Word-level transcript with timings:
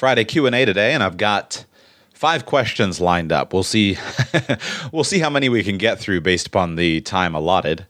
Friday 0.00 0.24
Q&A 0.24 0.64
today 0.64 0.94
and 0.94 1.02
I've 1.02 1.18
got 1.18 1.66
five 2.14 2.46
questions 2.46 3.02
lined 3.02 3.32
up. 3.32 3.52
We'll 3.52 3.62
see 3.62 3.98
we'll 4.92 5.04
see 5.04 5.18
how 5.18 5.28
many 5.28 5.50
we 5.50 5.62
can 5.62 5.76
get 5.76 6.00
through 6.00 6.22
based 6.22 6.46
upon 6.46 6.76
the 6.76 7.02
time 7.02 7.34
allotted. 7.34 7.84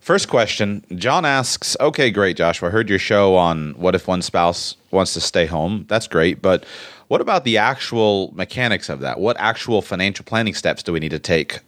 First 0.00 0.30
question, 0.30 0.82
John 0.94 1.26
asks, 1.26 1.76
"Okay, 1.78 2.10
great, 2.10 2.38
Joshua. 2.38 2.68
I 2.68 2.72
heard 2.72 2.88
your 2.88 2.98
show 2.98 3.36
on 3.36 3.74
what 3.76 3.94
if 3.94 4.08
one 4.08 4.22
spouse 4.22 4.74
wants 4.90 5.12
to 5.12 5.20
stay 5.20 5.44
home. 5.44 5.84
That's 5.86 6.06
great, 6.06 6.40
but 6.40 6.64
what 7.08 7.20
about 7.20 7.44
the 7.44 7.58
actual 7.58 8.32
mechanics 8.34 8.88
of 8.88 9.00
that? 9.00 9.20
What 9.20 9.36
actual 9.38 9.82
financial 9.82 10.24
planning 10.24 10.54
steps 10.54 10.82
do 10.82 10.94
we 10.94 10.98
need 10.98 11.10
to 11.10 11.18
take 11.18 11.58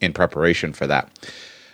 in 0.00 0.12
preparation 0.12 0.72
for 0.72 0.86
that?" 0.86 1.10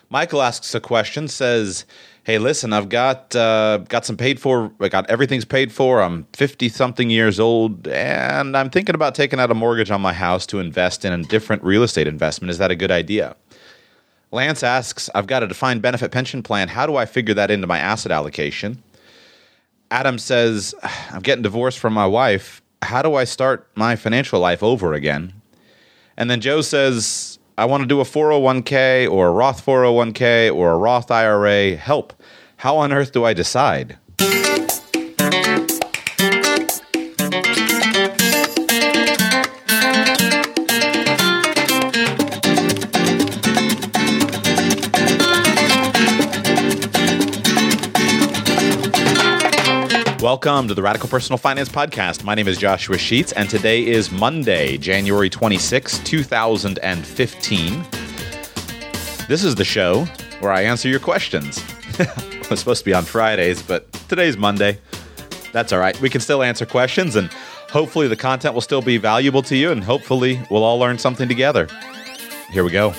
Michael 0.09 0.41
asks 0.41 0.75
a 0.75 0.81
question, 0.81 1.29
says, 1.29 1.85
"Hey, 2.27 2.39
listen, 2.39 2.73
I've 2.73 2.89
got 2.89 3.37
uh, 3.37 3.79
got 3.89 4.05
some 4.05 4.17
paid 4.17 4.41
for. 4.41 4.73
I 4.81 4.89
got 4.89 5.09
everything's 5.09 5.45
paid 5.45 5.71
for. 5.71 6.03
I'm 6.03 6.25
fifty 6.33 6.69
something 6.69 7.09
years 7.09 7.39
old, 7.39 7.87
and 7.87 8.57
I'm 8.57 8.69
thinking 8.69 8.97
about 8.97 9.15
taking 9.15 9.39
out 9.39 9.53
a 9.53 9.55
mortgage 9.55 9.93
on 9.93 10.01
my 10.01 10.13
house 10.13 10.45
to 10.47 10.59
invest 10.59 11.05
in 11.05 11.13
a 11.13 11.23
different 11.23 11.63
real 11.63 11.85
estate 11.85 12.09
investment. 12.09 12.51
Is 12.51 12.59
that 12.59 12.73
a 12.73 12.75
good 12.75 12.91
idea?" 12.91 13.37
Lance 14.33 14.65
asks, 14.65 15.09
"I've 15.15 15.29
got 15.29 15.45
a 15.45 15.47
defined 15.47 15.83
benefit 15.83 16.11
pension 16.11 16.43
plan. 16.43 16.67
How 16.67 16.85
do 16.85 16.97
I 16.97 17.07
figure 17.07 17.35
that 17.35 17.53
into 17.53 17.69
my 17.69 17.79
asset 17.79 18.11
allocation?" 18.11 18.83
Adam 19.93 20.19
says, 20.19 20.75
"I'm 21.13 21.23
getting 21.23 21.43
divorced 21.43 21.79
from 21.79 21.93
my 21.93 22.07
wife. 22.07 22.61
How 22.83 23.03
do 23.03 23.15
I 23.15 23.23
start 23.23 23.69
my 23.77 23.95
financial 23.95 24.41
life 24.41 24.65
over 24.65 24.95
again?" 24.95 25.33
And 26.17 26.29
then 26.29 26.41
Joe 26.41 26.61
says, 26.61 27.39
I 27.59 27.65
want 27.65 27.83
to 27.83 27.87
do 27.87 28.01
a 28.01 28.05
401k 28.05 29.11
or 29.11 29.29
a 29.29 29.31
Roth 29.31 29.65
401k 29.65 30.55
or 30.55 30.73
a 30.73 30.77
Roth 30.77 31.11
IRA. 31.11 31.75
Help. 31.75 32.13
How 32.59 32.79
on 32.79 32.91
earth 32.93 33.13
do 33.13 33.25
I 33.25 33.35
decide? 33.35 33.99
Welcome 50.23 50.67
to 50.69 50.75
the 50.75 50.83
Radical 50.83 51.09
Personal 51.11 51.37
Finance 51.37 51.69
Podcast. 51.69 52.25
My 52.25 52.35
name 52.35 52.49
is 52.49 52.57
Joshua 52.57 52.97
Sheets, 52.97 53.33
and 53.33 53.51
today 53.51 53.87
is 53.87 54.11
Monday, 54.11 54.79
January 54.79 55.29
26, 55.29 55.99
2015. 56.01 57.85
This 59.29 59.45
is 59.45 59.55
the 59.55 59.65
show 59.65 60.07
where 60.41 60.53
I 60.53 60.63
answer 60.63 60.89
your 60.89 61.01
questions. 61.01 61.63
it 61.99 62.51
was 62.51 62.61
supposed 62.61 62.81
to 62.81 62.85
be 62.85 62.93
on 62.93 63.05
Fridays, 63.05 63.63
but 63.63 63.91
today's 64.09 64.37
Monday. 64.37 64.79
That's 65.53 65.73
all 65.73 65.79
right. 65.79 65.99
We 66.01 66.11
can 66.11 66.21
still 66.21 66.43
answer 66.43 66.67
questions, 66.67 67.17
and 67.17 67.31
hopefully, 67.71 68.09
the 68.09 68.17
content 68.17 68.53
will 68.53 68.61
still 68.61 68.83
be 68.83 68.99
valuable 68.99 69.43
to 69.43 69.57
you, 69.57 69.71
and 69.71 69.83
hopefully, 69.83 70.41
we'll 70.51 70.65
all 70.65 70.79
learn 70.79 70.99
something 70.99 71.29
together. 71.29 71.69
Here 72.51 72.65
we 72.65 72.71
go. 72.71 72.93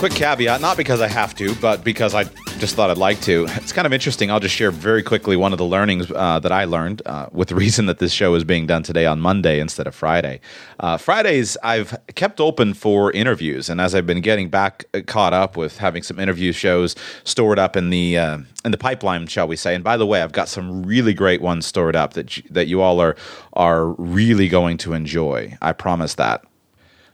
Quick 0.00 0.14
caveat, 0.14 0.62
not 0.62 0.78
because 0.78 1.02
I 1.02 1.08
have 1.08 1.34
to, 1.34 1.54
but 1.56 1.84
because 1.84 2.14
I 2.14 2.24
just 2.58 2.74
thought 2.74 2.88
I'd 2.88 2.96
like 2.96 3.20
to. 3.20 3.44
It's 3.50 3.70
kind 3.70 3.84
of 3.84 3.92
interesting. 3.92 4.30
I'll 4.30 4.40
just 4.40 4.54
share 4.54 4.70
very 4.70 5.02
quickly 5.02 5.36
one 5.36 5.52
of 5.52 5.58
the 5.58 5.66
learnings 5.66 6.10
uh, 6.10 6.38
that 6.38 6.50
I 6.50 6.64
learned 6.64 7.02
uh, 7.04 7.28
with 7.32 7.48
the 7.48 7.54
reason 7.64 7.84
that 7.84 7.98
this 7.98 8.10
show 8.10 8.34
is 8.34 8.42
being 8.42 8.66
done 8.66 8.82
today 8.82 9.04
on 9.04 9.20
Monday 9.20 9.60
instead 9.60 9.86
of 9.86 9.94
Friday. 9.94 10.40
Uh, 10.78 10.96
Fridays, 10.96 11.58
I've 11.62 12.00
kept 12.14 12.40
open 12.40 12.72
for 12.72 13.12
interviews, 13.12 13.68
and 13.68 13.78
as 13.78 13.94
I've 13.94 14.06
been 14.06 14.22
getting 14.22 14.48
back 14.48 14.86
uh, 14.94 15.02
caught 15.06 15.34
up 15.34 15.54
with 15.54 15.76
having 15.76 16.02
some 16.02 16.18
interview 16.18 16.52
shows 16.52 16.96
stored 17.24 17.58
up 17.58 17.76
in 17.76 17.90
the 17.90 18.16
uh, 18.16 18.38
in 18.64 18.70
the 18.70 18.78
pipeline, 18.78 19.26
shall 19.26 19.48
we 19.48 19.56
say? 19.56 19.74
And 19.74 19.84
by 19.84 19.98
the 19.98 20.06
way, 20.06 20.22
I've 20.22 20.32
got 20.32 20.48
some 20.48 20.82
really 20.82 21.12
great 21.12 21.42
ones 21.42 21.66
stored 21.66 21.94
up 21.94 22.14
that 22.14 22.38
you, 22.38 22.42
that 22.48 22.68
you 22.68 22.80
all 22.80 23.00
are 23.00 23.16
are 23.52 23.88
really 23.88 24.48
going 24.48 24.78
to 24.78 24.94
enjoy. 24.94 25.58
I 25.60 25.74
promise 25.74 26.14
that. 26.14 26.42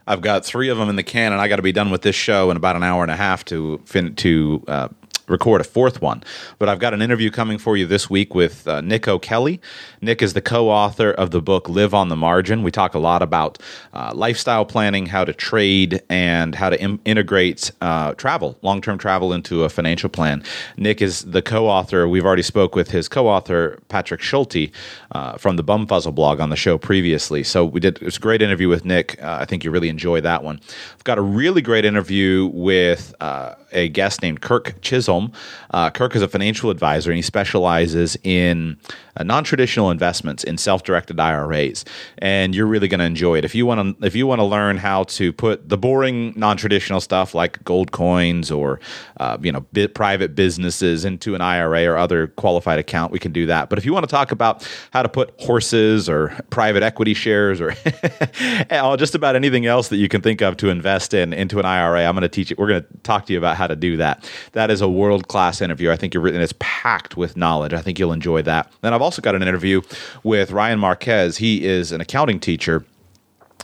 I've 0.06 0.20
got 0.20 0.44
three 0.44 0.68
of 0.68 0.78
them 0.78 0.88
in 0.88 0.96
the 0.96 1.02
can, 1.02 1.32
and 1.32 1.40
I 1.40 1.48
got 1.48 1.56
to 1.56 1.62
be 1.62 1.72
done 1.72 1.90
with 1.90 2.02
this 2.02 2.14
show 2.14 2.50
in 2.50 2.56
about 2.56 2.76
an 2.76 2.82
hour 2.82 3.02
and 3.02 3.10
a 3.10 3.16
half 3.16 3.44
to 3.46 3.80
fin- 3.84 4.14
to 4.16 4.62
uh, 4.68 4.88
record 5.28 5.60
a 5.60 5.64
fourth 5.64 6.00
one. 6.00 6.22
But 6.58 6.68
I've 6.68 6.78
got 6.78 6.94
an 6.94 7.02
interview 7.02 7.30
coming 7.30 7.58
for 7.58 7.76
you 7.76 7.86
this 7.86 8.08
week 8.08 8.34
with 8.34 8.66
uh, 8.66 8.80
Nick 8.80 9.08
O'Kelly. 9.08 9.60
Nick 10.00 10.22
is 10.22 10.34
the 10.34 10.40
co 10.40 10.68
author 10.68 11.10
of 11.10 11.30
the 11.30 11.40
book 11.40 11.68
Live 11.68 11.94
on 11.94 12.08
the 12.08 12.16
Margin. 12.16 12.62
We 12.62 12.70
talk 12.70 12.94
a 12.94 12.98
lot 12.98 13.22
about 13.22 13.58
uh, 13.92 14.12
lifestyle 14.14 14.64
planning, 14.64 15.06
how 15.06 15.24
to 15.24 15.32
trade, 15.32 16.02
and 16.08 16.54
how 16.54 16.70
to 16.70 16.80
Im- 16.80 17.00
integrate 17.04 17.70
uh, 17.80 18.14
travel, 18.14 18.58
long 18.62 18.80
term 18.80 18.98
travel, 18.98 19.32
into 19.32 19.64
a 19.64 19.68
financial 19.68 20.08
plan. 20.08 20.42
Nick 20.76 21.02
is 21.02 21.22
the 21.22 21.42
co 21.42 21.66
author. 21.66 22.08
We've 22.08 22.24
already 22.24 22.42
spoke 22.42 22.74
with 22.74 22.90
his 22.90 23.08
co 23.08 23.26
author, 23.28 23.78
Patrick 23.88 24.20
Schulte, 24.20 24.70
uh, 25.12 25.36
from 25.38 25.56
the 25.56 25.64
Bumfuzzle 25.64 26.14
blog 26.14 26.40
on 26.40 26.50
the 26.50 26.56
show 26.56 26.78
previously. 26.78 27.42
So 27.42 27.64
we 27.64 27.80
did, 27.80 27.96
it 27.96 28.04
was 28.04 28.16
a 28.16 28.20
great 28.20 28.42
interview 28.42 28.68
with 28.68 28.84
Nick. 28.84 29.22
Uh, 29.22 29.38
I 29.40 29.44
think 29.44 29.64
you 29.64 29.70
really 29.70 29.88
enjoy 29.88 30.20
that 30.20 30.42
one. 30.42 30.60
I've 30.94 31.04
got 31.04 31.18
a 31.18 31.22
really 31.22 31.62
great 31.62 31.84
interview 31.84 32.50
with 32.52 33.14
uh, 33.20 33.54
a 33.76 33.88
guest 33.88 34.22
named 34.22 34.40
Kirk 34.40 34.80
Chisholm. 34.80 35.30
Uh, 35.70 35.90
Kirk 35.90 36.16
is 36.16 36.22
a 36.22 36.28
financial 36.28 36.70
advisor 36.70 37.10
and 37.10 37.16
he 37.16 37.22
specializes 37.22 38.16
in 38.24 38.78
uh, 39.16 39.22
non-traditional 39.22 39.90
investments 39.90 40.44
in 40.44 40.58
self-directed 40.58 41.18
IRAs, 41.18 41.84
and 42.18 42.54
you're 42.54 42.66
really 42.66 42.88
going 42.88 43.00
to 43.00 43.06
enjoy 43.06 43.38
it. 43.38 43.44
If 43.44 43.54
you 43.54 43.66
want 43.66 43.98
to, 44.00 44.06
if 44.06 44.14
you 44.14 44.26
want 44.26 44.40
to 44.40 44.44
learn 44.44 44.76
how 44.76 45.04
to 45.04 45.32
put 45.32 45.68
the 45.68 45.78
boring 45.78 46.32
non-traditional 46.36 47.00
stuff 47.00 47.34
like 47.34 47.62
gold 47.64 47.92
coins 47.92 48.50
or 48.50 48.80
uh, 49.18 49.38
you 49.40 49.52
know 49.52 49.60
bit 49.72 49.94
private 49.94 50.34
businesses 50.34 51.04
into 51.04 51.34
an 51.34 51.40
IRA 51.40 51.86
or 51.86 51.96
other 51.96 52.28
qualified 52.28 52.78
account, 52.78 53.12
we 53.12 53.18
can 53.18 53.32
do 53.32 53.46
that. 53.46 53.68
But 53.68 53.78
if 53.78 53.84
you 53.84 53.92
want 53.92 54.04
to 54.04 54.10
talk 54.10 54.32
about 54.32 54.68
how 54.92 55.02
to 55.02 55.08
put 55.08 55.34
horses 55.40 56.08
or 56.08 56.36
private 56.50 56.82
equity 56.82 57.14
shares 57.14 57.60
or 57.60 57.72
just 58.96 59.14
about 59.14 59.36
anything 59.36 59.66
else 59.66 59.88
that 59.88 59.96
you 59.96 60.08
can 60.08 60.20
think 60.20 60.42
of 60.42 60.56
to 60.58 60.68
invest 60.68 61.14
in 61.14 61.32
into 61.32 61.58
an 61.58 61.64
IRA, 61.64 62.04
I'm 62.04 62.14
going 62.14 62.22
to 62.22 62.28
teach 62.28 62.50
it. 62.50 62.58
We're 62.58 62.68
going 62.68 62.82
to 62.82 62.88
talk 63.02 63.26
to 63.26 63.32
you 63.32 63.38
about 63.38 63.56
how 63.56 63.66
to 63.66 63.76
do 63.76 63.96
that. 63.98 64.28
That 64.52 64.70
is 64.70 64.80
a 64.80 64.88
world 64.88 65.28
class 65.28 65.60
interview. 65.60 65.90
I 65.90 65.96
think 65.96 66.14
you're 66.14 66.26
and 66.26 66.36
it's 66.36 66.54
packed 66.58 67.16
with 67.16 67.36
knowledge. 67.36 67.72
I 67.72 67.80
think 67.80 67.98
you'll 67.98 68.12
enjoy 68.12 68.42
that. 68.42 68.72
Then 68.80 68.92
I've 68.92 69.02
also 69.06 69.22
got 69.22 69.36
an 69.36 69.42
interview 69.42 69.82
with 70.24 70.50
Ryan 70.50 70.80
Marquez. 70.80 71.36
He 71.36 71.64
is 71.64 71.92
an 71.92 72.00
accounting 72.00 72.40
teacher. 72.40 72.84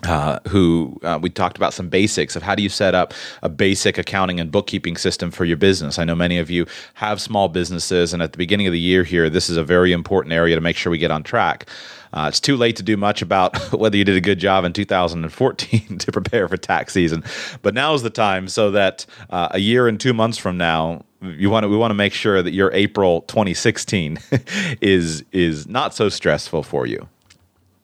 Uh, 0.05 0.41
who 0.49 0.99
uh, 1.05 1.17
we 1.23 1.31
talked 1.31 1.57
about 1.57 1.73
some 1.73 1.89
basics 1.89 2.35
of 2.35 2.43
how 2.43 2.57
do 2.57 2.63
you 2.63 2.69
set 2.69 2.93
up 2.93 3.15
a 3.43 3.49
basic 3.49 3.99
accounting 3.99 4.41
and 4.41 4.51
bookkeeping 4.51 4.97
system 4.97 5.31
for 5.31 5.45
your 5.45 5.57
business. 5.57 5.97
I 5.97 6.03
know 6.03 6.17
many 6.17 6.39
of 6.39 6.51
you 6.51 6.67
have 6.95 7.21
small 7.21 7.49
businesses, 7.49 8.13
and 8.13 8.21
at 8.21 8.33
the 8.33 8.39
beginning 8.39 8.67
of 8.67 8.73
the 8.73 8.81
year 8.81 9.05
here, 9.05 9.31
this 9.31 9.49
is 9.49 9.57
a 9.57 9.63
very 9.63 9.93
important 9.93 10.33
area 10.33 10.57
to 10.57 10.61
make 10.61 10.77
sure 10.77 10.91
we 10.91 10.99
get 10.99 11.13
on 11.13 11.23
track. 11.23 11.69
Uh, 12.13 12.27
it's 12.29 12.41
too 12.41 12.57
late 12.57 12.75
to 12.77 12.83
do 12.83 12.97
much 12.97 13.23
about 13.23 13.57
whether 13.73 13.97
you 13.97 14.05
did 14.05 14.17
a 14.17 14.21
good 14.21 14.41
job 14.41 14.65
in 14.65 14.73
2014 14.73 15.99
to 15.99 16.13
prepare 16.13 16.49
for 16.49 16.57
tax 16.57 16.93
season, 16.93 17.23
but 17.63 17.73
now 17.73 17.95
is 17.95 18.03
the 18.03 18.11
time 18.11 18.49
so 18.49 18.73
that 18.73 19.07
uh, 19.31 19.49
a 19.53 19.59
year 19.59 19.87
and 19.87 20.01
two 20.01 20.13
months 20.13 20.37
from 20.37 20.57
now, 20.57 21.05
you 21.23 21.49
want 21.49 21.63
to, 21.63 21.69
we 21.69 21.77
want 21.77 21.93
to 21.93 21.97
make 21.97 22.13
sure 22.13 22.43
that 22.43 22.53
your 22.53 22.73
April 22.73 23.21
2016 23.23 24.19
is 24.81 25.25
is 25.31 25.69
not 25.69 25.95
so 25.95 26.09
stressful 26.09 26.65
for 26.65 26.87
you 26.87 27.09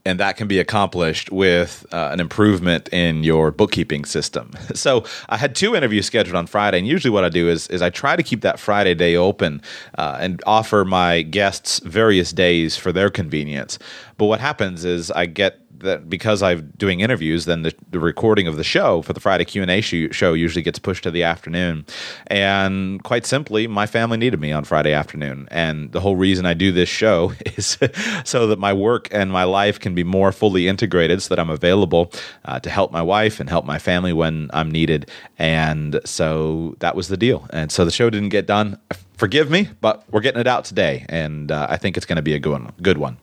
and 0.08 0.18
that 0.18 0.38
can 0.38 0.48
be 0.48 0.58
accomplished 0.58 1.30
with 1.30 1.84
uh, 1.92 2.08
an 2.10 2.18
improvement 2.18 2.88
in 2.92 3.22
your 3.24 3.50
bookkeeping 3.50 4.04
system. 4.04 4.50
So 4.78 5.04
I 5.28 5.36
had 5.36 5.56
two 5.56 5.74
interviews 5.74 6.06
scheduled 6.06 6.36
on 6.36 6.46
Friday, 6.46 6.78
and 6.78 6.86
usually 6.86 7.10
what 7.10 7.24
I 7.24 7.28
do 7.28 7.48
is 7.48 7.66
is 7.68 7.82
I 7.82 7.90
try 7.90 8.14
to 8.14 8.22
keep 8.22 8.42
that 8.42 8.60
Friday 8.60 8.94
day 8.94 9.16
open 9.16 9.60
uh, 9.98 10.16
and 10.20 10.40
offer 10.46 10.84
my 10.84 11.22
guests 11.22 11.80
various 11.80 12.32
days 12.32 12.76
for 12.76 12.92
their 12.92 13.10
convenience. 13.10 13.78
But 14.18 14.26
what 14.26 14.40
happens 14.40 14.84
is 14.84 15.10
I 15.10 15.26
get 15.26 15.60
that 15.80 16.08
because 16.08 16.42
I'm 16.42 16.72
doing 16.76 17.00
interviews, 17.00 17.44
then 17.44 17.62
the, 17.62 17.74
the 17.90 17.98
recording 18.00 18.46
of 18.46 18.56
the 18.56 18.64
show 18.64 19.02
for 19.02 19.12
the 19.12 19.20
Friday 19.20 19.44
Q 19.44 19.62
and 19.62 19.70
A 19.70 19.80
show 19.80 20.32
usually 20.32 20.62
gets 20.62 20.78
pushed 20.78 21.04
to 21.04 21.10
the 21.10 21.22
afternoon. 21.22 21.84
And 22.26 23.02
quite 23.02 23.26
simply, 23.26 23.66
my 23.66 23.86
family 23.86 24.16
needed 24.16 24.40
me 24.40 24.52
on 24.52 24.64
Friday 24.64 24.92
afternoon, 24.92 25.48
and 25.50 25.92
the 25.92 26.00
whole 26.00 26.16
reason 26.16 26.46
I 26.46 26.54
do 26.54 26.72
this 26.72 26.88
show 26.88 27.32
is 27.56 27.78
so 28.24 28.46
that 28.46 28.58
my 28.58 28.72
work 28.72 29.08
and 29.12 29.30
my 29.30 29.44
life 29.44 29.78
can 29.80 29.94
be 29.94 30.04
more 30.04 30.32
fully 30.32 30.68
integrated, 30.68 31.22
so 31.22 31.34
that 31.34 31.40
I'm 31.40 31.50
available 31.50 32.12
uh, 32.44 32.60
to 32.60 32.70
help 32.70 32.92
my 32.92 33.02
wife 33.02 33.40
and 33.40 33.48
help 33.48 33.64
my 33.64 33.78
family 33.78 34.12
when 34.12 34.50
I'm 34.52 34.70
needed. 34.70 35.10
And 35.38 36.00
so 36.04 36.76
that 36.80 36.94
was 36.94 37.08
the 37.08 37.16
deal. 37.16 37.46
And 37.50 37.70
so 37.70 37.84
the 37.84 37.90
show 37.90 38.10
didn't 38.10 38.30
get 38.30 38.46
done. 38.46 38.78
Forgive 39.16 39.50
me, 39.50 39.68
but 39.80 40.04
we're 40.10 40.20
getting 40.20 40.40
it 40.40 40.46
out 40.46 40.64
today, 40.64 41.04
and 41.08 41.50
uh, 41.50 41.66
I 41.68 41.76
think 41.76 41.96
it's 41.96 42.06
going 42.06 42.16
to 42.16 42.22
be 42.22 42.34
a 42.34 42.38
good 42.38 42.52
one. 42.52 42.72
Good 42.80 42.98
one. 42.98 43.18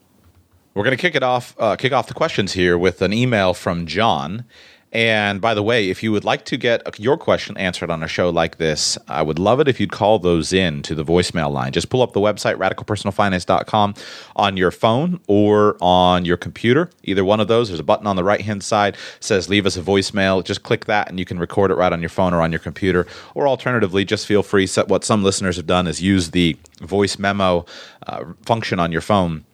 We're 0.75 0.83
going 0.83 0.98
to 0.98 1.01
kick 1.01 1.16
it 1.16 1.24
off, 1.24 1.56
uh, 1.57 1.77
kick 1.77 1.94
off 1.94 2.07
the 2.07 2.13
questions 2.13 2.51
here 2.51 2.77
with 2.77 3.01
an 3.01 3.13
email 3.13 3.54
from 3.54 3.86
John. 3.86 4.44
And 4.92 5.39
by 5.39 5.54
the 5.54 5.63
way, 5.63 5.89
if 5.89 6.04
you 6.04 6.12
would 6.12 6.25
like 6.25 6.44
to 6.45 6.57
get 6.57 7.00
your 7.00 7.18
question 7.18 7.56
answered 7.57 7.89
on 7.89 8.04
a 8.04 8.10
show 8.10 8.30
like 8.30 8.57
this, 8.57 8.98
I 9.07 9.22
would 9.22 9.39
love 9.39 9.62
it 9.62 9.69
if 9.69 9.80
you'd 9.80 9.94
call 9.94 10.19
those 10.19 10.51
in 10.51 10.81
to 10.83 10.94
the 10.94 11.06
voicemail 11.06 11.50
line. 11.50 11.72
Just 11.72 11.89
pull 11.89 12.01
up 12.01 12.12
the 12.12 12.19
website, 12.19 12.56
radicalpersonalfinance.com, 12.56 13.94
on 14.36 14.57
your 14.57 14.72
phone 14.72 15.22
or 15.27 15.77
on 15.80 16.25
your 16.25 16.38
computer. 16.38 16.89
Either 17.04 17.24
one 17.24 17.39
of 17.39 17.48
those, 17.48 17.69
there's 17.69 17.80
a 17.80 17.83
button 17.83 18.06
on 18.06 18.18
the 18.18 18.24
right 18.24 18.42
hand 18.42 18.62
side 18.62 18.98
says 19.22 19.50
leave 19.50 19.66
us 19.66 19.77
a 19.77 19.81
voicemail. 19.81 20.44
Just 20.44 20.63
click 20.63 20.86
that 20.86 21.10
and 21.10 21.19
you 21.19 21.25
can 21.25 21.39
record 21.39 21.72
it 21.72 21.75
right 21.75 21.94
on 21.94 22.01
your 22.01 22.10
phone 22.10 22.33
or 22.33 22.42
on 22.42 22.51
your 22.51 22.60
computer. 22.60 23.07
Or 23.33 23.48
alternatively, 23.48 24.04
just 24.04 24.25
feel 24.25 24.44
free. 24.44 24.68
What 24.88 25.06
some 25.06 25.24
listeners 25.24 25.56
have 25.56 25.68
done 25.68 25.88
is 25.88 26.01
use 26.01 26.31
the 26.31 26.57
voice 26.81 27.18
memo 27.18 27.66
uh, 28.07 28.25
function 28.45 28.80
on 28.80 28.92
your 28.92 29.01
phone 29.01 29.45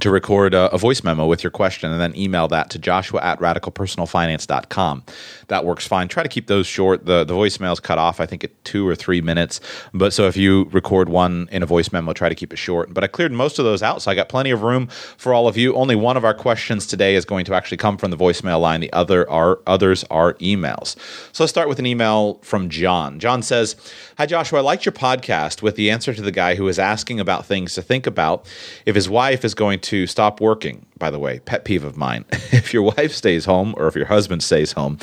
to 0.00 0.10
record 0.10 0.54
a, 0.54 0.70
a, 0.72 0.78
voice 0.78 1.02
memo 1.02 1.26
with 1.26 1.42
your 1.42 1.50
question 1.50 1.90
and 1.90 2.00
then 2.00 2.14
email 2.16 2.48
that 2.48 2.70
to 2.70 2.78
joshua 2.78 3.20
at 3.22 3.38
radicalpersonalfinance.com. 3.40 5.04
That 5.48 5.64
works 5.64 5.86
fine. 5.86 6.08
Try 6.08 6.22
to 6.22 6.28
keep 6.28 6.48
those 6.48 6.66
short. 6.66 7.06
The, 7.06 7.24
the 7.24 7.34
voicemails 7.34 7.80
cut 7.80 7.98
off, 7.98 8.20
I 8.20 8.26
think, 8.26 8.44
at 8.44 8.64
two 8.64 8.86
or 8.86 8.94
three 8.94 9.20
minutes. 9.20 9.60
But 9.94 10.12
so 10.12 10.26
if 10.26 10.36
you 10.36 10.64
record 10.72 11.08
one 11.08 11.48
in 11.52 11.62
a 11.62 11.66
voice 11.66 11.92
memo, 11.92 12.12
try 12.12 12.28
to 12.28 12.34
keep 12.34 12.52
it 12.52 12.56
short. 12.56 12.92
But 12.92 13.04
I 13.04 13.06
cleared 13.06 13.32
most 13.32 13.58
of 13.58 13.64
those 13.64 13.82
out, 13.82 14.02
so 14.02 14.10
I 14.10 14.14
got 14.14 14.28
plenty 14.28 14.50
of 14.50 14.62
room 14.62 14.88
for 15.16 15.32
all 15.32 15.48
of 15.48 15.56
you. 15.56 15.74
Only 15.74 15.94
one 15.94 16.16
of 16.16 16.24
our 16.24 16.34
questions 16.34 16.86
today 16.86 17.14
is 17.14 17.24
going 17.24 17.44
to 17.46 17.54
actually 17.54 17.78
come 17.78 17.96
from 17.96 18.10
the 18.10 18.16
voicemail 18.16 18.60
line. 18.60 18.80
The 18.80 18.92
other 18.92 19.28
are 19.30 19.60
others 19.66 20.04
are 20.10 20.34
emails. 20.34 20.96
So 21.32 21.44
let's 21.44 21.50
start 21.50 21.68
with 21.68 21.78
an 21.78 21.86
email 21.86 22.34
from 22.42 22.68
John. 22.68 23.18
John 23.18 23.42
says, 23.42 23.76
Hi 24.18 24.26
Joshua, 24.26 24.58
I 24.58 24.62
liked 24.62 24.84
your 24.84 24.92
podcast 24.92 25.62
with 25.62 25.76
the 25.76 25.90
answer 25.90 26.12
to 26.12 26.22
the 26.22 26.32
guy 26.32 26.56
who 26.56 26.64
was 26.64 26.78
asking 26.78 27.20
about 27.20 27.46
things 27.46 27.74
to 27.74 27.82
think 27.82 28.06
about 28.06 28.46
if 28.84 28.94
his 28.94 29.08
wife 29.08 29.44
is 29.44 29.54
going 29.54 29.78
to 29.80 29.85
stop 30.06 30.40
working. 30.40 30.86
By 30.98 31.10
the 31.10 31.18
way, 31.18 31.40
pet 31.40 31.64
peeve 31.66 31.84
of 31.84 31.96
mine. 31.96 32.24
if 32.52 32.72
your 32.72 32.82
wife 32.82 33.12
stays 33.12 33.44
home 33.44 33.74
or 33.76 33.86
if 33.86 33.94
your 33.94 34.06
husband 34.06 34.42
stays 34.42 34.72
home, 34.72 34.98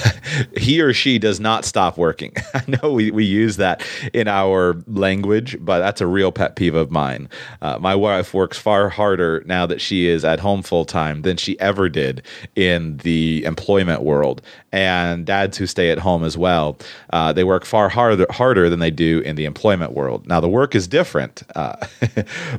he 0.56 0.80
or 0.80 0.92
she 0.92 1.18
does 1.18 1.40
not 1.40 1.64
stop 1.64 1.98
working. 1.98 2.32
I 2.54 2.62
know 2.68 2.92
we, 2.92 3.10
we 3.10 3.24
use 3.24 3.56
that 3.56 3.84
in 4.12 4.28
our 4.28 4.76
language, 4.86 5.56
but 5.60 5.80
that's 5.80 6.00
a 6.00 6.06
real 6.06 6.30
pet 6.30 6.54
peeve 6.54 6.76
of 6.76 6.90
mine. 6.92 7.28
Uh, 7.60 7.78
my 7.80 7.94
wife 7.94 8.32
works 8.32 8.56
far 8.56 8.88
harder 8.88 9.42
now 9.44 9.66
that 9.66 9.80
she 9.80 10.06
is 10.06 10.24
at 10.24 10.38
home 10.38 10.62
full 10.62 10.84
time 10.84 11.22
than 11.22 11.36
she 11.36 11.58
ever 11.58 11.88
did 11.88 12.22
in 12.54 12.98
the 12.98 13.44
employment 13.44 14.02
world. 14.02 14.42
And 14.70 15.26
dads 15.26 15.58
who 15.58 15.66
stay 15.66 15.90
at 15.90 15.98
home 15.98 16.22
as 16.22 16.38
well, 16.38 16.78
uh, 17.12 17.32
they 17.32 17.44
work 17.44 17.64
far 17.64 17.88
harder, 17.88 18.26
harder 18.30 18.70
than 18.70 18.78
they 18.78 18.90
do 18.92 19.20
in 19.20 19.36
the 19.36 19.44
employment 19.44 19.92
world. 19.92 20.26
Now, 20.26 20.40
the 20.40 20.48
work 20.48 20.74
is 20.74 20.86
different, 20.86 21.42
uh, 21.56 21.76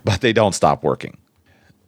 but 0.03 0.21
they 0.21 0.33
don't 0.33 0.53
stop 0.53 0.83
working 0.83 1.17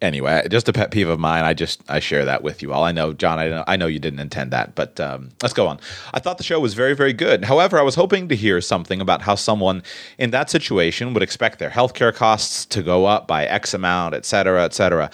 anyway, 0.02 0.48
just 0.50 0.70
a 0.70 0.74
pet 0.74 0.92
peeve 0.92 1.08
of 1.08 1.20
mine. 1.20 1.44
I 1.44 1.54
just 1.54 1.82
I 1.90 2.00
share 2.00 2.26
that 2.26 2.44
with 2.44 2.62
you 2.62 2.74
all. 2.74 2.84
I 2.84 2.92
know, 2.92 3.14
John. 3.14 3.40
I 3.40 3.50
know, 3.50 3.64
I 3.68 3.76
know 3.76 3.88
you 3.88 4.00
didn't 4.00 4.20
intend 4.20 4.52
that, 4.52 4.76
but 4.76 5.00
um, 5.00 5.30
let's 5.42 5.54
go 5.54 5.68
on. 5.68 5.80
I 6.14 6.20
thought 6.20 6.38
the 6.38 6.44
show 6.44 6.60
was 6.60 6.74
very, 6.74 6.96
very 6.96 7.14
good. 7.14 7.46
However, 7.46 7.80
I 7.80 7.84
was 7.84 7.96
hoping 7.96 8.28
to 8.30 8.36
hear 8.36 8.62
something 8.62 9.02
about 9.02 9.22
how 9.22 9.36
someone 9.36 9.84
in 10.18 10.32
that 10.32 10.50
situation 10.50 11.14
would 11.14 11.24
expect 11.24 11.60
their 11.60 11.70
healthcare 11.70 12.14
costs 12.14 12.66
to 12.68 12.84
go 12.84 13.06
up 13.06 13.28
by 13.28 13.46
X 13.46 13.74
amount, 13.74 14.14
et 14.16 14.26
cetera, 14.26 14.64
et 14.64 14.74
cetera. 14.74 15.10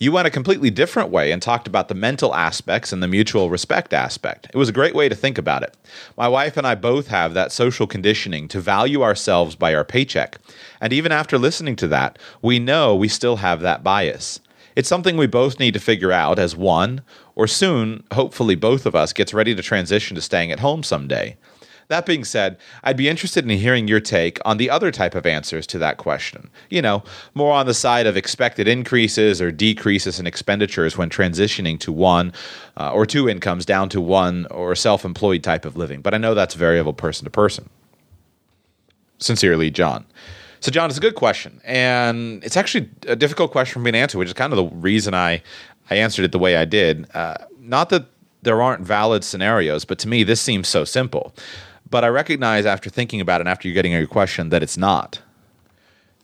You 0.00 0.10
went 0.10 0.26
a 0.26 0.30
completely 0.30 0.70
different 0.70 1.10
way 1.10 1.30
and 1.30 1.40
talked 1.40 1.68
about 1.68 1.88
the 1.88 1.94
mental 1.94 2.34
aspects 2.34 2.92
and 2.92 3.02
the 3.02 3.08
mutual 3.08 3.48
respect 3.48 3.94
aspect. 3.94 4.48
It 4.52 4.56
was 4.56 4.68
a 4.68 4.72
great 4.72 4.94
way 4.94 5.08
to 5.08 5.14
think 5.14 5.38
about 5.38 5.62
it. 5.62 5.76
My 6.16 6.26
wife 6.26 6.56
and 6.56 6.66
I 6.66 6.74
both 6.74 7.06
have 7.06 7.32
that 7.34 7.52
social 7.52 7.86
conditioning 7.86 8.48
to 8.48 8.60
value 8.60 9.02
ourselves 9.02 9.54
by 9.54 9.72
our 9.74 9.84
paycheck. 9.84 10.38
And 10.80 10.92
even 10.92 11.12
after 11.12 11.38
listening 11.38 11.76
to 11.76 11.88
that, 11.88 12.18
we 12.42 12.58
know 12.58 12.94
we 12.94 13.08
still 13.08 13.36
have 13.36 13.60
that 13.60 13.82
bias. 13.82 14.40
It's 14.76 14.88
something 14.88 15.16
we 15.16 15.26
both 15.26 15.60
need 15.60 15.74
to 15.74 15.80
figure 15.80 16.12
out 16.12 16.38
as 16.38 16.56
one, 16.56 17.02
or 17.36 17.46
soon, 17.46 18.04
hopefully, 18.12 18.56
both 18.56 18.86
of 18.86 18.94
us 18.94 19.12
gets 19.12 19.32
ready 19.32 19.54
to 19.54 19.62
transition 19.62 20.14
to 20.16 20.20
staying 20.20 20.50
at 20.50 20.60
home 20.60 20.82
someday. 20.82 21.36
That 21.88 22.06
being 22.06 22.24
said, 22.24 22.56
I'd 22.82 22.96
be 22.96 23.08
interested 23.08 23.44
in 23.44 23.58
hearing 23.58 23.88
your 23.88 24.00
take 24.00 24.38
on 24.44 24.56
the 24.56 24.70
other 24.70 24.90
type 24.90 25.14
of 25.14 25.26
answers 25.26 25.66
to 25.68 25.78
that 25.78 25.98
question. 25.98 26.50
You 26.70 26.80
know, 26.80 27.04
more 27.34 27.52
on 27.52 27.66
the 27.66 27.74
side 27.74 28.06
of 28.06 28.16
expected 28.16 28.66
increases 28.66 29.40
or 29.40 29.50
decreases 29.50 30.18
in 30.18 30.26
expenditures 30.26 30.96
when 30.96 31.10
transitioning 31.10 31.78
to 31.80 31.92
one 31.92 32.32
uh, 32.76 32.92
or 32.92 33.04
two 33.04 33.28
incomes 33.28 33.66
down 33.66 33.90
to 33.90 34.00
one 34.00 34.46
or 34.50 34.74
self 34.74 35.04
employed 35.04 35.42
type 35.42 35.64
of 35.64 35.76
living. 35.76 36.00
But 36.00 36.14
I 36.14 36.18
know 36.18 36.34
that's 36.34 36.54
variable 36.54 36.94
person 36.94 37.24
to 37.24 37.30
person. 37.30 37.68
Sincerely, 39.18 39.70
John. 39.70 40.06
So, 40.64 40.70
John, 40.70 40.88
it's 40.88 40.96
a 40.96 41.02
good 41.02 41.14
question, 41.14 41.60
and 41.62 42.42
it's 42.42 42.56
actually 42.56 42.88
a 43.06 43.14
difficult 43.14 43.50
question 43.50 43.74
for 43.74 43.80
me 43.80 43.92
to 43.92 43.98
answer, 43.98 44.16
which 44.16 44.28
is 44.28 44.32
kind 44.32 44.50
of 44.50 44.56
the 44.56 44.74
reason 44.76 45.12
I 45.12 45.42
I 45.90 45.96
answered 45.96 46.24
it 46.24 46.32
the 46.32 46.38
way 46.38 46.56
I 46.56 46.64
did. 46.64 47.06
Uh, 47.14 47.34
not 47.60 47.90
that 47.90 48.06
there 48.40 48.62
aren't 48.62 48.80
valid 48.80 49.24
scenarios, 49.24 49.84
but 49.84 49.98
to 49.98 50.08
me, 50.08 50.24
this 50.24 50.40
seems 50.40 50.66
so 50.66 50.86
simple. 50.86 51.34
But 51.90 52.02
I 52.02 52.08
recognize 52.08 52.64
after 52.64 52.88
thinking 52.88 53.20
about 53.20 53.40
it 53.40 53.42
and 53.42 53.50
after 53.50 53.68
you're 53.68 53.74
getting 53.74 53.92
your 53.92 54.06
question 54.06 54.48
that 54.48 54.62
it's 54.62 54.78
not. 54.78 55.20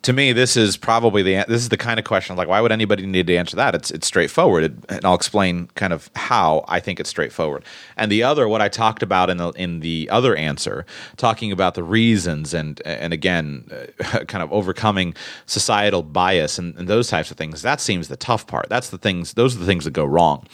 To 0.02 0.14
me, 0.14 0.32
this 0.32 0.56
is 0.56 0.78
probably 0.78 1.22
the 1.22 1.44
this 1.46 1.60
is 1.60 1.68
the 1.68 1.76
kind 1.76 1.98
of 1.98 2.06
question 2.06 2.34
like 2.34 2.48
why 2.48 2.62
would 2.62 2.72
anybody 2.72 3.04
need 3.04 3.26
to 3.26 3.36
answer 3.36 3.54
that? 3.56 3.74
It's 3.74 3.90
it's 3.90 4.06
straightforward, 4.06 4.82
and 4.88 5.04
I'll 5.04 5.14
explain 5.14 5.68
kind 5.74 5.92
of 5.92 6.10
how 6.16 6.64
I 6.68 6.80
think 6.80 7.00
it's 7.00 7.10
straightforward. 7.10 7.64
And 7.98 8.10
the 8.10 8.22
other, 8.22 8.48
what 8.48 8.62
I 8.62 8.68
talked 8.68 9.02
about 9.02 9.28
in 9.28 9.36
the 9.36 9.50
in 9.50 9.80
the 9.80 10.08
other 10.10 10.34
answer, 10.34 10.86
talking 11.18 11.52
about 11.52 11.74
the 11.74 11.82
reasons 11.82 12.54
and 12.54 12.80
and 12.86 13.12
again, 13.12 13.68
uh, 13.70 14.24
kind 14.28 14.42
of 14.42 14.50
overcoming 14.52 15.14
societal 15.44 16.02
bias 16.02 16.58
and, 16.58 16.74
and 16.76 16.88
those 16.88 17.08
types 17.08 17.30
of 17.30 17.36
things. 17.36 17.60
That 17.60 17.80
seems 17.80 18.08
the 18.08 18.16
tough 18.16 18.46
part. 18.46 18.70
That's 18.70 18.88
the 18.88 18.98
things. 18.98 19.34
Those 19.34 19.54
are 19.54 19.58
the 19.58 19.66
things 19.66 19.84
that 19.84 19.92
go 19.92 20.06
wrong. 20.06 20.46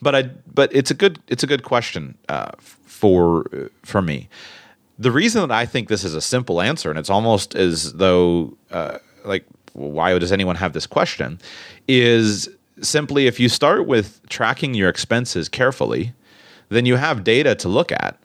But 0.00 0.14
I 0.14 0.30
but 0.54 0.74
it's 0.74 0.90
a 0.90 0.94
good 0.94 1.20
it's 1.28 1.42
a 1.42 1.46
good 1.46 1.62
question 1.62 2.16
uh, 2.30 2.52
for 2.58 3.70
for 3.82 4.00
me. 4.00 4.30
The 4.98 5.10
reason 5.10 5.40
that 5.48 5.50
I 5.54 5.66
think 5.66 5.88
this 5.88 6.04
is 6.04 6.14
a 6.14 6.20
simple 6.20 6.60
answer, 6.60 6.90
and 6.90 6.98
it's 6.98 7.10
almost 7.10 7.54
as 7.54 7.94
though, 7.94 8.56
uh, 8.70 8.98
like, 9.24 9.44
why 9.72 10.16
does 10.18 10.30
anyone 10.30 10.56
have 10.56 10.72
this 10.72 10.86
question, 10.86 11.40
is 11.88 12.48
simply 12.80 13.26
if 13.26 13.40
you 13.40 13.48
start 13.48 13.86
with 13.86 14.20
tracking 14.28 14.74
your 14.74 14.88
expenses 14.88 15.48
carefully, 15.48 16.12
then 16.68 16.86
you 16.86 16.96
have 16.96 17.24
data 17.24 17.54
to 17.56 17.68
look 17.68 17.90
at. 17.90 18.18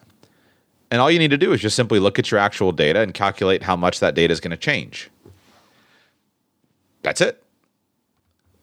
And 0.91 1.01
all 1.01 1.11
you 1.11 1.19
need 1.19 1.31
to 1.31 1.37
do 1.37 1.53
is 1.53 1.61
just 1.61 1.75
simply 1.75 1.99
look 1.99 2.19
at 2.19 2.31
your 2.31 2.39
actual 2.39 2.71
data 2.71 3.01
and 3.01 3.13
calculate 3.13 3.63
how 3.63 3.75
much 3.75 3.99
that 3.99 4.15
data 4.15 4.31
is 4.31 4.39
going 4.39 4.51
to 4.51 4.57
change. 4.57 5.09
That's 7.03 7.21
it. 7.21 7.43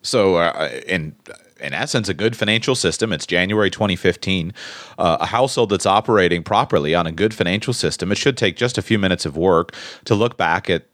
So, 0.02 0.36
uh, 0.36 0.70
in 0.86 1.14
in 1.60 1.72
essence, 1.72 2.08
a 2.08 2.14
good 2.14 2.36
financial 2.36 2.74
system. 2.74 3.12
It's 3.12 3.26
January 3.26 3.70
2015. 3.70 4.52
Uh, 4.98 5.16
a 5.20 5.26
household 5.26 5.70
that's 5.70 5.86
operating 5.86 6.42
properly 6.42 6.94
on 6.94 7.06
a 7.06 7.12
good 7.12 7.34
financial 7.34 7.72
system, 7.72 8.12
it 8.12 8.18
should 8.18 8.36
take 8.36 8.56
just 8.56 8.78
a 8.78 8.82
few 8.82 8.98
minutes 8.98 9.26
of 9.26 9.36
work 9.36 9.74
to 10.04 10.14
look 10.14 10.36
back 10.36 10.68
at 10.68 10.86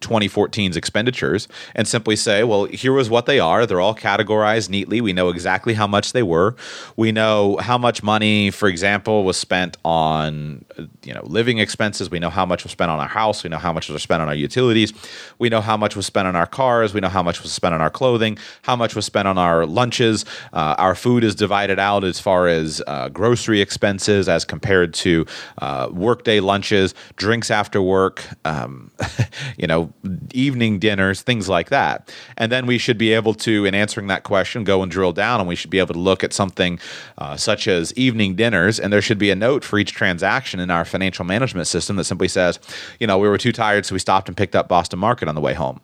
2014's 0.00 0.76
expenditures 0.76 1.46
and 1.74 1.86
simply 1.86 2.16
say, 2.16 2.42
well, 2.42 2.64
here 2.64 2.92
was 2.92 3.10
what 3.10 3.26
they 3.26 3.38
are. 3.38 3.66
They're 3.66 3.80
all 3.80 3.94
categorized 3.94 4.68
neatly. 4.68 5.00
We 5.00 5.12
know 5.12 5.28
exactly 5.28 5.74
how 5.74 5.86
much 5.86 6.12
they 6.12 6.22
were. 6.22 6.56
We 6.96 7.12
know 7.12 7.58
how 7.58 7.78
much 7.78 8.02
money, 8.02 8.50
for 8.50 8.68
example, 8.68 9.24
was 9.24 9.36
spent 9.36 9.76
on 9.84 10.64
you 11.02 11.14
know 11.14 11.22
living 11.24 11.58
expenses. 11.58 12.10
We 12.10 12.18
know 12.18 12.30
how 12.30 12.46
much 12.46 12.62
was 12.62 12.72
spent 12.72 12.90
on 12.90 13.00
our 13.00 13.08
house. 13.08 13.44
We 13.44 13.50
know 13.50 13.58
how 13.58 13.72
much 13.72 13.88
was 13.88 14.02
spent 14.02 14.22
on 14.22 14.28
our 14.28 14.34
utilities. 14.34 14.92
We 15.38 15.48
know 15.48 15.60
how 15.60 15.76
much 15.76 15.96
was 15.96 16.06
spent 16.06 16.28
on 16.28 16.36
our 16.36 16.46
cars. 16.46 16.94
We 16.94 17.00
know 17.00 17.08
how 17.08 17.22
much 17.22 17.42
was 17.42 17.52
spent 17.52 17.74
on 17.74 17.80
our 17.80 17.90
clothing. 17.90 18.38
How 18.62 18.76
much 18.76 18.94
was 18.94 19.04
spent 19.04 19.28
on 19.28 19.38
our 19.38 19.66
lunches. 19.66 20.24
Uh, 20.52 20.74
our 20.78 20.94
food 20.94 21.24
is 21.24 21.34
divided 21.34 21.78
out 21.78 22.04
as 22.04 22.20
far 22.20 22.48
as 22.48 22.82
uh, 22.86 23.08
grocery 23.08 23.60
expenses 23.60 24.28
as 24.28 24.44
compared 24.44 24.94
to 24.94 25.26
uh, 25.58 25.88
workday 25.92 26.40
lunches, 26.40 26.94
drinks 27.16 27.50
after 27.50 27.82
work. 27.82 28.24
Um, 28.44 28.90
you 29.56 29.66
know 29.66 29.92
evening 30.32 30.78
dinners, 30.78 31.22
things 31.22 31.48
like 31.48 31.70
that. 31.70 32.12
And 32.36 32.50
then 32.50 32.66
we 32.66 32.78
should 32.78 32.98
be 32.98 33.12
able 33.12 33.34
to, 33.34 33.64
in 33.64 33.74
answering 33.74 34.06
that 34.08 34.22
question, 34.22 34.64
go 34.64 34.82
and 34.82 34.90
drill 34.90 35.12
down 35.12 35.40
and 35.40 35.48
we 35.48 35.56
should 35.56 35.70
be 35.70 35.78
able 35.78 35.94
to 35.94 36.00
look 36.00 36.24
at 36.24 36.32
something 36.32 36.78
uh, 37.18 37.36
such 37.36 37.68
as 37.68 37.92
evening 37.94 38.34
dinners. 38.34 38.78
And 38.80 38.92
there 38.92 39.02
should 39.02 39.18
be 39.18 39.30
a 39.30 39.36
note 39.36 39.64
for 39.64 39.78
each 39.78 39.92
transaction 39.92 40.60
our 40.70 40.84
financial 40.84 41.24
management 41.24 41.66
system 41.66 41.96
that 41.96 42.04
simply 42.04 42.28
says, 42.28 42.58
you 42.98 43.06
know, 43.06 43.18
we 43.18 43.28
were 43.28 43.38
too 43.38 43.52
tired, 43.52 43.86
so 43.86 43.94
we 43.94 43.98
stopped 43.98 44.28
and 44.28 44.36
picked 44.36 44.56
up 44.56 44.68
Boston 44.68 44.98
Market 44.98 45.28
on 45.28 45.34
the 45.34 45.40
way 45.40 45.54
home. 45.54 45.80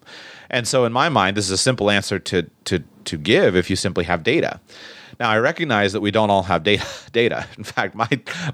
And 0.51 0.67
so, 0.69 0.85
in 0.85 0.93
my 0.93 1.09
mind, 1.09 1.37
this 1.37 1.47
is 1.47 1.51
a 1.51 1.59
simple 1.59 1.91
answer 1.91 2.19
to, 2.19 2.43
to, 2.65 2.83
to 3.05 3.19
give 3.19 3.57
if 3.57 3.69
you 3.69 3.77
simply 3.77 4.05
have 4.05 4.23
data. 4.23 4.61
Now, 5.19 5.31
I 5.31 5.39
recognize 5.39 5.93
that 5.93 6.01
we 6.01 6.11
don't 6.11 6.31
all 6.31 6.43
have 6.45 6.63
data. 6.63 6.87
Data. 7.13 7.47
In 7.57 7.65
fact, 7.65 7.95
my 7.95 8.09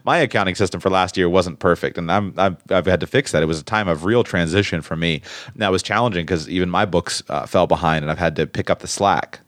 my 0.04 0.18
accounting 0.18 0.54
system 0.54 0.80
for 0.80 0.88
last 0.88 1.16
year 1.16 1.28
wasn't 1.28 1.58
perfect, 1.58 1.98
and 1.98 2.12
I'm, 2.12 2.32
I've, 2.36 2.56
I've 2.70 2.86
had 2.86 3.00
to 3.00 3.08
fix 3.08 3.32
that. 3.32 3.42
It 3.42 3.46
was 3.46 3.58
a 3.58 3.64
time 3.64 3.88
of 3.88 4.04
real 4.04 4.22
transition 4.22 4.82
for 4.82 4.94
me. 4.94 5.20
And 5.52 5.62
that 5.62 5.72
was 5.72 5.82
challenging 5.82 6.24
because 6.24 6.48
even 6.48 6.70
my 6.70 6.84
books 6.84 7.24
uh, 7.28 7.44
fell 7.46 7.66
behind, 7.66 8.04
and 8.04 8.10
I've 8.10 8.18
had 8.18 8.36
to 8.36 8.46
pick 8.46 8.70
up 8.70 8.78
the 8.78 8.86
slack. 8.86 9.40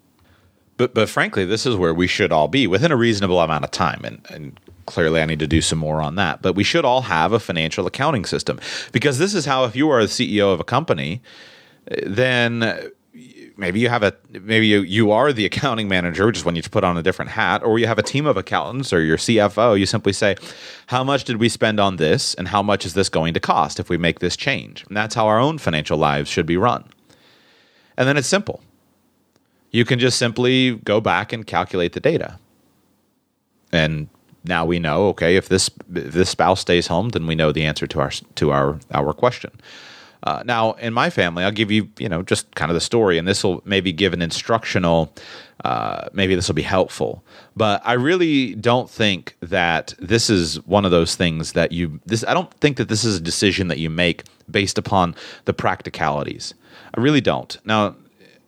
But 0.76 0.94
but 0.94 1.08
frankly, 1.08 1.44
this 1.44 1.64
is 1.64 1.76
where 1.76 1.94
we 1.94 2.08
should 2.08 2.32
all 2.32 2.48
be 2.48 2.66
within 2.66 2.90
a 2.90 2.96
reasonable 2.96 3.40
amount 3.40 3.64
of 3.64 3.70
time, 3.70 4.00
and 4.04 4.26
and 4.30 4.58
clearly 4.86 5.20
I 5.20 5.26
need 5.26 5.38
to 5.40 5.46
do 5.46 5.60
some 5.60 5.78
more 5.78 6.00
on 6.00 6.16
that. 6.16 6.42
But 6.42 6.54
we 6.54 6.64
should 6.64 6.84
all 6.84 7.02
have 7.02 7.32
a 7.32 7.40
financial 7.40 7.86
accounting 7.86 8.24
system. 8.24 8.60
Because 8.92 9.18
this 9.18 9.34
is 9.34 9.44
how 9.46 9.64
if 9.64 9.76
you 9.76 9.90
are 9.90 10.02
the 10.02 10.08
CEO 10.08 10.52
of 10.52 10.60
a 10.60 10.64
company, 10.64 11.22
then 12.04 12.90
maybe 13.56 13.78
you 13.78 13.88
have 13.88 14.02
a 14.02 14.14
maybe 14.32 14.66
you, 14.66 14.80
you 14.80 15.12
are 15.12 15.32
the 15.32 15.44
accounting 15.44 15.86
manager 15.86 16.32
just 16.32 16.44
when 16.44 16.56
you 16.56 16.62
put 16.62 16.82
on 16.82 16.96
a 16.96 17.02
different 17.02 17.30
hat 17.30 17.62
or 17.62 17.78
you 17.78 17.86
have 17.86 17.98
a 17.98 18.02
team 18.02 18.26
of 18.26 18.36
accountants 18.36 18.92
or 18.92 19.00
your 19.00 19.16
cfo 19.16 19.78
you 19.78 19.86
simply 19.86 20.12
say 20.12 20.34
how 20.88 21.04
much 21.04 21.24
did 21.24 21.38
we 21.38 21.48
spend 21.48 21.80
on 21.80 21.96
this 21.96 22.34
and 22.34 22.48
how 22.48 22.62
much 22.62 22.84
is 22.84 22.94
this 22.94 23.08
going 23.08 23.34
to 23.34 23.40
cost 23.40 23.80
if 23.80 23.88
we 23.88 23.96
make 23.96 24.20
this 24.20 24.36
change? 24.36 24.84
And 24.88 24.96
that's 24.96 25.14
how 25.14 25.26
our 25.26 25.38
own 25.38 25.58
financial 25.58 25.98
lives 25.98 26.28
should 26.28 26.46
be 26.46 26.56
run. 26.56 26.84
And 27.96 28.08
then 28.08 28.16
it's 28.16 28.28
simple. 28.28 28.62
You 29.70 29.84
can 29.84 29.98
just 29.98 30.18
simply 30.18 30.76
go 30.76 31.00
back 31.00 31.32
and 31.32 31.46
calculate 31.46 31.92
the 31.92 32.00
data. 32.00 32.38
And 33.72 34.08
now 34.44 34.64
we 34.64 34.78
know 34.78 35.08
okay 35.08 35.36
if 35.36 35.48
this 35.48 35.70
if 35.94 36.12
this 36.12 36.30
spouse 36.30 36.60
stays 36.60 36.86
home 36.86 37.10
then 37.10 37.26
we 37.26 37.34
know 37.34 37.52
the 37.52 37.64
answer 37.64 37.86
to 37.86 38.00
our 38.00 38.10
to 38.34 38.50
our 38.50 38.78
our 38.92 39.12
question 39.12 39.50
uh, 40.24 40.42
now, 40.46 40.72
in 40.72 40.94
my 40.94 41.10
family, 41.10 41.44
I'll 41.44 41.52
give 41.52 41.70
you, 41.70 41.90
you 41.98 42.08
know, 42.08 42.22
just 42.22 42.52
kind 42.54 42.70
of 42.70 42.74
the 42.74 42.80
story, 42.80 43.18
and 43.18 43.28
this 43.28 43.44
will 43.44 43.62
maybe 43.66 43.92
give 43.92 44.14
an 44.14 44.22
instructional. 44.22 45.12
Uh, 45.64 46.08
maybe 46.14 46.34
this 46.34 46.48
will 46.48 46.54
be 46.54 46.62
helpful, 46.62 47.22
but 47.54 47.80
I 47.84 47.92
really 47.92 48.54
don't 48.54 48.90
think 48.90 49.36
that 49.40 49.94
this 49.98 50.28
is 50.28 50.56
one 50.66 50.84
of 50.84 50.90
those 50.90 51.14
things 51.14 51.52
that 51.52 51.72
you. 51.72 52.00
This 52.06 52.24
I 52.26 52.32
don't 52.32 52.52
think 52.54 52.78
that 52.78 52.88
this 52.88 53.04
is 53.04 53.18
a 53.18 53.20
decision 53.20 53.68
that 53.68 53.78
you 53.78 53.90
make 53.90 54.24
based 54.50 54.78
upon 54.78 55.14
the 55.44 55.52
practicalities. 55.52 56.54
I 56.94 57.00
really 57.00 57.20
don't. 57.20 57.56
Now, 57.64 57.94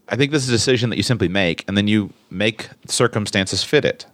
I 0.08 0.16
think 0.16 0.32
this 0.32 0.44
is 0.44 0.48
a 0.48 0.52
decision 0.52 0.88
that 0.90 0.96
you 0.96 1.02
simply 1.02 1.28
make, 1.28 1.62
and 1.68 1.76
then 1.76 1.88
you 1.88 2.10
make 2.30 2.70
circumstances 2.86 3.62
fit 3.62 3.84
it 3.84 4.06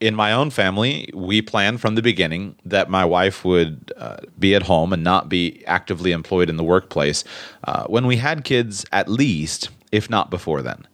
in 0.00 0.14
my 0.14 0.32
own 0.32 0.50
family, 0.50 1.10
we 1.14 1.40
planned 1.40 1.80
from 1.80 1.94
the 1.94 2.02
beginning 2.02 2.56
that 2.64 2.90
my 2.90 3.04
wife 3.04 3.44
would 3.44 3.92
uh, 3.96 4.18
be 4.38 4.54
at 4.54 4.62
home 4.62 4.92
and 4.92 5.02
not 5.02 5.28
be 5.28 5.64
actively 5.66 6.12
employed 6.12 6.50
in 6.50 6.56
the 6.56 6.64
workplace 6.64 7.24
uh, 7.64 7.84
when 7.86 8.06
we 8.06 8.16
had 8.16 8.44
kids, 8.44 8.84
at 8.92 9.08
least, 9.08 9.70
if 9.92 10.10
not 10.10 10.30
before 10.30 10.62
then. 10.62 10.86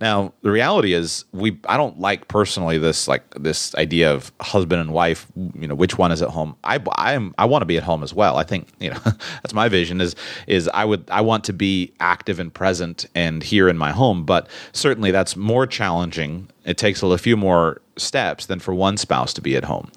Now, 0.00 0.32
the 0.42 0.50
reality 0.52 0.92
is, 0.92 1.24
we 1.32 1.58
I 1.68 1.76
don't 1.76 1.98
like 1.98 2.28
personally 2.28 2.78
this 2.78 3.08
like 3.08 3.28
this 3.34 3.74
idea 3.74 4.12
of 4.12 4.30
husband 4.40 4.80
and 4.80 4.92
wife. 4.92 5.26
You 5.36 5.66
know, 5.66 5.74
which 5.74 5.98
one 5.98 6.12
is 6.12 6.22
at 6.22 6.28
home? 6.28 6.56
I 6.62 6.80
I 6.92 7.14
am 7.14 7.34
I 7.36 7.46
want 7.46 7.62
to 7.62 7.66
be 7.66 7.76
at 7.76 7.82
home 7.82 8.04
as 8.04 8.14
well. 8.14 8.36
I 8.36 8.44
think 8.44 8.68
you 8.78 8.90
know 8.90 9.00
that's 9.04 9.52
my 9.52 9.68
vision. 9.68 10.00
Is 10.00 10.14
is 10.46 10.68
I 10.72 10.84
would 10.84 11.04
I 11.10 11.20
want 11.20 11.42
to 11.44 11.52
be 11.52 11.92
active 11.98 12.38
and 12.38 12.54
present 12.54 13.06
and 13.16 13.42
here 13.42 13.68
in 13.68 13.76
my 13.76 13.90
home. 13.90 14.24
But 14.24 14.48
certainly 14.72 15.10
that's 15.10 15.36
more 15.36 15.66
challenging. 15.66 16.48
It 16.64 16.78
takes 16.78 17.02
a 17.02 17.18
few 17.18 17.36
more 17.36 17.80
steps 17.96 18.46
than 18.46 18.60
for 18.60 18.74
one 18.74 18.96
spouse 18.96 19.32
to 19.34 19.40
be 19.40 19.56
at 19.56 19.64
home. 19.64 19.90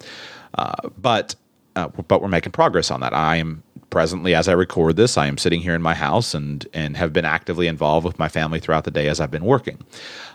Uh, 0.56 0.90
but 0.98 1.36
uh, 1.76 1.90
but 1.90 2.22
we're 2.22 2.28
making 2.28 2.52
progress 2.54 2.90
on 2.90 3.02
that. 3.02 3.14
I 3.14 3.36
am 3.38 3.64
presently, 3.92 4.34
as 4.34 4.48
I 4.48 4.54
record 4.54 4.96
this, 4.96 5.18
I 5.18 5.28
am 5.28 5.38
sitting 5.38 5.62
here 5.62 5.76
in 5.76 5.82
my 5.84 5.94
house 5.94 6.34
and 6.34 6.66
and 6.74 6.98
have 6.98 7.14
been 7.14 7.26
actively 7.26 7.68
involved 7.68 8.06
with 8.06 8.18
my 8.18 8.28
family 8.28 8.60
throughout 8.60 8.86
the 8.86 8.92
day 8.92 9.08
as 9.08 9.20
I've 9.20 9.30
been 9.30 9.46
working. 9.46 9.78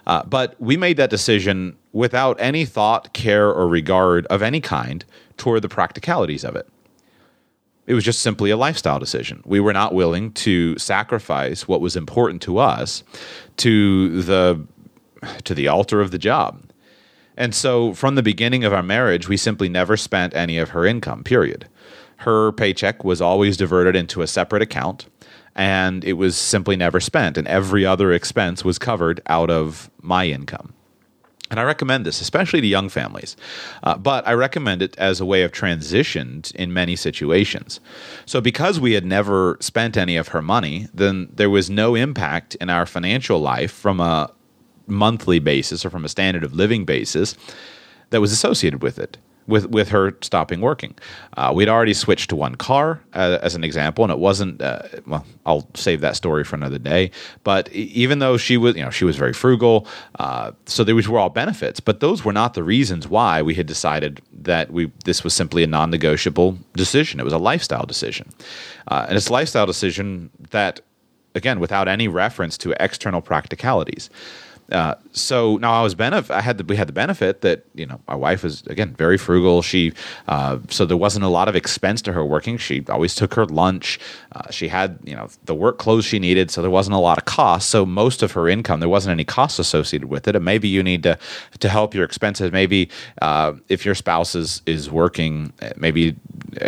Uh, 0.07 0.23
but 0.23 0.55
we 0.61 0.77
made 0.77 0.97
that 0.99 1.11
decision 1.11 1.77
without 1.93 2.37
any 2.39 2.65
thought, 2.65 3.13
care, 3.13 3.49
or 3.49 3.67
regard 3.67 4.27
of 4.27 4.43
any 4.43 4.61
kind 4.61 5.05
toward 5.37 5.63
the 5.63 5.69
practicalities 5.69 6.45
of 6.45 6.55
it. 6.55 6.69
It 7.89 7.95
was 7.95 8.05
just 8.05 8.21
simply 8.21 8.51
a 8.51 8.57
lifestyle 8.57 9.01
decision. 9.01 9.43
We 9.45 9.59
were 9.59 9.73
not 9.73 9.95
willing 9.95 10.33
to 10.33 10.79
sacrifice 10.79 11.67
what 11.67 11.81
was 11.81 11.97
important 11.97 12.43
to 12.43 12.59
us 12.59 13.03
to 13.57 14.23
the 14.23 14.65
to 15.43 15.55
the 15.55 15.67
altar 15.67 16.01
of 16.01 16.13
the 16.13 16.19
job. 16.19 16.63
And 17.39 17.55
so 17.55 17.93
from 17.93 18.15
the 18.15 18.23
beginning 18.23 18.65
of 18.65 18.73
our 18.73 18.83
marriage, 18.83 19.29
we 19.29 19.37
simply 19.37 19.69
never 19.69 19.97
spent 19.97 20.35
any 20.35 20.57
of 20.59 20.71
her 20.71 20.87
income, 20.87 21.25
period 21.25 21.69
her 22.17 22.53
paycheck 22.53 23.05
was 23.05 23.21
always 23.21 23.57
diverted 23.57 23.97
into 23.97 24.23
a 24.23 24.27
separate 24.27 24.63
account 24.63 25.07
and 25.55 26.05
it 26.05 26.15
was 26.15 26.37
simply 26.37 26.77
never 26.77 27.01
spent 27.01 27.39
and 27.39 27.47
every 27.49 27.85
other 27.85 28.13
expense 28.13 28.65
was 28.65 28.79
covered 28.79 29.21
out 29.27 29.51
of 29.51 29.91
my 30.03 30.27
income 30.27 30.75
and 31.51 31.61
I 31.61 31.63
recommend 31.63 32.05
this, 32.05 32.21
especially 32.21 32.61
to 32.61 32.67
young 32.67 32.89
families. 32.89 33.37
Uh, 33.83 33.97
but 33.97 34.27
I 34.27 34.33
recommend 34.33 34.83
it 34.83 34.97
as 34.99 35.21
a 35.21 35.25
way 35.25 35.43
of 35.43 35.53
transition 35.53 36.43
in 36.57 36.73
many 36.73 36.97
situations. 36.97 37.79
So, 38.25 38.41
because 38.41 38.81
we 38.81 38.93
had 38.93 39.05
never 39.05 39.57
spent 39.61 39.97
any 39.97 40.17
of 40.17 40.29
her 40.29 40.43
money, 40.43 40.89
then 40.93 41.29
there 41.33 41.51
was 41.51 41.71
no 41.71 41.95
impact 41.95 42.57
in 42.57 42.69
our 42.69 42.85
financial 42.85 43.39
life 43.39 43.71
from 43.71 44.01
a 44.01 44.31
monthly 44.89 45.39
basis 45.39 45.85
or 45.85 45.91
from 45.91 46.05
a 46.05 46.09
standard 46.09 46.43
of 46.43 46.53
living 46.53 46.85
basis 46.85 47.37
that 48.11 48.21
was 48.21 48.33
associated 48.33 48.83
with 48.83 48.99
it 48.99 49.19
with 49.47 49.67
with 49.67 49.89
her 49.89 50.17
stopping 50.23 50.61
working. 50.61 50.95
Uh, 51.37 51.53
we'd 51.55 51.69
already 51.69 51.95
switched 51.95 52.31
to 52.31 52.37
one 52.37 52.55
car 52.55 53.01
uh, 53.15 53.39
as 53.43 53.55
an 53.55 53.65
example, 53.65 54.05
and 54.05 54.13
it 54.13 54.19
wasn't. 54.19 54.61
Uh, 54.61 54.83
well, 55.07 55.25
I'll 55.45 55.69
save 55.75 56.01
that 56.01 56.17
story 56.17 56.45
for 56.45 56.57
another 56.57 56.79
day. 56.79 57.11
But 57.45 57.73
even 57.73 58.19
though 58.19 58.37
she 58.37 58.57
was, 58.57 58.77
you 58.77 58.83
know, 58.83 58.91
she 58.91 59.05
was 59.05 59.17
very 59.17 59.33
frugal, 59.33 59.87
uh, 60.19 60.53
so 60.67 60.85
these 60.85 61.09
were 61.09 61.19
all 61.19 61.31
benefits. 61.31 61.81
But 61.81 62.01
those 62.01 62.25
were 62.25 62.33
not 62.33 62.55
the 62.55 62.63
reasons 62.63 63.09
why 63.09 63.43
we 63.43 63.55
had 63.55 63.67
decided 63.67 64.21
that 64.33 64.71
we 64.71 64.91
this 65.05 65.25
was 65.25 65.35
simply 65.35 65.63
a 65.63 65.67
non-negotiable 65.67 66.59
decision. 66.75 67.21
It 67.21 67.25
was 67.25 67.33
a 67.33 67.39
lifestyle 67.39 67.87
decision, 67.87 68.31
uh, 68.89 69.07
and 69.09 69.17
it's 69.17 69.29
a 69.29 69.33
lifestyle 69.33 69.67
decision 69.67 70.31
that, 70.51 70.81
again, 71.35 71.61
without 71.61 71.89
any 71.89 72.09
reference 72.09 72.59
to 72.59 72.75
external 72.81 73.21
practicalities. 73.21 74.11
Uh, 74.71 74.95
so 75.13 75.57
now 75.59 75.73
I 75.73 75.83
was 75.83 75.95
benef- 75.95 76.31
I 76.31 76.41
had 76.41 76.59
the, 76.59 76.65
we 76.65 76.77
had 76.77 76.89
the 76.89 76.93
benefit 76.93 77.41
that 77.43 77.65
you 77.75 77.87
know 77.87 78.01
my 78.09 78.15
wife 78.15 78.43
was 78.43 78.63
again 78.67 78.95
very 78.95 79.17
frugal. 79.17 79.63
She 79.63 79.93
uh, 80.27 80.59
so 80.69 80.85
there 80.85 80.97
wasn't 80.97 81.25
a 81.25 81.29
lot 81.29 81.49
of 81.49 81.55
expense 81.55 82.03
to 82.03 82.13
her 82.13 82.25
working. 82.25 82.57
She 82.57 82.85
always 82.89 83.15
took 83.15 83.35
her 83.35 83.47
lunch. 83.47 84.01
Uh, 84.33 84.51
she 84.51 84.69
had 84.69 84.99
you 85.05 85.15
know 85.15 85.29
the 85.45 85.55
work 85.55 85.79
clothes 85.79 86.05
she 86.05 86.19
needed, 86.19 86.51
so 86.51 86.63
there 86.63 86.71
wasn't 86.71 86.95
a 86.95 86.99
lot 86.99 87.17
of 87.19 87.25
cost. 87.25 87.71
So 87.71 87.87
most 87.87 88.23
of 88.23 88.33
her 88.33 88.49
income 88.49 88.81
there 88.81 88.89
wasn't 88.89 89.13
any 89.13 89.25
cost 89.25 89.59
associated 89.59 90.09
with 90.09 90.27
it. 90.27 90.35
And 90.35 90.45
maybe 90.45 90.69
you 90.69 90.83
need 90.83 91.05
to 91.05 91.19
to 91.61 91.69
help 91.69 91.95
your 91.95 92.05
expenses. 92.05 92.51
Maybe 92.51 92.91
uh, 93.23 93.53
if 93.69 93.85
your 93.85 93.95
spouse 93.95 94.35
is 94.35 94.63
is 94.67 94.91
working, 94.91 95.53
maybe 95.77 96.17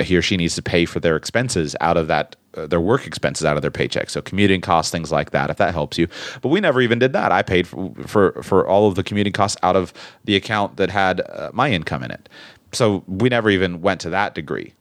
he 0.02 0.16
or 0.16 0.22
she 0.22 0.36
needs 0.36 0.54
to 0.54 0.62
pay 0.62 0.84
for 0.84 1.00
their 1.00 1.16
expenses 1.16 1.74
out 1.80 1.96
of 1.96 2.06
that 2.06 2.36
uh, 2.47 2.47
their 2.66 2.80
work 2.80 3.06
expenses 3.06 3.44
out 3.44 3.56
of 3.56 3.62
their 3.62 3.70
paycheck. 3.70 4.10
So 4.10 4.20
commuting 4.20 4.60
costs, 4.60 4.90
things 4.90 5.12
like 5.12 5.30
that, 5.30 5.50
if 5.50 5.56
that 5.58 5.72
helps 5.72 5.98
you. 5.98 6.08
But 6.42 6.48
we 6.48 6.60
never 6.60 6.80
even 6.80 6.98
did 6.98 7.12
that. 7.12 7.32
I 7.32 7.42
paid 7.42 7.66
for 7.66 7.92
for, 8.06 8.42
for 8.42 8.66
all 8.66 8.88
of 8.88 8.94
the 8.94 9.02
commuting 9.02 9.32
costs 9.32 9.56
out 9.62 9.76
of 9.76 9.92
the 10.24 10.36
account 10.36 10.76
that 10.76 10.90
had 10.90 11.20
uh, 11.20 11.50
my 11.52 11.70
income 11.70 12.02
in 12.02 12.10
it. 12.10 12.28
So 12.72 13.02
we 13.06 13.28
never 13.28 13.50
even 13.50 13.80
went 13.80 14.00
to 14.02 14.10
that 14.10 14.34
degree. 14.34 14.74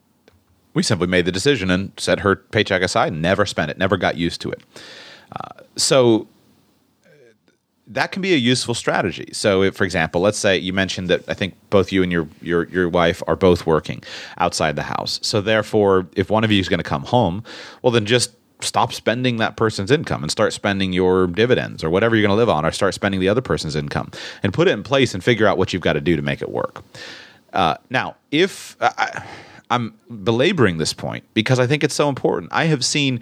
We 0.73 0.83
simply 0.83 1.07
made 1.07 1.25
the 1.25 1.31
decision 1.31 1.71
and 1.71 1.91
set 1.97 2.19
her 2.19 2.35
paycheck 2.35 2.81
aside, 2.81 3.13
never 3.13 3.45
spent 3.45 3.71
it, 3.71 3.77
never 3.77 3.97
got 3.97 4.17
used 4.17 4.41
to 4.41 4.51
it. 4.51 4.61
Uh, 5.31 5.61
so 5.75 6.27
that 7.89 8.11
can 8.11 8.21
be 8.21 8.33
a 8.33 8.37
useful 8.37 8.73
strategy. 8.73 9.29
So, 9.31 9.63
if, 9.63 9.75
for 9.75 9.83
example, 9.83 10.21
let's 10.21 10.37
say 10.37 10.57
you 10.57 10.73
mentioned 10.73 11.09
that 11.09 11.23
I 11.27 11.33
think 11.33 11.55
both 11.69 11.91
you 11.91 12.03
and 12.03 12.11
your 12.11 12.27
your 12.41 12.67
your 12.67 12.89
wife 12.89 13.23
are 13.27 13.35
both 13.35 13.65
working 13.65 14.03
outside 14.37 14.75
the 14.75 14.83
house. 14.83 15.19
So, 15.23 15.41
therefore, 15.41 16.07
if 16.15 16.29
one 16.29 16.43
of 16.43 16.51
you 16.51 16.59
is 16.59 16.69
going 16.69 16.79
to 16.79 16.89
come 16.89 17.03
home, 17.03 17.43
well, 17.81 17.91
then 17.91 18.05
just 18.05 18.31
stop 18.61 18.91
spending 18.91 19.37
that 19.37 19.55
person's 19.55 19.91
income 19.91 20.23
and 20.23 20.31
start 20.31 20.51
spending 20.51 20.91
your 20.91 21.27
dividends 21.27 21.83
or 21.83 21.89
whatever 21.89 22.15
you're 22.15 22.27
going 22.27 22.35
to 22.35 22.37
live 22.37 22.49
on, 22.49 22.65
or 22.65 22.71
start 22.71 22.93
spending 22.93 23.19
the 23.19 23.29
other 23.29 23.41
person's 23.41 23.75
income 23.75 24.11
and 24.43 24.53
put 24.53 24.67
it 24.67 24.71
in 24.71 24.83
place 24.83 25.13
and 25.13 25.23
figure 25.23 25.47
out 25.47 25.57
what 25.57 25.73
you've 25.73 25.81
got 25.81 25.93
to 25.93 26.01
do 26.01 26.15
to 26.15 26.21
make 26.21 26.41
it 26.41 26.49
work. 26.49 26.83
Uh, 27.53 27.75
now, 27.89 28.15
if 28.31 28.75
I, 28.81 29.23
I'm 29.69 29.93
belaboring 30.23 30.77
this 30.77 30.93
point 30.93 31.23
because 31.33 31.59
I 31.59 31.67
think 31.67 31.83
it's 31.83 31.95
so 31.95 32.09
important, 32.09 32.51
I 32.51 32.65
have 32.65 32.83
seen 32.83 33.21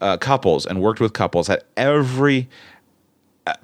uh, 0.00 0.16
couples 0.16 0.66
and 0.66 0.82
worked 0.82 1.00
with 1.00 1.12
couples 1.12 1.48
at 1.48 1.64
every 1.76 2.48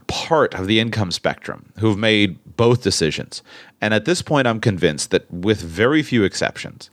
part 0.06 0.54
of 0.54 0.66
the 0.66 0.80
income 0.80 1.12
spectrum 1.12 1.72
who've 1.78 1.98
made 1.98 2.38
both 2.56 2.82
decisions. 2.82 3.42
And 3.80 3.94
at 3.94 4.04
this 4.04 4.22
point, 4.22 4.46
I'm 4.46 4.60
convinced 4.60 5.10
that 5.10 5.30
with 5.32 5.60
very 5.60 6.02
few 6.02 6.24
exceptions, 6.24 6.90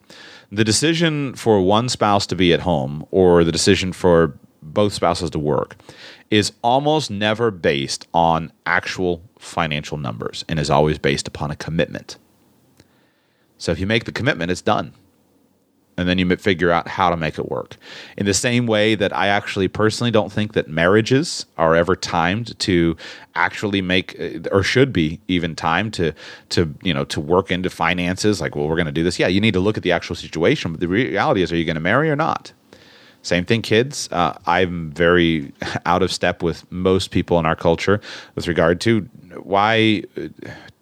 the 0.51 0.63
decision 0.63 1.34
for 1.34 1.62
one 1.62 1.89
spouse 1.89 2.27
to 2.27 2.36
be 2.36 2.54
at 2.54 2.62
home 2.62 3.06
or 3.12 3.44
the 3.44 3.51
decision 3.51 3.92
for 3.92 4.38
both 4.62 4.94
spouses 4.94 5.30
to 5.32 5.39
work 5.39 5.75
is 6.30 6.51
almost 6.63 7.10
never 7.10 7.51
based 7.51 8.08
on 8.13 8.51
actual 8.65 9.22
financial 9.39 9.98
numbers 9.98 10.46
and 10.48 10.60
is 10.60 10.70
always 10.70 10.98
based 10.98 11.27
upon 11.27 11.51
a 11.51 11.56
commitment. 11.56 12.18
So 13.58 13.72
if 13.72 13.80
you 13.80 13.88
make 13.88 14.06
the 14.06 14.12
commitment, 14.12 14.51
it's 14.51 14.62
done 14.62 14.94
and 15.98 16.10
then 16.10 16.18
you 16.18 16.36
figure 16.36 16.72
out 16.72 16.88
how 16.88 17.10
to 17.10 17.18
make 17.18 17.38
it 17.40 17.50
work. 17.50 17.78
In 18.18 18.25
the 18.25 18.34
same 18.34 18.68
way 18.68 18.96
that 18.96 19.16
I 19.16 19.28
actually 19.28 19.68
personally 19.68 20.12
don't 20.12 20.32
think 20.32 20.54
that 20.54 20.68
marriages 20.68 21.46
are 21.58 21.75
ever 21.75 21.96
timed 21.96 22.58
to 22.60 22.98
actually 23.36 23.82
make 23.82 24.18
or 24.52 24.64
should 24.64 24.94
be 24.94 25.20
even 25.28 25.56
timed 25.56 25.94
to 25.94 26.14
to 26.50 26.74
you 26.84 26.94
know 26.94 27.04
to 27.06 27.20
work 27.20 27.52
into 27.52 27.70
finances 27.70 28.40
like 28.40 28.56
well 28.56 28.68
we're 28.68 28.75
going 28.75 28.86
to 28.86 28.92
do 28.92 29.04
this. 29.04 29.20
Yeah, 29.20 29.28
you 29.28 29.42
need 29.42 29.54
to 29.54 29.60
look 29.60 29.78
at 29.78 29.84
the 29.84 29.92
actual 29.92 30.16
situation, 30.16 30.72
but 30.72 30.80
the 30.80 30.88
reality 30.88 31.42
is 31.42 31.52
are 31.52 31.58
you 31.58 31.66
going 31.66 31.75
to 31.75 31.82
marry 31.82 32.10
or 32.10 32.16
not? 32.16 32.52
Same 33.22 33.44
thing, 33.44 33.64
kids. 33.64 34.08
Uh, 34.12 34.38
I'm 34.46 34.92
very 34.92 35.52
out 35.86 36.04
of 36.04 36.12
step 36.12 36.44
with 36.44 36.70
most 36.72 37.10
people 37.10 37.40
in 37.40 37.46
our 37.46 37.56
culture 37.56 38.00
with 38.36 38.48
regard 38.48 38.80
to 38.82 39.02
why 39.42 40.04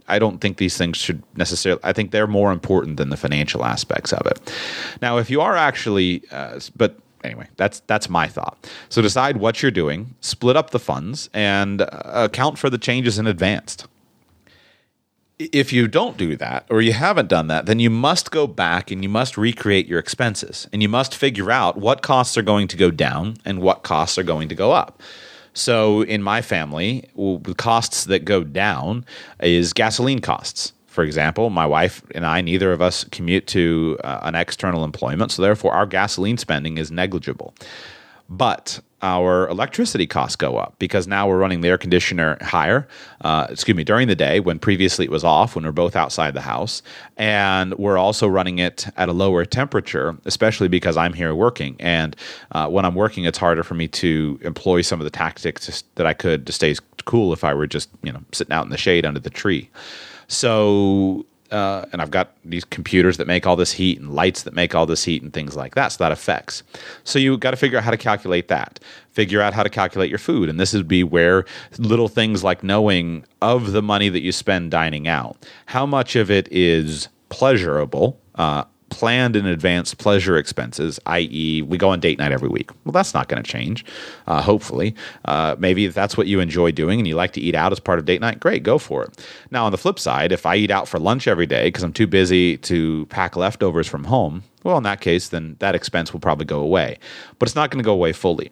I 0.07 0.19
don't 0.19 0.39
think 0.39 0.57
these 0.57 0.77
things 0.77 0.97
should 0.97 1.23
necessarily. 1.35 1.81
I 1.83 1.93
think 1.93 2.11
they're 2.11 2.27
more 2.27 2.51
important 2.51 2.97
than 2.97 3.09
the 3.09 3.17
financial 3.17 3.63
aspects 3.63 4.13
of 4.13 4.25
it. 4.27 4.53
Now, 5.01 5.17
if 5.17 5.29
you 5.29 5.41
are 5.41 5.55
actually, 5.55 6.23
uh, 6.31 6.59
but 6.75 6.97
anyway, 7.23 7.47
that's 7.57 7.81
that's 7.87 8.09
my 8.09 8.27
thought. 8.27 8.69
So 8.89 9.01
decide 9.01 9.37
what 9.37 9.61
you're 9.61 9.71
doing, 9.71 10.15
split 10.21 10.57
up 10.57 10.71
the 10.71 10.79
funds, 10.79 11.29
and 11.33 11.81
uh, 11.81 11.87
account 12.13 12.57
for 12.57 12.69
the 12.69 12.77
changes 12.77 13.17
in 13.17 13.27
advance. 13.27 13.77
If 15.39 15.73
you 15.73 15.87
don't 15.87 16.15
do 16.15 16.35
that, 16.37 16.65
or 16.69 16.81
you 16.81 16.93
haven't 16.93 17.27
done 17.27 17.47
that, 17.47 17.65
then 17.65 17.79
you 17.79 17.89
must 17.89 18.29
go 18.31 18.45
back 18.45 18.91
and 18.91 19.01
you 19.03 19.09
must 19.09 19.37
recreate 19.37 19.87
your 19.87 19.99
expenses, 19.99 20.67
and 20.71 20.81
you 20.81 20.89
must 20.89 21.15
figure 21.15 21.51
out 21.51 21.77
what 21.77 22.01
costs 22.01 22.37
are 22.37 22.43
going 22.43 22.67
to 22.67 22.77
go 22.77 22.91
down 22.91 23.37
and 23.43 23.61
what 23.61 23.83
costs 23.83 24.17
are 24.17 24.23
going 24.23 24.47
to 24.49 24.55
go 24.55 24.71
up. 24.71 25.01
So 25.53 26.01
in 26.01 26.23
my 26.23 26.41
family, 26.41 27.09
the 27.15 27.55
costs 27.55 28.05
that 28.05 28.25
go 28.25 28.43
down 28.43 29.05
is 29.39 29.73
gasoline 29.73 30.19
costs 30.19 30.73
for 30.93 31.03
example, 31.03 31.49
my 31.49 31.65
wife 31.65 32.03
and 32.13 32.23
I, 32.23 32.41
neither 32.41 32.71
of 32.71 32.79
us 32.79 33.03
commute 33.05 33.47
to 33.47 33.97
uh, 34.03 34.19
an 34.21 34.35
external 34.35 34.83
employment, 34.83 35.31
so 35.31 35.41
therefore 35.41 35.73
our 35.73 35.87
gasoline 35.87 36.37
spending 36.37 36.77
is 36.77 36.91
negligible. 36.91 37.55
But 38.29 38.79
our 39.03 39.49
electricity 39.49 40.07
costs 40.07 40.37
go 40.37 40.57
up 40.57 40.75
because 40.79 41.07
now 41.07 41.27
we're 41.27 41.37
running 41.37 41.59
the 41.61 41.67
air 41.67 41.77
conditioner 41.77 42.37
higher, 42.41 42.87
uh, 43.21 43.45
excuse 43.49 43.75
me, 43.75 43.83
during 43.83 44.07
the 44.07 44.15
day 44.15 44.39
when 44.39 44.57
previously 44.57 45.05
it 45.05 45.11
was 45.11 45.25
off 45.25 45.55
when 45.55 45.65
we're 45.65 45.73
both 45.73 45.95
outside 45.95 46.33
the 46.33 46.41
house. 46.41 46.81
And 47.17 47.73
we're 47.75 47.97
also 47.97 48.27
running 48.27 48.59
it 48.59 48.87
at 48.95 49.09
a 49.09 49.13
lower 49.13 49.43
temperature, 49.43 50.17
especially 50.23 50.69
because 50.69 50.95
I'm 50.95 51.13
here 51.13 51.35
working. 51.35 51.75
And 51.79 52.15
uh, 52.53 52.69
when 52.69 52.85
I'm 52.85 52.95
working, 52.95 53.25
it's 53.25 53.37
harder 53.37 53.63
for 53.63 53.75
me 53.75 53.89
to 53.89 54.39
employ 54.41 54.81
some 54.81 55.01
of 55.01 55.05
the 55.05 55.11
tactics 55.11 55.83
that 55.95 56.07
I 56.07 56.13
could 56.13 56.47
to 56.47 56.53
stay 56.53 56.73
cool 57.03 57.33
if 57.33 57.43
I 57.43 57.53
were 57.53 57.67
just, 57.67 57.89
you 58.03 58.13
know, 58.13 58.23
sitting 58.31 58.53
out 58.53 58.63
in 58.63 58.71
the 58.71 58.77
shade 58.77 59.05
under 59.05 59.19
the 59.19 59.29
tree. 59.29 59.69
So, 60.29 61.25
uh, 61.53 61.85
and 61.93 62.01
I've 62.01 62.09
got 62.09 62.35
these 62.43 62.65
computers 62.65 63.17
that 63.17 63.27
make 63.27 63.45
all 63.45 63.55
this 63.55 63.71
heat 63.71 63.99
and 63.99 64.13
lights 64.13 64.41
that 64.43 64.55
make 64.55 64.73
all 64.73 64.87
this 64.87 65.03
heat 65.03 65.21
and 65.21 65.31
things 65.31 65.55
like 65.55 65.75
that. 65.75 65.89
So 65.89 66.03
that 66.03 66.11
affects. 66.11 66.63
So 67.03 67.19
you 67.19 67.37
got 67.37 67.51
to 67.51 67.57
figure 67.57 67.77
out 67.77 67.83
how 67.83 67.91
to 67.91 67.97
calculate 67.97 68.47
that. 68.47 68.79
Figure 69.11 69.39
out 69.39 69.53
how 69.53 69.61
to 69.61 69.69
calculate 69.69 70.09
your 70.09 70.19
food. 70.19 70.49
And 70.49 70.59
this 70.59 70.73
would 70.73 70.87
be 70.87 71.03
where 71.03 71.45
little 71.77 72.07
things 72.07 72.43
like 72.43 72.63
knowing 72.63 73.23
of 73.43 73.71
the 73.71 73.83
money 73.83 74.09
that 74.09 74.21
you 74.21 74.31
spend 74.31 74.71
dining 74.71 75.07
out, 75.07 75.37
how 75.67 75.85
much 75.85 76.15
of 76.15 76.31
it 76.31 76.51
is 76.51 77.07
pleasurable. 77.29 78.19
Uh, 78.33 78.63
planned 78.93 79.35
in 79.35 79.45
advance 79.45 79.93
pleasure 79.93 80.37
expenses, 80.37 80.99
i.e., 81.07 81.61
we 81.63 81.77
go 81.77 81.89
on 81.89 81.99
date 81.99 82.19
night 82.19 82.31
every 82.31 82.47
week. 82.47 82.69
Well, 82.85 82.91
that's 82.91 83.13
not 83.13 83.27
going 83.27 83.41
to 83.41 83.51
change, 83.51 83.83
uh, 84.27 84.41
hopefully. 84.41 84.95
Uh, 85.25 85.55
maybe 85.57 85.85
if 85.85 85.93
that's 85.93 86.15
what 86.15 86.27
you 86.27 86.39
enjoy 86.39 86.71
doing 86.71 86.99
and 86.99 87.07
you 87.07 87.15
like 87.15 87.33
to 87.33 87.41
eat 87.41 87.55
out 87.55 87.71
as 87.71 87.79
part 87.79 87.99
of 87.99 88.05
date 88.05 88.21
night, 88.21 88.39
great, 88.39 88.63
go 88.63 88.77
for 88.77 89.03
it. 89.03 89.25
Now, 89.51 89.65
on 89.65 89.71
the 89.71 89.77
flip 89.77 89.99
side, 89.99 90.31
if 90.31 90.45
I 90.45 90.55
eat 90.55 90.71
out 90.71 90.87
for 90.87 90.99
lunch 90.99 91.27
every 91.27 91.47
day 91.47 91.67
because 91.67 91.83
I'm 91.83 91.93
too 91.93 92.07
busy 92.07 92.57
to 92.57 93.05
pack 93.07 93.35
leftovers 93.35 93.87
from 93.87 94.05
home, 94.05 94.43
well, 94.63 94.77
in 94.77 94.83
that 94.83 95.01
case, 95.01 95.29
then 95.29 95.57
that 95.59 95.75
expense 95.75 96.13
will 96.13 96.21
probably 96.21 96.45
go 96.45 96.61
away. 96.61 96.97
But 97.37 97.49
it's 97.49 97.55
not 97.55 97.69
going 97.69 97.83
to 97.83 97.85
go 97.85 97.93
away 97.93 98.13
fully. 98.13 98.51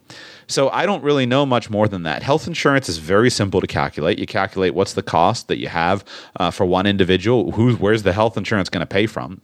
So 0.51 0.69
I 0.69 0.85
don't 0.85 1.03
really 1.03 1.25
know 1.25 1.45
much 1.45 1.69
more 1.69 1.87
than 1.87 2.03
that. 2.03 2.23
Health 2.23 2.45
insurance 2.45 2.89
is 2.89 2.97
very 2.97 3.29
simple 3.29 3.61
to 3.61 3.67
calculate. 3.67 4.19
You 4.19 4.27
calculate 4.27 4.73
what's 4.73 4.93
the 4.93 5.01
cost 5.01 5.47
that 5.47 5.57
you 5.57 5.67
have 5.69 6.03
uh, 6.35 6.51
for 6.51 6.65
one 6.65 6.85
individual. 6.85 7.51
Who's 7.51 7.79
where's 7.79 8.03
the 8.03 8.13
health 8.13 8.37
insurance 8.37 8.69
going 8.69 8.81
to 8.81 8.85
pay 8.85 9.07
from? 9.07 9.39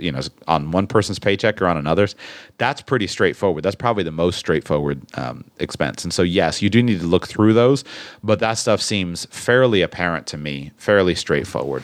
You 0.00 0.12
know, 0.12 0.20
on 0.48 0.70
one 0.70 0.86
person's 0.86 1.18
paycheck 1.18 1.60
or 1.60 1.66
on 1.66 1.76
another's. 1.76 2.14
That's 2.58 2.80
pretty 2.80 3.06
straightforward. 3.06 3.62
That's 3.62 3.76
probably 3.76 4.02
the 4.02 4.10
most 4.12 4.38
straightforward 4.38 5.02
um, 5.18 5.44
expense. 5.58 6.04
And 6.04 6.12
so 6.12 6.22
yes, 6.22 6.62
you 6.62 6.70
do 6.70 6.82
need 6.82 7.00
to 7.00 7.06
look 7.06 7.26
through 7.28 7.52
those, 7.52 7.84
but 8.24 8.40
that 8.40 8.54
stuff 8.54 8.80
seems 8.80 9.26
fairly 9.26 9.82
apparent 9.82 10.26
to 10.28 10.38
me, 10.38 10.72
fairly 10.78 11.14
straightforward. 11.14 11.82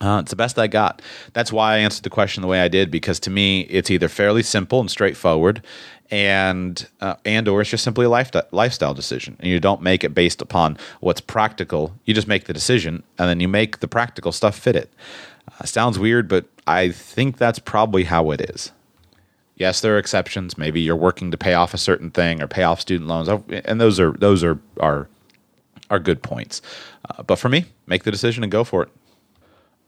Uh, 0.00 0.20
it's 0.22 0.30
the 0.30 0.36
best 0.36 0.58
I 0.58 0.66
got. 0.66 1.02
That's 1.34 1.52
why 1.52 1.74
I 1.74 1.78
answered 1.78 2.04
the 2.04 2.10
question 2.10 2.40
the 2.40 2.48
way 2.48 2.60
I 2.60 2.68
did 2.68 2.90
because 2.90 3.20
to 3.20 3.30
me 3.30 3.62
it's 3.62 3.90
either 3.90 4.08
fairly 4.08 4.42
simple 4.42 4.80
and 4.80 4.90
straightforward, 4.90 5.62
and 6.10 6.86
uh, 7.00 7.16
and 7.24 7.46
or 7.48 7.60
it's 7.60 7.70
just 7.70 7.84
simply 7.84 8.06
a 8.06 8.08
life, 8.08 8.30
lifestyle 8.50 8.94
decision, 8.94 9.36
and 9.40 9.50
you 9.50 9.60
don't 9.60 9.82
make 9.82 10.02
it 10.02 10.14
based 10.14 10.40
upon 10.40 10.78
what's 11.00 11.20
practical. 11.20 11.94
You 12.04 12.14
just 12.14 12.28
make 12.28 12.44
the 12.44 12.54
decision, 12.54 13.02
and 13.18 13.28
then 13.28 13.40
you 13.40 13.48
make 13.48 13.80
the 13.80 13.88
practical 13.88 14.32
stuff 14.32 14.58
fit 14.58 14.74
it. 14.74 14.90
Uh, 15.48 15.64
sounds 15.64 15.98
weird, 15.98 16.28
but 16.28 16.46
I 16.66 16.90
think 16.90 17.36
that's 17.36 17.58
probably 17.58 18.04
how 18.04 18.30
it 18.30 18.40
is. 18.40 18.72
Yes, 19.56 19.82
there 19.82 19.94
are 19.94 19.98
exceptions. 19.98 20.56
Maybe 20.56 20.80
you're 20.80 20.96
working 20.96 21.30
to 21.30 21.36
pay 21.36 21.52
off 21.52 21.74
a 21.74 21.78
certain 21.78 22.10
thing 22.10 22.40
or 22.40 22.46
pay 22.46 22.62
off 22.62 22.80
student 22.80 23.08
loans, 23.08 23.28
oh, 23.28 23.44
and 23.66 23.78
those 23.78 24.00
are 24.00 24.12
those 24.12 24.42
are 24.42 24.58
are 24.80 25.08
are 25.90 25.98
good 25.98 26.22
points. 26.22 26.62
Uh, 27.10 27.22
but 27.22 27.36
for 27.36 27.50
me, 27.50 27.66
make 27.86 28.04
the 28.04 28.10
decision 28.10 28.42
and 28.42 28.50
go 28.50 28.64
for 28.64 28.84
it. 28.84 28.88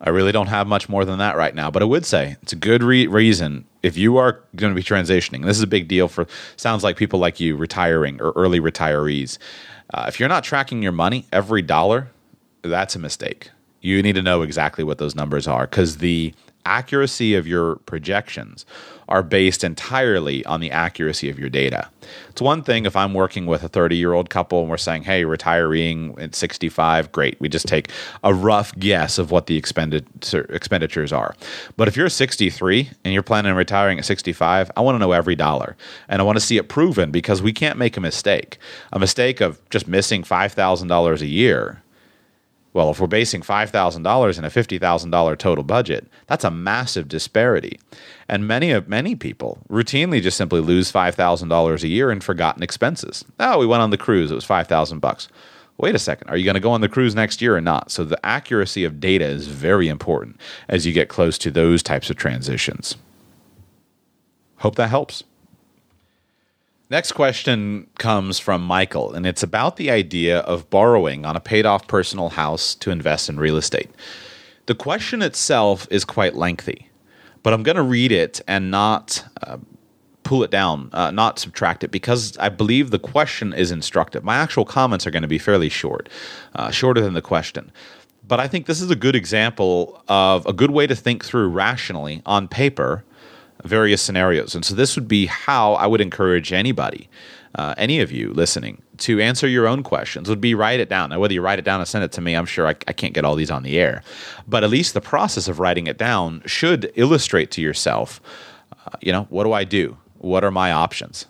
I 0.03 0.11
really 0.11 0.33
don't 0.33 0.49
have 0.49 0.67
much 0.67 0.89
more 0.89 1.05
than 1.05 1.19
that 1.21 1.37
right 1.37 1.55
now, 1.55 1.71
but 1.71 1.81
I 1.81 1.85
would 1.85 2.05
say 2.05 2.37
it's 2.43 2.53
a 2.53 2.57
good 2.57 2.83
re- 2.83 3.07
reason 3.07 3.65
if 3.83 3.97
you 3.97 4.17
are 4.17 4.43
going 4.57 4.75
to 4.75 4.77
be 4.77 4.83
transitioning. 4.83 5.45
This 5.45 5.57
is 5.57 5.63
a 5.63 5.69
big 5.69 5.87
deal 5.87 6.09
for 6.09 6.27
sounds 6.57 6.83
like 6.83 6.97
people 6.97 7.21
like 7.21 7.39
you 7.39 7.57
retiring 7.57 8.21
or 8.21 8.33
early 8.35 8.61
retirees. 8.61 9.39
Uh, 9.95 10.07
if 10.09 10.19
you're 10.19 10.29
not 10.29 10.43
tracking 10.43 10.83
your 10.83 10.93
money 10.93 11.27
every 11.33 11.63
dollar, 11.63 12.11
that's 12.63 12.97
a 12.97 12.99
mistake. 12.99 13.51
You 13.81 14.03
need 14.03 14.15
to 14.15 14.23
know 14.23 14.43
exactly 14.43 14.83
what 14.83 14.99
those 14.99 15.15
numbers 15.15 15.47
are 15.47 15.67
because 15.67 15.99
the 15.99 16.35
accuracy 16.65 17.35
of 17.35 17.47
your 17.47 17.77
projections 17.77 18.65
are 19.09 19.23
based 19.23 19.65
entirely 19.65 20.45
on 20.45 20.61
the 20.61 20.71
accuracy 20.71 21.29
of 21.29 21.39
your 21.39 21.49
data. 21.49 21.89
It's 22.31 22.41
one 22.41 22.63
thing 22.63 22.87
if 22.87 22.97
I'm 22.97 23.15
working 23.15 23.47
with 23.47 23.63
a 23.63 23.69
30 23.69 23.97
year 23.97 24.13
old 24.13 24.31
couple 24.31 24.61
and 24.61 24.71
we're 24.71 24.77
saying, 24.77 25.03
hey, 25.03 25.25
retiring 25.25 26.15
at 26.19 26.35
65, 26.35 27.13
great. 27.13 27.41
We 27.41 27.49
just 27.49 27.67
take 27.67 27.91
a 28.25 28.33
rough 28.33 28.77
guess 28.79 29.19
of 29.19 29.31
what 29.31 29.47
the 29.47 29.57
expenditures 29.57 31.13
are. 31.13 31.35
But 31.77 31.89
if 31.89 31.97
you're 31.97 32.09
63 32.09 32.91
and 33.05 33.13
you're 33.13 33.23
planning 33.23 33.51
on 33.51 33.57
retiring 33.57 33.99
at 33.99 34.05
65, 34.05 34.71
I 34.77 34.81
want 34.81 34.95
to 34.97 34.99
know 34.99 35.13
every 35.13 35.37
dollar 35.37 35.77
and 36.09 36.21
I 36.21 36.25
want 36.25 36.37
to 36.37 36.45
see 36.45 36.57
it 36.57 36.69
proven 36.69 37.11
because 37.11 37.43
we 37.43 37.53
can't 37.53 37.79
make 37.79 37.97
a 37.97 38.01
mistake. 38.01 38.59
A 38.93 38.99
mistake 38.99 39.41
of 39.41 39.61
just 39.71 39.87
missing 39.87 40.23
$5,000 40.23 41.21
a 41.21 41.27
year 41.27 41.83
well, 42.75 42.91
if 42.91 43.01
we're 43.01 43.07
basing 43.07 43.43
$5,000 43.43 44.39
in 44.39 44.45
a 44.45 44.49
$50,000 44.49 45.39
total 45.39 45.65
budget, 45.65 46.07
that's 46.27 46.45
a 46.45 46.51
massive 46.51 47.07
disparity. 47.07 47.79
And 48.33 48.49
many 48.49 48.71
of 48.71 48.89
many 48.89 49.15
people 49.15 49.59
routinely 49.69 50.23
just 50.23 50.39
simply 50.39 50.63
lose 50.63 50.91
$5,000 50.91 51.83
a 51.83 51.89
year 51.89 52.11
in 52.11 52.23
forgotten 52.23 52.63
expenses. 52.63 53.27
Oh, 53.39 53.59
we 53.59 53.67
went 53.67 53.83
on 53.83 53.91
the 53.91 53.99
cruise, 53.99 54.31
it 54.31 54.35
was 54.35 54.47
5,000 54.47 55.01
bucks. 55.01 55.29
Wait 55.77 55.95
a 55.95 55.99
second, 55.99 56.31
are 56.31 56.37
you 56.39 56.45
going 56.47 56.55
to 56.55 56.61
go 56.61 56.71
on 56.71 56.81
the 56.81 56.89
cruise 56.89 57.15
next 57.15 57.43
year 57.43 57.55
or 57.55 57.61
not? 57.61 57.91
So 57.91 58.05
the 58.05 58.19
accuracy 58.25 58.85
of 58.85 59.01
data 59.01 59.27
is 59.27 59.49
very 59.49 59.87
important 59.87 60.41
as 60.67 60.87
you 60.87 60.95
get 60.95 61.11
close 61.11 61.37
to 61.39 61.51
those 61.51 61.83
types 61.83 62.09
of 62.09 62.17
transitions. 62.17 62.97
Hope 64.61 64.77
that 64.77 64.89
helps. 64.89 65.25
Next 66.89 67.13
question 67.13 67.87
comes 67.99 68.39
from 68.39 68.63
Michael, 68.63 69.13
and 69.13 69.27
it's 69.27 69.43
about 69.43 69.77
the 69.77 69.91
idea 69.91 70.39
of 70.39 70.71
borrowing 70.71 71.27
on 71.27 71.37
a 71.37 71.41
paid 71.41 71.67
off 71.67 71.87
personal 71.87 72.31
house 72.31 72.75
to 72.77 72.91
invest 72.91 73.29
in 73.29 73.37
real 73.37 73.59
estate. 73.59 73.91
The 74.65 74.75
question 74.75 75.21
itself 75.21 75.87
is 75.91 76.07
quite 76.07 76.35
lengthy, 76.35 76.89
but 77.43 77.53
I'm 77.53 77.63
going 77.63 77.77
to 77.77 77.83
read 77.83 78.13
it 78.13 78.41
and 78.47 78.71
not 78.71 79.25
uh, 79.43 79.59
pull 80.23 80.43
it 80.45 80.51
down, 80.51 80.91
uh, 80.93 81.11
not 81.11 81.39
subtract 81.39 81.85
it, 81.85 81.91
because 81.91 82.37
I 82.39 82.49
believe 82.49 82.91
the 82.91 82.99
question 82.99 83.53
is 83.53 83.71
instructive. 83.71 84.25
My 84.25 84.37
actual 84.37 84.65
comments 84.65 85.07
are 85.07 85.11
going 85.11 85.23
to 85.23 85.29
be 85.29 85.39
fairly 85.39 85.69
short, 85.69 86.09
uh, 86.55 86.71
shorter 86.71 87.01
than 87.01 87.15
the 87.15 87.23
question. 87.23 87.73
But 88.27 88.41
I 88.41 88.49
think 88.49 88.67
this 88.67 88.81
is 88.81 88.91
a 88.91 88.97
good 88.97 89.17
example 89.17 90.03
of 90.09 90.47
a 90.47 90.53
good 90.53 90.71
way 90.71 90.87
to 90.87 90.95
think 90.95 91.25
through 91.25 91.49
rationally 91.49 92.23
on 92.25 92.49
paper 92.49 93.05
various 93.65 94.03
scenarios. 94.03 94.55
And 94.55 94.65
so 94.65 94.75
this 94.75 94.97
would 94.97 95.09
be 95.09 95.27
how 95.27 95.75
I 95.75 95.87
would 95.87 96.01
encourage 96.01 96.53
anybody, 96.53 97.09
uh, 97.55 97.75
any 97.77 98.01
of 98.01 98.11
you 98.11 98.33
listening, 98.33 98.83
to 98.99 99.21
answer 99.21 99.47
your 99.47 99.67
own 99.67 99.83
questions. 99.83 100.29
Would 100.29 100.41
be 100.41 100.55
write 100.55 100.81
it 100.81 100.89
down. 100.89 101.11
Now, 101.11 101.21
whether 101.21 101.35
you 101.35 101.43
write 101.43 101.59
it 101.59 101.65
down 101.65 101.81
and 101.81 101.89
send 101.89 102.05
it 102.05 102.13
to 102.13 102.21
me, 102.21 102.35
I'm 102.35 102.47
sure 102.47 102.67
I, 102.67 102.75
I 102.89 102.93
can't 102.93 103.15
get 103.15 103.25
all 103.25 103.35
these 103.35 103.51
on 103.51 103.63
the 103.63 103.79
air, 103.79 104.03
but 104.47 104.65
at 104.65 104.71
least 104.71 104.95
the 104.95 105.01
process 105.01 105.49
of 105.49 105.59
writing 105.61 105.87
it 105.87 105.99
down 105.99 106.43
should 106.47 106.93
illustrate 106.95 107.51
to 107.53 107.61
yourself, 107.61 108.21
uh, 108.87 108.97
you 109.01 109.13
know, 109.13 109.25
what 109.31 109.45
do 109.45 109.53
I 109.53 109.65
do? 109.65 109.97
What 110.19 110.45
are 110.45 110.51
my 110.51 110.73
options? 110.73 111.27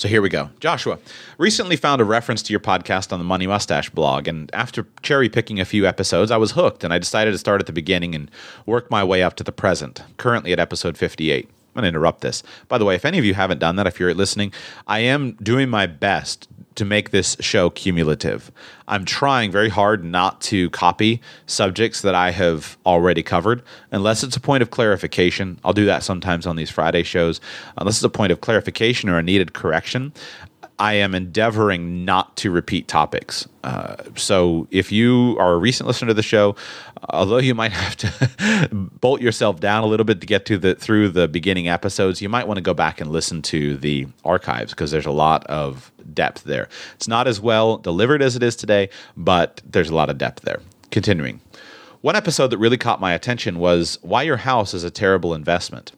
So 0.00 0.08
here 0.08 0.22
we 0.22 0.30
go. 0.30 0.48
Joshua, 0.60 0.98
recently 1.36 1.76
found 1.76 2.00
a 2.00 2.04
reference 2.04 2.42
to 2.44 2.54
your 2.54 2.60
podcast 2.60 3.12
on 3.12 3.18
the 3.18 3.24
Money 3.24 3.46
Mustache 3.46 3.90
blog, 3.90 4.28
and 4.28 4.50
after 4.54 4.86
cherry 5.02 5.28
picking 5.28 5.60
a 5.60 5.64
few 5.66 5.86
episodes, 5.86 6.30
I 6.30 6.38
was 6.38 6.52
hooked, 6.52 6.84
and 6.84 6.92
I 6.92 6.98
decided 6.98 7.32
to 7.32 7.38
start 7.38 7.60
at 7.60 7.66
the 7.66 7.72
beginning 7.72 8.14
and 8.14 8.30
work 8.64 8.90
my 8.90 9.04
way 9.04 9.22
up 9.22 9.36
to 9.36 9.44
the 9.44 9.52
present, 9.52 10.02
currently 10.16 10.54
at 10.54 10.58
episode 10.58 10.96
58. 10.96 11.50
I'm 11.70 11.82
going 11.82 11.84
to 11.84 11.88
interrupt 11.96 12.20
this. 12.20 12.42
By 12.68 12.78
the 12.78 12.84
way, 12.84 12.96
if 12.96 13.04
any 13.04 13.18
of 13.18 13.24
you 13.24 13.34
haven't 13.34 13.58
done 13.58 13.76
that, 13.76 13.86
if 13.86 14.00
you're 14.00 14.12
listening, 14.12 14.52
I 14.88 15.00
am 15.00 15.32
doing 15.42 15.68
my 15.68 15.86
best 15.86 16.48
to 16.74 16.84
make 16.84 17.10
this 17.10 17.36
show 17.40 17.70
cumulative. 17.70 18.50
I'm 18.88 19.04
trying 19.04 19.52
very 19.52 19.68
hard 19.68 20.04
not 20.04 20.40
to 20.42 20.70
copy 20.70 21.20
subjects 21.46 22.00
that 22.00 22.14
I 22.14 22.30
have 22.30 22.76
already 22.86 23.22
covered, 23.22 23.62
unless 23.92 24.22
it's 24.24 24.36
a 24.36 24.40
point 24.40 24.62
of 24.62 24.70
clarification. 24.70 25.60
I'll 25.62 25.72
do 25.72 25.84
that 25.86 26.02
sometimes 26.02 26.46
on 26.46 26.56
these 26.56 26.70
Friday 26.70 27.02
shows. 27.02 27.40
Unless 27.76 27.96
it's 27.96 28.04
a 28.04 28.08
point 28.08 28.32
of 28.32 28.40
clarification 28.40 29.08
or 29.08 29.18
a 29.18 29.22
needed 29.22 29.52
correction, 29.52 30.12
I 30.80 30.94
am 30.94 31.14
endeavoring 31.14 32.06
not 32.06 32.38
to 32.38 32.50
repeat 32.50 32.88
topics. 32.88 33.46
Uh, 33.62 33.96
so 34.16 34.66
if 34.70 34.90
you 34.90 35.36
are 35.38 35.52
a 35.52 35.58
recent 35.58 35.86
listener 35.86 36.08
to 36.08 36.14
the 36.14 36.22
show, 36.22 36.56
although 37.10 37.36
you 37.36 37.54
might 37.54 37.72
have 37.84 37.96
to 37.96 38.68
bolt 38.72 39.20
yourself 39.20 39.60
down 39.60 39.84
a 39.84 39.86
little 39.86 40.04
bit 40.04 40.22
to 40.22 40.26
get 40.26 40.46
to 40.46 40.56
the 40.56 40.74
through 40.74 41.10
the 41.10 41.28
beginning 41.28 41.68
episodes, 41.68 42.22
you 42.22 42.30
might 42.30 42.48
want 42.48 42.56
to 42.56 42.62
go 42.62 42.72
back 42.72 42.98
and 42.98 43.10
listen 43.10 43.42
to 43.42 43.76
the 43.76 44.08
archives 44.24 44.72
because 44.72 44.90
there's 44.90 45.04
a 45.04 45.10
lot 45.10 45.46
of 45.48 45.92
depth 46.14 46.44
there. 46.44 46.66
It's 46.94 47.06
not 47.06 47.28
as 47.28 47.42
well 47.42 47.76
delivered 47.76 48.22
as 48.22 48.34
it 48.34 48.42
is 48.42 48.56
today, 48.56 48.88
but 49.18 49.60
there's 49.68 49.90
a 49.90 49.94
lot 49.94 50.08
of 50.08 50.16
depth 50.16 50.42
there. 50.44 50.60
Continuing. 50.90 51.42
One 52.00 52.16
episode 52.16 52.48
that 52.48 52.58
really 52.58 52.78
caught 52.78 53.02
my 53.02 53.12
attention 53.12 53.58
was 53.58 53.98
why 54.00 54.22
your 54.22 54.38
house 54.38 54.72
is 54.72 54.82
a 54.82 54.90
terrible 54.90 55.34
investment. 55.34 55.92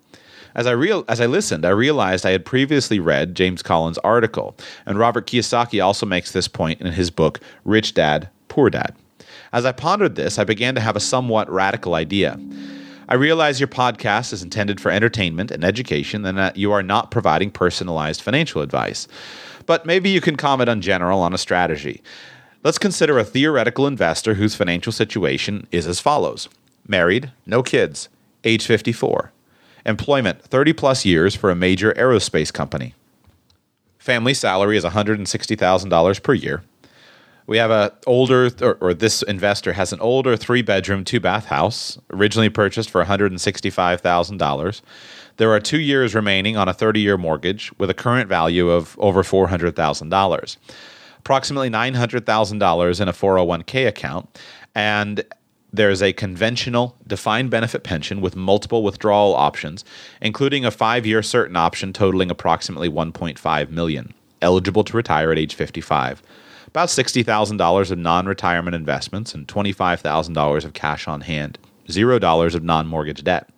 As 0.54 0.66
I 0.66 0.72
real 0.72 1.04
as 1.08 1.20
I 1.20 1.26
listened, 1.26 1.64
I 1.64 1.70
realized 1.70 2.26
I 2.26 2.30
had 2.30 2.44
previously 2.44 3.00
read 3.00 3.34
James 3.34 3.62
Collins' 3.62 3.98
article, 3.98 4.56
and 4.84 4.98
Robert 4.98 5.26
Kiyosaki 5.26 5.84
also 5.84 6.06
makes 6.06 6.32
this 6.32 6.48
point 6.48 6.80
in 6.80 6.92
his 6.92 7.10
book 7.10 7.40
Rich 7.64 7.94
Dad, 7.94 8.28
Poor 8.48 8.68
Dad. 8.68 8.94
As 9.52 9.64
I 9.64 9.72
pondered 9.72 10.14
this, 10.14 10.38
I 10.38 10.44
began 10.44 10.74
to 10.74 10.80
have 10.80 10.96
a 10.96 11.00
somewhat 11.00 11.50
radical 11.50 11.94
idea. 11.94 12.38
I 13.08 13.14
realize 13.14 13.60
your 13.60 13.68
podcast 13.68 14.32
is 14.32 14.42
intended 14.42 14.80
for 14.80 14.90
entertainment 14.90 15.50
and 15.50 15.64
education 15.64 16.24
and 16.24 16.38
that 16.38 16.56
you 16.56 16.72
are 16.72 16.82
not 16.82 17.10
providing 17.10 17.50
personalized 17.50 18.22
financial 18.22 18.62
advice. 18.62 19.08
But 19.66 19.84
maybe 19.84 20.08
you 20.08 20.20
can 20.20 20.36
comment 20.36 20.70
on 20.70 20.80
general 20.80 21.20
on 21.20 21.34
a 21.34 21.38
strategy. 21.38 22.02
Let's 22.64 22.78
consider 22.78 23.18
a 23.18 23.24
theoretical 23.24 23.86
investor 23.86 24.34
whose 24.34 24.54
financial 24.54 24.92
situation 24.92 25.66
is 25.70 25.86
as 25.86 26.00
follows 26.00 26.48
married, 26.86 27.30
no 27.44 27.62
kids, 27.62 28.08
age 28.44 28.66
54. 28.66 29.32
Employment 29.84 30.42
30 30.42 30.72
plus 30.72 31.04
years 31.04 31.34
for 31.34 31.50
a 31.50 31.56
major 31.56 31.92
aerospace 31.94 32.52
company. 32.52 32.94
Family 33.98 34.34
salary 34.34 34.76
is 34.76 34.84
$160,000 34.84 36.22
per 36.22 36.34
year. 36.34 36.62
We 37.46 37.58
have 37.58 37.70
a 37.70 37.92
older, 38.06 38.50
or, 38.60 38.78
or, 38.80 38.94
this 38.94 39.22
investor 39.22 39.72
has 39.72 39.92
an 39.92 40.00
older 40.00 40.36
three 40.36 40.62
bedroom, 40.62 41.04
two 41.04 41.18
bath 41.18 41.46
house, 41.46 41.98
originally 42.12 42.48
purchased 42.48 42.88
for 42.88 43.04
$165,000. 43.04 44.80
There 45.38 45.50
are 45.50 45.60
two 45.60 45.80
years 45.80 46.14
remaining 46.14 46.56
on 46.56 46.68
a 46.68 46.72
30 46.72 47.00
year 47.00 47.18
mortgage 47.18 47.72
with 47.78 47.90
a 47.90 47.94
current 47.94 48.28
value 48.28 48.70
of 48.70 48.96
over 48.98 49.22
$400,000. 49.22 50.56
Approximately 51.18 51.70
$900,000 51.70 53.00
in 53.00 53.08
a 53.08 53.12
401k 53.12 53.88
account, 53.88 54.38
and 54.74 55.24
there's 55.72 56.02
a 56.02 56.12
conventional 56.12 56.96
defined 57.06 57.50
benefit 57.50 57.82
pension 57.82 58.20
with 58.20 58.36
multiple 58.36 58.82
withdrawal 58.82 59.34
options, 59.34 59.84
including 60.20 60.64
a 60.64 60.70
five 60.70 61.06
year 61.06 61.22
certain 61.22 61.56
option 61.56 61.92
totaling 61.92 62.30
approximately 62.30 62.88
1.5 62.88 63.70
million, 63.70 64.12
eligible 64.42 64.84
to 64.84 64.96
retire 64.96 65.32
at 65.32 65.38
age 65.38 65.54
55. 65.54 66.22
About 66.66 66.88
$60,000 66.88 67.90
of 67.90 67.98
non 67.98 68.26
retirement 68.26 68.74
investments 68.74 69.34
and 69.34 69.48
$25,000 69.48 70.64
of 70.64 70.72
cash 70.72 71.08
on 71.08 71.22
hand, 71.22 71.58
$0 71.88 72.54
of 72.54 72.62
non 72.62 72.86
mortgage 72.86 73.24
debt. 73.24 73.48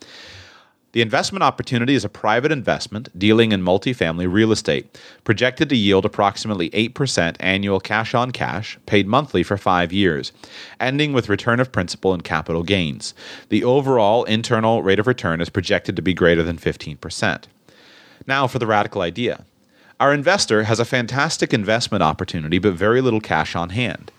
The 0.94 1.02
investment 1.02 1.42
opportunity 1.42 1.96
is 1.96 2.04
a 2.04 2.08
private 2.08 2.52
investment 2.52 3.08
dealing 3.18 3.50
in 3.50 3.64
multifamily 3.64 4.32
real 4.32 4.52
estate, 4.52 4.96
projected 5.24 5.68
to 5.70 5.76
yield 5.76 6.04
approximately 6.04 6.70
8% 6.70 7.34
annual 7.40 7.80
cash 7.80 8.14
on 8.14 8.30
cash, 8.30 8.78
paid 8.86 9.08
monthly 9.08 9.42
for 9.42 9.56
five 9.56 9.92
years, 9.92 10.30
ending 10.78 11.12
with 11.12 11.28
return 11.28 11.58
of 11.58 11.72
principal 11.72 12.14
and 12.14 12.22
capital 12.22 12.62
gains. 12.62 13.12
The 13.48 13.64
overall 13.64 14.22
internal 14.22 14.84
rate 14.84 15.00
of 15.00 15.08
return 15.08 15.40
is 15.40 15.50
projected 15.50 15.96
to 15.96 16.02
be 16.02 16.14
greater 16.14 16.44
than 16.44 16.58
15%. 16.58 17.46
Now 18.28 18.46
for 18.46 18.60
the 18.60 18.66
radical 18.68 19.02
idea. 19.02 19.44
Our 19.98 20.14
investor 20.14 20.62
has 20.62 20.78
a 20.78 20.84
fantastic 20.84 21.52
investment 21.52 22.04
opportunity, 22.04 22.60
but 22.60 22.74
very 22.74 23.00
little 23.00 23.20
cash 23.20 23.56
on 23.56 23.70
hand. 23.70 24.12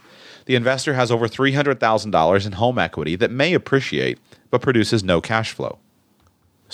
The 0.44 0.56
investor 0.56 0.96
has 0.96 1.10
over 1.10 1.30
$300,000 1.30 2.46
in 2.46 2.52
home 2.52 2.78
equity 2.78 3.16
that 3.16 3.32
may 3.32 3.54
appreciate, 3.54 4.20
but 4.52 4.62
produces 4.62 5.06
no 5.06 5.22
cash 5.22 5.54
flow. 5.54 5.80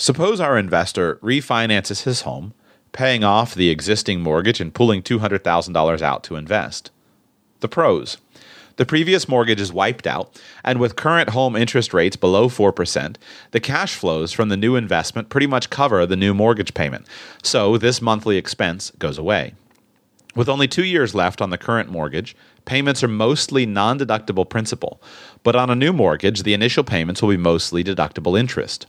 Suppose 0.02 0.40
our 0.40 0.58
investor 0.58 1.20
refinances 1.22 2.02
his 2.02 2.22
home, 2.22 2.54
paying 2.90 3.22
off 3.22 3.54
the 3.54 3.70
existing 3.70 4.20
mortgage 4.20 4.60
and 4.60 4.74
pulling 4.74 5.00
$200,000 5.00 6.02
out 6.02 6.24
to 6.24 6.34
invest. 6.34 6.90
The 7.60 7.68
pros. 7.68 8.16
The 8.78 8.84
previous 8.84 9.28
mortgage 9.28 9.60
is 9.60 9.72
wiped 9.72 10.08
out, 10.08 10.42
and 10.64 10.80
with 10.80 10.96
current 10.96 11.28
home 11.28 11.54
interest 11.54 11.94
rates 11.94 12.16
below 12.16 12.48
4%, 12.48 13.14
the 13.52 13.60
cash 13.60 13.94
flows 13.94 14.32
from 14.32 14.48
the 14.48 14.56
new 14.56 14.74
investment 14.74 15.28
pretty 15.28 15.46
much 15.46 15.70
cover 15.70 16.04
the 16.04 16.16
new 16.16 16.34
mortgage 16.34 16.74
payment, 16.74 17.06
so 17.44 17.78
this 17.78 18.02
monthly 18.02 18.36
expense 18.36 18.90
goes 18.98 19.18
away. 19.18 19.54
With 20.34 20.48
only 20.48 20.66
two 20.66 20.84
years 20.84 21.14
left 21.14 21.40
on 21.40 21.50
the 21.50 21.58
current 21.58 21.88
mortgage, 21.88 22.34
payments 22.64 23.04
are 23.04 23.08
mostly 23.08 23.66
non 23.66 24.00
deductible 24.00 24.48
principal, 24.48 25.00
but 25.44 25.54
on 25.54 25.70
a 25.70 25.76
new 25.76 25.92
mortgage, 25.92 26.42
the 26.42 26.54
initial 26.54 26.82
payments 26.82 27.22
will 27.22 27.28
be 27.28 27.36
mostly 27.36 27.84
deductible 27.84 28.36
interest. 28.36 28.88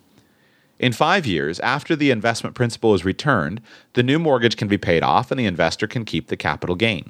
In 0.83 0.91
five 0.91 1.25
years, 1.25 1.61
after 1.61 1.95
the 1.95 2.11
investment 2.11 2.55
principal 2.55 2.93
is 2.93 3.05
returned, 3.05 3.61
the 3.93 4.03
new 4.03 4.19
mortgage 4.19 4.57
can 4.57 4.67
be 4.67 4.77
paid 4.77 5.01
off 5.01 5.31
and 5.31 5.39
the 5.39 5.45
investor 5.45 5.87
can 5.87 6.03
keep 6.03 6.27
the 6.27 6.35
capital 6.35 6.75
gain. 6.75 7.09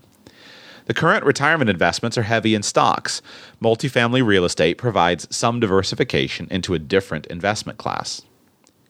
The 0.86 0.94
current 0.94 1.26
retirement 1.26 1.72
investments 1.72 2.16
are 2.16 2.22
heavy 2.22 2.54
in 2.54 2.62
stocks. 2.62 3.24
Multifamily 3.64 4.24
real 4.24 4.46
estate 4.46 4.78
provides 4.78 5.28
some 5.36 5.60
diversification 5.60 6.48
into 6.52 6.76
a 6.76 6.80
different 6.80 7.26
investment 7.26 7.80
class. 7.80 8.22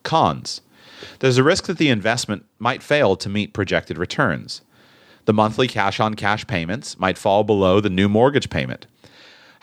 Cons 0.04 0.60
There's 1.19 1.38
a 1.38 1.46
risk 1.46 1.67
that 1.67 1.78
the 1.78 1.88
investment 1.88 2.43
might 2.60 2.84
fail 2.84 3.15
to 3.15 3.30
meet 3.30 3.54
projected 3.54 3.98
returns. 3.98 4.63
The 5.24 5.34
monthly 5.34 5.69
cash 5.69 6.02
on 6.02 6.15
cash 6.15 6.46
payments 6.46 7.00
might 7.00 7.17
fall 7.17 7.46
below 7.46 7.80
the 7.80 7.89
new 7.89 8.10
mortgage 8.10 8.50
payment. 8.50 8.88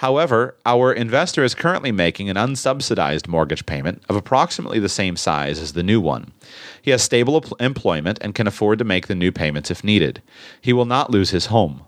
However, 0.00 0.56
our 0.64 0.94
investor 0.94 1.44
is 1.44 1.54
currently 1.54 1.92
making 1.92 2.30
an 2.30 2.36
unsubsidized 2.38 3.28
mortgage 3.28 3.66
payment 3.66 4.02
of 4.08 4.16
approximately 4.16 4.78
the 4.78 4.88
same 4.88 5.14
size 5.14 5.58
as 5.58 5.74
the 5.74 5.82
new 5.82 6.00
one. 6.00 6.32
He 6.80 6.90
has 6.90 7.02
stable 7.02 7.44
employment 7.60 8.18
and 8.22 8.34
can 8.34 8.46
afford 8.46 8.78
to 8.78 8.84
make 8.86 9.08
the 9.08 9.14
new 9.14 9.30
payments 9.30 9.70
if 9.70 9.84
needed. 9.84 10.22
He 10.58 10.72
will 10.72 10.86
not 10.86 11.10
lose 11.10 11.32
his 11.32 11.46
home. 11.46 11.82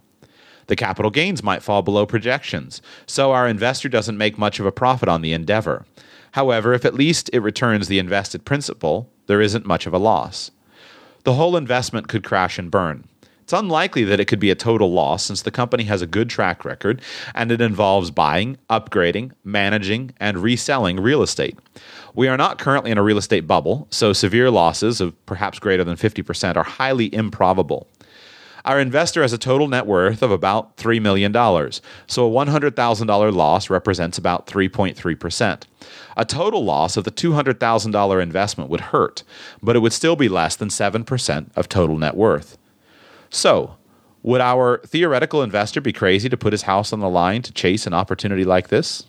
The 0.66 0.76
capital 0.76 1.10
gains 1.10 1.42
might 1.42 1.62
fall 1.62 1.80
below 1.80 2.04
projections, 2.04 2.82
so 3.06 3.32
our 3.32 3.48
investor 3.48 3.88
doesn't 3.88 4.18
make 4.18 4.36
much 4.36 4.60
of 4.60 4.66
a 4.66 4.72
profit 4.72 5.08
on 5.08 5.22
the 5.22 5.32
endeavor. 5.32 5.86
However, 6.32 6.74
if 6.74 6.84
at 6.84 6.92
least 6.92 7.30
it 7.32 7.40
returns 7.40 7.88
the 7.88 7.98
invested 7.98 8.44
principal, 8.44 9.08
there 9.26 9.40
isn't 9.40 9.64
much 9.64 9.86
of 9.86 9.94
a 9.94 9.98
loss. 9.98 10.50
The 11.24 11.32
whole 11.32 11.56
investment 11.56 12.08
could 12.08 12.24
crash 12.24 12.58
and 12.58 12.70
burn. 12.70 13.04
It's 13.52 13.60
unlikely 13.60 14.04
that 14.04 14.18
it 14.18 14.28
could 14.28 14.40
be 14.40 14.48
a 14.48 14.54
total 14.54 14.90
loss 14.90 15.24
since 15.26 15.42
the 15.42 15.50
company 15.50 15.84
has 15.84 16.00
a 16.00 16.06
good 16.06 16.30
track 16.30 16.64
record 16.64 17.02
and 17.34 17.52
it 17.52 17.60
involves 17.60 18.10
buying, 18.10 18.56
upgrading, 18.70 19.32
managing, 19.44 20.14
and 20.18 20.38
reselling 20.38 20.98
real 20.98 21.20
estate. 21.20 21.58
We 22.14 22.28
are 22.28 22.38
not 22.38 22.58
currently 22.58 22.90
in 22.90 22.96
a 22.96 23.02
real 23.02 23.18
estate 23.18 23.46
bubble, 23.46 23.88
so 23.90 24.14
severe 24.14 24.50
losses 24.50 25.02
of 25.02 25.26
perhaps 25.26 25.58
greater 25.58 25.84
than 25.84 25.96
50% 25.96 26.56
are 26.56 26.64
highly 26.64 27.14
improbable. 27.14 27.88
Our 28.64 28.80
investor 28.80 29.20
has 29.20 29.34
a 29.34 29.38
total 29.38 29.68
net 29.68 29.84
worth 29.84 30.22
of 30.22 30.30
about 30.30 30.78
$3 30.78 31.02
million, 31.02 31.30
so 31.34 32.26
a 32.26 32.46
$100,000 32.46 33.34
loss 33.34 33.68
represents 33.68 34.16
about 34.16 34.46
3.3%. 34.46 35.62
A 36.16 36.24
total 36.24 36.64
loss 36.64 36.96
of 36.96 37.04
the 37.04 37.10
$200,000 37.10 38.22
investment 38.22 38.70
would 38.70 38.80
hurt, 38.80 39.24
but 39.62 39.76
it 39.76 39.80
would 39.80 39.92
still 39.92 40.16
be 40.16 40.30
less 40.30 40.56
than 40.56 40.68
7% 40.68 41.50
of 41.54 41.68
total 41.68 41.98
net 41.98 42.16
worth. 42.16 42.56
So, 43.32 43.76
would 44.22 44.42
our 44.42 44.78
theoretical 44.86 45.42
investor 45.42 45.80
be 45.80 45.92
crazy 45.92 46.28
to 46.28 46.36
put 46.36 46.52
his 46.52 46.62
house 46.62 46.92
on 46.92 47.00
the 47.00 47.08
line 47.08 47.42
to 47.42 47.52
chase 47.52 47.86
an 47.86 47.94
opportunity 47.94 48.44
like 48.44 48.68
this? 48.68 49.06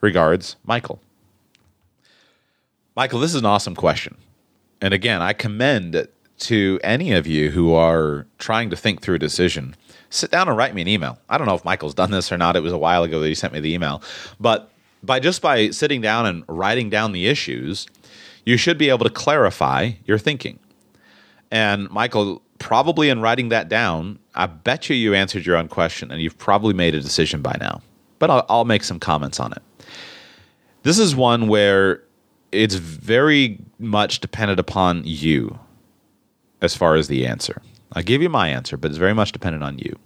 Regards, 0.00 0.56
Michael. 0.64 1.00
Michael, 2.96 3.20
this 3.20 3.34
is 3.34 3.40
an 3.40 3.46
awesome 3.46 3.74
question. 3.74 4.16
And 4.80 4.94
again, 4.94 5.20
I 5.20 5.34
commend 5.34 6.08
to 6.38 6.80
any 6.82 7.12
of 7.12 7.26
you 7.26 7.50
who 7.50 7.74
are 7.74 8.26
trying 8.38 8.70
to 8.70 8.76
think 8.76 9.02
through 9.02 9.16
a 9.16 9.18
decision, 9.18 9.76
sit 10.08 10.30
down 10.30 10.48
and 10.48 10.56
write 10.56 10.74
me 10.74 10.82
an 10.82 10.88
email. 10.88 11.18
I 11.28 11.36
don't 11.36 11.46
know 11.46 11.54
if 11.54 11.64
Michael's 11.64 11.94
done 11.94 12.10
this 12.10 12.32
or 12.32 12.38
not. 12.38 12.56
It 12.56 12.62
was 12.62 12.72
a 12.72 12.78
while 12.78 13.04
ago 13.04 13.20
that 13.20 13.28
he 13.28 13.34
sent 13.34 13.52
me 13.52 13.60
the 13.60 13.72
email. 13.72 14.02
But 14.40 14.70
by 15.02 15.20
just 15.20 15.42
by 15.42 15.68
sitting 15.70 16.00
down 16.00 16.24
and 16.24 16.44
writing 16.48 16.88
down 16.88 17.12
the 17.12 17.26
issues, 17.26 17.86
you 18.46 18.56
should 18.56 18.78
be 18.78 18.88
able 18.88 19.04
to 19.04 19.10
clarify 19.10 19.92
your 20.06 20.18
thinking. 20.18 20.58
And 21.50 21.90
Michael, 21.90 22.42
probably 22.58 23.08
in 23.08 23.20
writing 23.20 23.48
that 23.50 23.68
down, 23.68 24.18
I 24.34 24.46
bet 24.46 24.88
you 24.88 24.96
you 24.96 25.14
answered 25.14 25.46
your 25.46 25.56
own 25.56 25.68
question 25.68 26.10
and 26.10 26.20
you've 26.20 26.38
probably 26.38 26.74
made 26.74 26.94
a 26.94 27.00
decision 27.00 27.42
by 27.42 27.56
now. 27.60 27.82
But 28.18 28.30
I'll, 28.30 28.46
I'll 28.48 28.64
make 28.64 28.84
some 28.84 28.98
comments 28.98 29.40
on 29.40 29.52
it. 29.52 29.62
This 30.82 30.98
is 30.98 31.16
one 31.16 31.48
where 31.48 32.02
it's 32.52 32.76
very 32.76 33.58
much 33.78 34.20
dependent 34.20 34.60
upon 34.60 35.02
you 35.04 35.58
as 36.62 36.76
far 36.76 36.94
as 36.94 37.08
the 37.08 37.26
answer. 37.26 37.60
I'll 37.92 38.02
give 38.02 38.22
you 38.22 38.28
my 38.28 38.48
answer, 38.48 38.76
but 38.76 38.90
it's 38.90 38.98
very 38.98 39.14
much 39.14 39.32
dependent 39.32 39.64
on 39.64 39.78
you. 39.78 39.96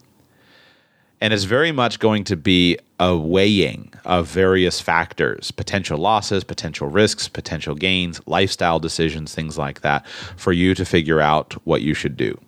And 1.20 1.34
it's 1.34 1.44
very 1.44 1.70
much 1.70 1.98
going 1.98 2.24
to 2.24 2.36
be 2.36 2.78
a 2.98 3.16
weighing 3.16 3.92
of 4.04 4.26
various 4.26 4.80
factors 4.80 5.50
potential 5.50 5.98
losses, 5.98 6.44
potential 6.44 6.88
risks, 6.88 7.28
potential 7.28 7.74
gains, 7.74 8.20
lifestyle 8.26 8.78
decisions, 8.78 9.34
things 9.34 9.58
like 9.58 9.82
that 9.82 10.06
for 10.08 10.52
you 10.52 10.74
to 10.74 10.84
figure 10.84 11.20
out 11.20 11.54
what 11.66 11.82
you 11.82 11.94
should 11.94 12.16
do. 12.16 12.38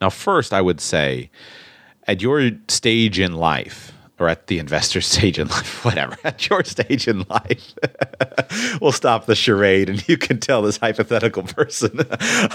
Now, 0.00 0.10
first, 0.10 0.52
I 0.52 0.60
would 0.60 0.80
say 0.80 1.30
at 2.06 2.22
your 2.22 2.50
stage 2.68 3.18
in 3.18 3.32
life, 3.32 3.92
or 4.18 4.28
at 4.28 4.46
the 4.46 4.58
investor 4.58 5.00
stage 5.02 5.38
in 5.38 5.48
life, 5.48 5.84
whatever, 5.84 6.16
at 6.24 6.48
your 6.48 6.64
stage 6.64 7.08
in 7.08 7.24
life, 7.28 7.74
we'll 8.80 8.92
stop 8.92 9.26
the 9.26 9.34
charade, 9.34 9.88
and 9.88 10.06
you 10.08 10.16
can 10.16 10.38
tell 10.38 10.62
this 10.62 10.76
hypothetical 10.76 11.42
person 11.42 12.00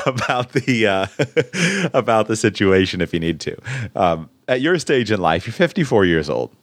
about 0.06 0.54
the 0.54 0.88
uh, 0.88 1.90
about 1.94 2.28
the 2.28 2.36
situation 2.36 3.02
if 3.02 3.14
you 3.14 3.20
need 3.20 3.40
to. 3.42 3.58
Um, 3.96 4.30
at 4.48 4.62
your 4.62 4.78
stage 4.80 5.12
in 5.12 5.22
life, 5.22 5.46
you're 5.46 5.54
54 5.54 6.06
years 6.06 6.30
old. 6.30 6.56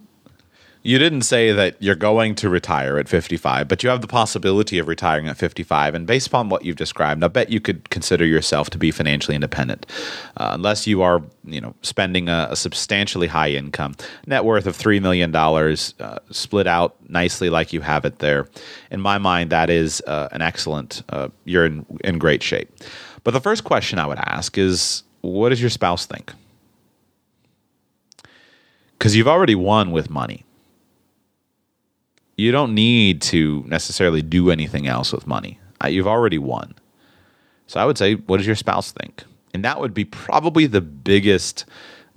You 0.88 0.98
didn't 0.98 1.20
say 1.20 1.53
that 1.53 1.77
you're 1.81 1.94
going 1.94 2.35
to 2.37 2.48
retire 2.48 2.96
at 2.96 3.11
55, 3.11 3.68
but 3.68 3.83
you 3.83 3.90
have 3.90 4.01
the 4.01 4.07
possibility 4.07 4.79
of 4.79 4.88
retiring 4.88 5.29
at 5.29 5.37
55. 5.37 5.94
And 5.94 6.07
based 6.07 6.29
upon 6.29 6.48
what 6.48 6.64
you've 6.64 6.77
described, 6.77 7.22
I 7.22 7.29
bet 7.29 7.51
you 7.51 7.61
could 7.61 7.90
consider 7.90 8.24
yourself 8.24 8.70
to 8.70 8.79
be 8.79 8.90
financially 8.90 9.35
independent, 9.35 9.85
uh, 10.38 10.53
unless 10.55 10.87
you 10.87 11.03
are, 11.03 11.22
you 11.44 11.61
know, 11.61 11.74
spending 11.83 12.31
a, 12.31 12.48
a, 12.53 12.57
substantially 12.57 13.27
high 13.27 13.51
income, 13.51 13.96
net 14.27 14.46
worth 14.46 14.64
of 14.64 14.74
three 14.77 14.98
million 14.98 15.31
dollars, 15.31 15.92
uh, 16.01 16.20
split 16.31 16.66
out 16.66 16.96
nicely 17.07 17.51
like 17.51 17.74
you 17.74 17.83
have 17.83 18.07
it 18.07 18.20
there. 18.20 18.48
In 18.90 19.03
my 19.03 19.18
mind, 19.18 19.51
that 19.51 19.68
is 19.68 20.03
uh, 20.07 20.31
an 20.33 20.40
excellent. 20.40 21.03
Uh, 21.11 21.29
you're 21.44 21.66
in 21.66 21.85
in 22.03 22.16
great 22.16 22.42
shape. 22.42 22.74
But 23.24 23.33
the 23.33 23.42
first 23.42 23.62
question 23.62 23.98
I 23.98 24.07
would 24.07 24.20
ask 24.20 24.57
is, 24.57 25.03
what 25.20 25.51
does 25.51 25.61
your 25.61 25.68
spouse 25.68 26.07
think? 26.07 26.33
Because 28.92 29.14
you've 29.14 29.29
already 29.29 29.55
won 29.55 29.92
with 29.92 30.09
money 30.09 30.46
you 32.38 32.53
don't 32.53 32.72
need 32.72 33.20
to 33.20 33.64
necessarily 33.66 34.22
do 34.22 34.51
anything 34.51 34.87
else 34.87 35.12
with 35.12 35.27
money. 35.27 35.59
You've 35.87 36.07
already 36.07 36.38
won. 36.38 36.74
So 37.66 37.81
I 37.81 37.85
would 37.85 37.98
say, 37.98 38.14
what 38.14 38.38
does 38.38 38.46
your 38.46 38.57
spouse 38.57 38.92
think? 38.92 39.24
And 39.53 39.64
that 39.64 39.81
would 39.81 39.92
be 39.92 40.05
probably 40.05 40.66
the 40.66 40.81
biggest 40.81 41.64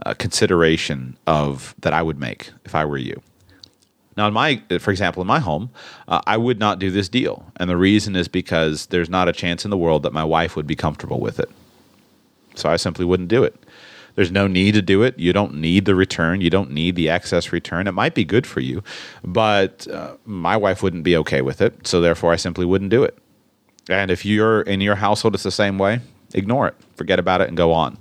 uh, 0.05 0.13
consideration 0.13 1.17
of 1.27 1.75
that 1.79 1.91
I 1.91 2.03
would 2.03 2.19
make 2.19 2.51
if 2.65 2.75
I 2.75 2.85
were 2.85 2.97
you. 2.97 3.21
Now, 4.15 4.27
in 4.27 4.33
my, 4.33 4.61
for 4.79 4.91
example, 4.91 5.21
in 5.21 5.27
my 5.27 5.39
home, 5.39 5.71
uh, 6.07 6.21
I 6.27 6.37
would 6.37 6.59
not 6.59 6.79
do 6.79 6.91
this 6.91 7.09
deal, 7.09 7.51
and 7.57 7.69
the 7.69 7.77
reason 7.77 8.15
is 8.15 8.27
because 8.27 8.87
there's 8.87 9.09
not 9.09 9.27
a 9.27 9.33
chance 9.33 9.63
in 9.65 9.71
the 9.71 9.77
world 9.77 10.03
that 10.03 10.13
my 10.13 10.23
wife 10.23 10.55
would 10.55 10.67
be 10.67 10.75
comfortable 10.75 11.19
with 11.19 11.39
it. 11.39 11.49
So 12.55 12.69
I 12.69 12.75
simply 12.75 13.05
wouldn't 13.05 13.29
do 13.29 13.43
it. 13.43 13.55
There's 14.15 14.31
no 14.31 14.47
need 14.47 14.73
to 14.73 14.81
do 14.81 15.03
it. 15.03 15.17
You 15.17 15.33
don't 15.33 15.55
need 15.55 15.85
the 15.85 15.95
return. 15.95 16.41
You 16.41 16.49
don't 16.49 16.71
need 16.71 16.95
the 16.95 17.09
excess 17.09 17.51
return. 17.51 17.87
It 17.87 17.93
might 17.93 18.13
be 18.13 18.23
good 18.25 18.45
for 18.45 18.59
you, 18.59 18.83
but 19.23 19.87
uh, 19.87 20.15
my 20.25 20.57
wife 20.57 20.83
wouldn't 20.83 21.03
be 21.03 21.17
okay 21.17 21.41
with 21.41 21.61
it. 21.61 21.87
So 21.87 22.01
therefore, 22.01 22.33
I 22.33 22.35
simply 22.35 22.65
wouldn't 22.65 22.91
do 22.91 23.03
it. 23.03 23.17
And 23.89 24.11
if 24.11 24.25
you're 24.25 24.61
in 24.61 24.81
your 24.81 24.95
household, 24.95 25.33
it's 25.33 25.43
the 25.43 25.51
same 25.51 25.77
way. 25.77 26.01
Ignore 26.33 26.67
it. 26.69 26.75
Forget 26.95 27.19
about 27.19 27.41
it 27.41 27.47
and 27.47 27.57
go 27.57 27.73
on. 27.73 27.97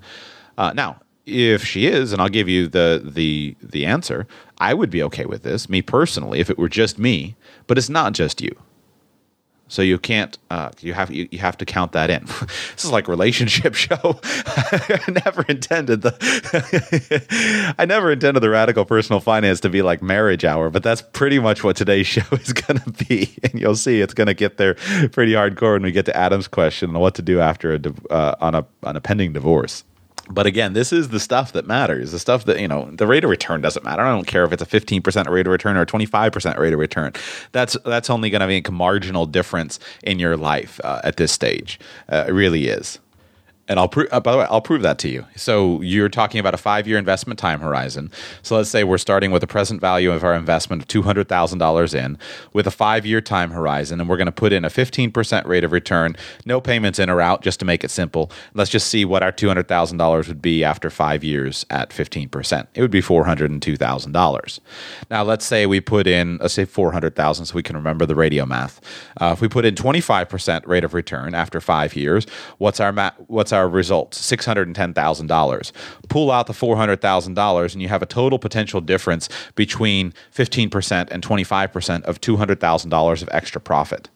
Uh, 0.59 0.73
now, 0.75 1.01
if 1.27 1.65
she 1.65 1.87
is, 1.87 2.13
and 2.13 2.21
I'll 2.21 2.29
give 2.29 2.49
you 2.49 2.67
the 2.69 3.03
the 3.05 3.57
the 3.63 3.87
answer, 3.87 4.27
I 4.59 4.75
would 4.75 4.91
be 4.91 5.03
okay 5.05 5.27
with 5.27 5.43
this, 5.43 5.69
me 5.69 5.83
personally, 5.83 6.41
if 6.41 6.51
it 6.51 6.59
were 6.59 6.69
just 6.69 6.99
me. 6.99 7.37
But 7.67 7.79
it's 7.79 7.89
not 7.89 8.13
just 8.13 8.41
you. 8.41 8.55
So 9.71 9.83
you 9.83 9.99
can't 9.99 10.37
uh, 10.51 10.71
you 10.81 10.95
have 10.95 11.13
you, 11.13 11.29
you 11.31 11.39
have 11.39 11.57
to 11.59 11.65
count 11.65 11.93
that 11.93 12.11
in. 12.11 12.25
this 12.75 12.85
is 12.85 12.91
like 12.91 13.07
relationship 13.07 13.75
show. 13.87 14.21
I 14.25 15.21
never 15.25 15.43
intended 15.49 16.03
the 16.03 17.75
I 17.79 17.85
never 17.85 18.11
intended 18.11 18.41
the 18.41 18.51
radical 18.51 18.85
personal 18.85 19.21
finance 19.21 19.61
to 19.61 19.71
be 19.71 19.81
like 19.83 20.03
marriage 20.03 20.45
hour, 20.45 20.71
but 20.71 20.83
that's 20.83 21.03
pretty 21.03 21.39
much 21.39 21.63
what 21.63 21.77
today's 21.77 22.09
show 22.09 22.27
is 22.33 22.53
going 22.53 22.81
to 22.81 23.05
be. 23.07 23.33
And 23.45 23.61
you'll 23.61 23.77
see 23.77 24.01
it's 24.01 24.13
going 24.13 24.27
to 24.27 24.35
get 24.35 24.57
there 24.57 24.75
pretty 25.13 25.33
hardcore 25.33 25.75
when 25.75 25.83
we 25.83 25.93
get 25.93 26.07
to 26.07 26.17
Adam's 26.17 26.49
question 26.49 26.91
on 26.91 27.01
what 27.01 27.15
to 27.15 27.23
do 27.23 27.39
after 27.39 27.75
a 27.75 28.13
uh, 28.13 28.35
on 28.41 28.57
a 28.57 28.67
on 28.83 28.97
a 28.97 29.01
pending 29.01 29.33
divorce. 29.33 29.85
But 30.31 30.47
again, 30.47 30.73
this 30.73 30.93
is 30.93 31.09
the 31.09 31.21
stuff 31.21 31.53
that 31.53 31.67
matters. 31.67 32.13
The 32.13 32.19
stuff 32.19 32.45
that, 32.45 32.61
you 32.61 32.69
know, 32.69 32.91
the 32.93 33.07
rate 33.07 33.25
of 33.25 33.31
return 33.31 33.61
doesn't 33.61 33.85
matter. 33.85 34.03
I 34.03 34.11
don't 34.15 34.27
care 34.27 34.45
if 34.45 34.53
it's 34.53 34.63
a 34.63 34.67
15% 34.67 35.29
rate 35.29 35.47
of 35.47 35.53
return 35.53 35.77
or 35.77 35.83
a 35.83 35.87
25% 35.87 36.59
rate 36.59 36.73
of 36.73 36.79
return. 36.79 37.13
That's 37.53 37.77
that's 37.85 38.09
only 38.09 38.31
going 38.31 38.41
to 38.41 38.47
make 38.47 38.69
a 38.69 38.73
marginal 38.73 39.27
difference 39.27 39.81
in 40.03 40.19
your 40.19 40.37
life 40.37 40.81
uh, 40.85 41.01
at 41.05 41.17
this 41.17 41.33
stage. 41.33 41.81
Uh, 42.09 42.25
it 42.29 42.33
really 42.33 42.69
is 42.69 43.01
and 43.71 43.79
I'll 43.79 43.89
prove. 43.89 44.09
Uh, 44.11 44.19
by 44.19 44.33
the 44.33 44.39
way, 44.39 44.47
I'll 44.51 44.61
prove 44.61 44.83
that 44.83 44.99
to 44.99 45.09
you. 45.09 45.25
So 45.37 45.81
you're 45.81 46.09
talking 46.09 46.41
about 46.41 46.55
a 46.55 46.59
five-year 46.59 46.99
investment 46.99 47.39
time 47.39 47.61
horizon. 47.61 48.11
So 48.43 48.57
let's 48.57 48.69
say 48.69 48.83
we're 48.83 48.99
starting 48.99 49.31
with 49.31 49.45
a 49.45 49.47
present 49.47 49.81
value 49.81 50.11
of 50.11 50.25
our 50.25 50.35
investment 50.35 50.83
of 50.83 50.89
two 50.89 51.03
hundred 51.03 51.29
thousand 51.29 51.61
dollars 51.61 51.95
in, 51.95 52.19
with 52.53 52.67
a 52.67 52.73
five-year 52.73 53.21
time 53.21 53.53
horizon, 53.53 54.01
and 54.01 54.09
we're 54.11 54.17
going 54.17 54.27
to 54.27 54.33
put 54.33 54.53
in 54.53 54.65
a 54.65 54.71
fifteen 54.71 55.13
percent 55.13 55.47
rate 55.47 55.63
of 55.63 55.71
return, 55.71 56.17
no 56.45 56.61
payments 56.61 56.99
in 56.99 57.09
or 57.09 57.21
out, 57.21 57.43
just 57.43 57.61
to 57.61 57.65
make 57.65 57.85
it 57.85 57.91
simple. 57.91 58.31
Let's 58.55 58.71
just 58.71 58.89
see 58.89 59.05
what 59.05 59.23
our 59.23 59.33
two 59.33 59.47
hundred 59.47 59.69
thousand 59.69 59.99
dollars 59.99 60.27
would 60.27 60.43
be 60.43 60.65
after 60.65 60.91
five 60.91 61.23
years 61.23 61.65
at 61.71 61.93
fifteen 61.93 62.29
percent. 62.29 62.69
It 62.75 62.83
would 62.83 62.91
be 62.91 63.01
four 63.01 63.25
hundred 63.25 63.53
and 63.53 63.63
two 63.63 63.77
thousand 63.77 64.11
dollars. 64.11 64.61
Now 65.11 65.23
let's 65.23 65.45
say 65.45 65.67
we 65.67 65.81
put 65.81 66.09
in, 66.09 66.39
let's 66.39 66.55
say 66.55 66.65
four 66.65 66.91
hundred 66.91 67.15
thousand, 67.15 67.47
so 67.47 67.55
we 67.55 67.63
can 67.63 67.77
remember 67.77 68.05
the 68.05 68.17
radio 68.17 68.45
math. 68.45 68.81
Uh, 69.21 69.31
if 69.33 69.41
we 69.41 69.47
put 69.47 69.65
in 69.65 69.77
twenty-five 69.77 70.29
percent 70.29 70.67
rate 70.67 70.83
of 70.83 70.93
return 70.93 71.37
after 71.37 71.61
five 71.61 71.95
years, 71.95 72.27
what's 72.59 72.81
our 72.81 72.91
ma- 72.91 73.13
what's 73.29 73.53
our 73.53 73.60
results 73.69 74.21
$610,000. 74.31 75.73
Pull 76.09 76.31
out 76.31 76.47
the 76.47 76.53
$400,000 76.53 77.73
and 77.73 77.83
you 77.83 77.89
have 77.89 78.03
a 78.03 78.07
total 78.07 78.39
potential 78.39 78.81
difference 78.81 79.29
between 79.55 80.13
15% 80.35 81.09
and 81.11 81.23
25% 81.23 82.03
of 82.05 82.21
$200,000 82.21 83.23
of 83.23 83.29
extra 83.33 83.61
profit. 83.61 84.09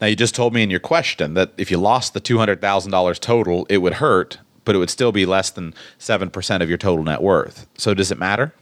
Now, 0.00 0.08
you 0.08 0.16
just 0.16 0.34
told 0.34 0.52
me 0.52 0.62
in 0.62 0.70
your 0.70 0.80
question 0.80 1.34
that 1.34 1.52
if 1.56 1.70
you 1.70 1.78
lost 1.78 2.12
the 2.12 2.20
$200,000 2.20 3.20
total, 3.20 3.66
it 3.68 3.78
would 3.78 3.94
hurt, 3.94 4.38
but 4.64 4.74
it 4.74 4.78
would 4.78 4.90
still 4.90 5.12
be 5.12 5.24
less 5.24 5.50
than 5.50 5.74
7% 5.98 6.60
of 6.60 6.68
your 6.68 6.78
total 6.78 7.04
net 7.04 7.22
worth. 7.22 7.68
So, 7.78 7.94
does 7.94 8.10
it 8.10 8.18
matter? 8.18 8.52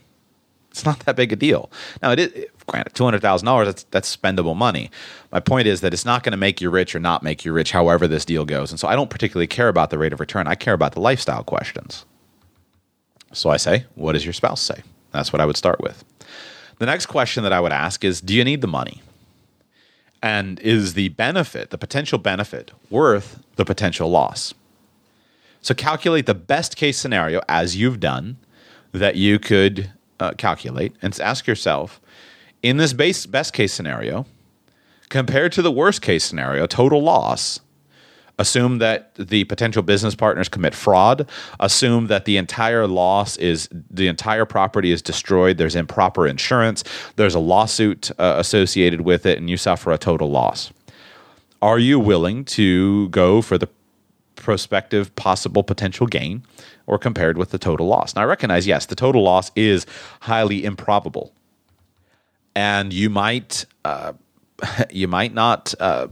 It's 0.69 0.85
not 0.85 0.99
that 0.99 1.15
big 1.15 1.33
a 1.33 1.35
deal. 1.35 1.71
Now, 2.01 2.11
it 2.11 2.19
is, 2.19 2.45
granted, 2.71 2.95
two 2.95 3.03
hundred 3.03 3.21
thousand 3.21 3.45
dollars 3.45 3.67
that's 3.67 3.83
that's 3.91 4.15
spendable 4.15 4.55
money. 4.55 4.89
My 5.31 5.39
point 5.39 5.67
is 5.67 5.81
that 5.81 5.93
it's 5.93 6.05
not 6.05 6.23
going 6.23 6.31
to 6.31 6.37
make 6.37 6.61
you 6.61 6.69
rich 6.69 6.95
or 6.95 6.99
not 6.99 7.21
make 7.21 7.45
you 7.45 7.53
rich, 7.53 7.71
however 7.71 8.07
this 8.07 8.25
deal 8.25 8.45
goes. 8.45 8.71
And 8.71 8.79
so 8.79 8.87
I 8.87 8.95
don't 8.95 9.09
particularly 9.09 9.47
care 9.47 9.67
about 9.67 9.89
the 9.89 9.97
rate 9.97 10.13
of 10.13 10.19
return. 10.19 10.47
I 10.47 10.55
care 10.55 10.73
about 10.73 10.93
the 10.93 11.01
lifestyle 11.01 11.43
questions. 11.43 12.05
So 13.33 13.49
I 13.49 13.57
say, 13.57 13.85
what 13.95 14.13
does 14.13 14.25
your 14.25 14.33
spouse 14.33 14.61
say? 14.61 14.81
That's 15.11 15.31
what 15.31 15.41
I 15.41 15.45
would 15.45 15.57
start 15.57 15.79
with. 15.79 16.03
The 16.79 16.85
next 16.85 17.05
question 17.05 17.43
that 17.43 17.53
I 17.53 17.59
would 17.59 17.71
ask 17.71 18.03
is, 18.03 18.19
do 18.21 18.33
you 18.33 18.43
need 18.43 18.61
the 18.61 18.67
money? 18.67 19.01
And 20.23 20.59
is 20.59 20.93
the 20.93 21.09
benefit, 21.09 21.69
the 21.69 21.77
potential 21.77 22.17
benefit, 22.17 22.71
worth 22.89 23.39
the 23.55 23.65
potential 23.65 24.09
loss? 24.09 24.53
So 25.61 25.73
calculate 25.73 26.25
the 26.25 26.33
best 26.33 26.75
case 26.75 26.97
scenario 26.97 27.41
as 27.47 27.75
you've 27.75 27.99
done 27.99 28.37
that 28.91 29.15
you 29.15 29.39
could 29.39 29.91
uh, 30.19 30.31
calculate 30.31 30.95
and 31.01 31.17
ask 31.21 31.47
yourself 31.47 32.00
in 32.63 32.77
this 32.77 32.93
base, 32.93 33.25
best 33.25 33.53
case 33.53 33.73
scenario, 33.73 34.25
compared 35.09 35.51
to 35.53 35.61
the 35.61 35.71
worst 35.71 36.01
case 36.01 36.23
scenario, 36.23 36.65
total 36.67 37.01
loss, 37.01 37.59
assume 38.39 38.79
that 38.79 39.13
the 39.15 39.43
potential 39.45 39.83
business 39.83 40.15
partners 40.15 40.49
commit 40.49 40.73
fraud, 40.73 41.27
assume 41.59 42.07
that 42.07 42.25
the 42.25 42.37
entire 42.37 42.87
loss 42.87 43.37
is 43.37 43.69
the 43.89 44.07
entire 44.07 44.45
property 44.45 44.91
is 44.91 45.01
destroyed, 45.01 45.57
there's 45.57 45.75
improper 45.75 46.27
insurance, 46.27 46.83
there's 47.15 47.35
a 47.35 47.39
lawsuit 47.39 48.09
uh, 48.19 48.35
associated 48.37 49.01
with 49.01 49.25
it, 49.25 49.37
and 49.37 49.49
you 49.49 49.57
suffer 49.57 49.91
a 49.91 49.97
total 49.97 50.29
loss. 50.29 50.71
Are 51.61 51.77
you 51.77 51.99
willing 51.99 52.43
to 52.45 53.09
go 53.09 53.41
for 53.41 53.57
the 53.57 53.69
prospective 54.35 55.15
possible 55.15 55.61
potential 55.61 56.07
gain 56.07 56.43
or 56.87 56.97
compared 56.97 57.37
with 57.37 57.51
the 57.51 57.59
total 57.59 57.85
loss? 57.85 58.15
Now, 58.15 58.23
I 58.23 58.25
recognize, 58.25 58.65
yes, 58.65 58.87
the 58.87 58.95
total 58.95 59.21
loss 59.21 59.51
is 59.55 59.85
highly 60.21 60.65
improbable 60.65 61.31
and 62.55 62.93
you 62.93 63.09
might 63.09 63.65
uh, 63.85 64.13
you 64.89 65.07
might 65.07 65.33
not 65.33 65.73
uh, 65.79 66.07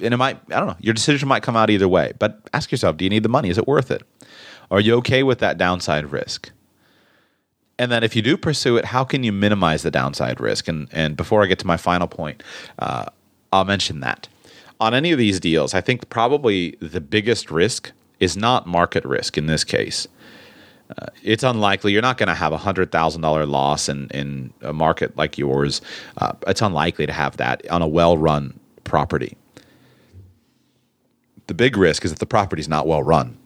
and 0.00 0.14
it 0.14 0.16
might 0.16 0.38
I 0.50 0.58
don't 0.58 0.68
know 0.68 0.76
your 0.80 0.94
decision 0.94 1.28
might 1.28 1.42
come 1.42 1.56
out 1.56 1.70
either 1.70 1.88
way. 1.88 2.12
But 2.18 2.40
ask 2.52 2.70
yourself: 2.70 2.96
Do 2.96 3.04
you 3.04 3.10
need 3.10 3.22
the 3.22 3.28
money? 3.28 3.50
Is 3.50 3.58
it 3.58 3.66
worth 3.66 3.90
it? 3.90 4.02
Are 4.70 4.80
you 4.80 4.94
okay 4.96 5.22
with 5.22 5.38
that 5.40 5.58
downside 5.58 6.12
risk? 6.12 6.50
And 7.78 7.90
then 7.90 8.04
if 8.04 8.14
you 8.14 8.20
do 8.20 8.36
pursue 8.36 8.76
it, 8.76 8.84
how 8.86 9.04
can 9.04 9.24
you 9.24 9.32
minimize 9.32 9.82
the 9.82 9.90
downside 9.90 10.40
risk? 10.40 10.68
And 10.68 10.88
and 10.92 11.16
before 11.16 11.42
I 11.42 11.46
get 11.46 11.58
to 11.60 11.66
my 11.66 11.76
final 11.76 12.06
point, 12.06 12.42
uh, 12.78 13.06
I'll 13.52 13.64
mention 13.64 14.00
that 14.00 14.28
on 14.80 14.94
any 14.94 15.12
of 15.12 15.18
these 15.18 15.38
deals, 15.38 15.74
I 15.74 15.80
think 15.80 16.08
probably 16.08 16.76
the 16.80 17.00
biggest 17.00 17.50
risk 17.50 17.92
is 18.18 18.36
not 18.36 18.66
market 18.66 19.04
risk 19.04 19.36
in 19.36 19.46
this 19.46 19.62
case 19.62 20.08
uh, 20.98 21.06
it's 21.22 21.42
unlikely 21.42 21.92
you're 21.92 22.02
not 22.02 22.18
going 22.18 22.28
to 22.28 22.34
have 22.34 22.52
a 22.52 22.58
hundred 22.58 22.90
thousand 22.90 23.22
dollar 23.22 23.46
loss 23.46 23.88
in 23.88 24.08
in 24.08 24.52
a 24.62 24.72
market 24.72 25.16
like 25.16 25.38
yours. 25.38 25.80
Uh, 26.16 26.32
it's 26.46 26.62
unlikely 26.62 27.06
to 27.06 27.12
have 27.12 27.36
that 27.36 27.66
on 27.68 27.82
a 27.82 27.88
well 27.88 28.16
run 28.16 28.58
property. 28.84 29.36
The 31.46 31.54
big 31.54 31.76
risk 31.76 32.04
is 32.04 32.12
that 32.12 32.20
the 32.20 32.26
property 32.26 32.60
is 32.60 32.68
not 32.68 32.86
well 32.86 33.02
run. 33.02 33.36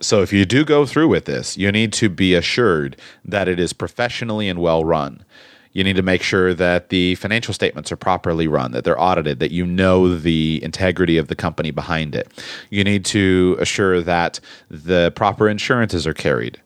So 0.00 0.22
if 0.22 0.32
you 0.32 0.44
do 0.44 0.64
go 0.64 0.86
through 0.86 1.08
with 1.08 1.24
this, 1.24 1.56
you 1.56 1.72
need 1.72 1.92
to 1.94 2.08
be 2.08 2.34
assured 2.34 2.96
that 3.24 3.48
it 3.48 3.58
is 3.58 3.72
professionally 3.72 4.48
and 4.48 4.60
well 4.60 4.84
run. 4.84 5.24
You 5.72 5.84
need 5.84 5.96
to 5.96 6.02
make 6.02 6.22
sure 6.22 6.54
that 6.54 6.88
the 6.88 7.14
financial 7.16 7.54
statements 7.54 7.92
are 7.92 7.96
properly 7.96 8.48
run, 8.48 8.72
that 8.72 8.84
they're 8.84 9.00
audited, 9.00 9.38
that 9.40 9.50
you 9.50 9.66
know 9.66 10.14
the 10.16 10.60
integrity 10.62 11.18
of 11.18 11.28
the 11.28 11.36
company 11.36 11.70
behind 11.70 12.14
it. 12.14 12.28
You 12.70 12.84
need 12.84 13.04
to 13.06 13.56
assure 13.60 14.00
that 14.02 14.40
the 14.70 15.12
proper 15.14 15.48
insurances 15.48 16.06
are 16.06 16.14
carried, 16.14 16.60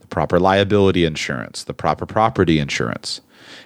the 0.00 0.06
proper 0.06 0.40
liability 0.40 1.04
insurance, 1.04 1.64
the 1.64 1.74
proper 1.74 2.06
property 2.06 2.58
insurance. 2.58 3.20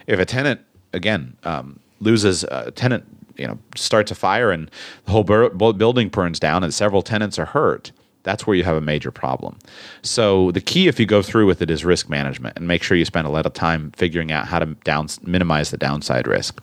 If 0.07 0.18
a 0.18 0.24
tenant, 0.24 0.61
again, 0.92 1.37
um, 1.44 1.81
loses 2.00 2.44
a 2.44 2.70
tenant, 2.70 3.05
you 3.37 3.46
know, 3.46 3.59
starts 3.76 4.11
a 4.11 4.14
fire 4.14 4.50
and 4.50 4.70
the 5.05 5.12
whole 5.12 5.24
building 5.72 6.09
burns 6.09 6.40
down 6.40 6.64
and 6.64 6.74
several 6.74 7.03
tenants 7.03 7.38
are 7.38 7.46
hurt, 7.46 7.92
that's 8.23 8.47
where 8.47 8.57
you 8.57 8.65
have 8.65 8.77
a 8.77 8.81
major 8.81 9.11
problem. 9.11 9.59
So 10.03 10.51
the 10.53 10.61
key, 10.61 10.89
if 10.89 11.01
you 11.01 11.07
go 11.07 11.23
through 11.23 11.47
with 11.47 11.63
it, 11.63 11.71
is 11.71 11.85
risk 11.85 12.09
management 12.09 12.57
and 12.57 12.67
make 12.67 12.83
sure 12.83 12.97
you 12.97 13.05
spend 13.05 13.27
a 13.27 13.31
lot 13.31 13.47
of 13.47 13.53
time 13.53 13.93
figuring 13.97 14.31
out 14.33 14.47
how 14.47 14.59
to 14.59 14.67
down, 14.85 15.09
minimize 15.23 15.71
the 15.71 15.79
downside 15.79 16.27
risk. 16.27 16.61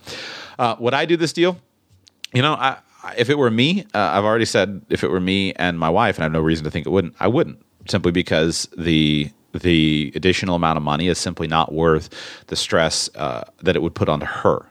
Uh, 0.60 0.76
would 0.80 0.94
I 0.94 1.06
do 1.06 1.18
this 1.18 1.34
deal? 1.34 1.58
You 2.34 2.42
know, 2.42 2.54
I, 2.54 2.78
if 3.18 3.30
it 3.30 3.38
were 3.38 3.52
me, 3.52 3.86
uh, 3.94 4.00
I've 4.14 4.26
already 4.26 4.46
said 4.46 4.82
if 4.90 5.04
it 5.04 5.10
were 5.10 5.20
me 5.20 5.54
and 5.54 5.80
my 5.80 5.90
wife, 5.90 6.18
and 6.18 6.24
I 6.24 6.26
have 6.26 6.34
no 6.34 6.42
reason 6.42 6.66
to 6.66 6.72
think 6.72 6.86
it 6.86 6.90
wouldn't, 6.90 7.16
I 7.20 7.28
wouldn't 7.28 7.64
simply 7.88 8.12
because 8.12 8.68
the 8.78 9.32
the 9.54 10.12
additional 10.14 10.56
amount 10.56 10.78
of 10.78 10.84
money 10.84 11.08
is 11.08 11.18
simply 11.18 11.48
not 11.48 11.74
worth 11.74 12.10
the 12.48 12.56
stress 12.56 13.10
uh, 13.16 13.44
that 13.64 13.76
it 13.76 13.82
would 13.82 13.96
put 13.96 14.10
onto 14.10 14.26
her. 14.26 14.66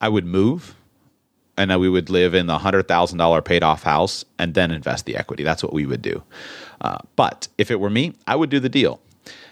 I 0.00 0.08
would 0.08 0.26
move 0.26 0.74
and 1.58 1.70
then 1.70 1.80
we 1.80 1.88
would 1.88 2.08
live 2.08 2.34
in 2.34 2.46
the 2.46 2.58
hundred 2.58 2.88
thousand 2.88 3.18
dollar 3.18 3.42
paid 3.42 3.62
off 3.62 3.82
house 3.82 4.24
and 4.38 4.54
then 4.54 4.70
invest 4.70 5.04
the 5.04 5.16
equity. 5.16 5.42
That's 5.42 5.62
what 5.62 5.74
we 5.74 5.84
would 5.84 6.00
do. 6.00 6.22
Uh, 6.80 6.98
but 7.16 7.48
if 7.58 7.70
it 7.70 7.80
were 7.80 7.90
me, 7.90 8.14
I 8.26 8.36
would 8.36 8.48
do 8.48 8.60
the 8.60 8.68
deal. 8.68 9.00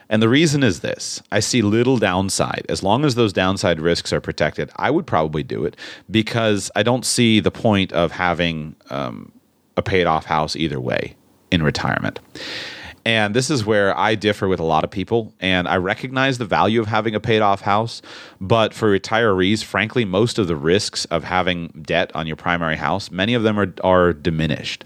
And 0.09 0.23
the 0.23 0.29
reason 0.29 0.62
is 0.62 0.81
this 0.81 1.21
I 1.33 1.40
see 1.40 1.62
little 1.62 1.99
downside. 1.99 2.64
As 2.69 2.83
long 2.83 3.05
as 3.05 3.16
those 3.16 3.33
downside 3.33 3.81
risks 3.81 4.12
are 4.12 4.21
protected, 4.21 4.71
I 4.77 4.90
would 4.90 5.07
probably 5.07 5.42
do 5.42 5.64
it 5.64 5.77
because 6.11 6.71
I 6.77 6.83
don't 6.83 7.05
see 7.05 7.40
the 7.40 7.51
point 7.51 7.92
of 7.92 8.12
having 8.12 8.77
um, 8.88 9.33
a 9.77 9.83
paid 9.83 10.07
off 10.07 10.25
house 10.25 10.57
either 10.57 10.81
way 10.81 11.16
in 11.51 11.62
retirement. 11.62 12.21
And 13.07 13.37
this 13.37 13.51
is 13.51 13.64
where 13.64 13.97
I 13.97 14.16
differ 14.16 14.49
with 14.49 14.59
a 14.59 14.64
lot 14.64 14.83
of 14.83 14.90
people. 14.90 15.33
And 15.38 15.69
I 15.69 15.77
recognize 15.77 16.38
the 16.38 16.45
value 16.45 16.81
of 16.81 16.88
having 16.88 17.14
a 17.14 17.21
paid 17.21 17.40
off 17.40 17.61
house. 17.61 18.03
But 18.40 18.75
for 18.75 18.99
retirees, 18.99 19.62
frankly, 19.62 20.05
most 20.05 20.40
of 20.40 20.49
the 20.49 20.57
risks 20.57 21.05
of 21.05 21.23
having 21.23 21.69
debt 21.87 22.11
on 22.16 22.27
your 22.27 22.35
primary 22.35 22.75
house, 22.75 23.12
many 23.12 23.35
of 23.35 23.45
them 23.45 23.61
are, 23.61 23.73
are 23.85 24.12
diminished. 24.12 24.85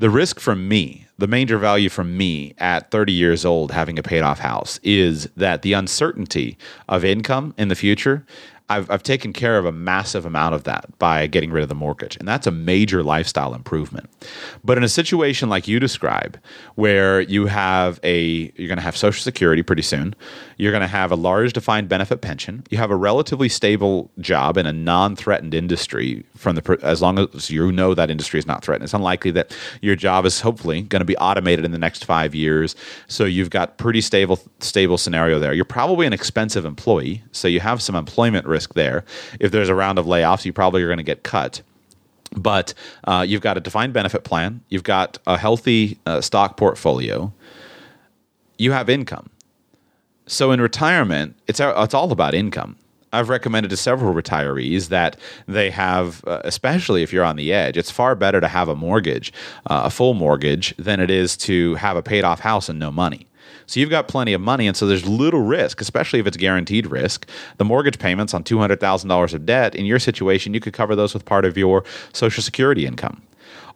The 0.00 0.10
risk 0.10 0.40
for 0.40 0.56
me, 0.56 1.06
the 1.18 1.28
major 1.28 1.56
value 1.56 1.88
for 1.88 2.02
me 2.02 2.54
at 2.58 2.90
30 2.90 3.12
years 3.12 3.44
old 3.44 3.70
having 3.70 3.96
a 3.96 4.02
paid 4.02 4.22
off 4.22 4.40
house 4.40 4.80
is 4.82 5.28
that 5.36 5.62
the 5.62 5.74
uncertainty 5.74 6.58
of 6.88 7.04
income 7.04 7.54
in 7.56 7.68
the 7.68 7.76
future 7.76 8.26
I've, 8.70 8.88
I've 8.88 9.02
taken 9.02 9.32
care 9.32 9.58
of 9.58 9.66
a 9.66 9.72
massive 9.72 10.24
amount 10.24 10.54
of 10.54 10.62
that 10.64 10.96
by 11.00 11.26
getting 11.26 11.50
rid 11.50 11.64
of 11.64 11.68
the 11.68 11.74
mortgage. 11.74 12.16
And 12.16 12.28
that's 12.28 12.46
a 12.46 12.52
major 12.52 13.02
lifestyle 13.02 13.52
improvement. 13.52 14.08
But 14.62 14.78
in 14.78 14.84
a 14.84 14.88
situation 14.88 15.48
like 15.48 15.66
you 15.66 15.80
describe, 15.80 16.38
where 16.76 17.20
you 17.20 17.46
have 17.46 17.98
a, 18.04 18.52
you're 18.54 18.68
going 18.68 18.78
to 18.78 18.82
have 18.82 18.96
Social 18.96 19.22
Security 19.22 19.64
pretty 19.64 19.82
soon, 19.82 20.14
you're 20.56 20.70
going 20.70 20.82
to 20.82 20.86
have 20.86 21.10
a 21.10 21.16
large 21.16 21.52
defined 21.52 21.88
benefit 21.88 22.20
pension, 22.20 22.62
you 22.70 22.78
have 22.78 22.92
a 22.92 22.96
relatively 22.96 23.48
stable 23.48 24.08
job 24.20 24.56
in 24.56 24.66
a 24.66 24.72
non 24.72 25.16
threatened 25.16 25.52
industry 25.52 26.24
from 26.36 26.54
the, 26.54 26.78
as 26.82 27.02
long 27.02 27.18
as 27.18 27.50
you 27.50 27.72
know 27.72 27.92
that 27.94 28.08
industry 28.08 28.38
is 28.38 28.46
not 28.46 28.62
threatened. 28.62 28.84
It's 28.84 28.94
unlikely 28.94 29.32
that 29.32 29.56
your 29.82 29.96
job 29.96 30.26
is 30.26 30.40
hopefully 30.40 30.82
going 30.82 31.00
to 31.00 31.06
be 31.06 31.16
automated 31.16 31.64
in 31.64 31.72
the 31.72 31.78
next 31.78 32.04
five 32.04 32.36
years. 32.36 32.76
So 33.08 33.24
you've 33.24 33.50
got 33.50 33.78
pretty 33.78 34.00
stable, 34.00 34.38
stable 34.60 34.96
scenario 34.96 35.40
there. 35.40 35.52
You're 35.52 35.64
probably 35.64 36.06
an 36.06 36.12
expensive 36.12 36.64
employee. 36.64 37.24
So 37.32 37.48
you 37.48 37.58
have 37.58 37.82
some 37.82 37.96
employment 37.96 38.46
risk 38.46 38.59
risk 38.60 38.74
there. 38.74 39.04
If 39.40 39.52
there's 39.52 39.70
a 39.70 39.74
round 39.74 39.98
of 39.98 40.04
layoffs, 40.06 40.44
you 40.44 40.52
probably 40.52 40.82
are 40.82 40.86
going 40.86 40.98
to 40.98 41.12
get 41.14 41.22
cut. 41.22 41.62
But 42.36 42.74
uh, 43.04 43.24
you've 43.26 43.40
got 43.40 43.56
a 43.56 43.60
defined 43.60 43.92
benefit 43.92 44.22
plan, 44.22 44.60
you've 44.68 44.84
got 44.84 45.18
a 45.26 45.36
healthy 45.36 45.98
uh, 46.06 46.20
stock 46.20 46.56
portfolio, 46.56 47.32
you 48.58 48.72
have 48.72 48.88
income. 48.88 49.30
So 50.26 50.52
in 50.52 50.60
retirement, 50.60 51.34
it's, 51.48 51.58
it's 51.58 51.94
all 51.94 52.12
about 52.12 52.34
income. 52.34 52.76
I've 53.12 53.28
recommended 53.28 53.70
to 53.70 53.76
several 53.76 54.14
retirees 54.14 54.88
that 54.88 55.16
they 55.48 55.70
have, 55.70 56.22
uh, 56.24 56.42
especially 56.44 57.02
if 57.02 57.12
you're 57.12 57.24
on 57.24 57.34
the 57.34 57.52
edge, 57.52 57.76
it's 57.76 57.90
far 57.90 58.14
better 58.14 58.40
to 58.40 58.46
have 58.46 58.68
a 58.68 58.76
mortgage, 58.76 59.32
uh, 59.66 59.82
a 59.86 59.90
full 59.90 60.14
mortgage, 60.14 60.76
than 60.76 61.00
it 61.00 61.10
is 61.10 61.36
to 61.38 61.74
have 61.74 61.96
a 61.96 62.02
paid 62.02 62.22
off 62.22 62.38
house 62.38 62.68
and 62.68 62.78
no 62.78 62.92
money. 62.92 63.26
So 63.70 63.78
you've 63.78 63.88
got 63.88 64.08
plenty 64.08 64.32
of 64.32 64.40
money, 64.40 64.66
and 64.66 64.76
so 64.76 64.84
there's 64.88 65.06
little 65.06 65.42
risk, 65.42 65.80
especially 65.80 66.18
if 66.18 66.26
it's 66.26 66.36
guaranteed 66.36 66.88
risk. 66.88 67.28
The 67.58 67.64
mortgage 67.64 68.00
payments 68.00 68.34
on 68.34 68.42
two 68.42 68.58
hundred 68.58 68.80
thousand 68.80 69.08
dollars 69.08 69.32
of 69.32 69.46
debt 69.46 69.76
in 69.76 69.86
your 69.86 70.00
situation, 70.00 70.54
you 70.54 70.58
could 70.58 70.72
cover 70.72 70.96
those 70.96 71.14
with 71.14 71.24
part 71.24 71.44
of 71.44 71.56
your 71.56 71.84
Social 72.12 72.42
Security 72.42 72.84
income. 72.84 73.22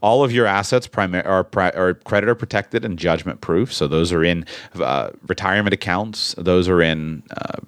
All 0.01 0.25
of 0.25 0.33
your 0.33 0.47
assets 0.47 0.89
are, 0.97 1.47
are 1.55 1.95
creditor 1.95 2.35
protected 2.35 2.85
and 2.85 2.99
judgment 2.99 3.41
proof. 3.41 3.73
So 3.73 3.87
those 3.87 4.13
are 4.13 4.25
in 4.25 4.47
uh, 4.75 5.11
retirement 5.29 5.73
accounts. 5.73 6.35
Those 6.37 6.69
are 6.69 6.83
in 6.83 7.23
uh, 7.31 7.61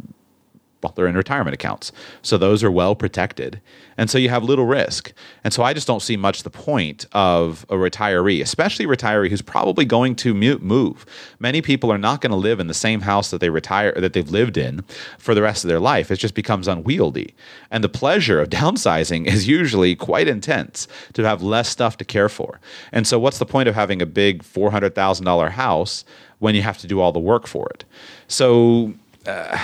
they're 0.95 1.07
in 1.07 1.17
retirement 1.17 1.55
accounts. 1.55 1.93
So 2.23 2.39
those 2.39 2.63
are 2.63 2.71
well 2.71 2.95
protected. 2.95 3.61
And 3.99 4.11
so 4.11 4.19
you 4.19 4.29
have 4.29 4.45
little 4.45 4.67
risk. 4.67 5.13
And 5.43 5.53
so 5.53 5.63
I 5.63 5.73
just 5.73 5.87
don't 5.87 6.03
see 6.03 6.17
much 6.17 6.43
the 6.43 6.51
point 6.51 7.07
of 7.13 7.65
a 7.71 7.75
retiree, 7.75 8.43
especially 8.43 8.85
a 8.85 8.89
retiree 8.89 9.31
who's 9.31 9.43
probably 9.43 9.85
going 9.85 10.17
to 10.17 10.35
move. 10.35 11.07
Many 11.39 11.63
people 11.63 11.91
are 11.91 11.99
not 11.99 12.21
going 12.21 12.31
to 12.31 12.37
live 12.37 12.61
in 12.61 12.67
the 12.67 12.75
same 12.75 13.01
house 13.01 13.31
that 13.31 13.41
they 13.41 13.49
retire 13.49 13.93
that 13.93 14.13
they've 14.13 14.29
lived 14.29 14.57
in 14.57 14.83
for 15.19 15.35
the 15.35 15.43
rest 15.43 15.65
of 15.65 15.69
their 15.69 15.81
life. 15.81 16.11
It 16.11 16.19
just 16.19 16.35
becomes 16.35 16.69
unwieldy. 16.69 17.35
And 17.71 17.83
the 17.83 17.89
pleasure 17.89 18.41
of 18.41 18.51
downsizing 18.51 19.27
is 19.27 19.49
usually 19.49 19.97
quite 19.97 20.29
intense 20.29 20.89
to 21.15 21.23
have 21.23 21.43
less 21.43 21.69
stuff 21.69 21.97
to 21.99 22.05
care 22.05 22.29
for. 22.29 22.61
And 22.93 23.07
so 23.07 23.19
what's 23.19 23.39
the 23.39 23.47
point 23.47 23.69
of 23.69 23.75
having 23.75 24.03
a 24.03 24.07
big 24.07 24.43
$400,000 24.43 25.51
house 25.51 26.05
when 26.39 26.55
you 26.55 26.63
have 26.63 26.79
to 26.79 26.87
do 26.87 27.01
all 27.01 27.13
the 27.13 27.19
work 27.19 27.47
for 27.47 27.69
it? 27.71 27.85
So 28.29 28.95
uh, 29.27 29.59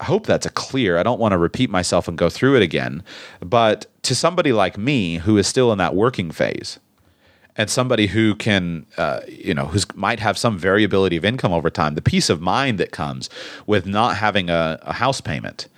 I 0.00 0.04
hope 0.04 0.26
that's 0.26 0.46
a 0.46 0.50
clear. 0.50 0.98
I 0.98 1.02
don't 1.02 1.20
want 1.20 1.32
to 1.32 1.38
repeat 1.38 1.70
myself 1.70 2.08
and 2.08 2.16
go 2.16 2.30
through 2.30 2.56
it 2.56 2.62
again. 2.62 3.02
But 3.40 3.86
to 4.02 4.14
somebody 4.14 4.52
like 4.52 4.78
me 4.78 5.16
who 5.16 5.36
is 5.36 5.46
still 5.46 5.70
in 5.72 5.78
that 5.78 5.94
working 5.94 6.30
phase, 6.30 6.80
and 7.56 7.68
somebody 7.68 8.06
who 8.06 8.34
can, 8.34 8.86
uh, 8.96 9.20
you 9.28 9.52
know, 9.52 9.66
who 9.66 9.80
might 9.94 10.20
have 10.20 10.38
some 10.38 10.56
variability 10.56 11.16
of 11.16 11.24
income 11.24 11.52
over 11.52 11.68
time, 11.68 11.94
the 11.94 12.00
peace 12.00 12.30
of 12.30 12.40
mind 12.40 12.78
that 12.78 12.90
comes 12.90 13.28
with 13.66 13.86
not 13.86 14.16
having 14.16 14.48
a, 14.48 14.78
a 14.82 14.94
house 14.94 15.20
payment, 15.20 15.68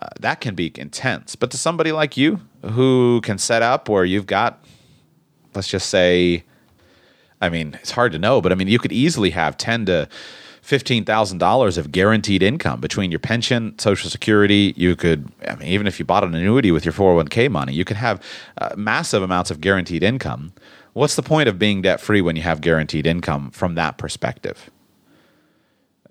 uh, 0.00 0.08
that 0.20 0.40
can 0.40 0.54
be 0.54 0.72
intense. 0.76 1.36
But 1.36 1.50
to 1.50 1.58
somebody 1.58 1.92
like 1.92 2.16
you 2.16 2.40
who 2.64 3.20
can 3.22 3.36
set 3.36 3.62
up 3.62 3.88
where 3.88 4.04
you've 4.04 4.26
got, 4.26 4.64
let's 5.54 5.68
just 5.68 5.90
say, 5.90 6.44
I 7.40 7.48
mean, 7.48 7.74
it's 7.74 7.90
hard 7.90 8.12
to 8.12 8.18
know, 8.18 8.40
but 8.40 8.52
I 8.52 8.54
mean, 8.54 8.68
you 8.68 8.78
could 8.78 8.92
easily 8.92 9.30
have 9.30 9.56
10 9.58 9.86
to 9.86 10.08
$15,000 10.68 11.78
of 11.78 11.90
guaranteed 11.92 12.42
income 12.42 12.78
between 12.78 13.10
your 13.10 13.18
pension, 13.18 13.78
Social 13.78 14.10
Security. 14.10 14.74
You 14.76 14.96
could, 14.96 15.32
I 15.46 15.54
mean, 15.54 15.68
even 15.68 15.86
if 15.86 15.98
you 15.98 16.04
bought 16.04 16.24
an 16.24 16.34
annuity 16.34 16.70
with 16.70 16.84
your 16.84 16.92
401k 16.92 17.50
money, 17.50 17.72
you 17.72 17.86
could 17.86 17.96
have 17.96 18.22
uh, 18.58 18.74
massive 18.76 19.22
amounts 19.22 19.50
of 19.50 19.62
guaranteed 19.62 20.02
income. 20.02 20.52
What's 20.92 21.16
the 21.16 21.22
point 21.22 21.48
of 21.48 21.58
being 21.58 21.80
debt 21.80 22.02
free 22.02 22.20
when 22.20 22.36
you 22.36 22.42
have 22.42 22.60
guaranteed 22.60 23.06
income 23.06 23.50
from 23.50 23.76
that 23.76 23.96
perspective? 23.96 24.68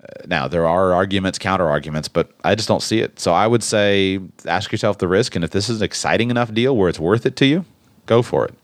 Uh, 0.02 0.06
now, 0.26 0.48
there 0.48 0.66
are 0.66 0.92
arguments, 0.92 1.38
counter 1.38 1.68
arguments, 1.68 2.08
but 2.08 2.32
I 2.42 2.56
just 2.56 2.66
don't 2.66 2.82
see 2.82 2.98
it. 2.98 3.20
So 3.20 3.32
I 3.32 3.46
would 3.46 3.62
say 3.62 4.18
ask 4.44 4.72
yourself 4.72 4.98
the 4.98 5.06
risk. 5.06 5.36
And 5.36 5.44
if 5.44 5.52
this 5.52 5.68
is 5.68 5.82
an 5.82 5.84
exciting 5.84 6.30
enough 6.30 6.52
deal 6.52 6.76
where 6.76 6.88
it's 6.88 6.98
worth 6.98 7.26
it 7.26 7.36
to 7.36 7.46
you, 7.46 7.64
go 8.06 8.22
for 8.22 8.46
it. 8.46 8.54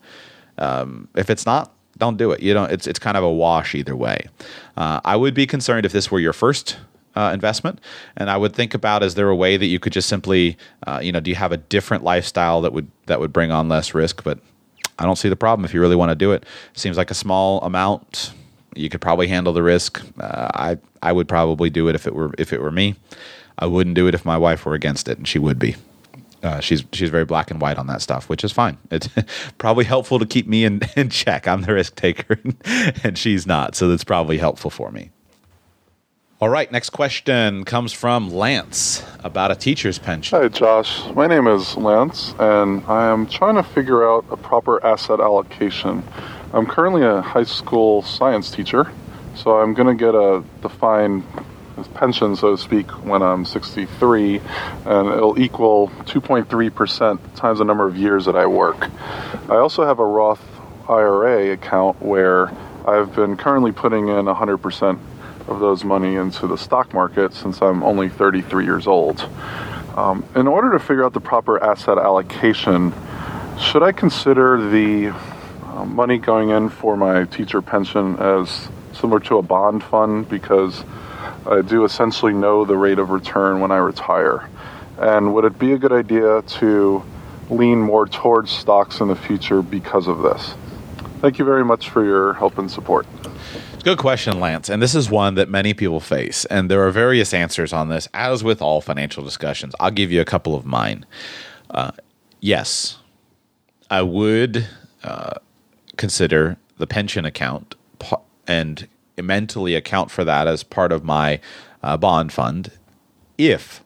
Um, 0.59 1.07
if 1.15 1.31
it's 1.31 1.47
not, 1.47 1.73
don't 1.99 2.17
do 2.17 2.33
it. 2.33 2.41
You 2.41 2.55
don't. 2.55 2.71
It's 2.71 2.87
it's 2.87 2.99
kind 2.99 3.17
of 3.17 3.25
a 3.25 3.33
wash 3.33 3.75
either 3.75 3.97
way. 3.97 4.29
Uh, 4.77 5.01
I 5.05 5.17
would 5.17 5.35
be 5.35 5.47
concerned 5.47 5.87
if 5.87 5.93
this 5.93 6.11
were 6.11 6.21
your 6.21 6.33
first 6.33 6.77
uh, 7.15 7.31
investment, 7.33 7.81
and 8.17 8.31
I 8.31 8.37
would 8.37 8.55
think 8.55 8.75
about: 8.75 9.03
is 9.03 9.15
there 9.15 9.29
a 9.29 9.37
way 9.37 9.57
that 9.57 9.67
you 9.67 9.79
could 9.79 9.93
just 9.93 10.09
simply, 10.09 10.57
uh, 10.87 11.01
you 11.03 11.13
know, 11.13 11.21
do 11.21 11.31
you 11.31 11.37
have 11.37 11.53
a 11.53 11.57
different 11.57 12.05
lifestyle 12.05 12.61
that 12.63 12.73
would 12.73 12.91
that 13.07 13.21
would 13.21 13.33
bring 13.33 13.53
on 13.53 13.69
less 13.69 13.95
risk? 13.95 14.25
But 14.25 14.39
I 14.99 15.05
don't 15.05 15.17
see 15.17 15.29
the 15.29 15.37
problem 15.37 15.65
if 15.65 15.75
you 15.75 15.81
really 15.81 15.97
want 15.97 16.11
to 16.11 16.17
do 16.17 16.33
it. 16.33 16.45
Seems 16.75 16.97
like 16.97 17.11
a 17.11 17.15
small 17.15 17.61
amount. 17.63 18.33
You 18.77 18.89
could 18.89 19.01
probably 19.01 19.29
handle 19.29 19.53
the 19.53 19.63
risk. 19.63 20.03
Uh, 20.19 20.49
I 20.55 20.79
I 21.03 21.13
would 21.13 21.29
probably 21.29 21.71
do 21.71 21.89
it 21.89 21.95
if 21.95 22.07
it 22.07 22.15
were 22.15 22.33
if 22.39 22.53
it 22.53 22.61
were 22.61 22.73
me. 22.73 22.97
I 23.59 23.67
wouldn't 23.67 23.95
do 23.95 24.09
it 24.09 24.15
if 24.15 24.25
my 24.25 24.37
wife 24.37 24.67
were 24.67 24.75
against 24.75 25.09
it, 25.09 25.17
and 25.17 25.29
she 25.29 25.39
would 25.39 25.61
be. 25.61 25.77
Uh, 26.45 26.61
she's 26.61 26.85
she's 26.93 27.09
very 27.09 27.25
black 27.25 27.51
and 27.51 27.61
white 27.61 27.79
on 27.79 27.87
that 27.87 28.03
stuff, 28.03 28.29
which 28.29 28.45
is 28.45 28.53
fine. 28.53 28.77
It's 28.91 29.09
probably 29.59 29.85
helpful 29.85 30.19
to 30.19 30.27
keep 30.27 30.47
me 30.47 30.65
in, 30.65 30.83
in 30.97 31.09
check. 31.09 31.49
I'm 31.49 31.63
the 31.63 31.73
risk 31.73 31.97
taker, 31.97 32.39
and 33.03 33.17
she's 33.17 33.47
not, 33.47 33.75
so 33.75 33.89
that's 33.89 34.05
probably 34.05 34.39
helpful 34.39 34.71
for 34.71 34.91
me. 34.91 35.11
All 36.41 36.51
right, 36.51 36.71
next 36.71 36.91
question 36.91 37.65
comes 37.65 37.93
from 37.95 38.31
Lance 38.31 39.03
about 39.23 39.51
a 39.51 39.55
teacher's 39.55 39.99
pension. 39.99 40.39
Hi, 40.39 40.49
Josh. 40.49 41.03
My 41.15 41.27
name 41.27 41.47
is 41.47 41.75
Lance, 41.77 42.35
and 42.39 42.85
I 42.87 43.07
am 43.07 43.27
trying 43.27 43.55
to 43.55 43.63
figure 43.63 44.07
out 44.07 44.27
a 44.31 44.37
proper 44.37 44.85
asset 44.85 45.21
allocation. 45.21 46.03
I'm 46.53 46.67
currently 46.67 47.03
a 47.03 47.23
high 47.23 47.45
school 47.45 48.03
science 48.03 48.51
teacher, 48.51 48.93
so 49.35 49.59
I'm 49.59 49.73
going 49.73 49.87
to 49.87 49.95
get 49.95 50.15
a 50.15 50.45
defined 50.61 51.25
pension, 51.95 52.37
so 52.37 52.57
to 52.57 52.63
speak, 52.63 52.91
when 53.05 53.23
I'm 53.23 53.45
63, 53.45 54.41
and 54.87 55.09
it'll 55.09 55.39
equal 55.39 55.89
2.3% 56.05 57.35
times 57.35 57.59
the 57.59 57.65
number 57.65 57.87
of 57.87 57.97
years 57.97 58.25
that 58.27 58.37
I 58.37 58.47
work. 58.47 58.89
I 59.49 59.57
also 59.57 59.85
have 59.85 59.99
a 59.99 60.05
Roth 60.05 60.43
IRA 60.89 61.53
account 61.53 62.01
where 62.03 62.53
I've 62.87 63.15
been 63.15 63.37
currently 63.37 63.73
putting 63.73 64.09
in 64.09 64.27
100% 64.27 64.99
of 65.49 65.61
those 65.61 65.85
money 65.85 66.17
into 66.17 66.47
the 66.47 66.57
stock 66.57 66.95
market 66.95 67.35
since 67.35 67.61
I'm 67.61 67.83
only 67.83 68.09
33 68.09 68.65
years 68.65 68.87
old. 68.87 69.21
Um, 69.97 70.25
in 70.35 70.47
order 70.47 70.73
to 70.73 70.79
figure 70.79 71.05
out 71.05 71.13
the 71.13 71.21
proper 71.21 71.63
asset 71.63 71.99
allocation, 71.99 72.93
should 73.59 73.83
I 73.83 73.93
consider 73.93 74.71
the 74.71 75.15
uh, 75.65 75.85
money 75.85 76.19
going 76.19 76.51
in 76.51 76.69
for 76.69 76.97
my 76.97 77.25
teacher 77.25 77.63
pension 77.63 78.17
as 78.19 78.69
similar 78.93 79.21
to 79.21 79.39
a 79.39 79.43
bond 79.43 79.83
fund 79.85 80.29
because 80.29 80.85
I 81.47 81.63
do 81.63 81.85
essentially 81.85 82.33
know 82.33 82.65
the 82.65 82.77
rate 82.77 82.99
of 82.99 83.11
return 83.11 83.61
when 83.61 83.71
I 83.71 83.77
retire? 83.77 84.49
And 84.99 85.35
would 85.35 85.45
it 85.45 85.59
be 85.59 85.73
a 85.73 85.79
good 85.79 85.93
idea 85.93 86.43
to 86.43 87.03
lean 87.51 87.81
more 87.81 88.07
towards 88.07 88.51
stocks 88.51 89.01
in 89.01 89.09
the 89.09 89.17
future 89.17 89.61
because 89.61 90.09
of 90.09 90.23
this? 90.23 90.55
Thank 91.21 91.39
you 91.39 91.45
very 91.45 91.65
much 91.65 91.91
for 91.91 92.05
your 92.05 92.35
help 92.35 92.59
and 92.59 92.71
support. 92.71 93.07
Good 93.83 93.99
question, 93.99 94.41
Lance. 94.41 94.71
And 94.71 94.81
this 94.81 94.95
is 94.95 95.11
one 95.11 95.35
that 95.35 95.51
many 95.51 95.75
people 95.75 96.01
face. 96.01 96.47
And 96.47 96.71
there 96.71 96.87
are 96.87 96.91
various 96.91 97.35
answers 97.35 97.73
on 97.73 97.91
this, 97.91 98.09
as 98.15 98.43
with 98.43 98.63
all 98.63 98.81
financial 98.81 99.23
discussions. 99.23 99.75
I'll 99.79 99.91
give 99.91 100.11
you 100.11 100.23
a 100.23 100.25
couple 100.25 100.55
of 100.55 100.65
mine. 100.65 101.05
Uh, 101.69 101.93
yes, 102.41 102.99
I 103.91 104.01
would 104.01 104.67
uh, 105.03 105.35
consider 105.97 106.57
the 106.79 106.87
pension 106.87 107.27
account 107.27 107.75
and 108.47 108.89
mentally 109.23 109.75
account 109.75 110.11
for 110.11 110.25
that 110.25 110.47
as 110.47 110.63
part 110.63 110.93
of 110.93 111.05
my 111.05 111.41
uh, 111.83 111.97
bond 111.97 112.33
fund 112.33 112.71
if 113.39 113.83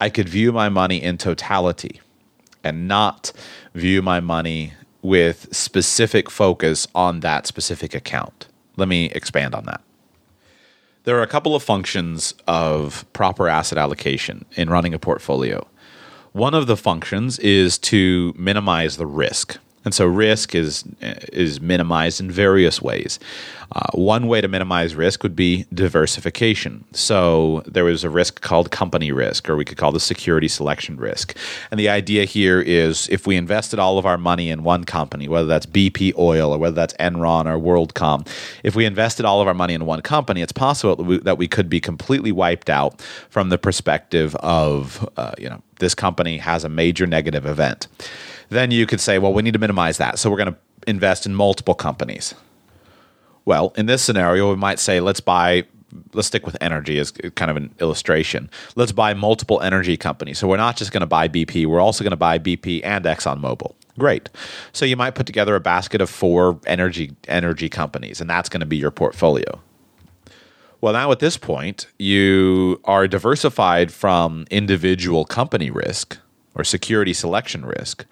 I 0.00 0.08
could 0.08 0.28
view 0.28 0.52
my 0.52 0.68
money 0.68 1.02
in 1.02 1.18
totality 1.18 2.00
and 2.64 2.88
not 2.88 3.32
view 3.74 4.02
my 4.02 4.20
money 4.20 4.74
with 5.02 5.54
specific 5.54 6.30
focus 6.30 6.86
on 6.94 7.20
that 7.20 7.46
specific 7.46 7.94
account. 7.94 8.48
Let 8.76 8.88
me 8.88 9.06
expand 9.06 9.54
on 9.54 9.64
that. 9.66 9.80
There 11.04 11.18
are 11.18 11.22
a 11.22 11.26
couple 11.26 11.56
of 11.56 11.62
functions 11.62 12.34
of 12.46 13.10
proper 13.12 13.48
asset 13.48 13.78
allocation 13.78 14.44
in 14.56 14.68
running 14.68 14.92
a 14.92 14.98
portfolio. 14.98 15.66
One 16.32 16.54
of 16.54 16.66
the 16.66 16.76
functions 16.76 17.38
is 17.38 17.78
to 17.78 18.34
minimize 18.36 18.96
the 18.96 19.06
risk. 19.06 19.58
And 19.84 19.94
so 19.94 20.06
risk 20.06 20.54
is 20.54 20.84
is 21.00 21.60
minimized 21.60 22.20
in 22.20 22.30
various 22.30 22.82
ways. 22.82 23.18
Uh, 23.72 23.86
one 23.94 24.26
way 24.26 24.40
to 24.40 24.48
minimize 24.48 24.94
risk 24.96 25.22
would 25.22 25.36
be 25.36 25.64
diversification. 25.72 26.84
So 26.92 27.62
there 27.66 27.84
was 27.84 28.02
a 28.02 28.10
risk 28.10 28.40
called 28.40 28.70
company 28.70 29.12
risk, 29.12 29.48
or 29.48 29.56
we 29.56 29.64
could 29.64 29.78
call 29.78 29.92
the 29.92 30.00
security 30.00 30.48
selection 30.48 30.96
risk. 30.96 31.36
And 31.70 31.78
the 31.78 31.88
idea 31.88 32.24
here 32.24 32.60
is 32.60 33.08
if 33.10 33.28
we 33.28 33.36
invested 33.36 33.78
all 33.78 33.96
of 33.96 34.04
our 34.04 34.18
money 34.18 34.50
in 34.50 34.64
one 34.64 34.84
company, 34.84 35.28
whether 35.28 35.46
that's 35.46 35.66
BP 35.66 36.18
Oil 36.18 36.52
or 36.52 36.58
whether 36.58 36.74
that's 36.74 36.94
Enron 36.94 37.46
or 37.46 37.58
WorldCom, 37.58 38.26
if 38.64 38.74
we 38.74 38.84
invested 38.84 39.24
all 39.24 39.40
of 39.40 39.46
our 39.46 39.54
money 39.54 39.74
in 39.74 39.86
one 39.86 40.02
company, 40.02 40.42
it's 40.42 40.52
possible 40.52 40.96
that 40.96 41.04
we, 41.04 41.18
that 41.18 41.38
we 41.38 41.46
could 41.46 41.70
be 41.70 41.80
completely 41.80 42.32
wiped 42.32 42.68
out 42.68 43.00
from 43.30 43.50
the 43.50 43.58
perspective 43.58 44.34
of 44.36 45.08
uh, 45.16 45.32
you 45.38 45.48
know 45.48 45.62
this 45.78 45.94
company 45.94 46.38
has 46.38 46.64
a 46.64 46.68
major 46.68 47.06
negative 47.06 47.46
event 47.46 47.86
then 48.50 48.70
you 48.70 48.86
could 48.86 49.00
say, 49.00 49.18
well, 49.18 49.32
we 49.32 49.42
need 49.42 49.54
to 49.54 49.58
minimize 49.58 49.96
that. 49.98 50.18
So 50.18 50.30
we're 50.30 50.36
going 50.36 50.52
to 50.52 50.58
invest 50.86 51.26
in 51.26 51.34
multiple 51.34 51.74
companies. 51.74 52.34
Well, 53.44 53.72
in 53.76 53.86
this 53.86 54.02
scenario, 54.02 54.50
we 54.50 54.56
might 54.56 54.78
say, 54.78 55.00
let's 55.00 55.20
buy, 55.20 55.64
let's 56.12 56.28
stick 56.28 56.44
with 56.44 56.56
energy 56.60 56.98
as 56.98 57.10
kind 57.10 57.50
of 57.50 57.56
an 57.56 57.74
illustration. 57.80 58.50
Let's 58.76 58.92
buy 58.92 59.14
multiple 59.14 59.60
energy 59.60 59.96
companies. 59.96 60.38
So 60.38 60.46
we're 60.48 60.56
not 60.56 60.76
just 60.76 60.92
going 60.92 61.00
to 61.00 61.06
buy 61.06 61.28
BP, 61.28 61.66
we're 61.66 61.80
also 61.80 62.04
going 62.04 62.10
to 62.10 62.16
buy 62.16 62.38
BP 62.38 62.82
and 62.84 63.04
ExxonMobil. 63.04 63.74
Great. 63.98 64.28
So 64.72 64.84
you 64.84 64.96
might 64.96 65.14
put 65.14 65.26
together 65.26 65.54
a 65.54 65.60
basket 65.60 66.00
of 66.00 66.08
four 66.08 66.58
energy 66.66 67.12
energy 67.28 67.68
companies, 67.68 68.20
and 68.20 68.30
that's 68.30 68.48
going 68.48 68.60
to 68.60 68.66
be 68.66 68.76
your 68.76 68.90
portfolio. 68.90 69.60
Well, 70.80 70.94
now 70.94 71.12
at 71.12 71.18
this 71.18 71.36
point, 71.36 71.86
you 71.98 72.80
are 72.84 73.06
diversified 73.06 73.92
from 73.92 74.46
individual 74.50 75.26
company 75.26 75.70
risk 75.70 76.18
or 76.54 76.64
security 76.64 77.12
selection 77.12 77.66
risk 77.66 78.06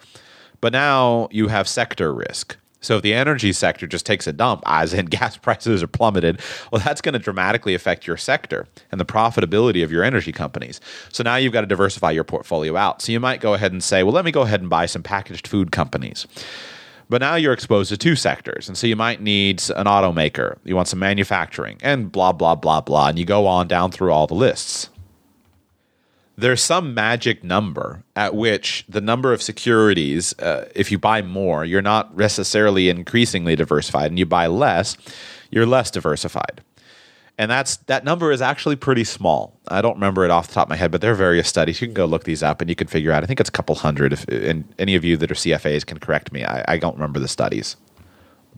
but 0.61 0.72
now 0.72 1.28
you 1.30 1.48
have 1.48 1.68
sector 1.68 2.12
risk. 2.12 2.56
So 2.80 2.96
if 2.96 3.02
the 3.02 3.12
energy 3.12 3.52
sector 3.52 3.86
just 3.86 4.06
takes 4.06 4.26
a 4.26 4.32
dump, 4.32 4.62
as 4.66 4.94
in 4.94 5.06
gas 5.18 5.36
prices 5.36 5.82
are 5.82 5.88
plummeted, 5.88 6.40
well, 6.70 6.80
that's 6.84 7.00
going 7.00 7.14
to 7.14 7.18
dramatically 7.18 7.74
affect 7.74 8.06
your 8.06 8.16
sector 8.16 8.66
and 8.92 9.00
the 9.00 9.04
profitability 9.04 9.82
of 9.82 9.90
your 9.90 10.04
energy 10.04 10.32
companies. 10.32 10.80
So 11.12 11.22
now 11.22 11.36
you've 11.36 11.52
got 11.52 11.62
to 11.62 11.66
diversify 11.66 12.12
your 12.12 12.24
portfolio 12.24 12.76
out. 12.76 13.02
So 13.02 13.12
you 13.12 13.20
might 13.20 13.40
go 13.40 13.54
ahead 13.54 13.72
and 13.72 13.82
say, 13.82 14.02
well, 14.02 14.14
let 14.14 14.24
me 14.24 14.30
go 14.30 14.42
ahead 14.42 14.61
and 14.61 14.70
buy 14.70 14.86
some 14.86 15.02
packaged 15.02 15.48
food 15.48 15.72
companies. 15.72 16.26
But 17.11 17.22
now 17.22 17.36
you're 17.36 17.54
exposed 17.54 17.88
to 17.88 17.96
two 17.96 18.16
sectors. 18.16 18.68
And 18.68 18.76
so 18.76 18.86
you 18.86 18.94
might 18.94 19.22
need 19.22 19.62
an 19.76 19.86
automaker, 19.86 20.59
you 20.64 20.76
want 20.76 20.88
some 20.88 20.98
manufacturing, 20.98 21.78
and 21.80 22.12
blah, 22.12 22.32
blah, 22.32 22.54
blah, 22.54 22.82
blah. 22.82 23.09
And 23.09 23.18
you 23.18 23.24
go 23.24 23.46
on 23.46 23.66
down 23.66 23.90
through 23.90 24.12
all 24.12 24.26
the 24.26 24.34
lists 24.34 24.90
there's 26.39 26.62
some 26.62 26.95
magic 26.95 27.43
number 27.43 28.05
at 28.14 28.32
which 28.32 28.84
the 28.89 29.01
number 29.01 29.32
of 29.32 29.43
securities, 29.43 30.39
uh, 30.39 30.68
if 30.72 30.93
you 30.93 30.97
buy 30.97 31.20
more, 31.20 31.64
you're 31.64 31.82
not 31.82 32.16
necessarily 32.16 32.89
increasingly 32.89 33.57
diversified, 33.57 34.12
and 34.12 34.20
you 34.20 34.24
buy 34.24 34.47
less, 34.47 34.97
you're 35.51 35.66
less 35.66 35.91
diversified. 35.91 36.62
And 37.39 37.51
that's 37.51 37.78
that 37.86 38.05
number 38.05 38.30
is 38.30 38.41
actually 38.41 38.76
pretty 38.76 39.03
small. 39.03 39.59
I 39.66 39.82
don't 39.82 39.95
remember 39.95 40.24
it 40.24 40.30
off 40.30 40.47
the 40.47 40.55
top 40.55 40.66
of 40.66 40.70
my 40.70 40.76
head, 40.76 40.93
but 40.93 41.01
there 41.01 41.11
are 41.11 41.16
various 41.16 41.49
studies. 41.49 41.80
You 41.80 41.89
can 41.89 41.95
go 41.95 42.05
look 42.05 42.22
these 42.22 42.43
up, 42.43 42.61
and 42.61 42.70
you 42.70 42.76
can 42.76 42.86
figure 42.86 43.11
out. 43.11 43.24
I 43.24 43.26
think 43.26 43.41
it's 43.41 43.49
a 43.49 43.53
couple 43.53 43.74
hundred. 43.74 44.12
If, 44.12 44.24
and 44.28 44.64
any 44.78 44.95
of 44.95 45.05
you 45.05 45.16
that 45.16 45.30
are 45.32 45.34
CFAs 45.34 45.84
can 45.84 45.99
correct 45.99 46.32
me. 46.32 46.45
I, 46.45 46.64
I 46.68 46.78
don't 46.78 46.95
remember 46.95 47.18
the 47.18 47.28
studies 47.28 47.76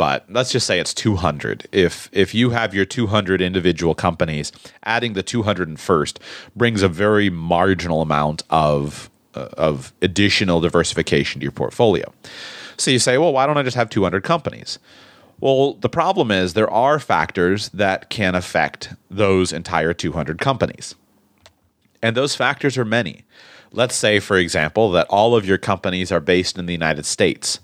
but 0.01 0.25
let's 0.31 0.51
just 0.51 0.67
say 0.67 0.81
it's 0.81 0.95
200 0.95 1.69
if 1.73 2.09
if 2.11 2.35
you 2.35 2.49
have 2.49 2.75
your 2.75 2.87
200 2.87 3.43
individual 3.43 3.95
companies 3.95 4.51
adding 4.85 5.13
the 5.13 5.23
201st 5.23 6.17
brings 6.57 6.81
a 6.83 6.89
very 6.89 7.29
marginal 7.29 8.01
amount 8.01 8.43
of 8.49 9.11
uh, 9.35 9.49
of 9.59 9.93
additional 10.01 10.59
diversification 10.59 11.39
to 11.41 11.45
your 11.45 11.53
portfolio. 11.53 12.11
So 12.79 12.91
you 12.91 12.99
say 12.99 13.19
well 13.19 13.31
why 13.35 13.45
don't 13.45 13.59
i 13.59 13.63
just 13.63 13.77
have 13.77 13.91
200 13.91 14.25
companies? 14.25 14.79
Well 15.39 15.75
the 15.75 15.91
problem 15.91 16.31
is 16.31 16.55
there 16.55 16.71
are 16.71 16.99
factors 16.99 17.69
that 17.69 18.09
can 18.09 18.35
affect 18.35 18.95
those 19.11 19.53
entire 19.53 19.93
200 19.93 20.39
companies. 20.39 20.95
And 22.01 22.17
those 22.17 22.35
factors 22.35 22.79
are 22.79 22.87
many. 22.87 23.25
Let's 23.71 23.97
say 23.97 24.19
for 24.19 24.39
example 24.39 24.91
that 24.93 25.07
all 25.11 25.37
of 25.37 25.45
your 25.45 25.59
companies 25.59 26.11
are 26.11 26.21
based 26.21 26.57
in 26.57 26.65
the 26.65 26.73
united 26.73 27.05
states 27.05 27.61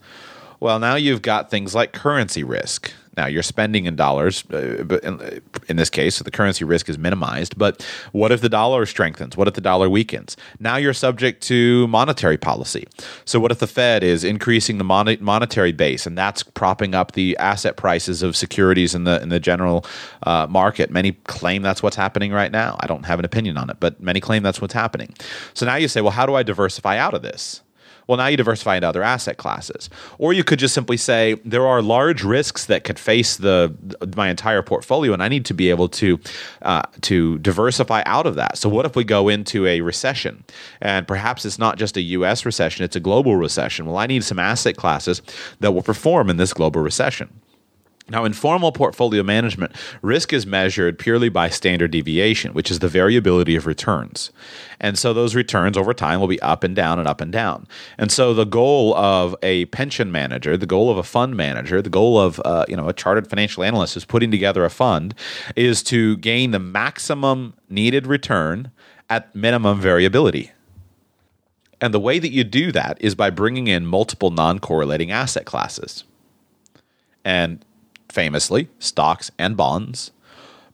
well, 0.60 0.78
now 0.78 0.94
you've 0.94 1.22
got 1.22 1.50
things 1.50 1.74
like 1.74 1.92
currency 1.92 2.44
risk. 2.44 2.92
Now 3.16 3.26
you're 3.26 3.42
spending 3.42 3.86
in 3.86 3.96
dollars, 3.96 4.44
uh, 4.50 4.84
but 4.84 5.02
in, 5.02 5.42
in, 5.68 5.76
this 5.76 5.88
case, 5.88 6.18
the 6.18 6.30
currency 6.30 6.66
risk 6.66 6.90
is 6.90 6.98
minimized. 6.98 7.56
But 7.56 7.82
what 8.12 8.30
if 8.30 8.42
the 8.42 8.50
dollar 8.50 8.84
strengthens? 8.84 9.38
What 9.38 9.48
if 9.48 9.54
the 9.54 9.62
dollar 9.62 9.88
weakens? 9.88 10.36
Now 10.60 10.76
you're 10.76 10.92
subject 10.92 11.42
to 11.44 11.86
monetary 11.88 12.36
policy. 12.36 12.86
So 13.24 13.40
what 13.40 13.50
if 13.50 13.58
the 13.58 13.66
Fed 13.66 14.04
is 14.04 14.22
increasing 14.22 14.76
the 14.76 14.84
mon- 14.84 15.16
monetary 15.20 15.72
base, 15.72 16.06
and 16.06 16.16
that's 16.16 16.42
propping 16.42 16.94
up 16.94 17.12
the 17.12 17.36
asset 17.38 17.78
prices 17.78 18.22
of 18.22 18.36
securities 18.36 18.94
in 18.94 19.04
the 19.04 19.22
in 19.22 19.30
the 19.30 19.40
general 19.40 19.86
uh, 20.24 20.46
market? 20.50 20.90
Many 20.90 21.12
claim 21.12 21.62
that's 21.62 21.82
what's 21.82 21.96
happening 21.96 22.32
right 22.32 22.52
now. 22.52 22.76
I 22.80 22.86
don't 22.86 23.06
have 23.06 23.18
an 23.18 23.24
opinion 23.24 23.56
on 23.56 23.70
it, 23.70 23.78
but 23.80 23.98
many 23.98 24.20
claim 24.20 24.42
that's 24.42 24.60
what's 24.60 24.74
happening. 24.74 25.14
So 25.54 25.64
now 25.64 25.76
you 25.76 25.88
say, 25.88 26.02
well, 26.02 26.12
how 26.12 26.26
do 26.26 26.34
I 26.34 26.42
diversify 26.42 26.98
out 26.98 27.14
of 27.14 27.22
this? 27.22 27.62
Well, 28.06 28.18
now 28.18 28.26
you 28.26 28.36
diversify 28.36 28.76
into 28.76 28.88
other 28.88 29.02
asset 29.02 29.36
classes. 29.36 29.90
Or 30.18 30.32
you 30.32 30.44
could 30.44 30.58
just 30.58 30.74
simply 30.74 30.96
say 30.96 31.34
there 31.44 31.66
are 31.66 31.82
large 31.82 32.22
risks 32.22 32.66
that 32.66 32.84
could 32.84 32.98
face 32.98 33.36
the 33.36 33.74
my 34.16 34.28
entire 34.28 34.62
portfolio, 34.62 35.12
and 35.12 35.22
I 35.22 35.28
need 35.28 35.44
to 35.46 35.54
be 35.54 35.70
able 35.70 35.88
to 35.88 36.20
uh, 36.62 36.82
to 37.02 37.38
diversify 37.38 38.02
out 38.06 38.26
of 38.26 38.36
that. 38.36 38.58
So 38.58 38.68
what 38.68 38.86
if 38.86 38.94
we 38.94 39.04
go 39.04 39.28
into 39.28 39.66
a 39.66 39.80
recession, 39.80 40.44
and 40.80 41.06
perhaps 41.06 41.44
it's 41.44 41.58
not 41.58 41.78
just 41.78 41.96
a 41.96 42.02
U.S. 42.02 42.46
recession; 42.46 42.84
it's 42.84 42.96
a 42.96 43.00
global 43.00 43.36
recession. 43.36 43.86
Well, 43.86 43.96
I 43.96 44.06
need 44.06 44.22
some 44.24 44.38
asset 44.38 44.76
classes 44.76 45.20
that 45.60 45.72
will 45.72 45.82
perform 45.82 46.30
in 46.30 46.36
this 46.36 46.52
global 46.52 46.82
recession. 46.82 47.40
Now, 48.08 48.24
in 48.24 48.34
formal 48.34 48.70
portfolio 48.70 49.24
management, 49.24 49.72
risk 50.00 50.32
is 50.32 50.46
measured 50.46 50.96
purely 50.96 51.28
by 51.28 51.48
standard 51.48 51.90
deviation, 51.90 52.54
which 52.54 52.70
is 52.70 52.78
the 52.78 52.88
variability 52.88 53.56
of 53.56 53.66
returns. 53.66 54.30
And 54.78 54.96
so 54.96 55.12
those 55.12 55.34
returns 55.34 55.76
over 55.76 55.92
time 55.92 56.20
will 56.20 56.28
be 56.28 56.40
up 56.40 56.62
and 56.62 56.76
down 56.76 57.00
and 57.00 57.08
up 57.08 57.20
and 57.20 57.32
down. 57.32 57.66
And 57.98 58.12
so 58.12 58.32
the 58.32 58.44
goal 58.44 58.94
of 58.94 59.34
a 59.42 59.64
pension 59.66 60.12
manager, 60.12 60.56
the 60.56 60.66
goal 60.66 60.88
of 60.88 60.98
a 60.98 61.02
fund 61.02 61.36
manager, 61.36 61.82
the 61.82 61.90
goal 61.90 62.20
of 62.20 62.40
uh, 62.44 62.64
you 62.68 62.76
know 62.76 62.88
a 62.88 62.92
chartered 62.92 63.28
financial 63.28 63.64
analyst 63.64 63.94
who's 63.94 64.04
putting 64.04 64.30
together 64.30 64.64
a 64.64 64.70
fund 64.70 65.12
is 65.56 65.82
to 65.84 66.16
gain 66.18 66.52
the 66.52 66.60
maximum 66.60 67.54
needed 67.68 68.06
return 68.06 68.70
at 69.10 69.34
minimum 69.34 69.80
variability. 69.80 70.52
And 71.80 71.92
the 71.92 72.00
way 72.00 72.20
that 72.20 72.30
you 72.30 72.44
do 72.44 72.70
that 72.70 72.98
is 73.00 73.16
by 73.16 73.30
bringing 73.30 73.66
in 73.66 73.84
multiple 73.84 74.30
non 74.30 74.60
correlating 74.60 75.10
asset 75.10 75.44
classes. 75.44 76.04
And 77.24 77.64
famously, 78.08 78.68
stocks 78.78 79.30
and 79.38 79.56
bonds, 79.56 80.10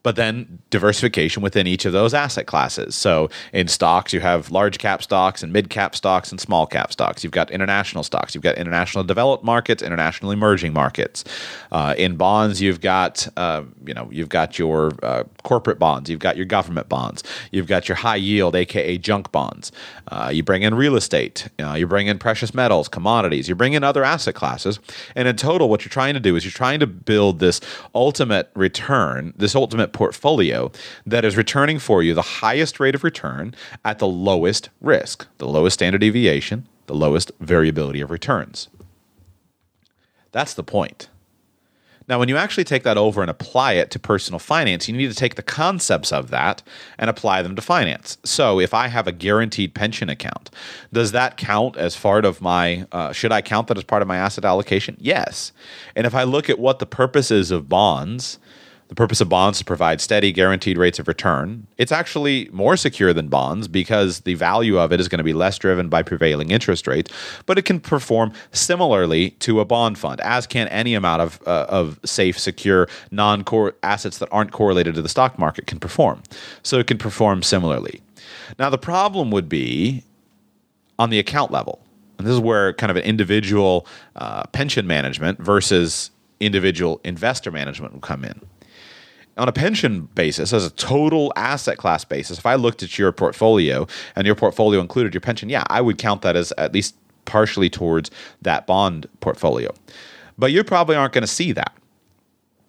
but 0.02 0.16
then 0.16 0.58
diversification 0.70 1.42
within 1.42 1.66
each 1.66 1.84
of 1.84 1.92
those 1.92 2.14
asset 2.14 2.46
classes. 2.46 2.94
So 2.94 3.30
in 3.52 3.68
stocks, 3.68 4.12
you 4.12 4.20
have 4.20 4.50
large 4.50 4.78
cap 4.78 5.02
stocks 5.02 5.42
and 5.42 5.52
mid 5.52 5.70
cap 5.70 5.94
stocks 5.94 6.30
and 6.30 6.40
small 6.40 6.66
cap 6.66 6.92
stocks. 6.92 7.22
You've 7.22 7.32
got 7.32 7.50
international 7.50 8.02
stocks. 8.02 8.34
You've 8.34 8.42
got 8.42 8.56
international 8.58 9.04
developed 9.04 9.44
markets, 9.44 9.82
international 9.82 10.30
emerging 10.30 10.72
markets. 10.72 11.24
Uh, 11.70 11.94
in 11.96 12.16
bonds, 12.16 12.60
you've 12.60 12.80
got 12.80 13.28
uh, 13.36 13.62
you 13.86 13.94
know 13.94 14.08
you've 14.10 14.28
got 14.28 14.58
your 14.58 14.92
uh, 15.02 15.24
corporate 15.42 15.78
bonds. 15.78 16.10
You've 16.10 16.20
got 16.20 16.36
your 16.36 16.46
government 16.46 16.88
bonds. 16.88 17.22
You've 17.50 17.66
got 17.66 17.88
your 17.88 17.96
high 17.96 18.16
yield, 18.16 18.56
aka 18.56 18.98
junk 18.98 19.30
bonds. 19.30 19.72
Uh, 20.08 20.30
you 20.32 20.42
bring 20.42 20.62
in 20.62 20.74
real 20.74 20.96
estate. 20.96 21.48
Uh, 21.60 21.74
you 21.74 21.86
bring 21.86 22.08
in 22.08 22.18
precious 22.18 22.54
metals, 22.54 22.88
commodities. 22.88 23.48
You 23.48 23.54
bring 23.54 23.74
in 23.74 23.84
other 23.84 24.04
asset 24.04 24.34
classes, 24.34 24.80
and 25.14 25.28
in 25.28 25.36
total, 25.36 25.68
what 25.68 25.84
you're 25.84 25.90
trying 25.90 26.14
to 26.14 26.20
do 26.20 26.36
is 26.36 26.44
you're 26.44 26.50
trying 26.50 26.80
to 26.80 26.86
build 26.86 27.38
this 27.38 27.60
ultimate 27.94 28.50
return, 28.54 29.32
this 29.36 29.54
ultimate 29.54 29.91
portfolio 29.92 30.70
that 31.06 31.24
is 31.24 31.36
returning 31.36 31.78
for 31.78 32.02
you 32.02 32.14
the 32.14 32.22
highest 32.22 32.80
rate 32.80 32.94
of 32.94 33.04
return 33.04 33.54
at 33.84 33.98
the 33.98 34.06
lowest 34.06 34.68
risk, 34.80 35.26
the 35.38 35.48
lowest 35.48 35.74
standard 35.74 36.00
deviation, 36.00 36.66
the 36.86 36.94
lowest 36.94 37.30
variability 37.40 38.00
of 38.00 38.10
returns. 38.10 38.68
That's 40.32 40.54
the 40.54 40.64
point. 40.64 41.08
Now, 42.08 42.18
when 42.18 42.28
you 42.28 42.36
actually 42.36 42.64
take 42.64 42.82
that 42.82 42.98
over 42.98 43.22
and 43.22 43.30
apply 43.30 43.74
it 43.74 43.90
to 43.92 43.98
personal 43.98 44.38
finance, 44.38 44.88
you 44.88 44.96
need 44.96 45.08
to 45.08 45.14
take 45.14 45.36
the 45.36 45.42
concepts 45.42 46.12
of 46.12 46.30
that 46.30 46.62
and 46.98 47.08
apply 47.08 47.42
them 47.42 47.54
to 47.56 47.62
finance. 47.62 48.18
So, 48.24 48.58
if 48.60 48.74
I 48.74 48.88
have 48.88 49.06
a 49.06 49.12
guaranteed 49.12 49.74
pension 49.74 50.08
account, 50.08 50.50
does 50.92 51.12
that 51.12 51.36
count 51.36 51.76
as 51.76 51.96
part 51.96 52.24
of 52.24 52.40
my, 52.40 52.86
uh, 52.92 53.12
should 53.12 53.32
I 53.32 53.40
count 53.40 53.68
that 53.68 53.78
as 53.78 53.84
part 53.84 54.02
of 54.02 54.08
my 54.08 54.16
asset 54.16 54.44
allocation? 54.44 54.96
Yes. 54.98 55.52
And 55.94 56.06
if 56.06 56.14
I 56.14 56.24
look 56.24 56.50
at 56.50 56.58
what 56.58 56.80
the 56.80 56.86
purpose 56.86 57.30
is 57.30 57.50
of 57.50 57.68
bonds, 57.68 58.38
the 58.92 58.96
purpose 58.96 59.22
of 59.22 59.28
bonds 59.30 59.56
is 59.56 59.60
to 59.60 59.64
provide 59.64 60.02
steady, 60.02 60.32
guaranteed 60.32 60.76
rates 60.76 60.98
of 60.98 61.08
return. 61.08 61.66
It's 61.78 61.92
actually 61.92 62.50
more 62.52 62.76
secure 62.76 63.14
than 63.14 63.28
bonds 63.28 63.66
because 63.66 64.20
the 64.20 64.34
value 64.34 64.78
of 64.78 64.92
it 64.92 65.00
is 65.00 65.08
going 65.08 65.16
to 65.16 65.24
be 65.24 65.32
less 65.32 65.56
driven 65.58 65.88
by 65.88 66.02
prevailing 66.02 66.50
interest 66.50 66.86
rates, 66.86 67.10
but 67.46 67.56
it 67.56 67.62
can 67.62 67.80
perform 67.80 68.34
similarly 68.50 69.30
to 69.30 69.60
a 69.60 69.64
bond 69.64 69.96
fund, 69.96 70.20
as 70.20 70.46
can 70.46 70.68
any 70.68 70.92
amount 70.92 71.22
of, 71.22 71.40
uh, 71.46 71.64
of 71.70 72.00
safe, 72.04 72.38
secure, 72.38 72.86
non 73.10 73.44
core 73.44 73.74
assets 73.82 74.18
that 74.18 74.28
aren't 74.30 74.52
correlated 74.52 74.94
to 74.94 75.00
the 75.00 75.08
stock 75.08 75.38
market 75.38 75.66
can 75.66 75.80
perform. 75.80 76.22
So 76.62 76.78
it 76.78 76.86
can 76.86 76.98
perform 76.98 77.42
similarly. 77.42 78.02
Now, 78.58 78.68
the 78.68 78.76
problem 78.76 79.30
would 79.30 79.48
be 79.48 80.04
on 80.98 81.08
the 81.08 81.18
account 81.18 81.50
level. 81.50 81.80
And 82.18 82.26
this 82.26 82.34
is 82.34 82.40
where 82.40 82.74
kind 82.74 82.90
of 82.90 82.98
an 82.98 83.04
individual 83.04 83.86
uh, 84.16 84.42
pension 84.48 84.86
management 84.86 85.38
versus 85.38 86.10
individual 86.40 87.00
investor 87.04 87.50
management 87.50 87.94
will 87.94 88.00
come 88.00 88.22
in 88.22 88.38
on 89.38 89.48
a 89.48 89.52
pension 89.52 90.08
basis, 90.14 90.52
as 90.52 90.66
a 90.66 90.70
total 90.70 91.32
asset 91.36 91.78
class 91.78 92.04
basis, 92.04 92.38
if 92.38 92.46
I 92.46 92.54
looked 92.54 92.82
at 92.82 92.98
your 92.98 93.12
portfolio 93.12 93.86
and 94.14 94.26
your 94.26 94.34
portfolio 94.34 94.80
included 94.80 95.14
your 95.14 95.20
pension, 95.20 95.48
yeah, 95.48 95.64
I 95.68 95.80
would 95.80 95.98
count 95.98 96.22
that 96.22 96.36
as 96.36 96.52
at 96.58 96.72
least 96.72 96.96
partially 97.24 97.70
towards 97.70 98.10
that 98.42 98.66
bond 98.66 99.08
portfolio. 99.20 99.72
But 100.36 100.52
you 100.52 100.64
probably 100.64 100.96
aren't 100.96 101.12
going 101.12 101.22
to 101.22 101.28
see 101.28 101.52
that. 101.52 101.72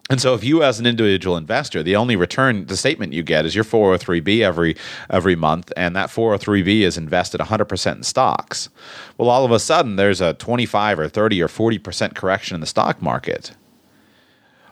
And 0.10 0.22
so, 0.22 0.34
if 0.34 0.44
you, 0.44 0.62
as 0.64 0.80
an 0.80 0.86
individual 0.86 1.38
investor, 1.38 1.82
the 1.82 1.96
only 1.96 2.16
return, 2.16 2.66
the 2.66 2.76
statement 2.76 3.14
you 3.14 3.24
get 3.24 3.46
is 3.46 3.56
your 3.56 3.64
403b 3.64 4.42
every 4.42 4.76
every 5.10 5.36
month, 5.36 5.72
and 5.78 5.96
that 5.96 6.10
403b 6.10 6.82
is 6.82 6.98
invested 6.98 7.40
100% 7.40 7.96
in 7.96 8.04
stocks. 8.04 8.70
Well, 9.18 9.30
all 9.30 9.46
of 9.46 9.52
a 9.52 9.60
sudden, 9.60 9.96
there's 9.96 10.20
a 10.20 10.34
25 10.34 11.00
or 11.00 11.08
30 11.08 11.42
or 11.42 11.48
40% 11.48 12.16
correction 12.16 12.56
in 12.56 12.62
the 12.62 12.68
stock 12.68 13.02
market 13.02 13.56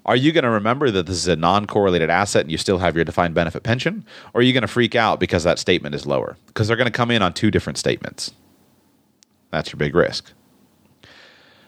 are 0.05 0.15
you 0.15 0.31
going 0.31 0.43
to 0.43 0.49
remember 0.49 0.89
that 0.91 1.05
this 1.05 1.17
is 1.17 1.27
a 1.27 1.35
non 1.35 1.67
correlated 1.67 2.09
asset 2.09 2.41
and 2.41 2.51
you 2.51 2.57
still 2.57 2.79
have 2.79 2.95
your 2.95 3.05
defined 3.05 3.35
benefit 3.35 3.63
pension? 3.63 4.05
Or 4.33 4.41
are 4.41 4.43
you 4.43 4.53
going 4.53 4.61
to 4.61 4.67
freak 4.67 4.95
out 4.95 5.19
because 5.19 5.43
that 5.43 5.59
statement 5.59 5.93
is 5.93 6.05
lower? 6.05 6.37
Because 6.47 6.67
they're 6.67 6.77
going 6.77 6.85
to 6.85 6.91
come 6.91 7.11
in 7.11 7.21
on 7.21 7.33
two 7.33 7.51
different 7.51 7.77
statements. 7.77 8.31
That's 9.51 9.71
your 9.71 9.77
big 9.77 9.93
risk. 9.93 10.31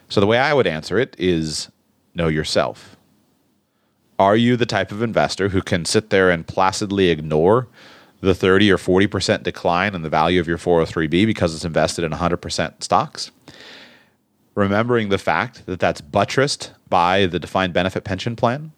So 0.09 0.19
the 0.19 0.27
way 0.27 0.39
I 0.39 0.53
would 0.53 0.67
answer 0.67 0.97
it 0.97 1.15
is 1.19 1.69
know 2.15 2.27
yourself. 2.27 2.95
Are 4.19 4.35
you 4.35 4.55
the 4.55 4.65
type 4.65 4.91
of 4.91 5.01
investor 5.01 5.49
who 5.49 5.61
can 5.61 5.85
sit 5.85 6.09
there 6.09 6.29
and 6.29 6.47
placidly 6.47 7.09
ignore 7.09 7.67
the 8.21 8.35
30 8.35 8.71
or 8.71 8.77
40% 8.77 9.43
decline 9.43 9.95
in 9.95 10.01
the 10.01 10.09
value 10.09 10.39
of 10.39 10.47
your 10.47 10.57
403b 10.57 11.25
because 11.25 11.53
it's 11.53 11.65
invested 11.65 12.03
in 12.05 12.11
100% 12.11 12.83
stocks? 12.83 13.31
Remembering 14.55 15.09
the 15.09 15.17
fact 15.17 15.65
that 15.65 15.79
that's 15.79 16.01
buttressed 16.01 16.71
by 16.89 17.25
the 17.25 17.39
defined 17.39 17.73
benefit 17.73 18.03
pension 18.03 18.35
plan? 18.35 18.71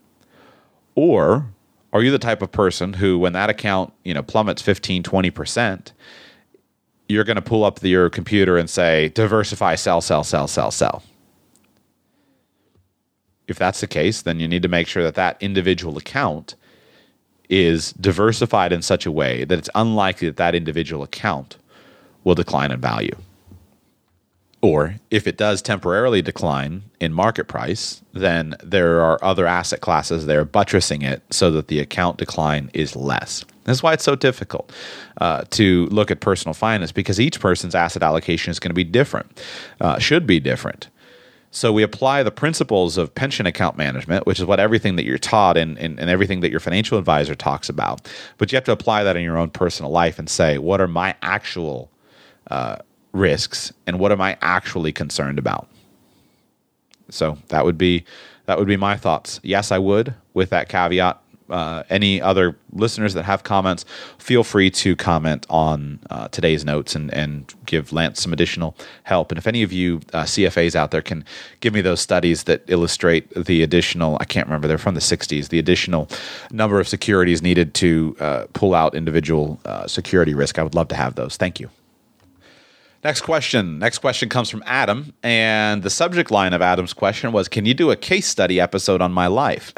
Or 0.96 1.48
are 1.92 2.02
you 2.02 2.12
the 2.12 2.20
type 2.20 2.42
of 2.42 2.52
person 2.52 2.94
who, 2.94 3.20
when 3.20 3.34
that 3.34 3.50
account 3.50 3.94
you 4.04 4.14
know 4.14 4.24
plummets 4.24 4.62
15, 4.62 5.04
20%, 5.04 5.92
you're 7.08 7.24
going 7.24 7.36
to 7.36 7.42
pull 7.42 7.64
up 7.64 7.80
the, 7.80 7.90
your 7.90 8.10
computer 8.10 8.58
and 8.58 8.70
say, 8.70 9.10
diversify, 9.10 9.76
sell, 9.76 10.02
sell, 10.02 10.24
sell, 10.24 10.48
sell, 10.48 10.72
sell? 10.72 11.04
If 13.48 13.60
that's 13.60 13.82
the 13.82 13.88
case, 13.88 14.24
then 14.24 14.40
you 14.40 14.48
need 14.48 14.64
to 14.64 14.68
make 14.68 14.88
sure 14.88 15.04
that 15.04 15.16
that 15.16 15.38
individual 15.40 15.98
account 15.98 16.56
is 17.48 17.94
diversified 17.94 18.72
in 18.72 18.82
such 18.82 19.06
a 19.06 19.12
way 19.12 19.44
that 19.44 19.60
it's 19.60 19.70
unlikely 19.76 20.28
that 20.28 20.38
that 20.38 20.56
individual 20.56 21.04
account 21.04 21.58
will 22.24 22.34
decline 22.34 22.72
in 22.72 22.82
value. 22.82 23.16
Or 24.66 24.96
if 25.12 25.28
it 25.28 25.38
does 25.38 25.62
temporarily 25.62 26.24
decline 26.24 26.86
in 27.00 27.14
market 27.14 27.48
price, 27.48 28.02
then 28.14 28.56
there 28.64 29.00
are 29.00 29.24
other 29.24 29.46
asset 29.46 29.82
classes 29.82 30.26
there 30.26 30.44
buttressing 30.44 31.04
it 31.04 31.22
so 31.30 31.52
that 31.52 31.68
the 31.68 31.80
account 31.80 32.18
decline 32.18 32.72
is 32.74 32.96
less. 32.96 33.46
That's 33.66 33.84
why 33.84 33.94
it's 33.94 34.04
so 34.04 34.16
difficult 34.16 34.74
uh, 35.22 35.44
to 35.52 35.86
look 35.92 36.10
at 36.10 36.20
personal 36.20 36.56
finance 36.56 36.92
because 36.92 37.20
each 37.20 37.40
person's 37.40 37.76
asset 37.76 38.02
allocation 38.02 38.50
is 38.50 38.58
going 38.58 38.72
to 38.72 38.74
be 38.76 38.84
different, 38.84 39.40
uh, 39.82 40.00
should 40.00 40.26
be 40.26 40.40
different. 40.40 40.90
So 41.52 41.72
we 41.72 41.84
apply 41.84 42.24
the 42.24 42.32
principles 42.32 42.98
of 42.98 43.14
pension 43.14 43.46
account 43.46 43.78
management, 43.78 44.26
which 44.26 44.40
is 44.40 44.46
what 44.46 44.60
everything 44.60 44.96
that 44.96 45.06
you're 45.06 45.20
taught 45.20 45.58
and, 45.58 45.78
and, 45.78 46.00
and, 46.00 46.10
everything 46.10 46.40
that 46.40 46.50
your 46.50 46.60
financial 46.60 46.98
advisor 46.98 47.36
talks 47.36 47.70
about. 47.70 48.12
But 48.40 48.52
you 48.52 48.56
have 48.56 48.64
to 48.64 48.72
apply 48.72 49.04
that 49.04 49.16
in 49.16 49.22
your 49.22 49.38
own 49.38 49.52
personal 49.52 49.92
life 49.92 50.18
and 50.18 50.28
say, 50.28 50.58
what 50.58 50.82
are 50.82 50.88
my 50.88 51.14
actual 51.22 51.92
uh, 52.50 52.78
risks 53.16 53.72
and 53.88 54.00
what 54.00 54.12
am 54.12 54.22
I 54.22 54.38
actually 54.42 54.92
concerned 54.92 55.40
about? 55.40 55.68
So 57.10 57.38
that 57.48 57.66
would 57.66 57.78
be 57.78 58.06
that 58.46 58.60
would 58.60 58.68
be 58.68 58.78
my 58.78 58.96
thoughts. 58.96 59.40
Yes, 59.42 59.72
I 59.72 59.80
would. 59.80 60.14
With 60.34 60.52
that 60.52 60.70
caveat, 60.70 61.20
uh, 61.50 61.84
any 61.90 62.22
other 62.22 62.56
listeners 62.74 63.14
that 63.14 63.24
have 63.24 63.44
comments, 63.44 63.86
feel 64.18 64.44
free 64.44 64.70
to 64.70 64.96
comment 64.96 65.46
on 65.50 66.00
uh, 66.10 66.28
today's 66.30 66.66
notes 66.66 66.96
and, 66.96 67.14
and 67.14 67.54
give 67.66 67.92
Lance 67.94 68.22
some 68.22 68.34
additional 68.34 68.76
help. 69.04 69.32
And 69.32 69.38
if 69.38 69.48
any 69.48 69.64
of 69.64 69.72
you 69.72 70.02
uh, 70.14 70.24
CFAs 70.24 70.76
out 70.76 70.92
there 70.92 71.02
can 71.02 71.24
give 71.60 71.74
me 71.74 71.82
those 71.82 72.02
studies 72.02 72.44
that 72.44 72.64
illustrate 72.68 73.30
the 73.34 73.64
additional, 73.64 74.18
I 74.20 74.26
can't 74.26 74.48
remember, 74.48 74.68
they're 74.68 74.78
from 74.78 74.96
the 74.96 75.02
60s, 75.02 75.50
the 75.50 75.60
additional 75.60 76.10
number 76.52 76.80
of 76.80 76.88
securities 76.88 77.42
needed 77.42 77.74
to 77.76 78.16
uh, 78.20 78.46
pull 78.54 78.74
out 78.74 78.96
individual 78.96 79.60
uh, 79.66 79.88
security 79.88 80.34
risk, 80.34 80.60
I 80.60 80.64
would 80.64 80.76
love 80.76 80.88
to 80.90 80.96
have 80.96 81.16
those. 81.16 81.38
Thank 81.38 81.60
you. 81.60 81.70
Next 83.06 83.22
question. 83.22 83.78
Next 83.78 84.00
question 84.00 84.30
comes 84.30 84.50
from 84.50 84.64
Adam. 84.66 85.14
And 85.22 85.84
the 85.84 85.92
subject 85.92 86.32
line 86.32 86.54
of 86.54 86.64
Adam's 86.64 86.92
question 86.92 87.32
was 87.32 87.48
Can 87.48 87.64
you 87.64 87.76
do 87.76 87.92
a 87.92 87.96
case 87.96 88.26
study 88.26 88.60
episode 88.60 89.00
on 89.00 89.14
my 89.14 89.28
life? 89.28 89.74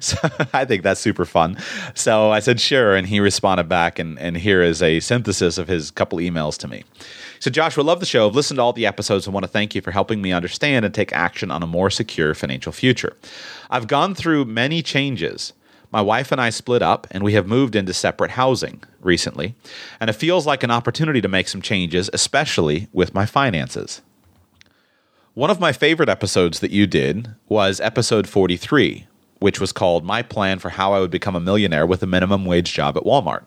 so 0.00 0.16
I 0.52 0.64
think 0.64 0.82
that's 0.82 1.00
super 1.00 1.26
fun. 1.26 1.56
So 1.94 2.32
I 2.32 2.40
said, 2.40 2.60
Sure. 2.60 2.96
And 2.96 3.06
he 3.06 3.20
responded 3.20 3.68
back. 3.68 4.00
And, 4.00 4.18
and 4.18 4.36
here 4.36 4.62
is 4.62 4.82
a 4.82 4.98
synthesis 4.98 5.58
of 5.58 5.68
his 5.68 5.92
couple 5.92 6.18
emails 6.18 6.58
to 6.58 6.66
me. 6.66 6.82
So, 7.38 7.52
Joshua, 7.52 7.84
love 7.84 8.00
the 8.00 8.06
show. 8.06 8.26
I've 8.26 8.34
listened 8.34 8.58
to 8.58 8.62
all 8.62 8.72
the 8.72 8.84
episodes 8.84 9.28
and 9.28 9.34
want 9.34 9.44
to 9.44 9.48
thank 9.48 9.76
you 9.76 9.80
for 9.80 9.92
helping 9.92 10.20
me 10.20 10.32
understand 10.32 10.84
and 10.84 10.92
take 10.92 11.12
action 11.12 11.52
on 11.52 11.62
a 11.62 11.68
more 11.68 11.88
secure 11.88 12.34
financial 12.34 12.72
future. 12.72 13.16
I've 13.70 13.86
gone 13.86 14.12
through 14.12 14.46
many 14.46 14.82
changes 14.82 15.52
my 15.94 16.02
wife 16.02 16.32
and 16.32 16.40
I 16.40 16.50
split 16.50 16.82
up, 16.82 17.06
and 17.12 17.22
we 17.22 17.34
have 17.34 17.46
moved 17.46 17.76
into 17.76 17.94
separate 17.94 18.32
housing 18.32 18.82
recently, 19.00 19.54
and 20.00 20.10
it 20.10 20.14
feels 20.14 20.44
like 20.44 20.64
an 20.64 20.72
opportunity 20.72 21.20
to 21.20 21.28
make 21.28 21.46
some 21.46 21.62
changes, 21.62 22.10
especially 22.12 22.88
with 22.92 23.14
my 23.14 23.26
finances. 23.26 24.02
One 25.34 25.50
of 25.50 25.60
my 25.60 25.72
favorite 25.72 26.08
episodes 26.08 26.58
that 26.58 26.72
you 26.72 26.88
did 26.88 27.36
was 27.48 27.80
episode 27.80 28.28
43, 28.28 29.06
which 29.38 29.60
was 29.60 29.70
called 29.70 30.04
My 30.04 30.20
Plan 30.20 30.58
for 30.58 30.70
How 30.70 30.94
I 30.94 30.98
Would 30.98 31.12
Become 31.12 31.36
a 31.36 31.40
Millionaire 31.40 31.86
with 31.86 32.02
a 32.02 32.08
Minimum 32.08 32.44
Wage 32.44 32.72
Job 32.72 32.96
at 32.96 33.04
Walmart. 33.04 33.44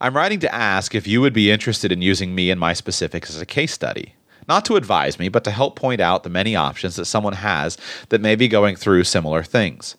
I'm 0.00 0.16
writing 0.16 0.40
to 0.40 0.54
ask 0.54 0.94
if 0.94 1.06
you 1.06 1.20
would 1.20 1.34
be 1.34 1.50
interested 1.50 1.92
in 1.92 2.00
using 2.00 2.34
me 2.34 2.50
and 2.50 2.58
my 2.58 2.72
specifics 2.72 3.28
as 3.28 3.42
a 3.42 3.46
case 3.46 3.74
study. 3.74 4.14
Not 4.48 4.64
to 4.64 4.76
advise 4.76 5.18
me, 5.18 5.28
but 5.28 5.44
to 5.44 5.50
help 5.50 5.76
point 5.76 6.00
out 6.00 6.22
the 6.22 6.30
many 6.30 6.56
options 6.56 6.96
that 6.96 7.04
someone 7.04 7.34
has 7.34 7.76
that 8.08 8.22
may 8.22 8.36
be 8.36 8.48
going 8.48 8.74
through 8.74 9.04
similar 9.04 9.42
things. 9.42 9.96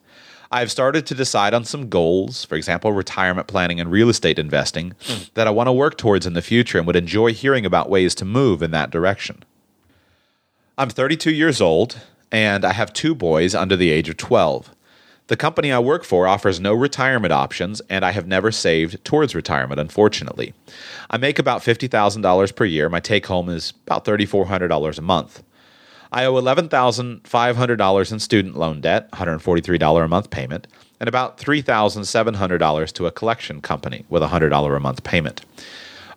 I've 0.52 0.72
started 0.72 1.06
to 1.06 1.16
decide 1.16 1.54
on 1.54 1.64
some 1.64 1.90
goals, 1.90 2.44
for 2.44 2.56
example, 2.56 2.92
retirement 2.92 3.48
planning 3.48 3.80
and 3.80 3.92
real 3.92 4.10
estate 4.10 4.40
investing, 4.40 4.96
hmm. 5.04 5.24
that 5.36 5.48
I 5.48 5.52
want 5.52 5.68
to 5.68 5.74
work 5.74 5.98
towards 5.98 6.26
in 6.26 6.34
the 6.34 6.42
future 6.42 6.78
and 6.78 6.88
would 6.88 6.96
enjoy 6.96 7.34
hearing 7.34 7.66
about 7.66 7.90
ways 7.90 8.16
to 8.16 8.26
move 8.26 8.64
in 8.64 8.72
that 8.72 8.90
direction. 8.90 9.44
I'm 10.78 10.90
32 10.90 11.32
years 11.32 11.62
old 11.62 12.00
and 12.32 12.66
I 12.66 12.74
have 12.74 12.94
two 12.94 13.14
boys 13.14 13.54
under 13.54 13.76
the 13.76 13.92
age 13.92 14.10
of 14.10 14.18
12. 14.18 14.76
The 15.28 15.38
company 15.38 15.72
I 15.72 15.78
work 15.78 16.04
for 16.04 16.28
offers 16.28 16.60
no 16.60 16.74
retirement 16.74 17.32
options, 17.32 17.82
and 17.88 18.04
I 18.04 18.12
have 18.12 18.26
never 18.26 18.52
saved 18.52 19.04
towards 19.06 19.36
retirement, 19.36 19.80
unfortunately. 19.80 20.56
I 21.08 21.18
make 21.18 21.38
about 21.38 21.62
$50,000 21.62 22.56
per 22.56 22.66
year. 22.66 22.90
My 22.90 23.00
take 23.00 23.28
home 23.28 23.48
is 23.48 23.74
about 23.86 24.06
$3,400 24.06 24.98
a 24.98 25.02
month. 25.02 25.44
I 26.12 26.26
owe 26.26 26.34
$11,500 26.34 28.12
in 28.12 28.20
student 28.20 28.58
loan 28.58 28.82
debt, 28.82 29.12
$143 29.12 30.04
a 30.04 30.08
month 30.08 30.30
payment, 30.32 30.68
and 31.00 31.08
about 31.08 31.38
$3,700 31.38 32.94
to 32.94 33.06
a 33.06 33.12
collection 33.12 33.62
company 33.62 34.06
with 34.10 34.24
a 34.24 34.28
$100 34.28 34.76
a 34.76 34.80
month 34.80 35.04
payment. 35.04 35.46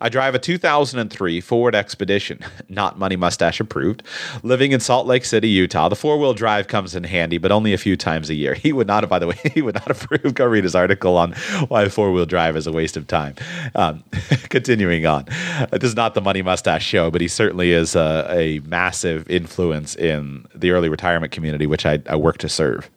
I 0.02 0.08
drive 0.08 0.34
a 0.34 0.38
2003 0.40 1.40
Ford 1.40 1.76
Expedition, 1.76 2.40
not 2.68 2.98
Money 2.98 3.14
Mustache 3.14 3.60
approved, 3.60 4.02
living 4.42 4.72
in 4.72 4.80
Salt 4.80 5.06
Lake 5.06 5.24
City, 5.24 5.48
Utah. 5.48 5.88
The 5.88 5.94
four 5.94 6.18
wheel 6.18 6.34
drive 6.34 6.66
comes 6.66 6.96
in 6.96 7.04
handy, 7.04 7.38
but 7.38 7.52
only 7.52 7.72
a 7.72 7.78
few 7.78 7.96
times 7.96 8.28
a 8.28 8.34
year. 8.34 8.54
He 8.62 8.72
would 8.72 8.86
not, 8.86 9.08
by 9.08 9.18
the 9.18 9.26
way, 9.26 9.36
he 9.54 9.60
would 9.60 9.74
not 9.74 9.90
approve. 9.90 10.34
Go 10.34 10.46
read 10.46 10.64
his 10.64 10.74
article 10.74 11.16
on 11.16 11.32
why 11.68 11.88
four 11.88 12.12
wheel 12.12 12.26
drive 12.26 12.56
is 12.56 12.66
a 12.66 12.72
waste 12.72 12.96
of 12.96 13.06
time. 13.06 13.34
Um, 13.74 14.04
continuing 14.48 15.04
on, 15.04 15.26
this 15.70 15.82
is 15.84 15.96
not 15.96 16.14
the 16.14 16.20
Money 16.20 16.42
Mustache 16.42 16.84
show, 16.84 17.10
but 17.10 17.20
he 17.20 17.28
certainly 17.28 17.72
is 17.72 17.96
a, 17.96 18.26
a 18.30 18.60
massive 18.60 19.28
influence 19.28 19.96
in 19.96 20.46
the 20.54 20.70
early 20.70 20.88
retirement 20.88 21.32
community, 21.32 21.66
which 21.66 21.84
I, 21.84 22.00
I 22.08 22.16
work 22.16 22.38
to 22.38 22.48
serve 22.48 22.88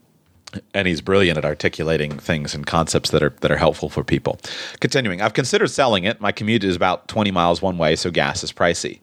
and 0.74 0.88
he's 0.88 1.02
brilliant 1.02 1.38
at 1.38 1.46
articulating 1.46 2.18
things 2.18 2.54
and 2.54 2.66
concepts 2.66 3.12
that 3.12 3.24
are 3.24 3.34
that 3.42 3.52
are 3.52 3.58
helpful 3.58 3.90
for 3.90 4.04
people. 4.04 4.40
Continuing, 4.80 5.22
I've 5.22 5.34
considered 5.34 5.70
selling 5.70 6.04
it. 6.04 6.22
My 6.22 6.32
commute 6.32 6.64
is 6.64 6.76
about 6.76 7.08
20 7.08 7.32
miles 7.32 7.62
one 7.62 7.78
way, 7.78 7.96
so 7.96 8.12
gas 8.12 8.44
is 8.44 8.52
pricey. 8.52 9.00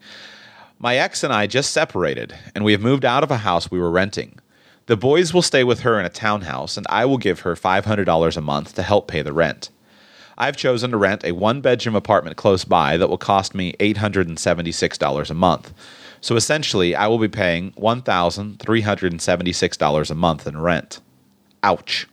My 0.79 0.97
ex 0.97 1.23
and 1.23 1.33
I 1.33 1.47
just 1.47 1.71
separated, 1.71 2.35
and 2.55 2.65
we 2.65 2.73
have 2.73 2.81
moved 2.81 3.05
out 3.05 3.23
of 3.23 3.31
a 3.31 3.39
house 3.39 3.71
we 3.71 3.79
were 3.79 3.91
renting. 3.91 4.39
The 4.87 4.97
boys 4.97 5.33
will 5.33 5.43
stay 5.43 5.63
with 5.63 5.81
her 5.81 6.01
in 6.01 6.05
a 6.05 6.11
townhouse, 6.11 6.77
and 6.77 6.87
I 6.91 7.05
will 7.05 7.19
give 7.19 7.41
her 7.41 7.55
$500 7.55 8.37
a 8.37 8.41
month 8.41 8.75
to 8.75 8.83
help 8.83 9.07
pay 9.07 9.23
the 9.23 9.33
rent. 9.33 9.71
I've 10.37 10.57
chosen 10.57 10.91
to 10.91 10.97
rent 10.97 11.23
a 11.25 11.31
one 11.33 11.61
bedroom 11.61 11.95
apartment 11.95 12.37
close 12.37 12.65
by 12.65 12.97
that 12.97 13.09
will 13.09 13.19
cost 13.19 13.55
me 13.55 13.75
$876 13.75 15.31
a 15.31 15.35
month. 15.35 15.73
So 16.21 16.35
essentially, 16.37 16.97
I 16.97 17.07
will 17.07 17.19
be 17.19 17.29
paying 17.29 17.71
$1,376 17.73 20.11
a 20.11 20.15
month 20.15 20.47
in 20.47 20.59
rent. 20.61 21.01
Ouch. 21.63 22.07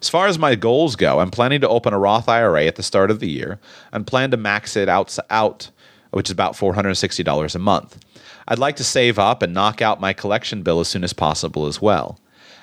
As 0.00 0.08
far 0.08 0.26
as 0.26 0.38
my 0.38 0.54
goals 0.54 0.96
go, 0.96 1.20
I'm 1.20 1.30
planning 1.30 1.62
to 1.62 1.68
open 1.68 1.94
a 1.94 1.98
Roth 1.98 2.28
IRA 2.28 2.66
at 2.66 2.76
the 2.76 2.82
start 2.82 3.10
of 3.10 3.20
the 3.20 3.30
year 3.30 3.58
and 3.90 4.06
plan 4.06 4.30
to 4.32 4.36
max 4.36 4.76
it 4.76 4.88
out, 4.88 5.16
out 5.30 5.70
which 6.10 6.28
is 6.28 6.32
about 6.32 6.52
$460 6.52 7.54
a 7.54 7.58
month. 7.58 7.98
I'd 8.46 8.58
like 8.58 8.76
to 8.76 8.84
save 8.84 9.18
up 9.18 9.42
and 9.42 9.54
knock 9.54 9.80
out 9.80 10.00
my 10.00 10.12
collection 10.12 10.62
bill 10.62 10.80
as 10.80 10.88
soon 10.88 11.04
as 11.04 11.14
possible 11.14 11.66
as 11.66 11.80
well. 11.80 12.18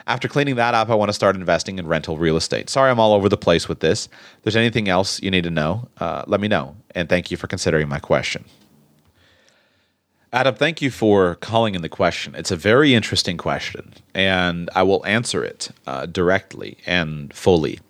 After 0.05 0.27
cleaning 0.27 0.55
that 0.55 0.73
up, 0.73 0.89
I 0.89 0.95
want 0.95 1.09
to 1.09 1.13
start 1.13 1.35
investing 1.35 1.79
in 1.79 1.87
rental 1.87 2.17
real 2.17 2.37
estate. 2.37 2.69
Sorry, 2.69 2.91
I'm 2.91 2.99
all 2.99 3.13
over 3.13 3.29
the 3.29 3.37
place 3.37 3.67
with 3.67 3.79
this. 3.79 4.07
If 4.07 4.43
there's 4.43 4.55
anything 4.55 4.87
else 4.87 5.21
you 5.21 5.31
need 5.31 5.43
to 5.45 5.49
know, 5.49 5.87
uh, 5.99 6.23
let 6.27 6.41
me 6.41 6.47
know. 6.47 6.75
And 6.93 7.09
thank 7.09 7.31
you 7.31 7.37
for 7.37 7.47
considering 7.47 7.87
my 7.87 7.99
question. 7.99 8.45
Adam, 10.33 10.55
thank 10.55 10.81
you 10.81 10.89
for 10.89 11.35
calling 11.35 11.75
in 11.75 11.81
the 11.81 11.89
question. 11.89 12.35
It's 12.35 12.51
a 12.51 12.55
very 12.55 12.93
interesting 12.93 13.35
question, 13.35 13.93
and 14.13 14.69
I 14.73 14.81
will 14.81 15.05
answer 15.05 15.43
it 15.43 15.71
uh, 15.85 16.05
directly 16.05 16.77
and 16.85 17.33
fully. 17.33 17.81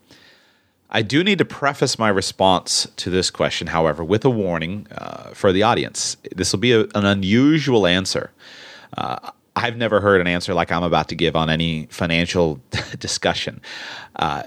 I 0.89 1.03
do 1.03 1.23
need 1.23 1.37
to 1.37 1.45
preface 1.45 1.99
my 1.99 2.09
response 2.09 2.87
to 2.97 3.11
this 3.11 3.29
question, 3.29 3.67
however, 3.67 4.03
with 4.03 4.25
a 4.25 4.29
warning 4.31 4.87
uh, 4.97 5.29
for 5.35 5.53
the 5.53 5.61
audience. 5.61 6.17
This 6.35 6.51
will 6.51 6.59
be 6.59 6.71
a, 6.71 6.81
an 6.95 7.05
unusual 7.05 7.85
answer. 7.85 8.31
Uh, 8.97 9.29
I've 9.55 9.77
never 9.77 10.01
heard 10.01 10.19
an 10.19 10.25
answer 10.25 10.55
like 10.55 10.71
I'm 10.71 10.83
about 10.83 11.09
to 11.09 11.15
give 11.15 11.35
on 11.35 11.47
any 11.47 11.85
financial 11.91 12.59
discussion, 12.97 13.61
uh, 14.15 14.43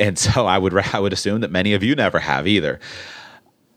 and 0.00 0.18
so 0.18 0.46
I 0.46 0.58
would 0.58 0.76
I 0.92 0.98
would 0.98 1.12
assume 1.12 1.42
that 1.42 1.52
many 1.52 1.74
of 1.74 1.84
you 1.84 1.94
never 1.94 2.18
have 2.18 2.48
either. 2.48 2.80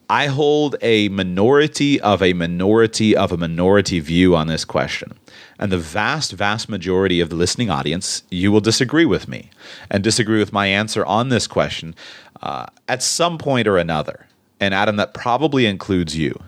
I 0.10 0.26
hold 0.26 0.76
a 0.82 1.07
minority 1.10 2.01
of 2.01 2.24
a 2.24 2.34
minority 2.34 3.16
of 3.16 3.32
a 3.32 3.38
minority 3.38 3.99
view 3.99 4.36
on 4.36 4.47
this 4.47 4.66
question. 4.66 5.14
And 5.60 5.72
the 5.72 5.78
vast, 5.78 6.32
vast 6.32 6.68
majority 6.68 7.22
of 7.22 7.30
the 7.30 7.36
listening 7.36 7.70
audience, 7.70 8.24
you 8.32 8.51
will 8.51 8.62
disagree 8.62 9.05
with 9.05 9.28
me 9.28 9.51
and 9.91 10.03
disagree 10.03 10.39
with 10.39 10.51
my 10.51 10.66
answer 10.66 11.05
on 11.05 11.30
this 11.30 11.45
question 11.45 11.93
uh, 12.41 12.66
at 12.88 13.03
some 13.03 13.38
point 13.38 13.68
or 13.68 13.78
another. 13.78 14.26
And 14.60 14.74
Adam, 14.74 14.95
that 14.95 15.14
probably 15.14 15.68
includes 15.68 16.18
you. 16.18 16.41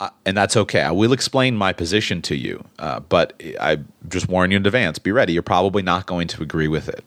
Uh, 0.00 0.10
and 0.26 0.36
that's 0.36 0.56
okay. 0.56 0.82
I 0.82 0.92
will 0.92 1.12
explain 1.12 1.56
my 1.56 1.72
position 1.72 2.22
to 2.22 2.36
you, 2.36 2.64
uh, 2.78 3.00
but 3.00 3.40
I 3.58 3.78
just 4.08 4.28
warn 4.28 4.50
you 4.50 4.58
in 4.58 4.66
advance 4.66 4.98
be 4.98 5.10
ready. 5.10 5.32
You're 5.32 5.42
probably 5.42 5.82
not 5.82 6.06
going 6.06 6.28
to 6.28 6.42
agree 6.42 6.68
with 6.68 6.88
it. 6.88 7.02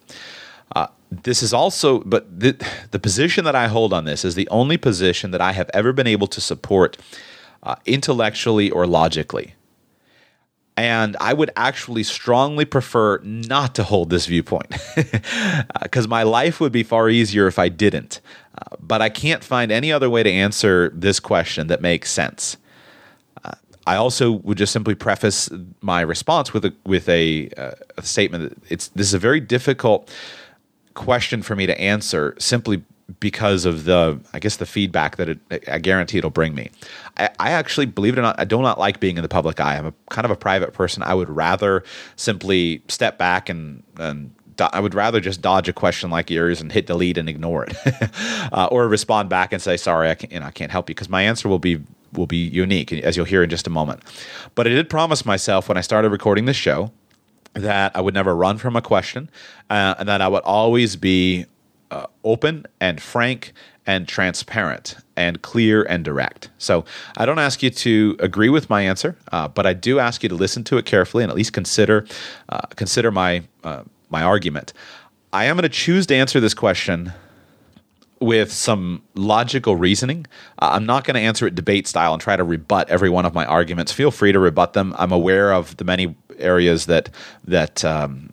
This 1.11 1.43
is 1.43 1.53
also, 1.53 1.99
but 1.99 2.39
the, 2.39 2.55
the 2.91 2.99
position 2.99 3.43
that 3.43 3.55
I 3.55 3.67
hold 3.67 3.91
on 3.91 4.05
this 4.05 4.23
is 4.23 4.35
the 4.35 4.47
only 4.47 4.77
position 4.77 5.31
that 5.31 5.41
I 5.41 5.51
have 5.51 5.69
ever 5.73 5.91
been 5.91 6.07
able 6.07 6.27
to 6.27 6.39
support 6.39 6.97
uh, 7.63 7.75
intellectually 7.85 8.71
or 8.71 8.87
logically. 8.87 9.55
And 10.77 11.17
I 11.19 11.33
would 11.33 11.51
actually 11.57 12.03
strongly 12.03 12.63
prefer 12.63 13.19
not 13.23 13.75
to 13.75 13.83
hold 13.83 14.09
this 14.09 14.25
viewpoint 14.25 14.71
because 15.81 16.05
uh, 16.05 16.09
my 16.09 16.23
life 16.23 16.61
would 16.61 16.71
be 16.71 16.81
far 16.81 17.09
easier 17.09 17.45
if 17.45 17.59
I 17.59 17.67
didn't. 17.67 18.21
Uh, 18.57 18.77
but 18.79 19.01
I 19.01 19.09
can't 19.09 19.43
find 19.43 19.69
any 19.71 19.91
other 19.91 20.09
way 20.09 20.23
to 20.23 20.31
answer 20.31 20.89
this 20.95 21.19
question 21.19 21.67
that 21.67 21.81
makes 21.81 22.09
sense. 22.09 22.55
Uh, 23.43 23.51
I 23.85 23.97
also 23.97 24.31
would 24.31 24.57
just 24.57 24.71
simply 24.71 24.95
preface 24.95 25.49
my 25.81 26.01
response 26.01 26.53
with 26.53 26.65
a 26.65 26.73
with 26.85 27.09
a, 27.09 27.49
uh, 27.57 27.71
a 27.97 28.03
statement 28.03 28.49
that 28.49 28.71
it's 28.71 28.87
this 28.89 29.07
is 29.07 29.13
a 29.13 29.19
very 29.19 29.41
difficult 29.41 30.09
question 30.93 31.41
for 31.41 31.55
me 31.55 31.65
to 31.65 31.79
answer 31.79 32.35
simply 32.39 32.83
because 33.19 33.65
of 33.65 33.83
the 33.83 34.19
I 34.33 34.39
guess 34.39 34.57
the 34.57 34.65
feedback 34.65 35.17
that 35.17 35.29
it, 35.29 35.39
I 35.67 35.79
guarantee 35.79 36.17
it'll 36.17 36.29
bring 36.29 36.55
me. 36.55 36.71
I, 37.17 37.29
I, 37.39 37.51
actually 37.51 37.85
believe 37.85 38.13
it 38.13 38.19
or 38.19 38.23
not, 38.23 38.39
I 38.39 38.45
do 38.45 38.61
not 38.61 38.79
like 38.79 38.99
being 38.99 39.17
in 39.17 39.23
the 39.23 39.29
public 39.29 39.59
eye. 39.59 39.77
I'm 39.77 39.87
a 39.87 39.93
kind 40.09 40.25
of 40.25 40.31
a 40.31 40.35
private 40.35 40.73
person. 40.73 41.03
I 41.03 41.13
would 41.13 41.29
rather 41.29 41.83
simply 42.15 42.81
step 42.87 43.17
back 43.17 43.49
and 43.49 43.83
and 43.97 44.33
I 44.59 44.79
would 44.79 44.93
rather 44.93 45.19
just 45.19 45.41
dodge 45.41 45.67
a 45.67 45.73
question 45.73 46.09
like 46.11 46.29
yours 46.29 46.61
and 46.61 46.71
hit 46.71 46.85
delete 46.85 47.17
and 47.17 47.27
ignore 47.27 47.65
it, 47.65 47.75
uh, 48.53 48.67
or 48.71 48.87
respond 48.87 49.29
back 49.29 49.53
and 49.53 49.61
say 49.61 49.77
sorry, 49.77 50.09
I 50.09 50.15
can't, 50.15 50.31
you 50.31 50.39
know, 50.39 50.45
I 50.45 50.51
can't 50.51 50.71
help 50.71 50.89
you 50.89 50.95
because 50.95 51.09
my 51.09 51.23
answer 51.23 51.49
will 51.49 51.59
be 51.59 51.81
will 52.13 52.27
be 52.27 52.37
unique 52.37 52.91
as 52.91 53.15
you'll 53.15 53.25
hear 53.25 53.43
in 53.43 53.49
just 53.49 53.67
a 53.67 53.69
moment. 53.69 54.01
But 54.53 54.67
I 54.67 54.71
did 54.71 54.89
promise 54.89 55.25
myself 55.25 55.67
when 55.69 55.77
I 55.77 55.81
started 55.81 56.09
recording 56.09 56.45
this 56.45 56.57
show 56.57 56.91
that 57.53 57.95
I 57.95 58.01
would 58.01 58.13
never 58.13 58.35
run 58.35 58.57
from 58.57 58.75
a 58.75 58.81
question, 58.81 59.29
uh, 59.69 59.95
and 59.99 60.07
that 60.07 60.21
I 60.21 60.27
would 60.27 60.43
always 60.43 60.95
be 60.95 61.45
uh, 61.89 62.07
open 62.23 62.65
and 62.79 63.01
frank 63.01 63.53
and 63.85 64.07
transparent 64.07 64.95
and 65.15 65.41
clear 65.41 65.83
and 65.83 66.05
direct. 66.05 66.49
So 66.57 66.85
I 67.17 67.25
don't 67.25 67.39
ask 67.39 67.61
you 67.63 67.69
to 67.69 68.15
agree 68.19 68.49
with 68.49 68.69
my 68.69 68.81
answer, 68.81 69.17
uh, 69.31 69.47
but 69.47 69.65
I 69.65 69.73
do 69.73 69.99
ask 69.99 70.23
you 70.23 70.29
to 70.29 70.35
listen 70.35 70.63
to 70.65 70.77
it 70.77 70.85
carefully 70.85 71.23
and 71.23 71.31
at 71.31 71.35
least 71.35 71.53
consider 71.53 72.05
uh, 72.49 72.61
consider 72.75 73.11
my 73.11 73.43
uh, 73.63 73.83
my 74.09 74.23
argument. 74.23 74.73
I 75.33 75.45
am 75.45 75.55
going 75.55 75.63
to 75.63 75.69
choose 75.69 76.05
to 76.07 76.15
answer 76.15 76.39
this 76.39 76.53
question 76.53 77.13
with 78.21 78.51
some 78.53 79.01
logical 79.15 79.75
reasoning. 79.75 80.27
Uh, 80.59 80.69
I'm 80.73 80.85
not 80.85 81.03
going 81.03 81.15
to 81.15 81.21
answer 81.21 81.47
it 81.47 81.55
debate 81.55 81.87
style 81.87 82.13
and 82.13 82.21
try 82.21 82.35
to 82.35 82.43
rebut 82.43 82.89
every 82.89 83.09
one 83.09 83.25
of 83.25 83.33
my 83.33 83.45
arguments. 83.45 83.91
Feel 83.91 84.11
free 84.11 84.31
to 84.31 84.39
rebut 84.39 84.73
them. 84.73 84.93
I'm 84.97 85.11
aware 85.11 85.51
of 85.51 85.75
the 85.77 85.83
many 85.83 86.15
areas 86.37 86.85
that 86.85 87.09
that 87.45 87.83
um, 87.83 88.31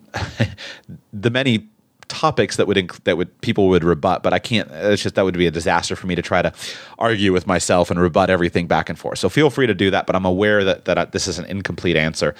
the 1.13 1.31
many 1.31 1.69
topics 2.09 2.57
that 2.57 2.67
would 2.67 2.77
inc- 2.77 3.03
that 3.05 3.17
would 3.17 3.41
people 3.41 3.69
would 3.69 3.85
rebut, 3.85 4.23
but 4.23 4.33
I 4.33 4.39
can't. 4.39 4.71
It's 4.71 5.03
just 5.03 5.15
that 5.15 5.25
would 5.25 5.37
be 5.37 5.47
a 5.47 5.51
disaster 5.51 5.97
for 5.97 6.07
me 6.07 6.15
to 6.15 6.23
try 6.23 6.43
to 6.43 6.53
argue 6.99 7.33
with 7.33 7.47
myself 7.47 7.91
and 7.91 7.99
rebut 8.01 8.31
everything 8.31 8.67
back 8.67 8.89
and 8.89 8.99
forth. 8.99 9.19
So 9.19 9.29
feel 9.29 9.51
free 9.51 9.67
to 9.67 9.75
do 9.75 9.91
that, 9.91 10.07
but 10.07 10.15
I'm 10.15 10.27
aware 10.27 10.65
that 10.65 10.85
that 10.85 10.99
I, 10.99 11.05
this 11.07 11.27
is 11.27 11.39
an 11.39 11.47
incomplete 11.47 11.97
answer. 11.97 12.35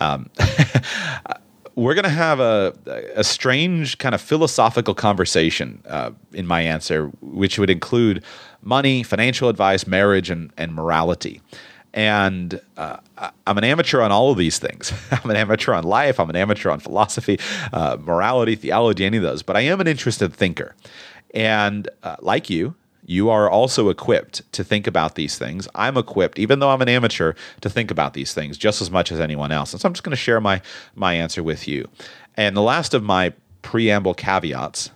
Um, 0.00 0.30
we're 1.76 1.94
going 1.94 2.04
to 2.04 2.08
have 2.08 2.40
a, 2.40 2.74
a 3.14 3.22
strange 3.22 3.98
kind 3.98 4.14
of 4.14 4.20
philosophical 4.20 4.94
conversation 4.94 5.82
uh, 5.86 6.10
in 6.32 6.46
my 6.46 6.62
answer, 6.62 7.08
which 7.20 7.58
would 7.58 7.68
include 7.68 8.24
money, 8.62 9.02
financial 9.02 9.50
advice, 9.50 9.86
marriage, 9.86 10.30
and, 10.30 10.50
and 10.56 10.74
morality. 10.74 11.42
And 11.92 12.60
uh, 12.78 12.96
I'm 13.46 13.58
an 13.58 13.64
amateur 13.64 14.00
on 14.00 14.10
all 14.10 14.32
of 14.32 14.38
these 14.38 14.58
things. 14.58 14.92
I'm 15.10 15.30
an 15.30 15.36
amateur 15.36 15.74
on 15.74 15.84
life. 15.84 16.18
I'm 16.18 16.30
an 16.30 16.36
amateur 16.36 16.70
on 16.70 16.80
philosophy, 16.80 17.38
uh, 17.72 17.98
morality, 18.00 18.54
theology, 18.54 19.04
any 19.04 19.18
of 19.18 19.22
those. 19.22 19.42
But 19.42 19.56
I 19.56 19.60
am 19.60 19.80
an 19.80 19.86
interested 19.86 20.32
thinker. 20.32 20.74
And 21.34 21.88
uh, 22.02 22.16
like 22.20 22.48
you, 22.48 22.74
you 23.06 23.30
are 23.30 23.48
also 23.48 23.88
equipped 23.88 24.50
to 24.52 24.64
think 24.64 24.86
about 24.86 25.14
these 25.14 25.38
things. 25.38 25.68
I'm 25.74 25.96
equipped, 25.96 26.38
even 26.38 26.58
though 26.58 26.70
I'm 26.70 26.82
an 26.82 26.88
amateur, 26.88 27.34
to 27.60 27.70
think 27.70 27.90
about 27.90 28.14
these 28.14 28.34
things 28.34 28.58
just 28.58 28.82
as 28.82 28.90
much 28.90 29.12
as 29.12 29.20
anyone 29.20 29.52
else. 29.52 29.72
And 29.72 29.80
so 29.80 29.86
I'm 29.88 29.94
just 29.94 30.02
going 30.02 30.10
to 30.10 30.16
share 30.16 30.40
my 30.40 30.60
my 30.94 31.14
answer 31.14 31.42
with 31.42 31.68
you. 31.68 31.88
And 32.36 32.56
the 32.56 32.62
last 32.62 32.94
of 32.94 33.02
my 33.02 33.32
preamble 33.62 34.14
caveats 34.14 34.90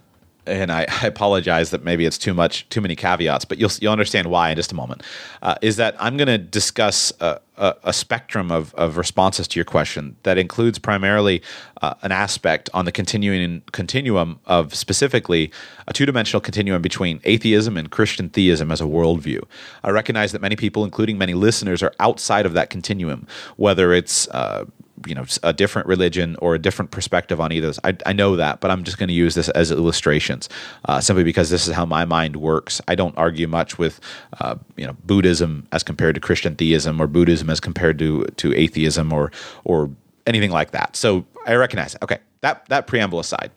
and 0.50 0.70
I, 0.72 0.86
I, 1.02 1.06
apologize 1.06 1.70
that 1.70 1.84
maybe 1.84 2.04
it's 2.04 2.18
too 2.18 2.34
much, 2.34 2.68
too 2.68 2.80
many 2.80 2.96
caveats, 2.96 3.44
but 3.44 3.58
you'll 3.58 3.70
you'll 3.80 3.92
understand 3.92 4.28
why 4.28 4.50
in 4.50 4.56
just 4.56 4.72
a 4.72 4.74
moment. 4.74 5.02
Uh, 5.42 5.54
is 5.62 5.76
that 5.76 5.96
I'm 5.98 6.16
going 6.16 6.28
to 6.28 6.38
discuss 6.38 7.12
a, 7.20 7.40
a, 7.56 7.74
a, 7.84 7.92
spectrum 7.92 8.50
of, 8.50 8.74
of 8.74 8.96
responses 8.96 9.46
to 9.48 9.58
your 9.58 9.64
question 9.64 10.16
that 10.24 10.38
includes 10.38 10.78
primarily 10.78 11.42
uh, 11.82 11.94
an 12.02 12.12
aspect 12.12 12.68
on 12.74 12.84
the 12.84 12.92
continuing 12.92 13.62
continuum 13.72 14.40
of 14.46 14.74
specifically 14.74 15.50
a 15.86 15.92
two 15.92 16.06
dimensional 16.06 16.40
continuum 16.40 16.82
between 16.82 17.20
atheism 17.24 17.76
and 17.76 17.90
Christian 17.90 18.28
theism 18.28 18.70
as 18.70 18.80
a 18.80 18.84
worldview. 18.84 19.42
I 19.84 19.90
recognize 19.90 20.32
that 20.32 20.40
many 20.40 20.56
people, 20.56 20.84
including 20.84 21.18
many 21.18 21.34
listeners, 21.34 21.82
are 21.82 21.94
outside 22.00 22.46
of 22.46 22.52
that 22.54 22.70
continuum, 22.70 23.26
whether 23.56 23.92
it's 23.92 24.28
uh, 24.28 24.64
you 25.06 25.14
know 25.14 25.24
a 25.42 25.52
different 25.52 25.88
religion 25.88 26.36
or 26.40 26.54
a 26.54 26.58
different 26.58 26.90
perspective 26.90 27.40
on 27.40 27.52
either. 27.52 27.72
I, 27.84 27.96
I 28.06 28.12
know 28.12 28.36
that, 28.36 28.60
but 28.60 28.70
I'm 28.70 28.84
just 28.84 28.98
going 28.98 29.08
to 29.08 29.14
use 29.14 29.34
this 29.34 29.48
as 29.50 29.70
illustrations, 29.70 30.48
uh, 30.86 31.00
simply 31.00 31.24
because 31.24 31.50
this 31.50 31.66
is 31.66 31.74
how 31.74 31.86
my 31.86 32.04
mind 32.04 32.36
works. 32.36 32.80
I 32.88 32.94
don't 32.94 33.16
argue 33.16 33.48
much 33.48 33.78
with 33.78 34.00
uh, 34.40 34.56
you 34.76 34.86
know 34.86 34.96
Buddhism 35.04 35.66
as 35.72 35.82
compared 35.82 36.14
to 36.16 36.20
Christian 36.20 36.54
theism 36.56 37.00
or 37.00 37.06
Buddhism 37.06 37.50
as 37.50 37.60
compared 37.60 37.98
to 37.98 38.24
to 38.24 38.54
atheism 38.54 39.12
or 39.12 39.30
or 39.64 39.90
anything 40.26 40.50
like 40.50 40.72
that. 40.72 40.96
So 40.96 41.24
I 41.46 41.54
recognize 41.54 41.94
it. 41.94 42.02
Okay, 42.02 42.18
that 42.40 42.66
that 42.68 42.86
preamble 42.86 43.20
aside, 43.20 43.50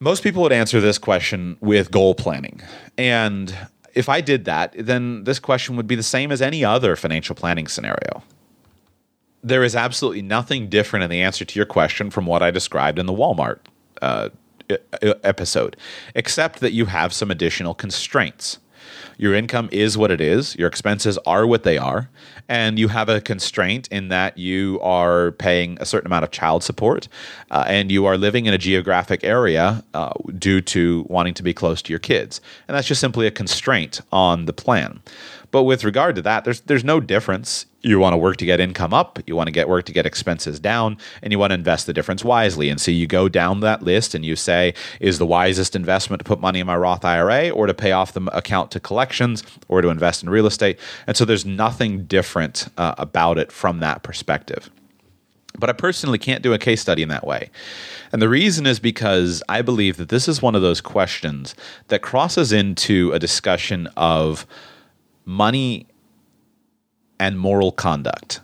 most 0.00 0.22
people 0.22 0.42
would 0.42 0.52
answer 0.52 0.80
this 0.80 0.98
question 0.98 1.56
with 1.60 1.90
goal 1.90 2.14
planning, 2.14 2.60
and 2.98 3.56
if 3.94 4.08
I 4.08 4.20
did 4.20 4.46
that, 4.46 4.74
then 4.78 5.24
this 5.24 5.38
question 5.38 5.76
would 5.76 5.86
be 5.86 5.94
the 5.94 6.02
same 6.02 6.32
as 6.32 6.40
any 6.40 6.64
other 6.64 6.96
financial 6.96 7.34
planning 7.34 7.68
scenario 7.68 8.22
there 9.42 9.64
is 9.64 9.74
absolutely 9.74 10.22
nothing 10.22 10.68
different 10.68 11.04
in 11.04 11.10
the 11.10 11.22
answer 11.22 11.44
to 11.44 11.58
your 11.58 11.66
question 11.66 12.10
from 12.10 12.26
what 12.26 12.42
I 12.42 12.50
described 12.50 12.98
in 12.98 13.06
the 13.06 13.12
Walmart 13.12 13.58
uh, 14.00 14.28
episode, 15.24 15.76
except 16.14 16.60
that 16.60 16.72
you 16.72 16.86
have 16.86 17.12
some 17.12 17.30
additional 17.30 17.74
constraints. 17.74 18.58
Your 19.18 19.34
income 19.34 19.68
is 19.72 19.96
what 19.96 20.10
it 20.10 20.20
is, 20.20 20.56
your 20.56 20.68
expenses 20.68 21.18
are 21.26 21.46
what 21.46 21.62
they 21.62 21.78
are, 21.78 22.08
and 22.48 22.78
you 22.78 22.88
have 22.88 23.08
a 23.08 23.20
constraint 23.20 23.88
in 23.88 24.08
that 24.08 24.36
you 24.38 24.80
are 24.80 25.32
paying 25.32 25.76
a 25.80 25.86
certain 25.86 26.06
amount 26.06 26.24
of 26.24 26.30
child 26.30 26.64
support 26.64 27.08
uh, 27.50 27.64
and 27.66 27.90
you 27.90 28.04
are 28.06 28.16
living 28.16 28.46
in 28.46 28.54
a 28.54 28.58
geographic 28.58 29.22
area 29.22 29.84
uh, 29.94 30.12
due 30.38 30.60
to 30.60 31.04
wanting 31.08 31.34
to 31.34 31.42
be 31.42 31.54
close 31.54 31.82
to 31.82 31.92
your 31.92 32.00
kids. 32.00 32.40
And 32.66 32.76
that's 32.76 32.88
just 32.88 33.00
simply 33.00 33.26
a 33.26 33.30
constraint 33.30 34.00
on 34.10 34.46
the 34.46 34.52
plan. 34.52 35.00
But 35.50 35.64
with 35.64 35.84
regard 35.84 36.16
to 36.16 36.22
that, 36.22 36.44
there's 36.44 36.62
there's 36.62 36.84
no 36.84 36.98
difference. 36.98 37.66
You 37.84 37.98
want 37.98 38.12
to 38.12 38.16
work 38.16 38.36
to 38.36 38.46
get 38.46 38.60
income 38.60 38.94
up, 38.94 39.18
you 39.26 39.34
want 39.34 39.48
to 39.48 39.52
get 39.52 39.68
work 39.68 39.86
to 39.86 39.92
get 39.92 40.06
expenses 40.06 40.60
down, 40.60 40.98
and 41.20 41.32
you 41.32 41.38
want 41.38 41.50
to 41.50 41.54
invest 41.54 41.86
the 41.86 41.92
difference 41.92 42.24
wisely. 42.24 42.68
And 42.68 42.80
so 42.80 42.92
you 42.92 43.08
go 43.08 43.28
down 43.28 43.60
that 43.60 43.82
list 43.82 44.14
and 44.14 44.24
you 44.24 44.36
say, 44.36 44.74
is 45.00 45.18
the 45.18 45.26
wisest 45.26 45.74
investment 45.74 46.20
to 46.20 46.24
put 46.24 46.40
money 46.40 46.60
in 46.60 46.66
my 46.66 46.76
Roth 46.76 47.04
IRA 47.04 47.50
or 47.50 47.66
to 47.66 47.74
pay 47.74 47.90
off 47.90 48.12
the 48.12 48.22
account 48.36 48.70
to 48.72 48.80
collections 48.80 49.42
or 49.66 49.82
to 49.82 49.88
invest 49.88 50.22
in 50.22 50.30
real 50.30 50.46
estate? 50.46 50.78
And 51.08 51.16
so 51.16 51.24
there's 51.24 51.44
nothing 51.44 52.04
different 52.04 52.68
uh, 52.78 52.94
about 52.98 53.36
it 53.36 53.50
from 53.50 53.80
that 53.80 54.04
perspective. 54.04 54.70
But 55.58 55.68
I 55.68 55.74
personally 55.74 56.18
can't 56.18 56.42
do 56.42 56.54
a 56.54 56.58
case 56.58 56.80
study 56.80 57.02
in 57.02 57.08
that 57.08 57.26
way. 57.26 57.50
And 58.12 58.22
the 58.22 58.28
reason 58.28 58.66
is 58.66 58.78
because 58.78 59.42
I 59.48 59.60
believe 59.60 59.96
that 59.96 60.08
this 60.08 60.28
is 60.28 60.40
one 60.40 60.54
of 60.54 60.62
those 60.62 60.80
questions 60.80 61.54
that 61.88 62.00
crosses 62.00 62.52
into 62.52 63.12
a 63.12 63.18
discussion 63.18 63.88
of 63.96 64.46
money 65.24 65.86
and 67.22 67.38
moral 67.38 67.70
conduct. 67.70 68.40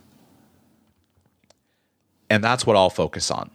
And 2.31 2.45
that's 2.45 2.65
what 2.65 2.77
I'll 2.77 2.91
focus 2.91 3.29
on. 3.29 3.51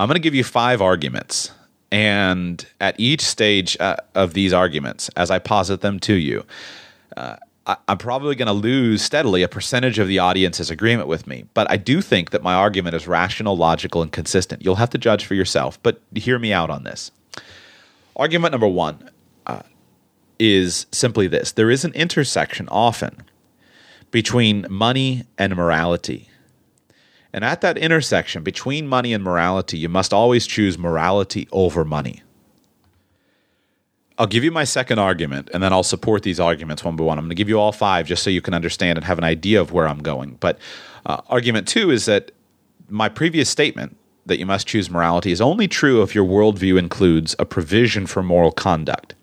I'm 0.00 0.08
going 0.08 0.16
to 0.16 0.20
give 0.20 0.34
you 0.34 0.42
five 0.42 0.82
arguments. 0.82 1.52
And 1.92 2.66
at 2.80 2.98
each 2.98 3.20
stage 3.20 3.76
uh, 3.78 3.94
of 4.16 4.34
these 4.34 4.52
arguments, 4.52 5.10
as 5.10 5.30
I 5.30 5.38
posit 5.38 5.80
them 5.80 6.00
to 6.00 6.14
you, 6.14 6.44
uh, 7.16 7.36
I, 7.68 7.76
I'm 7.86 7.98
probably 7.98 8.34
going 8.34 8.48
to 8.48 8.52
lose 8.52 9.00
steadily 9.00 9.44
a 9.44 9.48
percentage 9.48 10.00
of 10.00 10.08
the 10.08 10.18
audience's 10.18 10.70
agreement 10.70 11.06
with 11.06 11.28
me. 11.28 11.44
But 11.54 11.70
I 11.70 11.76
do 11.76 12.00
think 12.00 12.30
that 12.30 12.42
my 12.42 12.54
argument 12.54 12.96
is 12.96 13.06
rational, 13.06 13.56
logical, 13.56 14.02
and 14.02 14.10
consistent. 14.10 14.64
You'll 14.64 14.74
have 14.74 14.90
to 14.90 14.98
judge 14.98 15.24
for 15.24 15.34
yourself, 15.34 15.80
but 15.84 16.00
hear 16.16 16.40
me 16.40 16.52
out 16.52 16.68
on 16.68 16.82
this. 16.82 17.12
Argument 18.16 18.50
number 18.50 18.66
one 18.66 19.08
is 20.38 20.86
simply 20.90 21.26
this 21.26 21.52
there 21.52 21.70
is 21.70 21.84
an 21.84 21.92
intersection 21.92 22.68
often 22.68 23.22
between 24.14 24.64
money 24.70 25.24
and 25.36 25.56
morality. 25.56 26.28
And 27.32 27.44
at 27.44 27.62
that 27.62 27.76
intersection 27.76 28.44
between 28.44 28.86
money 28.86 29.12
and 29.12 29.24
morality, 29.24 29.76
you 29.76 29.88
must 29.88 30.12
always 30.12 30.46
choose 30.46 30.78
morality 30.78 31.48
over 31.50 31.84
money. 31.84 32.22
I'll 34.16 34.28
give 34.28 34.44
you 34.44 34.52
my 34.52 34.62
second 34.62 35.00
argument, 35.00 35.50
and 35.52 35.60
then 35.60 35.72
I'll 35.72 35.82
support 35.82 36.22
these 36.22 36.38
arguments 36.38 36.84
one 36.84 36.94
by 36.94 37.02
one. 37.02 37.18
I'm 37.18 37.24
going 37.24 37.30
to 37.30 37.34
give 37.34 37.48
you 37.48 37.58
all 37.58 37.72
five 37.72 38.06
just 38.06 38.22
so 38.22 38.30
you 38.30 38.40
can 38.40 38.54
understand 38.54 38.98
and 38.98 39.04
have 39.04 39.18
an 39.18 39.24
idea 39.24 39.60
of 39.60 39.72
where 39.72 39.88
I'm 39.88 39.98
going. 39.98 40.36
But 40.38 40.60
uh, 41.04 41.20
argument 41.26 41.66
two 41.66 41.90
is 41.90 42.04
that 42.04 42.30
my 42.88 43.08
previous 43.08 43.50
statement 43.50 43.96
that 44.26 44.38
you 44.38 44.46
must 44.46 44.68
choose 44.68 44.88
morality 44.88 45.32
is 45.32 45.40
only 45.40 45.66
true 45.66 46.02
if 46.02 46.14
your 46.14 46.24
worldview 46.24 46.78
includes 46.78 47.34
a 47.40 47.44
provision 47.44 48.06
for 48.06 48.22
moral 48.22 48.52
conduct. 48.52 49.16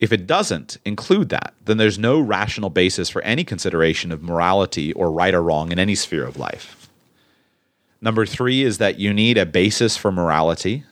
If 0.00 0.12
it 0.12 0.26
doesn't 0.26 0.78
include 0.84 1.28
that, 1.30 1.54
then 1.64 1.76
there's 1.76 1.98
no 1.98 2.20
rational 2.20 2.70
basis 2.70 3.08
for 3.08 3.20
any 3.22 3.42
consideration 3.44 4.12
of 4.12 4.22
morality 4.22 4.92
or 4.92 5.10
right 5.10 5.34
or 5.34 5.42
wrong 5.42 5.72
in 5.72 5.78
any 5.78 5.94
sphere 5.94 6.24
of 6.24 6.36
life. 6.36 6.88
Number 8.00 8.24
three 8.24 8.62
is 8.62 8.78
that 8.78 9.00
you 9.00 9.12
need 9.12 9.36
a 9.36 9.46
basis 9.46 9.96
for 9.96 10.12
morality. 10.12 10.84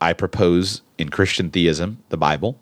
I 0.00 0.12
propose 0.12 0.82
in 0.98 1.08
Christian 1.08 1.50
theism, 1.50 2.02
the 2.10 2.18
Bible. 2.18 2.58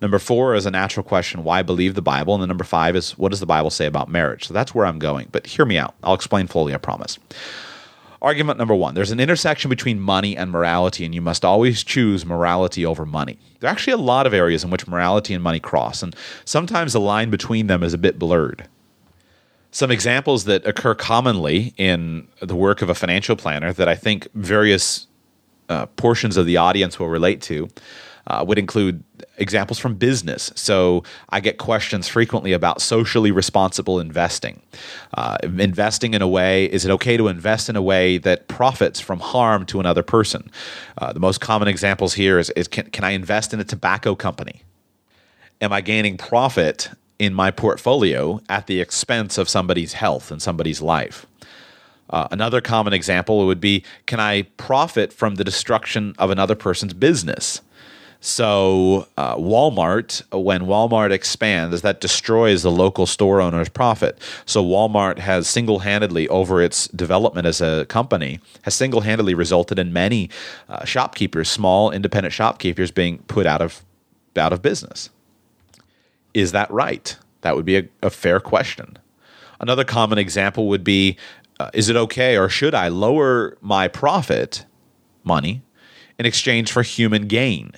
Number 0.00 0.18
four 0.18 0.54
is 0.54 0.64
a 0.64 0.70
natural 0.70 1.04
question 1.04 1.42
why 1.42 1.62
believe 1.62 1.94
the 1.94 2.02
Bible? 2.02 2.34
And 2.34 2.42
then 2.42 2.48
number 2.48 2.64
five 2.64 2.94
is 2.94 3.18
what 3.18 3.30
does 3.30 3.40
the 3.40 3.46
Bible 3.46 3.70
say 3.70 3.86
about 3.86 4.08
marriage? 4.08 4.46
So 4.46 4.54
that's 4.54 4.74
where 4.74 4.86
I'm 4.86 5.00
going. 5.00 5.28
But 5.32 5.46
hear 5.46 5.66
me 5.66 5.76
out. 5.76 5.94
I'll 6.04 6.14
explain 6.14 6.46
fully, 6.46 6.72
I 6.72 6.78
promise. 6.78 7.18
Argument 8.22 8.58
number 8.58 8.74
one 8.74 8.94
there's 8.94 9.10
an 9.10 9.20
intersection 9.20 9.68
between 9.68 9.98
money 9.98 10.36
and 10.36 10.50
morality, 10.50 11.04
and 11.04 11.14
you 11.14 11.22
must 11.22 11.44
always 11.44 11.82
choose 11.82 12.26
morality 12.26 12.84
over 12.84 13.06
money. 13.06 13.38
There 13.60 13.68
are 13.68 13.72
actually 13.72 13.94
a 13.94 13.98
lot 13.98 14.26
of 14.26 14.34
areas 14.34 14.62
in 14.62 14.70
which 14.70 14.86
morality 14.86 15.32
and 15.32 15.42
money 15.42 15.60
cross, 15.60 16.02
and 16.02 16.14
sometimes 16.44 16.92
the 16.92 17.00
line 17.00 17.30
between 17.30 17.66
them 17.66 17.82
is 17.82 17.94
a 17.94 17.98
bit 17.98 18.18
blurred. 18.18 18.68
Some 19.70 19.90
examples 19.90 20.44
that 20.44 20.66
occur 20.66 20.94
commonly 20.94 21.72
in 21.76 22.28
the 22.42 22.56
work 22.56 22.82
of 22.82 22.90
a 22.90 22.94
financial 22.94 23.36
planner 23.36 23.72
that 23.72 23.88
I 23.88 23.94
think 23.94 24.28
various 24.34 25.06
uh, 25.68 25.86
portions 25.86 26.36
of 26.36 26.44
the 26.44 26.56
audience 26.56 26.98
will 26.98 27.08
relate 27.08 27.40
to 27.42 27.68
uh, 28.30 28.44
would 28.44 28.58
include 28.58 29.02
examples 29.38 29.78
from 29.78 29.94
business. 29.94 30.52
So 30.54 31.02
I 31.30 31.40
get 31.40 31.58
questions 31.58 32.06
frequently 32.06 32.52
about 32.52 32.80
socially 32.80 33.32
responsible 33.32 33.98
investing. 33.98 34.62
Uh, 35.14 35.36
investing 35.42 36.14
in 36.14 36.22
a 36.22 36.28
way, 36.28 36.66
is 36.66 36.84
it 36.84 36.90
okay 36.92 37.16
to 37.16 37.26
invest 37.26 37.68
in 37.68 37.74
a 37.74 37.82
way 37.82 38.18
that 38.18 38.46
profits 38.46 39.00
from 39.00 39.18
harm 39.18 39.66
to 39.66 39.80
another 39.80 40.04
person? 40.04 40.50
Uh, 40.98 41.12
the 41.12 41.20
most 41.20 41.40
common 41.40 41.66
examples 41.66 42.14
here 42.14 42.38
is, 42.38 42.50
is 42.50 42.68
can, 42.68 42.88
can 42.90 43.02
I 43.02 43.10
invest 43.10 43.52
in 43.52 43.58
a 43.58 43.64
tobacco 43.64 44.14
company? 44.14 44.62
Am 45.60 45.72
I 45.72 45.80
gaining 45.80 46.16
profit 46.16 46.90
in 47.18 47.34
my 47.34 47.50
portfolio 47.50 48.40
at 48.48 48.68
the 48.68 48.80
expense 48.80 49.38
of 49.38 49.48
somebody's 49.48 49.94
health 49.94 50.30
and 50.30 50.40
somebody's 50.40 50.80
life? 50.80 51.26
Uh, 52.08 52.28
another 52.30 52.60
common 52.60 52.92
example 52.92 53.44
would 53.46 53.60
be 53.60 53.84
can 54.06 54.20
I 54.20 54.42
profit 54.56 55.12
from 55.12 55.34
the 55.34 55.44
destruction 55.44 56.14
of 56.18 56.30
another 56.30 56.54
person's 56.54 56.94
business? 56.94 57.60
So 58.22 59.08
uh, 59.16 59.36
Walmart, 59.36 60.22
when 60.30 60.62
Walmart 60.62 61.10
expands, 61.10 61.80
that 61.80 62.02
destroys 62.02 62.62
the 62.62 62.70
local 62.70 63.06
store 63.06 63.40
owner's 63.40 63.70
profit. 63.70 64.18
So 64.44 64.62
Walmart 64.62 65.18
has 65.18 65.48
single-handedly, 65.48 66.28
over 66.28 66.60
its 66.60 66.86
development 66.88 67.46
as 67.46 67.62
a 67.62 67.86
company, 67.86 68.38
has 68.62 68.74
single-handedly 68.74 69.32
resulted 69.32 69.78
in 69.78 69.94
many 69.94 70.28
uh, 70.68 70.84
shopkeepers, 70.84 71.48
small 71.48 71.90
independent 71.90 72.34
shopkeepers, 72.34 72.90
being 72.90 73.18
put 73.20 73.46
out 73.46 73.62
of 73.62 73.82
out 74.36 74.52
of 74.52 74.62
business. 74.62 75.10
Is 76.34 76.52
that 76.52 76.70
right? 76.70 77.16
That 77.40 77.56
would 77.56 77.64
be 77.64 77.78
a, 77.78 77.88
a 78.02 78.10
fair 78.10 78.38
question. 78.38 78.98
Another 79.58 79.82
common 79.82 80.18
example 80.18 80.68
would 80.68 80.84
be: 80.84 81.16
uh, 81.58 81.70
Is 81.72 81.88
it 81.88 81.96
okay, 81.96 82.36
or 82.36 82.50
should 82.50 82.74
I 82.74 82.88
lower 82.88 83.56
my 83.62 83.88
profit 83.88 84.66
money 85.24 85.62
in 86.18 86.26
exchange 86.26 86.70
for 86.70 86.82
human 86.82 87.26
gain? 87.26 87.72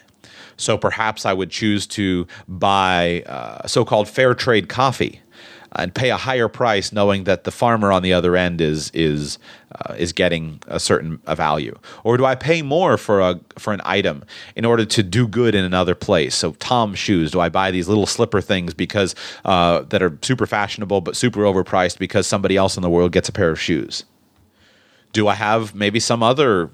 So 0.57 0.79
perhaps 0.79 1.27
I 1.27 1.33
would 1.33 1.51
choose 1.51 1.87
to 1.89 2.27
buy 2.49 3.23
uh, 3.27 3.67
so 3.67 3.85
called 3.85 4.09
fair 4.09 4.35
trade 4.35 4.69
coffee 4.69 5.21
and 5.75 5.95
pay 5.95 6.11
a 6.11 6.17
higher 6.17 6.49
price, 6.49 6.93
knowing 6.93 7.25
that 7.25 7.45
the 7.45 7.51
farmer 7.51 7.93
on 7.93 8.03
the 8.03 8.13
other 8.13 8.37
end 8.37 8.61
is 8.61 8.91
is 8.93 9.39
uh, 9.75 9.95
is 9.95 10.13
getting 10.13 10.61
a 10.67 10.79
certain 10.79 11.21
a 11.27 11.35
value, 11.35 11.79
or 12.05 12.17
do 12.17 12.25
I 12.25 12.35
pay 12.35 12.63
more 12.63 12.97
for 12.97 13.21
a 13.21 13.41
for 13.59 13.73
an 13.73 13.81
item 13.85 14.25
in 14.55 14.65
order 14.65 14.85
to 14.85 15.03
do 15.03 15.27
good 15.27 15.55
in 15.55 15.65
another 15.65 15.95
place? 15.95 16.35
So 16.35 16.53
Tom 16.53 16.95
shoes, 16.95 17.31
do 17.31 17.41
I 17.41 17.49
buy 17.49 17.71
these 17.71 17.89
little 17.89 18.07
slipper 18.07 18.41
things 18.41 18.75
because 18.75 19.15
uh, 19.45 19.83
that 19.89 20.03
are 20.03 20.19
super 20.23 20.47
fashionable 20.47 21.01
but 21.01 21.17
super 21.17 21.41
overpriced 21.41 21.99
because 21.99 22.27
somebody 22.27 22.57
else 22.57 22.77
in 22.77 22.83
the 22.83 22.91
world 22.91 23.13
gets 23.13 23.29
a 23.29 23.33
pair 23.33 23.51
of 23.51 23.61
shoes? 23.61 24.05
Do 25.13 25.29
I 25.29 25.35
have 25.35 25.75
maybe 25.75 26.01
some 26.01 26.23
other 26.23 26.71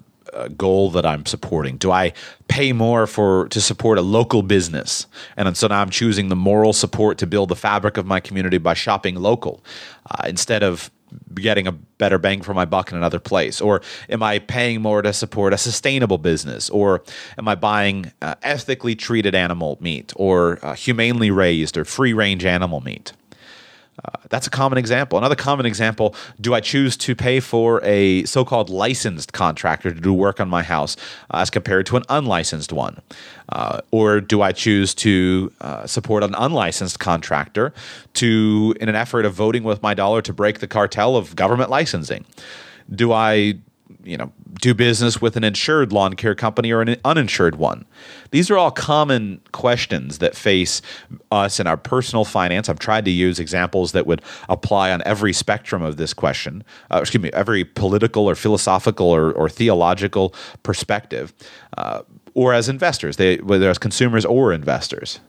goal 0.57 0.91
that 0.91 1.07
I'm 1.07 1.27
supporting? 1.27 1.77
Do 1.77 1.91
I 1.91 2.13
pay 2.49 2.73
more 2.73 3.07
for 3.07 3.49
to 3.49 3.61
support 3.61 3.99
a 3.99 4.03
local 4.03 4.43
business, 4.43 5.07
and 5.37 5.57
so 5.57 5.67
now 5.67 5.81
I'm 5.81 5.91
choosing 5.91 6.29
the 6.29 6.37
moral 6.37 6.73
support 6.73 7.19
to 7.19 7.27
build 7.27 7.49
the 7.49 7.57
fabric 7.57 7.97
of 7.97 8.07
my 8.07 8.21
community 8.21 8.59
by 8.59 8.75
shopping 8.75 9.15
local 9.17 9.63
uh, 10.11 10.25
instead 10.27 10.63
of 10.63 10.91
getting 11.35 11.67
a 11.67 11.73
better 11.73 12.19
bang 12.19 12.43
for 12.43 12.55
my 12.55 12.65
buck 12.65 12.91
in 12.91 12.97
another 12.97 13.19
place? 13.19 13.61
Or 13.61 13.81
am 14.09 14.23
I 14.23 14.39
paying 14.39 14.83
more 14.83 15.03
to 15.03 15.13
support 15.13 15.53
a 15.53 15.59
sustainable 15.59 16.19
business? 16.19 16.69
Or 16.71 17.03
am 17.37 17.49
I 17.49 17.55
buying 17.55 18.13
uh, 18.23 18.35
ethically 18.43 18.95
treated 18.95 19.35
animal 19.35 19.79
meat 19.81 20.13
or 20.17 20.59
uh, 20.63 20.75
humanely 20.75 21.31
raised 21.31 21.77
or 21.77 21.85
free 21.85 22.13
range 22.13 22.45
animal 22.45 22.81
meat? 22.81 23.13
Uh, 24.05 24.19
that's 24.29 24.47
a 24.47 24.51
common 24.51 24.79
example. 24.79 25.19
Another 25.19 25.35
common 25.35 25.67
example 25.67 26.15
do 26.41 26.55
I 26.55 26.61
choose 26.61 26.97
to 26.99 27.15
pay 27.15 27.41
for 27.41 27.83
a 27.83 28.25
so 28.25 28.45
called 28.45 28.71
licensed 28.71 29.33
contractor 29.33 29.93
to 29.93 30.01
do 30.01 30.13
work 30.13 30.41
on 30.41 30.49
my 30.49 30.63
house 30.63 30.97
uh, 31.31 31.39
as 31.39 31.51
compared 31.51 31.87
to 31.87 31.97
an 31.97 32.05
unlicensed 32.09 32.73
one? 32.73 33.01
Uh, 33.51 33.81
or 33.91 34.21
do 34.21 34.43
I 34.43 34.53
choose 34.53 34.95
to 34.97 35.53
uh, 35.61 35.87
support 35.87 36.23
an 36.23 36.35
unlicensed 36.35 36.99
contractor 36.99 37.73
to, 38.15 38.75
in 38.81 38.89
an 38.89 38.95
effort 38.95 39.25
of 39.25 39.35
voting 39.35 39.65
with 39.65 39.83
my 39.83 39.95
dollar 39.95 40.23
to 40.23 40.33
break 40.33 40.61
the 40.61 40.69
cartel 40.69 41.17
of 41.17 41.35
government 41.35 41.71
licensing? 41.71 42.25
Do 42.95 43.13
I 43.13 43.59
you 44.09 44.17
know 44.17 44.33
do 44.61 44.75
business 44.75 45.21
with 45.21 45.37
an 45.37 45.45
insured 45.45 45.93
lawn 45.93 46.15
care 46.15 46.35
company 46.35 46.73
or 46.73 46.81
an 46.81 46.97
uninsured 47.05 47.57
one. 47.57 47.85
These 48.31 48.51
are 48.51 48.59
all 48.59 48.71
common 48.71 49.41
questions 49.53 50.19
that 50.19 50.35
face 50.35 50.83
us 51.31 51.61
in 51.61 51.67
our 51.67 51.77
personal 51.77 52.25
finance. 52.25 52.69
I've 52.69 52.79
tried 52.79 53.05
to 53.05 53.11
use 53.11 53.39
examples 53.39 53.93
that 53.93 54.07
would 54.07 54.23
apply 54.49 54.91
on 54.91 55.03
every 55.05 55.33
spectrum 55.33 55.83
of 55.83 55.97
this 55.97 56.15
question 56.15 56.65
uh, 56.91 56.99
excuse 57.01 57.23
me 57.23 57.31
every 57.33 57.65
political 57.65 58.29
or 58.29 58.35
philosophical 58.35 59.09
or, 59.09 59.33
or 59.33 59.49
theological 59.49 60.35
perspective 60.63 61.33
uh, 61.77 62.03
or 62.35 62.55
as 62.55 62.69
investors 62.69 63.17
they, 63.17 63.37
whether 63.37 63.69
as 63.69 63.79
consumers 63.79 64.25
or 64.25 64.53
investors 64.53 65.21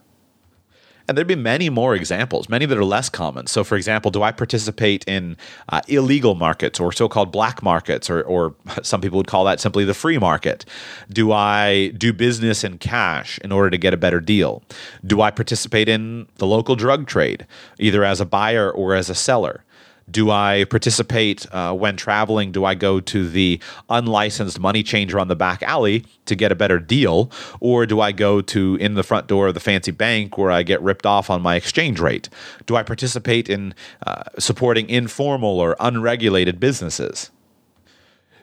and 1.10 1.18
there'd 1.18 1.26
be 1.26 1.34
many 1.34 1.68
more 1.68 1.96
examples, 1.96 2.48
many 2.48 2.66
that 2.66 2.78
are 2.78 2.84
less 2.84 3.08
common. 3.08 3.48
So, 3.48 3.64
for 3.64 3.74
example, 3.74 4.12
do 4.12 4.22
I 4.22 4.30
participate 4.30 5.02
in 5.08 5.36
uh, 5.68 5.80
illegal 5.88 6.36
markets 6.36 6.78
or 6.78 6.92
so 6.92 7.08
called 7.08 7.32
black 7.32 7.64
markets, 7.64 8.08
or, 8.08 8.22
or 8.22 8.54
some 8.84 9.00
people 9.00 9.16
would 9.16 9.26
call 9.26 9.44
that 9.46 9.58
simply 9.58 9.84
the 9.84 9.92
free 9.92 10.18
market? 10.18 10.64
Do 11.12 11.32
I 11.32 11.88
do 11.98 12.12
business 12.12 12.62
in 12.62 12.78
cash 12.78 13.40
in 13.40 13.50
order 13.50 13.70
to 13.70 13.76
get 13.76 13.92
a 13.92 13.96
better 13.96 14.20
deal? 14.20 14.62
Do 15.04 15.20
I 15.20 15.32
participate 15.32 15.88
in 15.88 16.28
the 16.36 16.46
local 16.46 16.76
drug 16.76 17.08
trade, 17.08 17.44
either 17.80 18.04
as 18.04 18.20
a 18.20 18.24
buyer 18.24 18.70
or 18.70 18.94
as 18.94 19.10
a 19.10 19.14
seller? 19.16 19.64
Do 20.10 20.30
I 20.30 20.64
participate 20.64 21.46
uh, 21.52 21.72
when 21.74 21.96
traveling? 21.96 22.52
Do 22.52 22.64
I 22.64 22.74
go 22.74 23.00
to 23.00 23.28
the 23.28 23.60
unlicensed 23.88 24.58
money 24.58 24.82
changer 24.82 25.18
on 25.18 25.28
the 25.28 25.36
back 25.36 25.62
alley 25.62 26.04
to 26.26 26.34
get 26.34 26.50
a 26.50 26.54
better 26.54 26.78
deal? 26.78 27.30
Or 27.60 27.86
do 27.86 28.00
I 28.00 28.12
go 28.12 28.40
to 28.40 28.76
in 28.76 28.94
the 28.94 29.02
front 29.02 29.26
door 29.26 29.48
of 29.48 29.54
the 29.54 29.60
fancy 29.60 29.90
bank 29.90 30.38
where 30.38 30.50
I 30.50 30.62
get 30.62 30.80
ripped 30.82 31.06
off 31.06 31.30
on 31.30 31.42
my 31.42 31.56
exchange 31.56 32.00
rate? 32.00 32.28
Do 32.66 32.76
I 32.76 32.82
participate 32.82 33.48
in 33.48 33.74
uh, 34.06 34.24
supporting 34.38 34.88
informal 34.88 35.60
or 35.60 35.76
unregulated 35.80 36.58
businesses? 36.58 37.30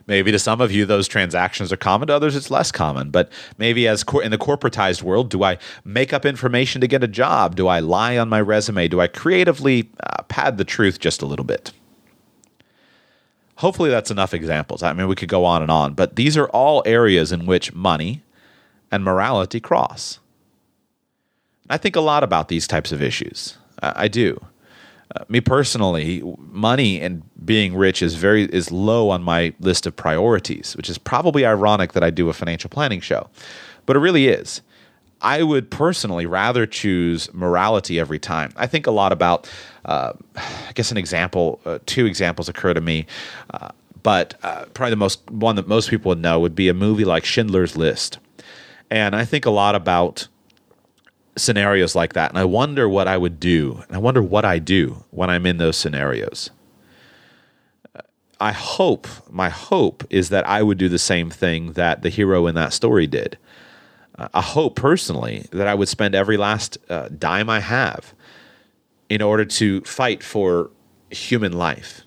Maybe 0.08 0.32
to 0.32 0.40
some 0.40 0.62
of 0.62 0.72
you, 0.72 0.86
those 0.86 1.08
transactions 1.08 1.72
are 1.74 1.78
common. 1.78 2.08
To 2.08 2.16
others, 2.16 2.36
it's 2.36 2.50
less 2.50 2.72
common. 2.72 3.12
But 3.12 3.30
maybe 3.58 3.88
as 3.88 4.06
cor- 4.06 4.24
in 4.24 4.32
the 4.32 4.38
corporatized 4.38 5.04
world, 5.04 5.30
do 5.30 5.44
I 5.44 5.58
make 5.84 6.14
up 6.14 6.26
information 6.26 6.80
to 6.80 6.88
get 6.88 7.04
a 7.04 7.08
job? 7.08 7.58
Do 7.58 7.68
I 7.68 7.80
lie 7.80 8.18
on 8.18 8.30
my 8.30 8.40
resume? 8.40 8.88
Do 8.88 9.02
I 9.02 9.08
creatively 9.08 9.90
uh, 10.00 10.24
pad 10.24 10.58
the 10.58 10.64
truth 10.64 11.00
just 11.00 11.22
a 11.22 11.26
little 11.26 11.46
bit? 11.46 11.74
Hopefully, 13.58 13.90
that's 13.90 14.12
enough 14.12 14.34
examples. 14.34 14.82
I 14.82 14.94
mean, 14.94 15.08
we 15.08 15.16
could 15.16 15.30
go 15.30 15.44
on 15.44 15.62
and 15.62 15.72
on, 15.72 15.94
but 15.94 16.16
these 16.16 16.38
are 16.38 16.48
all 16.50 16.84
areas 16.86 17.32
in 17.32 17.46
which 17.46 17.74
money 17.74 18.22
and 18.92 19.04
morality 19.04 19.60
cross. 19.60 20.20
I 21.70 21.78
think 21.78 21.98
a 21.98 22.02
lot 22.02 22.24
about 22.24 22.48
these 22.48 22.66
types 22.66 22.94
of 22.94 23.02
issues. 23.02 23.58
I, 23.82 24.04
I 24.04 24.08
do. 24.08 24.40
Uh, 25.16 25.24
me 25.30 25.40
personally, 25.40 26.22
money 26.38 27.00
and 27.00 27.24
being 27.46 27.76
rich 27.76 28.02
is 28.02 28.16
very 28.16 28.44
is 28.44 28.72
low 28.72 29.10
on 29.10 29.24
my 29.24 29.54
list 29.60 29.86
of 29.86 29.96
priorities, 29.96 30.76
which 30.76 30.90
is 30.90 30.98
probably 30.98 31.46
ironic 31.46 31.94
that 31.94 32.04
I 32.04 32.10
do 32.10 32.30
a 32.30 32.34
financial 32.34 32.70
planning 32.70 33.00
show, 33.00 33.30
but 33.86 33.96
it 33.96 34.00
really 34.00 34.28
is. 34.28 34.62
I 35.22 35.44
would 35.44 35.72
personally 35.72 36.26
rather 36.26 36.66
choose 36.66 37.34
morality 37.34 38.00
every 38.00 38.20
time. 38.20 38.52
I 38.56 38.68
think 38.68 38.86
a 38.86 38.92
lot 38.92 39.12
about. 39.12 39.50
Uh, 39.86 40.14
I 40.36 40.72
guess 40.76 40.92
an 40.92 40.98
example, 40.98 41.62
uh, 41.66 41.80
two 41.86 42.06
examples 42.06 42.50
occur 42.50 42.74
to 42.74 42.82
me, 42.82 43.06
uh, 43.52 43.70
but 44.04 44.36
uh, 44.44 44.66
probably 44.74 44.92
the 44.92 44.98
most 44.98 45.30
one 45.32 45.56
that 45.56 45.68
most 45.68 45.90
people 45.90 46.10
would 46.10 46.22
know 46.22 46.40
would 46.40 46.56
be 46.56 46.68
a 46.68 46.74
movie 46.74 47.06
like 47.06 47.24
Schindler's 47.24 47.78
List, 47.78 48.20
and 48.92 49.16
I 49.16 49.24
think 49.24 49.46
a 49.46 49.50
lot 49.52 49.74
about 49.74 50.28
scenarios 51.38 51.96
like 51.96 52.14
that. 52.14 52.32
And 52.32 52.40
I 52.40 52.46
wonder 52.46 52.90
what 52.90 53.08
I 53.08 53.18
would 53.18 53.40
do. 53.40 53.84
And 53.88 53.96
I 53.96 54.00
wonder 54.00 54.22
what 54.22 54.46
I 54.46 54.60
do 54.60 55.04
when 55.12 55.30
I'm 55.30 55.46
in 55.46 55.58
those 55.58 55.78
scenarios. 55.78 56.50
I 58.40 58.52
hope, 58.52 59.08
my 59.30 59.50
hope 59.50 60.04
is 60.10 60.30
that 60.30 60.48
I 60.48 60.62
would 60.62 60.78
do 60.78 60.90
the 60.90 61.00
same 61.00 61.30
thing 61.30 61.74
that 61.74 62.04
the 62.04 62.10
hero 62.10 62.46
in 62.48 62.56
that 62.56 62.74
story 62.74 63.08
did. 63.08 63.38
I 64.34 64.42
hope 64.42 64.76
personally 64.76 65.48
that 65.52 65.68
I 65.68 65.76
would 65.76 65.88
spend 65.88 66.16
every 66.16 66.38
last 66.38 66.78
uh, 66.90 67.10
dime 67.10 67.50
I 67.50 67.60
have 67.60 68.14
in 69.10 69.22
order 69.22 69.46
to 69.46 69.82
fight 69.82 70.24
for 70.24 70.72
human 71.12 71.54
life, 71.54 72.02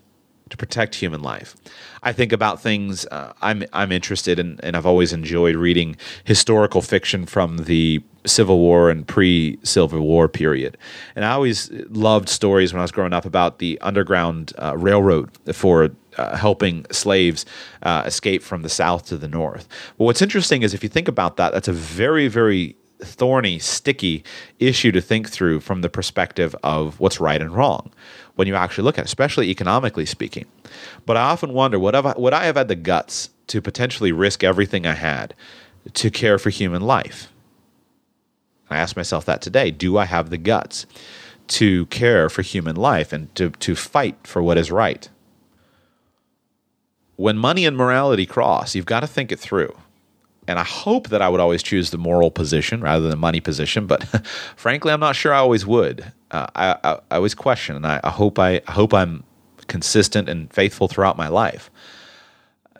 to 0.49 0.57
protect 0.57 0.95
human 0.95 1.21
life. 1.21 1.55
I 2.03 2.11
think 2.11 2.33
about 2.33 2.61
things 2.61 3.05
uh, 3.07 3.33
I'm 3.41 3.63
I'm 3.71 3.91
interested 3.91 4.39
in, 4.39 4.59
and 4.61 4.75
I've 4.75 4.85
always 4.85 5.13
enjoyed 5.13 5.55
reading 5.55 5.95
historical 6.25 6.81
fiction 6.81 7.25
from 7.25 7.59
the 7.59 8.03
Civil 8.25 8.59
War 8.59 8.89
and 8.89 9.07
pre 9.07 9.57
Civil 9.63 10.01
War 10.01 10.27
period. 10.27 10.77
And 11.15 11.25
I 11.25 11.31
always 11.31 11.71
loved 11.89 12.29
stories 12.29 12.73
when 12.73 12.79
I 12.79 12.83
was 12.83 12.91
growing 12.91 13.13
up 13.13 13.25
about 13.25 13.59
the 13.59 13.79
Underground 13.81 14.53
uh, 14.57 14.77
Railroad 14.77 15.31
for 15.53 15.89
uh, 16.17 16.35
helping 16.35 16.85
slaves 16.91 17.45
uh, 17.83 18.03
escape 18.05 18.43
from 18.43 18.61
the 18.61 18.69
South 18.69 19.05
to 19.07 19.17
the 19.17 19.27
North. 19.27 19.67
But 19.97 20.05
what's 20.05 20.21
interesting 20.21 20.63
is 20.63 20.73
if 20.73 20.83
you 20.83 20.89
think 20.89 21.07
about 21.07 21.37
that, 21.37 21.53
that's 21.53 21.67
a 21.67 21.73
very, 21.73 22.27
very 22.27 22.75
thorny, 22.99 23.59
sticky 23.59 24.23
issue 24.59 24.91
to 24.91 25.01
think 25.01 25.29
through 25.29 25.59
from 25.59 25.81
the 25.81 25.89
perspective 25.89 26.55
of 26.63 26.99
what's 26.99 27.19
right 27.19 27.41
and 27.41 27.55
wrong 27.55 27.91
when 28.35 28.47
you 28.47 28.55
actually 28.55 28.83
look 28.83 28.97
at 28.97 29.03
it, 29.03 29.05
especially 29.05 29.49
economically 29.49 30.05
speaking. 30.05 30.45
But 31.05 31.17
I 31.17 31.21
often 31.21 31.53
wonder 31.53 31.79
would, 31.79 31.95
I, 31.95 32.13
would 32.17 32.33
I 32.33 32.45
have 32.45 32.55
had 32.55 32.67
the 32.67 32.75
guts 32.75 33.29
to 33.47 33.61
potentially 33.61 34.11
risk 34.11 34.43
everything 34.43 34.85
I 34.85 34.93
had 34.93 35.33
to 35.93 36.11
care 36.11 36.37
for 36.37 36.49
human 36.49 36.81
life? 36.81 37.30
I 38.71 38.77
ask 38.77 38.95
myself 38.95 39.25
that 39.25 39.41
today. 39.41 39.71
Do 39.71 39.97
I 39.97 40.05
have 40.05 40.29
the 40.29 40.37
guts 40.37 40.85
to 41.47 41.85
care 41.87 42.29
for 42.29 42.41
human 42.41 42.75
life 42.75 43.11
and 43.11 43.33
to, 43.35 43.49
to 43.49 43.75
fight 43.75 44.15
for 44.23 44.41
what 44.41 44.57
is 44.57 44.71
right? 44.71 45.09
When 47.15 47.37
money 47.37 47.65
and 47.65 47.75
morality 47.75 48.25
cross, 48.25 48.73
you've 48.73 48.85
got 48.85 49.01
to 49.01 49.07
think 49.07 49.31
it 49.31 49.39
through. 49.39 49.75
And 50.47 50.57
I 50.57 50.63
hope 50.63 51.09
that 51.09 51.21
I 51.21 51.29
would 51.29 51.39
always 51.39 51.61
choose 51.61 51.91
the 51.91 51.97
moral 51.97 52.31
position 52.31 52.81
rather 52.81 53.01
than 53.01 53.11
the 53.11 53.15
money 53.15 53.39
position, 53.39 53.85
but 53.85 54.03
frankly, 54.55 54.91
I'm 54.91 54.99
not 54.99 55.15
sure 55.15 55.33
I 55.33 55.37
always 55.37 55.65
would. 55.65 56.11
Uh, 56.31 56.47
I, 56.55 56.75
I, 56.83 56.99
I, 57.11 57.15
always 57.17 57.35
question, 57.35 57.75
and 57.75 57.85
I, 57.85 57.99
I 58.03 58.09
hope 58.09 58.39
I, 58.39 58.61
I 58.67 58.71
hope 58.71 58.93
I'm 58.93 59.23
consistent 59.67 60.27
and 60.27 60.51
faithful 60.51 60.87
throughout 60.87 61.15
my 61.15 61.27
life. 61.27 61.69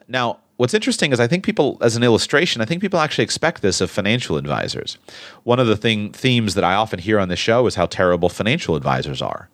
Now, 0.07 0.39
what's 0.61 0.75
interesting 0.75 1.11
is 1.11 1.19
I 1.19 1.25
think 1.25 1.43
people, 1.43 1.79
as 1.81 1.95
an 1.95 2.03
illustration, 2.03 2.61
I 2.61 2.65
think 2.65 2.81
people 2.81 2.99
actually 2.99 3.23
expect 3.23 3.63
this 3.63 3.81
of 3.81 3.89
financial 3.89 4.37
advisors. 4.37 4.99
One 5.41 5.59
of 5.59 5.65
the 5.65 5.75
thing 5.75 6.11
themes 6.11 6.53
that 6.53 6.63
I 6.63 6.75
often 6.75 6.99
hear 6.99 7.19
on 7.19 7.29
the 7.29 7.35
show 7.35 7.65
is 7.65 7.73
how 7.73 7.87
terrible 7.87 8.29
financial 8.29 8.75
advisors 8.75 9.23
are. 9.23 9.49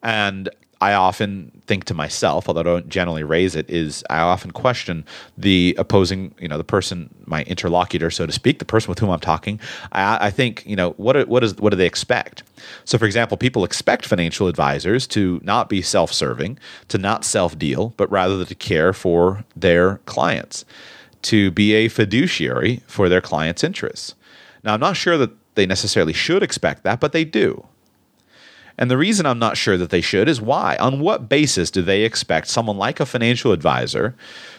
And 0.00 0.48
I 0.84 0.92
often 0.92 1.62
think 1.64 1.84
to 1.84 1.94
myself, 1.94 2.46
although 2.46 2.60
I 2.60 2.64
don't 2.64 2.90
generally 2.90 3.24
raise 3.24 3.56
it, 3.56 3.70
is 3.70 4.04
I 4.10 4.18
often 4.18 4.50
question 4.50 5.06
the 5.38 5.74
opposing, 5.78 6.34
you 6.38 6.46
know, 6.46 6.58
the 6.58 6.64
person, 6.64 7.08
my 7.24 7.42
interlocutor, 7.44 8.10
so 8.10 8.26
to 8.26 8.32
speak, 8.32 8.58
the 8.58 8.66
person 8.66 8.90
with 8.90 8.98
whom 8.98 9.08
I'm 9.08 9.18
talking. 9.18 9.58
I, 9.92 10.26
I 10.26 10.30
think, 10.30 10.62
you 10.66 10.76
know, 10.76 10.90
what 10.98 11.26
what 11.26 11.42
is 11.42 11.56
what 11.56 11.70
do 11.70 11.76
they 11.76 11.86
expect? 11.86 12.42
So, 12.84 12.98
for 12.98 13.06
example, 13.06 13.38
people 13.38 13.64
expect 13.64 14.04
financial 14.04 14.46
advisors 14.46 15.06
to 15.08 15.40
not 15.42 15.70
be 15.70 15.80
self-serving, 15.80 16.58
to 16.88 16.98
not 16.98 17.24
self-deal, 17.24 17.94
but 17.96 18.10
rather 18.10 18.44
to 18.44 18.54
care 18.54 18.92
for 18.92 19.42
their 19.56 20.02
clients, 20.04 20.66
to 21.22 21.50
be 21.50 21.72
a 21.72 21.88
fiduciary 21.88 22.82
for 22.86 23.08
their 23.08 23.22
clients' 23.22 23.64
interests. 23.64 24.14
Now, 24.62 24.74
I'm 24.74 24.80
not 24.80 24.98
sure 24.98 25.16
that 25.16 25.30
they 25.54 25.64
necessarily 25.64 26.12
should 26.12 26.42
expect 26.42 26.82
that, 26.82 27.00
but 27.00 27.12
they 27.12 27.24
do. 27.24 27.66
And 28.76 28.90
the 28.90 28.96
reason 28.96 29.24
I'm 29.24 29.38
not 29.38 29.56
sure 29.56 29.76
that 29.76 29.90
they 29.90 30.00
should 30.00 30.28
is 30.28 30.40
why? 30.40 30.76
On 30.80 31.00
what 31.00 31.28
basis 31.28 31.70
do 31.70 31.80
they 31.80 32.02
expect 32.02 32.48
someone 32.48 32.76
like 32.76 32.98
a 32.98 33.06
financial 33.06 33.52
advisor 33.52 34.14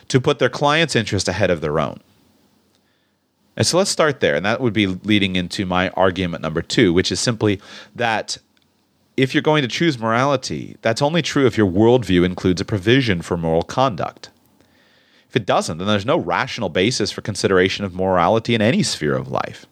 to 0.07 0.21
put 0.21 0.39
their 0.39 0.49
client's 0.49 0.95
interest 0.95 1.27
ahead 1.27 1.51
of 1.51 1.61
their 1.61 1.79
own? 1.79 1.99
And 3.57 3.65
so 3.65 3.77
let's 3.77 3.89
start 3.89 4.19
there. 4.19 4.35
And 4.35 4.45
that 4.45 4.61
would 4.61 4.73
be 4.73 4.87
leading 4.87 5.35
into 5.35 5.65
my 5.65 5.89
argument 5.89 6.41
number 6.41 6.61
two, 6.61 6.93
which 6.93 7.11
is 7.11 7.19
simply 7.19 7.59
that 7.95 8.37
if 9.17 9.33
you're 9.33 9.41
going 9.41 9.61
to 9.61 9.67
choose 9.67 9.97
morality, 9.97 10.75
that's 10.81 11.01
only 11.01 11.21
true 11.21 11.45
if 11.45 11.57
your 11.57 11.69
worldview 11.69 12.25
includes 12.25 12.59
a 12.59 12.65
provision 12.65 13.21
for 13.21 13.37
moral 13.37 13.63
conduct. 13.63 14.29
If 15.29 15.35
it 15.35 15.45
doesn't, 15.45 15.77
then 15.77 15.87
there's 15.87 16.05
no 16.05 16.17
rational 16.17 16.69
basis 16.69 17.11
for 17.11 17.21
consideration 17.21 17.85
of 17.85 17.95
morality 17.95 18.55
in 18.55 18.61
any 18.61 18.83
sphere 18.83 19.15
of 19.15 19.29
life. 19.29 19.65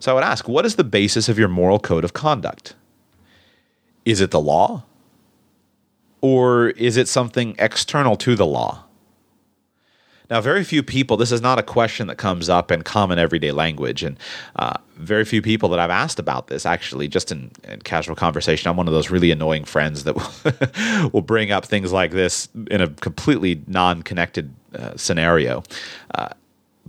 So 0.00 0.12
I 0.12 0.14
would 0.14 0.24
ask, 0.24 0.48
what 0.48 0.64
is 0.64 0.76
the 0.76 0.84
basis 0.84 1.28
of 1.28 1.38
your 1.38 1.48
moral 1.48 1.78
code 1.78 2.04
of 2.04 2.12
conduct? 2.12 2.74
Is 4.08 4.22
it 4.22 4.30
the 4.30 4.40
law? 4.40 4.84
Or 6.22 6.70
is 6.70 6.96
it 6.96 7.08
something 7.08 7.54
external 7.58 8.16
to 8.16 8.34
the 8.34 8.46
law? 8.46 8.84
Now, 10.30 10.40
very 10.40 10.64
few 10.64 10.82
people, 10.82 11.18
this 11.18 11.30
is 11.30 11.42
not 11.42 11.58
a 11.58 11.62
question 11.62 12.06
that 12.06 12.16
comes 12.16 12.48
up 12.48 12.72
in 12.72 12.82
common 12.82 13.18
everyday 13.18 13.52
language. 13.52 14.02
And 14.02 14.18
uh, 14.56 14.78
very 14.96 15.26
few 15.26 15.42
people 15.42 15.68
that 15.68 15.78
I've 15.78 15.90
asked 15.90 16.18
about 16.18 16.46
this 16.46 16.64
actually, 16.64 17.06
just 17.06 17.30
in, 17.30 17.50
in 17.64 17.80
casual 17.82 18.16
conversation, 18.16 18.70
I'm 18.70 18.78
one 18.78 18.88
of 18.88 18.94
those 18.94 19.10
really 19.10 19.30
annoying 19.30 19.64
friends 19.64 20.04
that 20.04 20.16
will, 21.02 21.10
will 21.10 21.22
bring 21.22 21.50
up 21.50 21.66
things 21.66 21.92
like 21.92 22.12
this 22.12 22.48
in 22.70 22.80
a 22.80 22.88
completely 22.88 23.62
non 23.66 24.02
connected 24.02 24.54
uh, 24.74 24.96
scenario. 24.96 25.62
Uh, 26.14 26.30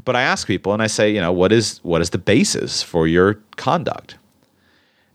but 0.05 0.15
I 0.15 0.21
ask 0.21 0.47
people 0.47 0.71
and 0.71 0.81
I 0.81 0.87
say, 0.87 1.13
you 1.13 1.19
know, 1.19 1.33
what 1.33 1.51
is 1.51 1.79
what 1.83 2.01
is 2.01 2.11
the 2.11 2.17
basis 2.17 2.81
for 2.81 3.07
your 3.07 3.33
conduct? 3.57 4.18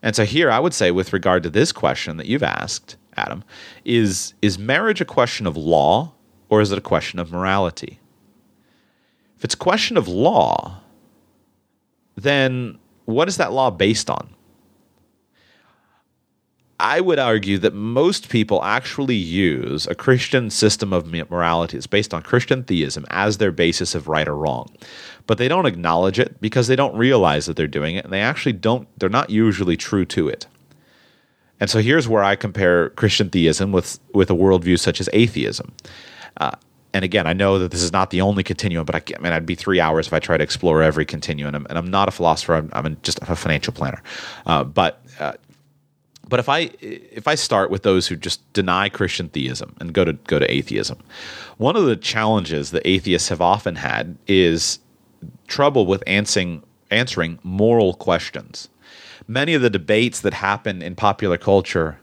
And 0.04 0.14
so 0.14 0.26
here 0.26 0.50
I 0.50 0.60
would 0.60 0.74
say 0.74 0.90
with 0.90 1.14
regard 1.14 1.42
to 1.44 1.50
this 1.50 1.72
question 1.72 2.18
that 2.18 2.26
you've 2.26 2.42
asked, 2.42 2.96
Adam, 3.16 3.42
is 3.86 4.34
is 4.42 4.58
marriage 4.58 5.00
a 5.00 5.04
question 5.06 5.46
of 5.46 5.56
law 5.56 6.12
or 6.50 6.60
is 6.60 6.70
it 6.70 6.76
a 6.76 6.82
question 6.82 7.18
of 7.18 7.32
morality? 7.32 7.98
If 9.38 9.44
it's 9.44 9.54
a 9.54 9.58
question 9.58 9.96
of 9.96 10.06
law, 10.06 10.82
then 12.16 12.78
what 13.06 13.28
is 13.28 13.38
that 13.38 13.52
law 13.52 13.70
based 13.70 14.10
on? 14.10 14.34
I 16.80 17.00
would 17.00 17.18
argue 17.18 17.58
that 17.58 17.72
most 17.72 18.28
people 18.28 18.62
actually 18.64 19.14
use 19.14 19.86
a 19.86 19.94
Christian 19.94 20.50
system 20.50 20.92
of 20.92 21.06
morality 21.06 21.76
that's 21.76 21.86
based 21.86 22.12
on 22.12 22.22
Christian 22.22 22.64
theism 22.64 23.06
as 23.10 23.38
their 23.38 23.52
basis 23.52 23.94
of 23.94 24.08
right 24.08 24.26
or 24.26 24.36
wrong. 24.36 24.70
But 25.26 25.38
they 25.38 25.48
don't 25.48 25.66
acknowledge 25.66 26.18
it 26.18 26.40
because 26.40 26.66
they 26.66 26.76
don't 26.76 26.96
realize 26.96 27.46
that 27.46 27.56
they're 27.56 27.66
doing 27.66 27.94
it 27.94 28.04
and 28.04 28.12
they 28.12 28.20
actually 28.20 28.54
don't, 28.54 28.88
they're 28.98 29.08
not 29.08 29.30
usually 29.30 29.76
true 29.76 30.04
to 30.06 30.28
it. 30.28 30.46
And 31.60 31.70
so 31.70 31.78
here's 31.78 32.08
where 32.08 32.24
I 32.24 32.34
compare 32.34 32.90
Christian 32.90 33.30
theism 33.30 33.70
with, 33.70 34.00
with 34.12 34.28
a 34.28 34.34
worldview 34.34 34.78
such 34.78 35.00
as 35.00 35.08
atheism. 35.12 35.72
Uh, 36.36 36.50
and 36.92 37.04
again, 37.04 37.26
I 37.26 37.32
know 37.32 37.58
that 37.58 37.72
this 37.72 37.82
is 37.82 37.92
not 37.92 38.10
the 38.10 38.20
only 38.20 38.44
continuum, 38.44 38.84
but 38.84 38.94
I, 38.94 39.02
I 39.16 39.20
mean, 39.20 39.32
I'd 39.32 39.46
be 39.46 39.56
three 39.56 39.80
hours 39.80 40.06
if 40.06 40.12
I 40.12 40.20
try 40.20 40.36
to 40.36 40.44
explore 40.44 40.80
every 40.82 41.04
continuum. 41.04 41.48
And 41.48 41.56
I'm, 41.56 41.66
and 41.68 41.76
I'm 41.76 41.90
not 41.90 42.06
a 42.06 42.12
philosopher; 42.12 42.54
I'm, 42.54 42.70
I'm 42.72 42.96
just 43.02 43.18
a 43.22 43.34
financial 43.34 43.72
planner. 43.72 44.00
Uh, 44.46 44.62
but 44.62 45.04
uh, 45.18 45.32
but 46.28 46.40
if 46.40 46.48
I 46.48 46.70
if 46.80 47.28
I 47.28 47.34
start 47.34 47.70
with 47.70 47.82
those 47.82 48.06
who 48.06 48.16
just 48.16 48.40
deny 48.52 48.88
Christian 48.88 49.28
theism 49.28 49.76
and 49.80 49.92
go 49.92 50.04
to 50.04 50.12
go 50.12 50.38
to 50.38 50.50
atheism, 50.50 50.98
one 51.58 51.76
of 51.76 51.84
the 51.84 51.96
challenges 51.96 52.70
that 52.70 52.86
atheists 52.86 53.28
have 53.28 53.40
often 53.40 53.76
had 53.76 54.16
is 54.26 54.78
trouble 55.46 55.86
with 55.86 56.02
answering 56.06 56.62
answering 56.90 57.38
moral 57.42 57.94
questions. 57.94 58.68
Many 59.26 59.54
of 59.54 59.62
the 59.62 59.70
debates 59.70 60.20
that 60.20 60.34
happen 60.34 60.82
in 60.82 60.94
popular 60.94 61.38
culture 61.38 61.98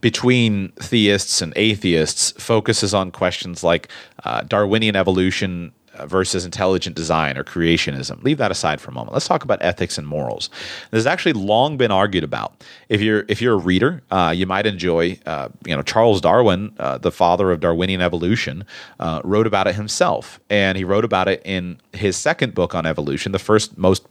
between 0.00 0.70
theists 0.72 1.42
and 1.42 1.52
atheists 1.56 2.32
focuses 2.32 2.94
on 2.94 3.10
questions 3.10 3.64
like 3.64 3.88
uh, 4.24 4.42
Darwinian 4.42 4.94
evolution 4.94 5.72
versus 6.06 6.44
intelligent 6.44 6.96
design 6.96 7.36
or 7.36 7.44
creationism. 7.44 8.22
Leave 8.22 8.38
that 8.38 8.50
aside 8.50 8.80
for 8.80 8.90
a 8.90 8.94
moment. 8.94 9.12
Let's 9.12 9.28
talk 9.28 9.44
about 9.44 9.58
ethics 9.62 9.98
and 9.98 10.06
morals. 10.06 10.50
This 10.90 10.98
has 10.98 11.06
actually 11.06 11.32
long 11.32 11.76
been 11.76 11.90
argued 11.90 12.24
about. 12.24 12.64
If 12.88 13.00
you're 13.00 13.24
if 13.28 13.40
you're 13.40 13.54
a 13.54 13.58
reader, 13.58 14.02
uh, 14.10 14.32
you 14.36 14.46
might 14.46 14.66
enjoy. 14.66 15.18
Uh, 15.26 15.48
you 15.64 15.76
know, 15.76 15.82
Charles 15.82 16.20
Darwin, 16.20 16.74
uh, 16.78 16.98
the 16.98 17.12
father 17.12 17.50
of 17.50 17.60
Darwinian 17.60 18.00
evolution, 18.00 18.64
uh, 19.00 19.20
wrote 19.24 19.46
about 19.46 19.66
it 19.66 19.74
himself, 19.74 20.40
and 20.50 20.76
he 20.78 20.84
wrote 20.84 21.04
about 21.04 21.28
it 21.28 21.42
in 21.44 21.80
his 21.92 22.16
second 22.16 22.54
book 22.54 22.74
on 22.74 22.86
evolution. 22.86 23.32
The 23.32 23.38
first 23.38 23.76
most 23.78 24.06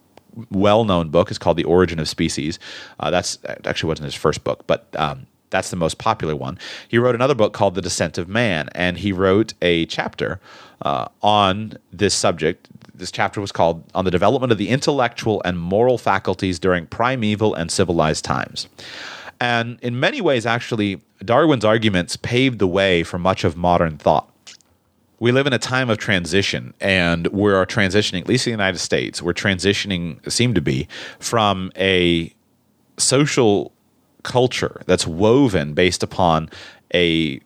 well-known 0.52 1.10
book 1.10 1.32
is 1.32 1.38
called 1.38 1.58
The 1.58 1.64
Origin 1.64 2.00
of 2.00 2.08
Species. 2.08 2.60
Uh, 3.00 3.10
that's 3.10 3.40
actually 3.66 3.88
wasn't 3.88 4.06
his 4.06 4.16
first 4.16 4.44
book, 4.44 4.66
but 4.68 4.88
um, 4.96 5.26
that's 5.50 5.70
the 5.70 5.76
most 5.76 5.98
popular 5.98 6.36
one. 6.36 6.60
He 6.88 6.98
wrote 6.98 7.16
another 7.16 7.36
book 7.36 7.54
called 7.54 7.76
The 7.76 7.82
Descent 7.82 8.18
of 8.18 8.28
Man, 8.28 8.70
and 8.74 8.98
he 8.98 9.12
wrote 9.12 9.54
a 9.62 9.86
chapter 9.86 10.40
uh, 10.82 11.08
on 11.22 11.78
this 11.92 12.14
subject. 12.14 12.68
This 12.94 13.12
chapter 13.12 13.40
was 13.40 13.52
called 13.52 13.84
On 13.94 14.06
the 14.06 14.12
Development 14.12 14.52
of 14.52 14.58
the 14.58 14.70
Intellectual 14.70 15.42
and 15.46 15.60
Moral 15.60 15.98
Faculties 15.98 16.60
During 16.60 16.88
Primeval 16.88 17.54
and 17.54 17.72
Civilized 17.72 18.26
Times. 18.26 18.68
And 19.40 19.80
in 19.82 20.00
many 20.00 20.20
ways, 20.20 20.46
actually, 20.46 21.00
Darwin's 21.24 21.64
arguments 21.64 22.18
paved 22.18 22.60
the 22.60 22.68
way 22.68 23.04
for 23.04 23.18
much 23.20 23.44
of 23.44 23.56
modern 23.56 23.98
thought. 23.98 24.30
We 25.20 25.32
live 25.32 25.48
in 25.48 25.54
a 25.54 25.60
time 25.60 25.90
of 25.90 25.98
transition, 25.98 26.74
and 26.80 27.28
we're 27.28 27.66
transitioning, 27.66 28.22
at 28.22 28.28
least 28.28 28.46
in 28.46 28.52
the 28.52 28.54
United 28.54 28.78
States, 28.80 29.22
we're 29.22 29.34
transitioning, 29.34 30.32
seem 30.32 30.54
to 30.54 30.62
be, 30.62 30.88
from 31.20 31.72
a 31.76 32.34
social 32.98 33.72
culture 34.28 34.82
that's 34.88 35.08
woven 35.08 35.74
based 35.74 36.04
upon 36.04 36.50
a 36.94 37.40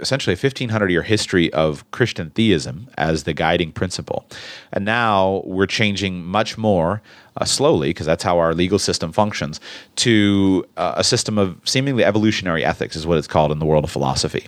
essentially 0.00 0.34
a 0.34 0.36
1500 0.36 0.90
year 0.90 1.02
history 1.02 1.50
of 1.54 1.90
Christian 1.92 2.28
theism 2.30 2.88
as 2.98 3.24
the 3.24 3.32
guiding 3.32 3.72
principle. 3.72 4.26
And 4.72 4.84
now 4.84 5.42
we're 5.46 5.66
changing 5.66 6.24
much 6.24 6.58
more 6.58 7.00
uh, 7.38 7.46
slowly, 7.46 7.88
because 7.90 8.04
that's 8.04 8.22
how 8.22 8.38
our 8.38 8.52
legal 8.52 8.78
system 8.78 9.12
functions, 9.12 9.60
to 9.96 10.66
uh, 10.76 10.94
a 10.96 11.04
system 11.04 11.38
of 11.38 11.58
seemingly 11.64 12.04
evolutionary 12.04 12.64
ethics, 12.64 12.96
is 12.96 13.06
what 13.06 13.16
it's 13.16 13.26
called 13.26 13.50
in 13.50 13.58
the 13.58 13.66
world 13.66 13.84
of 13.84 13.90
philosophy. 13.90 14.46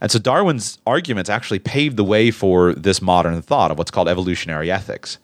And 0.00 0.10
so 0.12 0.20
Darwin's 0.20 0.78
arguments 0.86 1.28
actually 1.28 1.58
paved 1.58 1.96
the 1.96 2.04
way 2.04 2.30
for 2.30 2.72
this 2.74 3.02
modern 3.02 3.42
thought 3.42 3.70
of 3.72 3.78
what's 3.78 3.90
called 3.90 4.08
evolutionary 4.08 4.70
ethics 4.70 5.18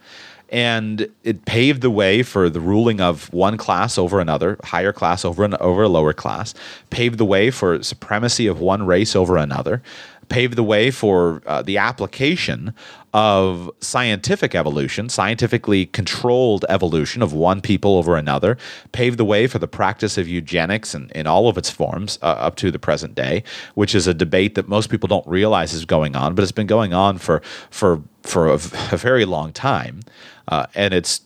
and 0.52 1.08
it 1.24 1.46
paved 1.46 1.80
the 1.80 1.90
way 1.90 2.22
for 2.22 2.50
the 2.50 2.60
ruling 2.60 3.00
of 3.00 3.32
one 3.32 3.56
class 3.56 3.96
over 3.96 4.20
another, 4.20 4.58
higher 4.62 4.92
class 4.92 5.24
over 5.24 5.44
an, 5.44 5.54
over 5.54 5.84
a 5.84 5.88
lower 5.88 6.12
class, 6.12 6.52
paved 6.90 7.16
the 7.16 7.24
way 7.24 7.50
for 7.50 7.82
supremacy 7.82 8.46
of 8.46 8.60
one 8.60 8.84
race 8.84 9.16
over 9.16 9.38
another, 9.38 9.82
paved 10.28 10.56
the 10.56 10.62
way 10.62 10.90
for 10.90 11.42
uh, 11.46 11.62
the 11.62 11.78
application 11.78 12.74
of 13.12 13.70
scientific 13.80 14.54
evolution, 14.54 15.08
scientifically 15.08 15.86
controlled 15.86 16.64
evolution 16.68 17.22
of 17.22 17.32
one 17.32 17.60
people 17.60 17.96
over 17.96 18.16
another, 18.16 18.56
paved 18.92 19.18
the 19.18 19.24
way 19.24 19.46
for 19.46 19.58
the 19.58 19.68
practice 19.68 20.16
of 20.16 20.26
eugenics 20.26 20.94
in, 20.94 21.10
in 21.14 21.26
all 21.26 21.48
of 21.48 21.58
its 21.58 21.68
forms 21.68 22.18
uh, 22.22 22.26
up 22.26 22.56
to 22.56 22.70
the 22.70 22.78
present 22.78 23.14
day, 23.14 23.42
which 23.74 23.94
is 23.94 24.06
a 24.06 24.14
debate 24.14 24.54
that 24.54 24.68
most 24.68 24.88
people 24.88 25.08
don't 25.08 25.26
realize 25.26 25.74
is 25.74 25.84
going 25.84 26.16
on, 26.16 26.34
but 26.34 26.42
it's 26.42 26.52
been 26.52 26.66
going 26.66 26.94
on 26.94 27.18
for 27.18 27.42
for 27.70 28.02
for 28.22 28.48
a, 28.48 28.54
a 28.92 28.96
very 28.96 29.24
long 29.24 29.52
time, 29.52 30.00
uh, 30.48 30.66
and 30.74 30.94
it's 30.94 31.20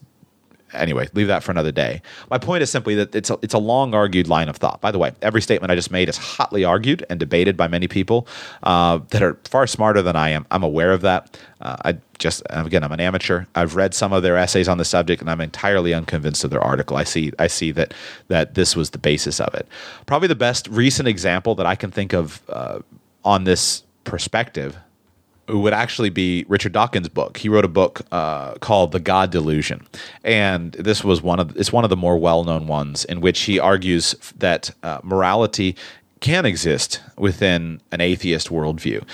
anyway, 0.77 1.09
leave 1.15 1.27
that 1.29 1.43
for 1.43 1.51
another 1.51 1.73
day. 1.73 2.03
My 2.31 2.39
point 2.39 2.63
is 2.63 2.71
simply 2.71 2.95
that 2.97 3.15
it's 3.15 3.31
a, 3.31 3.39
it's 3.43 3.55
a 3.55 3.59
long 3.59 3.95
argued 3.95 4.29
line 4.29 4.49
of 4.49 4.57
thought. 4.57 4.81
By 4.81 4.91
the 4.91 4.99
way, 4.99 5.13
every 5.23 5.43
statement 5.43 5.71
I 5.71 5.75
just 5.75 5.91
made 5.91 6.09
is 6.09 6.17
hotly 6.17 6.65
argued 6.65 7.05
and 7.11 7.19
debated 7.19 7.57
by 7.57 7.69
many 7.69 7.89
people 7.89 8.27
uh, 8.63 9.01
that 9.11 9.23
are 9.23 9.39
far 9.45 9.67
smarter 9.67 10.03
than 10.03 10.17
I 10.17 10.31
am. 10.31 10.47
I'm 10.51 10.63
aware 10.63 10.93
of 10.93 11.03
that. 11.03 11.39
Uh, 11.61 11.77
I 11.85 11.99
just 12.19 12.43
again, 12.51 12.85
I'm 12.85 12.93
an 12.93 13.01
amateur. 13.01 13.45
I've 13.55 13.77
read 13.77 13.95
some 13.95 14.13
of 14.13 14.23
their 14.23 14.37
essays 14.37 14.69
on 14.69 14.79
the 14.79 14.85
subject, 14.85 15.21
and 15.21 15.31
I'm 15.31 15.41
entirely 15.41 15.95
unconvinced 15.95 16.45
of 16.45 16.51
their 16.51 16.63
article. 16.63 16.97
I 16.97 17.05
see 17.05 17.33
I 17.39 17.47
see 17.47 17.71
that 17.73 17.95
that 18.29 18.55
this 18.55 18.77
was 18.77 18.91
the 18.91 18.99
basis 18.99 19.41
of 19.41 19.55
it. 19.55 19.67
Probably 20.07 20.29
the 20.29 20.35
best 20.35 20.69
recent 20.69 21.09
example 21.09 21.55
that 21.57 21.67
I 21.67 21.75
can 21.75 21.91
think 21.91 22.13
of 22.13 22.43
uh, 22.49 22.81
on 23.25 23.45
this 23.45 23.83
perspective 24.05 24.77
would 25.49 25.73
actually 25.73 26.11
be 26.11 26.45
Richard 26.49 26.73
Dawkins' 26.73 27.09
book. 27.09 27.37
He 27.37 27.49
wrote 27.49 27.65
a 27.65 27.69
book 27.69 28.03
uh, 28.13 28.55
called 28.55 28.93
The 28.93 29.01
God 29.01 29.31
Delusion, 29.31 29.87
and 30.25 30.73
this 30.73 31.05
was 31.05 31.23
one 31.23 31.39
of 31.39 31.57
it's 31.57 31.73
one 31.73 31.85
of 31.85 31.91
the 31.91 31.97
more 31.97 32.19
well 32.19 32.45
known 32.45 32.67
ones 32.67 33.05
in 33.05 33.21
which 33.21 33.43
he 33.43 33.59
argues 33.59 34.15
that 34.39 34.71
uh, 34.83 35.01
morality 35.03 35.77
can 36.21 36.47
exist 36.47 37.01
within 37.17 37.81
an 37.93 38.01
atheist 38.01 38.49
worldview. 38.49 39.05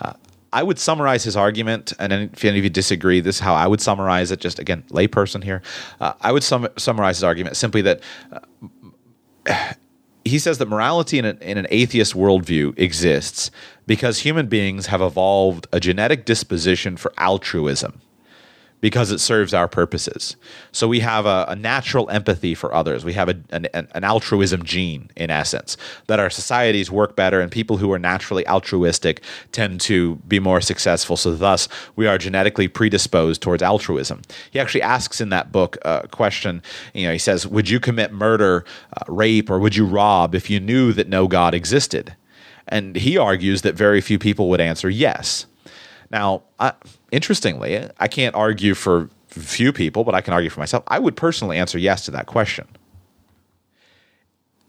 Uh, 0.00 0.14
I 0.52 0.62
would 0.62 0.78
summarize 0.78 1.22
his 1.22 1.36
argument, 1.36 1.92
and 1.98 2.12
if 2.12 2.44
any 2.44 2.58
of 2.58 2.64
you 2.64 2.70
disagree, 2.70 3.20
this 3.20 3.36
is 3.36 3.40
how 3.40 3.54
I 3.54 3.66
would 3.66 3.80
summarize 3.80 4.30
it. 4.30 4.40
Just 4.40 4.58
again, 4.58 4.84
layperson 4.88 5.44
here, 5.44 5.62
uh, 6.00 6.14
I 6.20 6.32
would 6.32 6.42
sum- 6.42 6.68
summarize 6.76 7.18
his 7.18 7.24
argument 7.24 7.56
simply 7.56 7.82
that 7.82 8.00
uh, 8.32 9.72
he 10.24 10.38
says 10.38 10.58
that 10.58 10.66
morality 10.66 11.18
in 11.18 11.24
an, 11.24 11.38
in 11.38 11.58
an 11.58 11.66
atheist 11.70 12.14
worldview 12.14 12.76
exists 12.78 13.50
because 13.86 14.20
human 14.20 14.46
beings 14.46 14.86
have 14.86 15.00
evolved 15.00 15.66
a 15.72 15.80
genetic 15.80 16.24
disposition 16.24 16.96
for 16.96 17.12
altruism 17.18 18.00
because 18.80 19.10
it 19.10 19.18
serves 19.18 19.54
our 19.54 19.68
purposes. 19.68 20.36
So 20.70 20.86
we 20.86 21.00
have 21.00 21.26
a, 21.26 21.46
a 21.48 21.56
natural 21.56 22.10
empathy 22.10 22.54
for 22.54 22.74
others. 22.74 23.04
We 23.04 23.14
have 23.14 23.28
a, 23.28 23.36
an, 23.50 23.66
an, 23.72 24.04
altruism 24.04 24.62
gene, 24.64 25.10
in 25.16 25.30
essence, 25.30 25.76
that 26.06 26.20
our 26.20 26.30
societies 26.30 26.90
work 26.90 27.16
better, 27.16 27.40
and 27.40 27.50
people 27.50 27.78
who 27.78 27.90
are 27.92 27.98
naturally 27.98 28.46
altruistic 28.46 29.22
tend 29.50 29.80
to 29.82 30.16
be 30.28 30.38
more 30.38 30.60
successful. 30.60 31.16
So 31.16 31.34
thus, 31.34 31.68
we 31.96 32.06
are 32.06 32.18
genetically 32.18 32.68
predisposed 32.68 33.40
towards 33.40 33.62
altruism. 33.62 34.22
He 34.50 34.60
actually 34.60 34.82
asks 34.82 35.20
in 35.20 35.30
that 35.30 35.50
book 35.50 35.78
a 35.82 36.06
question. 36.08 36.62
You 36.92 37.06
know, 37.06 37.12
he 37.12 37.18
says, 37.18 37.46
"Would 37.46 37.70
you 37.70 37.80
commit 37.80 38.12
murder, 38.12 38.64
uh, 38.92 39.04
rape, 39.08 39.50
or 39.50 39.58
would 39.58 39.74
you 39.74 39.86
rob 39.86 40.34
if 40.34 40.50
you 40.50 40.60
knew 40.60 40.92
that 40.92 41.08
no 41.08 41.26
God 41.28 41.54
existed?" 41.54 42.14
And 42.68 42.96
he 42.96 43.16
argues 43.16 43.62
that 43.62 43.74
very 43.74 44.00
few 44.00 44.18
people 44.18 44.48
would 44.48 44.60
answer 44.60 44.88
yes. 44.88 45.46
Now, 46.10 46.42
I, 46.58 46.72
interestingly, 47.10 47.88
I 47.98 48.08
can't 48.08 48.34
argue 48.34 48.74
for 48.74 49.10
few 49.28 49.72
people, 49.72 50.04
but 50.04 50.14
I 50.14 50.20
can 50.20 50.32
argue 50.32 50.50
for 50.50 50.60
myself. 50.60 50.84
I 50.88 50.98
would 50.98 51.16
personally 51.16 51.58
answer 51.58 51.78
yes 51.78 52.04
to 52.06 52.10
that 52.12 52.26
question. 52.26 52.66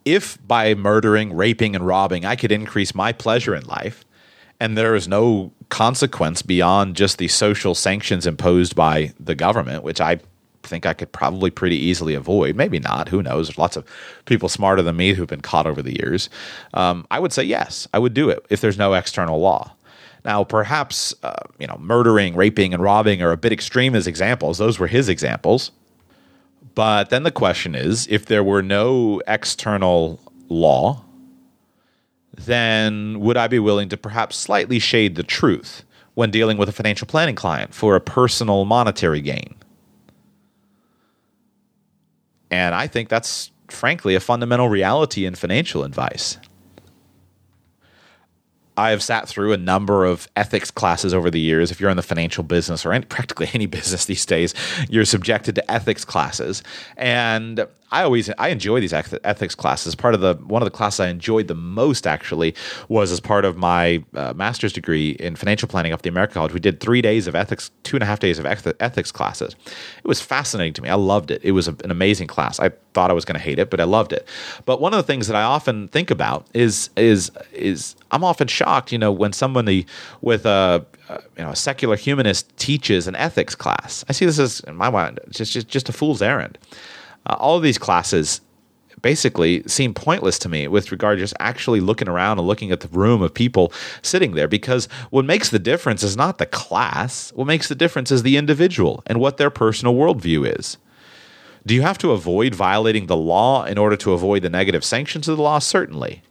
If 0.06 0.38
by 0.48 0.74
murdering, 0.74 1.36
raping, 1.36 1.76
and 1.76 1.86
robbing, 1.86 2.26
I 2.26 2.36
could 2.36 2.52
increase 2.52 2.96
my 2.96 3.12
pleasure 3.12 3.56
in 3.56 3.66
life, 3.66 4.06
and 4.60 4.78
there 4.78 4.96
is 4.96 5.08
no 5.08 5.52
consequence 5.70 6.42
beyond 6.42 6.96
just 6.96 7.18
the 7.18 7.28
social 7.28 7.76
sanctions 7.76 8.26
imposed 8.26 8.76
by 8.76 9.14
the 9.20 9.36
government, 9.36 9.84
which 9.84 10.00
I 10.00 10.20
think 10.68 10.86
I 10.86 10.94
could 10.94 11.12
probably 11.12 11.50
pretty 11.50 11.78
easily 11.78 12.14
avoid. 12.14 12.56
Maybe 12.56 12.80
not. 12.80 13.10
Who 13.10 13.24
knows? 13.24 13.48
There's 13.48 13.58
lots 13.58 13.78
of 13.78 13.86
people 14.26 14.50
smarter 14.50 14.82
than 14.82 14.96
me 14.96 15.14
who've 15.14 15.28
been 15.28 15.42
caught 15.42 15.68
over 15.68 15.82
the 15.82 15.96
years. 15.96 16.30
Um, 16.74 17.06
I 17.10 17.20
would 17.20 17.34
say 17.34 17.44
yes, 17.44 17.88
I 17.94 18.00
would 18.00 18.14
do 18.14 18.30
it 18.30 18.46
if 18.50 18.62
there's 18.62 18.78
no 18.78 18.94
external 18.94 19.40
law. 19.40 19.74
Now, 20.26 20.44
perhaps 20.44 21.16
uh, 21.24 21.44
you 21.58 21.68
know, 21.68 21.78
murdering, 21.80 22.36
raping, 22.36 22.74
and 22.74 22.84
robbing 22.84 23.22
are 23.22 23.32
a 23.32 23.38
bit 23.38 23.54
extreme 23.54 23.96
as 23.96 24.08
examples. 24.08 24.58
Those 24.58 24.78
were 24.78 24.88
his 24.88 25.10
examples. 25.10 25.72
But 26.76 27.10
then 27.10 27.24
the 27.24 27.32
question 27.32 27.74
is, 27.74 28.08
if 28.08 28.26
there 28.26 28.44
were 28.44 28.62
no 28.62 29.22
external 29.26 30.20
law, 30.50 31.04
then 32.38 33.20
would 33.20 33.38
I 33.38 33.48
be 33.48 33.60
willing 33.60 33.90
to 33.90 33.98
perhaps 33.98 34.36
slightly 34.36 34.80
shade 34.80 35.16
the 35.16 35.24
truth 35.24 35.84
when 36.14 36.30
dealing 36.30 36.58
with 36.58 36.70
a 36.70 36.72
financial 36.72 37.08
planning 37.08 37.36
client 37.36 37.74
for 37.74 37.96
a 37.96 38.02
personal 38.02 38.66
monetary 38.66 39.22
gain? 39.22 39.56
And 42.52 42.74
I 42.74 42.88
think 42.88 43.10
that's 43.10 43.52
frankly 43.68 44.16
a 44.16 44.20
fundamental 44.20 44.70
reality 44.70 45.26
in 45.26 45.36
financial 45.36 45.84
advice. 45.84 46.38
I 48.78 48.92
have 48.92 49.02
sat 49.02 49.28
through 49.28 49.54
a 49.54 49.58
number 49.58 50.06
of 50.06 50.28
ethics 50.36 50.70
classes 50.70 51.12
over 51.12 51.32
the 51.32 51.40
years. 51.40 51.72
If 51.72 51.82
you're 51.82 51.90
in 51.90 51.98
the 51.98 52.04
financial 52.04 52.44
business 52.44 52.86
or 52.86 52.94
any, 52.94 53.06
practically 53.06 53.50
any 53.54 53.66
business 53.78 54.06
these 54.06 54.26
days, 54.26 54.54
you're 54.88 55.06
subjected 55.06 55.56
to 55.56 55.72
ethics 55.72 56.06
classes. 56.06 56.62
And 56.96 57.66
I 57.92 58.04
always 58.04 58.30
I 58.38 58.50
enjoy 58.50 58.82
these 58.82 58.94
ethics 58.94 59.56
classes. 59.56 59.96
Part 59.96 60.14
of 60.14 60.22
the 60.22 60.36
one 60.36 60.62
of 60.62 60.66
the 60.66 60.76
classes 60.76 61.00
I 61.00 61.08
enjoyed 61.08 61.48
the 61.48 61.56
most 61.56 62.06
actually 62.06 62.54
was 62.90 63.12
as 63.12 63.20
part 63.20 63.46
of 63.46 63.56
my 63.56 64.04
uh, 64.14 64.34
master's 64.36 64.74
degree 64.74 65.12
in 65.12 65.36
financial 65.36 65.70
planning 65.70 65.94
at 65.94 66.02
the 66.02 66.10
American 66.10 66.34
College. 66.34 66.54
We 66.54 66.60
did 66.60 66.82
three 66.82 67.02
days 67.02 67.28
of 67.28 67.36
ethics, 67.36 67.72
two 67.84 67.96
and 67.96 68.04
a 68.04 68.06
half 68.06 68.20
days 68.20 68.40
of 68.40 68.46
ethics 68.46 69.12
classes. 69.12 69.56
It 69.98 70.08
was 70.08 70.22
fascinating 70.22 70.74
to 70.74 70.82
me. 70.82 70.90
I 70.90 70.96
loved 70.96 71.32
it. 71.32 71.42
It 71.44 71.52
was 71.52 71.68
an 71.68 71.90
amazing 71.90 72.28
class. 72.28 72.60
I 72.60 72.72
thought 72.94 73.10
I 73.10 73.14
was 73.14 73.24
going 73.24 73.40
to 73.40 73.44
hate 73.44 73.60
it, 73.60 73.70
but 73.70 73.80
I 73.80 73.86
loved 73.86 74.12
it. 74.12 74.28
But 74.66 74.82
one 74.82 74.94
of 74.94 74.98
the 74.98 75.04
things 75.04 75.28
that 75.28 75.36
I 75.36 75.44
often 75.44 75.88
think 75.88 76.12
about 76.12 76.46
is 76.54 76.90
is 76.98 77.32
is 77.54 77.96
I'm 78.12 78.24
often 78.24 78.48
shocked, 78.48 78.92
you 78.92 78.98
know, 78.98 79.14
when 79.14 79.32
somebody 79.32 79.86
with 80.22 80.46
a 80.46 80.86
you 81.10 81.44
know 81.44 81.52
a 81.52 81.56
secular 81.56 81.96
humanist 81.96 82.56
teaches 82.58 83.08
an 83.08 83.16
ethics 83.16 83.56
class. 83.56 84.04
I 84.10 84.12
see 84.12 84.26
this 84.26 84.40
as 84.40 84.60
in 84.62 84.76
my 84.76 84.90
mind 84.90 85.22
just 85.30 85.54
just, 85.54 85.70
just 85.70 85.88
a 85.88 85.94
fool's 85.94 86.22
errand 86.22 86.58
uh, 87.28 87.36
all 87.40 87.58
of 87.58 87.64
these 87.64 87.78
classes 87.78 88.42
basically 89.02 89.64
seem 89.68 89.94
pointless 89.94 90.40
to 90.40 90.50
me 90.50 90.68
with 90.68 90.92
regard 90.92 91.18
to 91.18 91.24
just 91.24 91.36
actually 91.40 91.80
looking 91.80 92.08
around 92.08 92.40
and 92.40 92.48
looking 92.48 92.72
at 92.72 92.80
the 92.80 92.88
room 92.88 93.22
of 93.22 93.34
people 93.34 93.72
sitting 94.02 94.32
there 94.34 94.48
because 94.48 94.88
what 95.12 95.26
makes 95.26 95.50
the 95.50 95.60
difference 95.60 96.02
is 96.02 96.18
not 96.18 96.40
the 96.40 96.46
class. 96.46 97.32
What 97.36 97.46
makes 97.46 97.68
the 97.68 97.76
difference 97.76 98.12
is 98.12 98.24
the 98.24 98.38
individual 98.38 99.04
and 99.06 99.20
what 99.20 99.38
their 99.38 99.50
personal 99.50 99.94
worldview 99.94 100.58
is. 100.58 100.78
Do 101.66 101.76
you 101.76 101.82
have 101.82 101.98
to 102.00 102.12
avoid 102.12 102.56
violating 102.56 103.08
the 103.08 103.18
law 103.18 103.66
in 103.66 103.78
order 103.78 103.98
to 103.98 104.14
avoid 104.14 104.42
the 104.42 104.50
negative 104.50 104.84
sanctions 104.84 105.28
of 105.28 105.38
the 105.38 105.44
law? 105.44 105.60
Certainly 105.60 106.24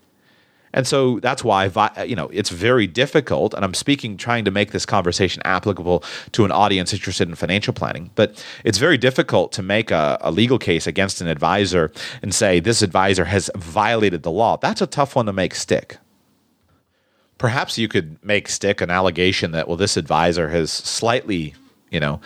and 0.76 0.86
so 0.86 1.18
that's 1.20 1.42
why 1.42 1.70
you 2.06 2.14
know 2.14 2.28
it's 2.28 2.50
very 2.50 2.86
difficult. 2.86 3.54
And 3.54 3.64
I'm 3.64 3.72
speaking, 3.72 4.18
trying 4.18 4.44
to 4.44 4.50
make 4.50 4.72
this 4.72 4.84
conversation 4.84 5.42
applicable 5.44 6.04
to 6.32 6.44
an 6.44 6.52
audience 6.52 6.92
interested 6.92 7.28
in 7.28 7.34
financial 7.34 7.72
planning. 7.72 8.10
But 8.14 8.44
it's 8.62 8.76
very 8.76 8.98
difficult 8.98 9.52
to 9.52 9.62
make 9.62 9.90
a, 9.90 10.18
a 10.20 10.30
legal 10.30 10.58
case 10.58 10.86
against 10.86 11.22
an 11.22 11.28
advisor 11.28 11.90
and 12.22 12.34
say 12.34 12.60
this 12.60 12.82
advisor 12.82 13.24
has 13.24 13.50
violated 13.56 14.22
the 14.22 14.30
law. 14.30 14.58
That's 14.58 14.82
a 14.82 14.86
tough 14.86 15.16
one 15.16 15.24
to 15.26 15.32
make 15.32 15.54
stick. 15.54 15.96
Perhaps 17.38 17.78
you 17.78 17.88
could 17.88 18.22
make 18.22 18.46
stick 18.46 18.82
an 18.82 18.90
allegation 18.90 19.52
that 19.52 19.68
well, 19.68 19.78
this 19.78 19.96
advisor 19.96 20.50
has 20.50 20.70
slightly, 20.70 21.54
you 21.90 22.00
know, 22.00 22.20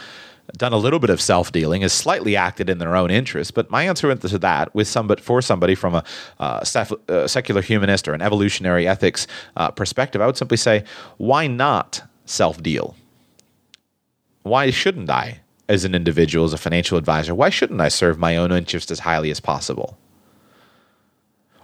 done 0.57 0.73
a 0.73 0.77
little 0.77 0.99
bit 0.99 1.11
of 1.11 1.21
self 1.21 1.53
dealing, 1.53 1.83
has 1.83 1.93
slightly 1.93 2.37
acted 2.37 2.69
in 2.71 2.79
their 2.79 2.97
own 2.97 3.11
interest. 3.11 3.55
But 3.55 3.71
my 3.71 3.85
answer 3.85 4.15
to 4.15 4.39
that, 4.39 4.75
with 4.75 4.89
somebody 4.89 5.23
for 5.23 5.43
somebody 5.43 5.75
from 5.75 5.95
a 5.95 6.05
uh, 6.39 6.65
uh, 7.09 7.27
secular 7.27 7.63
humanist 7.63 8.09
or 8.09 8.15
an 8.15 8.23
evolutionary 8.23 8.87
ethics 8.87 9.27
uh, 9.57 9.71
perspective, 9.71 10.21
I 10.21 10.27
would 10.27 10.37
simply 10.37 10.57
say, 10.57 10.85
why 11.17 11.47
not 11.47 12.03
self 12.25 12.63
deal? 12.63 12.97
Why 14.43 14.71
shouldn't 14.71 15.11
I, 15.11 15.41
as 15.69 15.85
an 15.85 15.95
individual, 15.95 16.45
as 16.45 16.53
a 16.53 16.59
financial 16.59 16.97
advisor, 16.97 17.35
why 17.35 17.51
shouldn't 17.51 17.81
I 17.81 17.89
serve 17.89 18.19
my 18.19 18.37
own 18.37 18.53
interest 18.53 18.91
as 18.91 19.01
highly 19.01 19.31
as 19.31 19.41
possible? 19.41 19.99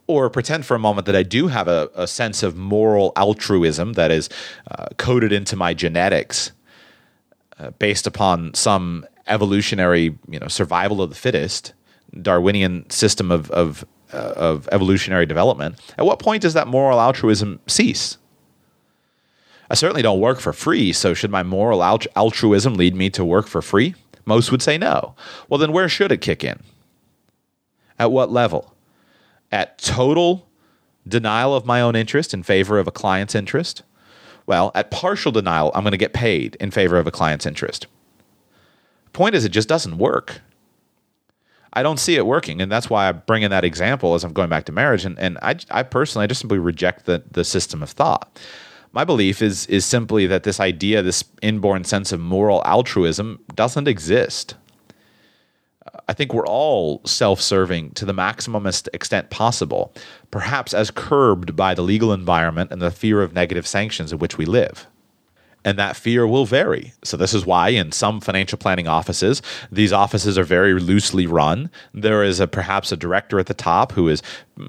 or 0.09 0.31
pretend 0.31 0.65
for 0.65 0.77
a 0.77 0.79
moment 0.79 1.07
that 1.07 1.17
I 1.17 1.25
do 1.25 1.49
have 1.49 1.69
a, 1.69 1.91
a 1.95 2.07
sense 2.07 2.45
of 2.45 2.57
moral 2.57 3.13
altruism 3.17 3.95
that 3.95 4.11
is 4.11 4.29
uh, 4.71 4.87
coded 4.99 5.33
into 5.33 5.57
my 5.57 5.75
genetics 5.75 6.53
uh, 7.59 7.71
based 7.79 8.07
upon 8.07 8.55
some 8.55 9.07
evolutionary, 9.27 10.17
you 10.29 10.39
know, 10.39 10.49
survival 10.49 11.03
of 11.03 11.11
the 11.11 11.17
fittest, 11.17 11.73
Darwinian 12.23 12.89
system 12.91 13.31
of 13.31 13.51
of 13.51 13.85
uh, 14.13 14.33
of 14.37 14.69
evolutionary 14.73 15.27
development. 15.27 15.77
At 15.99 16.07
what 16.07 16.19
point 16.19 16.43
does 16.43 16.55
that 16.55 16.69
moral 16.69 17.01
altruism 17.01 17.61
cease? 17.67 18.19
I 19.69 19.75
certainly 19.75 20.03
don't 20.03 20.21
work 20.21 20.39
for 20.39 20.53
free, 20.53 20.93
so 20.93 21.13
should 21.13 21.31
my 21.31 21.43
moral 21.43 21.83
alt- 21.83 22.07
altruism 22.15 22.75
lead 22.75 22.95
me 22.95 23.11
to 23.11 23.25
work 23.25 23.49
for 23.49 23.61
free? 23.61 23.95
Most 24.25 24.51
would 24.53 24.63
say 24.63 24.79
no. 24.79 25.17
Well, 25.49 25.59
then 25.59 25.73
where 25.73 25.89
should 25.89 26.13
it 26.13 26.21
kick 26.21 26.45
in? 26.45 26.61
At 27.99 28.13
what 28.13 28.31
level? 28.31 28.75
At 29.51 29.79
total 29.79 30.49
denial 31.07 31.55
of 31.55 31.67
my 31.67 31.81
own 31.81 31.97
interest 31.97 32.35
in 32.35 32.43
favor 32.43 32.79
of 32.79 32.87
a 32.87 32.93
client's 32.93 33.35
interest? 33.35 33.83
Well, 34.47 34.71
at 34.75 34.91
partial 34.91 35.33
denial, 35.33 35.73
I'm 35.75 35.83
going 35.83 35.91
to 35.93 35.99
get 35.99 36.13
paid 36.13 36.57
in 36.61 36.71
favor 36.71 36.97
of 36.97 37.07
a 37.07 37.11
client's 37.11 37.47
interest. 37.47 37.87
Point 39.13 39.35
is, 39.35 39.45
it 39.45 39.51
just 39.51 39.69
doesn't 39.69 39.99
work. 39.99 40.41
I 41.73 41.83
don't 41.83 41.99
see 41.99 42.17
it 42.17 42.27
working, 42.27 42.63
and 42.63 42.73
that's 42.73 42.89
why 42.89 43.09
I 43.09 43.13
bring 43.13 43.43
in 43.43 43.51
that 43.51 43.65
example 43.65 44.15
as 44.15 44.25
I'm 44.25 44.33
going 44.33 44.49
back 44.49 44.65
to 44.65 44.73
marriage. 44.73 45.05
And, 45.05 45.19
and 45.19 45.37
I, 45.43 45.57
I 45.71 45.83
personally, 45.83 46.25
I 46.25 46.27
just 46.27 46.41
simply 46.41 46.59
reject 46.59 47.05
the, 47.05 47.23
the 47.31 47.45
system 47.45 47.83
of 47.83 47.91
thought. 47.91 48.41
My 48.93 49.05
belief 49.05 49.43
is 49.43 49.67
is 49.67 49.85
simply 49.85 50.27
that 50.27 50.45
this 50.45 50.59
idea, 50.59 51.03
this 51.03 51.23
inborn 51.43 51.85
sense 51.85 52.13
of 52.13 52.21
moral 52.21 52.63
altruism, 52.65 53.41
doesn't 53.55 53.89
exist. 53.89 54.55
I 56.09 56.13
think 56.13 56.33
we're 56.33 56.47
all 56.47 57.01
self 57.05 57.41
serving 57.41 57.93
to 57.93 58.05
the 58.05 58.13
maximum 58.13 58.67
extent 58.67 59.31
possible, 59.31 59.93
perhaps 60.31 60.73
as 60.73 60.91
curbed 60.91 61.57
by 61.57 61.75
the 61.75 61.83
legal 61.83 62.13
environment 62.13 62.71
and 62.71 62.81
the 62.81 62.91
fear 62.91 63.23
of 63.23 63.33
negative 63.33 63.67
sanctions 63.67 64.13
in 64.13 64.19
which 64.19 64.39
we 64.39 64.47
live 64.47 64.87
and 65.67 65.77
that 65.81 65.97
fear 65.97 66.29
will 66.29 66.47
vary. 66.47 66.93
So, 67.03 67.17
this 67.17 67.35
is 67.35 67.45
why 67.45 67.71
in 67.71 67.91
some 67.91 68.21
financial 68.21 68.57
planning 68.57 68.87
offices, 68.87 69.43
these 69.71 69.93
offices 69.93 70.39
are 70.39 70.45
very 70.45 70.73
loosely 70.79 71.27
run. 71.27 71.71
There 71.93 72.23
is 72.23 72.39
a, 72.39 72.47
perhaps 72.47 72.93
a 72.93 72.97
director 72.97 73.41
at 73.41 73.47
the 73.47 73.55
top 73.55 73.91
who 73.93 74.09
is 74.09 74.23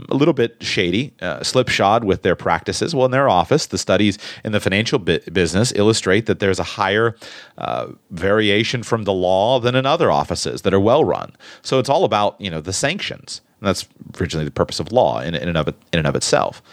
a 0.09 0.15
little 0.15 0.33
bit 0.33 0.57
shady, 0.59 1.13
uh, 1.21 1.43
slipshod 1.43 2.03
with 2.03 2.23
their 2.23 2.35
practices. 2.35 2.95
Well, 2.95 3.05
in 3.05 3.11
their 3.11 3.29
office, 3.29 3.67
the 3.67 3.77
studies 3.77 4.17
in 4.43 4.53
the 4.53 4.59
financial 4.59 4.97
bi- 4.97 5.19
business 5.31 5.71
illustrate 5.75 6.25
that 6.25 6.39
there's 6.39 6.59
a 6.59 6.63
higher 6.63 7.15
uh, 7.59 7.89
variation 8.09 8.81
from 8.81 9.03
the 9.03 9.13
law 9.13 9.59
than 9.59 9.75
in 9.75 9.85
other 9.85 10.11
offices 10.11 10.63
that 10.63 10.73
are 10.73 10.79
well 10.79 11.05
run. 11.05 11.31
So, 11.61 11.77
it's 11.77 11.89
all 11.89 12.05
about 12.05 12.41
you 12.41 12.49
know 12.49 12.59
the 12.59 12.73
sanctions. 12.73 13.41
And 13.61 13.67
that's 13.67 13.87
originally 14.19 14.45
the 14.45 14.51
purpose 14.51 14.79
of 14.79 14.91
law 14.91 15.19
in, 15.19 15.35
in, 15.35 15.47
and, 15.47 15.57
of 15.57 15.67
in 15.67 15.99
and 15.99 16.07
of 16.07 16.15
itself. 16.15 16.63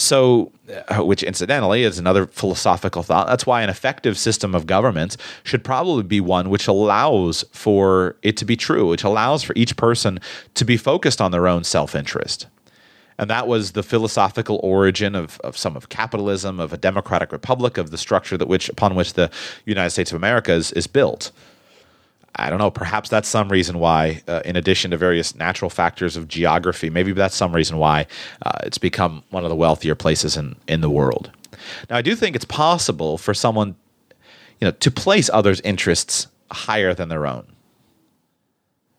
So, 0.00 0.50
uh, 0.88 1.04
which 1.04 1.22
incidentally 1.22 1.82
is 1.82 1.98
another 1.98 2.26
philosophical 2.26 3.02
thought. 3.02 3.26
That's 3.26 3.44
why 3.44 3.60
an 3.60 3.68
effective 3.68 4.16
system 4.16 4.54
of 4.54 4.66
government 4.66 5.18
should 5.44 5.62
probably 5.62 6.04
be 6.04 6.22
one 6.22 6.48
which 6.48 6.66
allows 6.66 7.44
for 7.52 8.16
it 8.22 8.38
to 8.38 8.46
be 8.46 8.56
true, 8.56 8.88
which 8.88 9.04
allows 9.04 9.42
for 9.42 9.52
each 9.56 9.76
person 9.76 10.18
to 10.54 10.64
be 10.64 10.78
focused 10.78 11.20
on 11.20 11.32
their 11.32 11.46
own 11.46 11.64
self 11.64 11.94
interest. 11.94 12.46
And 13.18 13.28
that 13.28 13.46
was 13.46 13.72
the 13.72 13.82
philosophical 13.82 14.58
origin 14.62 15.14
of, 15.14 15.38
of 15.40 15.54
some 15.54 15.76
of 15.76 15.90
capitalism, 15.90 16.58
of 16.58 16.72
a 16.72 16.78
democratic 16.78 17.30
republic, 17.30 17.76
of 17.76 17.90
the 17.90 17.98
structure 17.98 18.38
that 18.38 18.48
which 18.48 18.70
upon 18.70 18.94
which 18.94 19.12
the 19.12 19.30
United 19.66 19.90
States 19.90 20.10
of 20.12 20.16
America 20.16 20.52
is, 20.52 20.72
is 20.72 20.86
built. 20.86 21.30
I 22.36 22.48
don't 22.48 22.58
know. 22.58 22.70
Perhaps 22.70 23.08
that's 23.08 23.28
some 23.28 23.48
reason 23.48 23.78
why, 23.78 24.22
uh, 24.28 24.42
in 24.44 24.56
addition 24.56 24.92
to 24.92 24.96
various 24.96 25.34
natural 25.34 25.68
factors 25.68 26.16
of 26.16 26.28
geography, 26.28 26.88
maybe 26.88 27.12
that's 27.12 27.34
some 27.34 27.52
reason 27.54 27.76
why 27.76 28.06
uh, 28.42 28.52
it's 28.62 28.78
become 28.78 29.24
one 29.30 29.44
of 29.44 29.50
the 29.50 29.56
wealthier 29.56 29.94
places 29.94 30.36
in, 30.36 30.56
in 30.68 30.80
the 30.80 30.90
world. 30.90 31.30
Now, 31.88 31.96
I 31.96 32.02
do 32.02 32.14
think 32.14 32.36
it's 32.36 32.44
possible 32.44 33.18
for 33.18 33.34
someone, 33.34 33.74
you 34.60 34.66
know, 34.66 34.70
to 34.70 34.90
place 34.90 35.28
others' 35.32 35.60
interests 35.62 36.28
higher 36.50 36.94
than 36.94 37.08
their 37.08 37.26
own. 37.26 37.46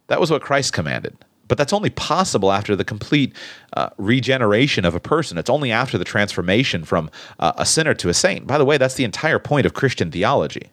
That 0.07 0.19
was 0.19 0.29
what 0.29 0.41
Christ 0.41 0.73
commanded. 0.73 1.17
But 1.47 1.57
that's 1.57 1.73
only 1.73 1.89
possible 1.89 2.51
after 2.51 2.75
the 2.75 2.85
complete 2.85 3.35
uh, 3.73 3.89
regeneration 3.97 4.85
of 4.85 4.95
a 4.95 4.99
person. 5.01 5.37
It's 5.37 5.49
only 5.49 5.71
after 5.71 5.97
the 5.97 6.05
transformation 6.05 6.85
from 6.85 7.09
uh, 7.39 7.53
a 7.57 7.65
sinner 7.65 7.93
to 7.95 8.09
a 8.09 8.13
saint. 8.13 8.47
By 8.47 8.57
the 8.57 8.65
way, 8.65 8.77
that's 8.77 8.95
the 8.95 9.03
entire 9.03 9.39
point 9.39 9.65
of 9.65 9.73
Christian 9.73 10.11
theology. 10.11 10.69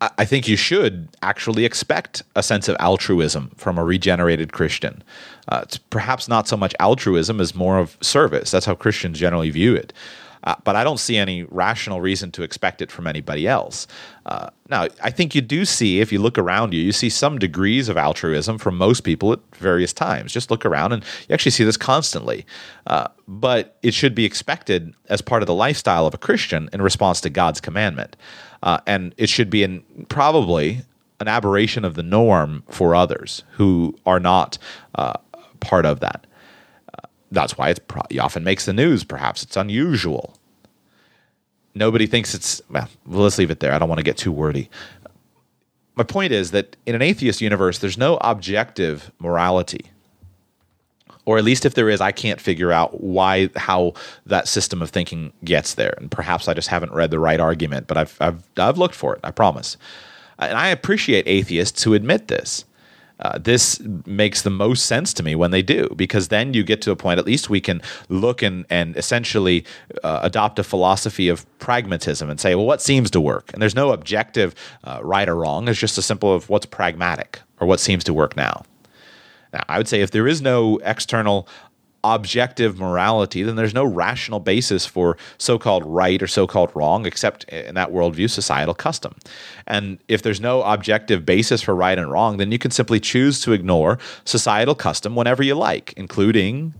I, 0.00 0.24
think 0.24 0.48
you 0.48 0.56
should 0.56 1.08
actually 1.22 1.64
expect 1.64 2.22
a 2.36 2.42
sense 2.42 2.68
of 2.68 2.76
altruism 2.78 3.52
from 3.56 3.78
a 3.78 3.84
regenerated 3.84 4.52
Christian. 4.52 5.02
Uh, 5.48 5.60
it's 5.62 5.78
perhaps 5.78 6.28
not 6.28 6.48
so 6.48 6.56
much 6.56 6.74
altruism 6.80 7.40
as 7.40 7.54
more 7.54 7.78
of 7.78 7.96
service. 8.00 8.50
That's 8.50 8.66
how 8.66 8.74
Christians 8.74 9.18
generally 9.18 9.50
view 9.50 9.74
it. 9.74 9.92
Uh, 10.44 10.54
but 10.62 10.76
I 10.76 10.84
don't 10.84 11.00
see 11.00 11.16
any 11.16 11.42
rational 11.44 12.00
reason 12.00 12.30
to 12.32 12.42
expect 12.42 12.82
it 12.82 12.90
from 12.90 13.06
anybody 13.06 13.48
else. 13.48 13.86
Uh, 14.26 14.50
now, 14.68 14.88
I 15.02 15.10
think 15.10 15.34
you 15.34 15.40
do 15.40 15.64
see, 15.64 16.00
if 16.00 16.12
you 16.12 16.20
look 16.20 16.38
around 16.38 16.74
you, 16.74 16.80
you 16.82 16.92
see 16.92 17.08
some 17.08 17.38
degrees 17.38 17.88
of 17.88 17.96
altruism 17.96 18.58
from 18.58 18.76
most 18.76 19.00
people 19.00 19.32
at 19.32 19.40
various 19.56 19.92
times. 19.92 20.32
Just 20.32 20.50
look 20.50 20.64
around 20.64 20.92
and 20.92 21.02
you 21.28 21.32
actually 21.32 21.52
see 21.52 21.64
this 21.64 21.76
constantly. 21.76 22.44
Uh, 22.86 23.08
but 23.26 23.78
it 23.82 23.94
should 23.94 24.14
be 24.14 24.24
expected 24.24 24.94
as 25.08 25.22
part 25.22 25.42
of 25.42 25.46
the 25.46 25.54
lifestyle 25.54 26.06
of 26.06 26.14
a 26.14 26.18
Christian 26.18 26.68
in 26.72 26.82
response 26.82 27.20
to 27.22 27.30
God's 27.30 27.60
commandment. 27.60 28.16
Uh, 28.62 28.78
and 28.86 29.14
it 29.16 29.28
should 29.28 29.50
be 29.50 29.62
in 29.62 29.82
probably 30.08 30.82
an 31.20 31.28
aberration 31.28 31.84
of 31.84 31.94
the 31.94 32.02
norm 32.02 32.64
for 32.68 32.94
others 32.94 33.44
who 33.52 33.96
are 34.04 34.20
not 34.20 34.58
uh, 34.94 35.14
part 35.60 35.86
of 35.86 36.00
that. 36.00 36.26
That's 37.34 37.58
why 37.58 37.74
pro- 37.74 38.02
it 38.08 38.18
often 38.18 38.44
makes 38.44 38.64
the 38.64 38.72
news. 38.72 39.04
Perhaps 39.04 39.42
it's 39.42 39.56
unusual. 39.56 40.36
Nobody 41.74 42.06
thinks 42.06 42.34
it's 42.34 42.62
well. 42.70 42.88
Let's 43.06 43.36
leave 43.38 43.50
it 43.50 43.60
there. 43.60 43.72
I 43.72 43.78
don't 43.78 43.88
want 43.88 43.98
to 43.98 44.04
get 44.04 44.16
too 44.16 44.32
wordy. 44.32 44.70
My 45.96 46.04
point 46.04 46.32
is 46.32 46.50
that 46.52 46.76
in 46.86 46.94
an 46.94 47.02
atheist 47.02 47.40
universe, 47.40 47.78
there's 47.78 47.98
no 47.98 48.18
objective 48.20 49.12
morality, 49.18 49.86
or 51.24 51.38
at 51.38 51.44
least 51.44 51.64
if 51.64 51.74
there 51.74 51.88
is, 51.88 52.00
I 52.00 52.12
can't 52.12 52.40
figure 52.40 52.72
out 52.72 53.00
why 53.00 53.50
how 53.56 53.94
that 54.26 54.48
system 54.48 54.82
of 54.82 54.90
thinking 54.90 55.32
gets 55.44 55.74
there. 55.74 55.94
And 55.98 56.10
perhaps 56.10 56.48
I 56.48 56.54
just 56.54 56.68
haven't 56.68 56.92
read 56.92 57.10
the 57.10 57.18
right 57.18 57.40
argument, 57.40 57.86
but 57.86 57.96
I've 57.96 58.16
I've 58.20 58.42
I've 58.56 58.78
looked 58.78 58.94
for 58.94 59.14
it. 59.14 59.20
I 59.24 59.30
promise. 59.30 59.76
And 60.38 60.58
I 60.58 60.68
appreciate 60.68 61.26
atheists 61.28 61.82
who 61.84 61.94
admit 61.94 62.28
this. 62.28 62.64
Uh, 63.20 63.38
this 63.38 63.80
makes 64.06 64.42
the 64.42 64.50
most 64.50 64.86
sense 64.86 65.14
to 65.14 65.22
me 65.22 65.34
when 65.34 65.52
they 65.52 65.62
do, 65.62 65.88
because 65.94 66.28
then 66.28 66.52
you 66.52 66.64
get 66.64 66.82
to 66.82 66.90
a 66.90 66.96
point, 66.96 67.18
at 67.18 67.24
least 67.24 67.48
we 67.48 67.60
can 67.60 67.80
look 68.08 68.42
and, 68.42 68.66
and 68.70 68.96
essentially 68.96 69.64
uh, 70.02 70.18
adopt 70.22 70.58
a 70.58 70.64
philosophy 70.64 71.28
of 71.28 71.46
pragmatism 71.58 72.28
and 72.28 72.40
say, 72.40 72.54
well, 72.54 72.66
what 72.66 72.82
seems 72.82 73.10
to 73.12 73.20
work? 73.20 73.52
And 73.52 73.62
there's 73.62 73.76
no 73.76 73.92
objective 73.92 74.54
uh, 74.82 74.98
right 75.02 75.28
or 75.28 75.36
wrong. 75.36 75.68
It's 75.68 75.78
just 75.78 75.96
a 75.96 76.02
simple 76.02 76.34
of 76.34 76.48
what's 76.48 76.66
pragmatic 76.66 77.40
or 77.60 77.68
what 77.68 77.78
seems 77.78 78.02
to 78.04 78.12
work 78.12 78.36
now. 78.36 78.64
Now, 79.52 79.62
I 79.68 79.78
would 79.78 79.86
say 79.86 80.00
if 80.00 80.10
there 80.10 80.26
is 80.26 80.42
no 80.42 80.78
external 80.78 81.48
objective 82.04 82.78
morality, 82.78 83.42
then 83.42 83.56
there's 83.56 83.74
no 83.74 83.84
rational 83.84 84.38
basis 84.38 84.84
for 84.84 85.16
so 85.38 85.58
called 85.58 85.84
right 85.86 86.22
or 86.22 86.26
so 86.26 86.46
called 86.46 86.70
wrong, 86.74 87.06
except 87.06 87.44
in 87.44 87.74
that 87.74 87.90
worldview, 87.90 88.28
societal 88.28 88.74
custom. 88.74 89.16
And 89.66 89.98
if 90.06 90.22
there's 90.22 90.40
no 90.40 90.62
objective 90.62 91.24
basis 91.24 91.62
for 91.62 91.74
right 91.74 91.98
and 91.98 92.10
wrong, 92.10 92.36
then 92.36 92.52
you 92.52 92.58
can 92.58 92.70
simply 92.70 93.00
choose 93.00 93.40
to 93.40 93.52
ignore 93.52 93.98
societal 94.24 94.74
custom 94.74 95.16
whenever 95.16 95.42
you 95.42 95.54
like, 95.54 95.94
including 95.96 96.74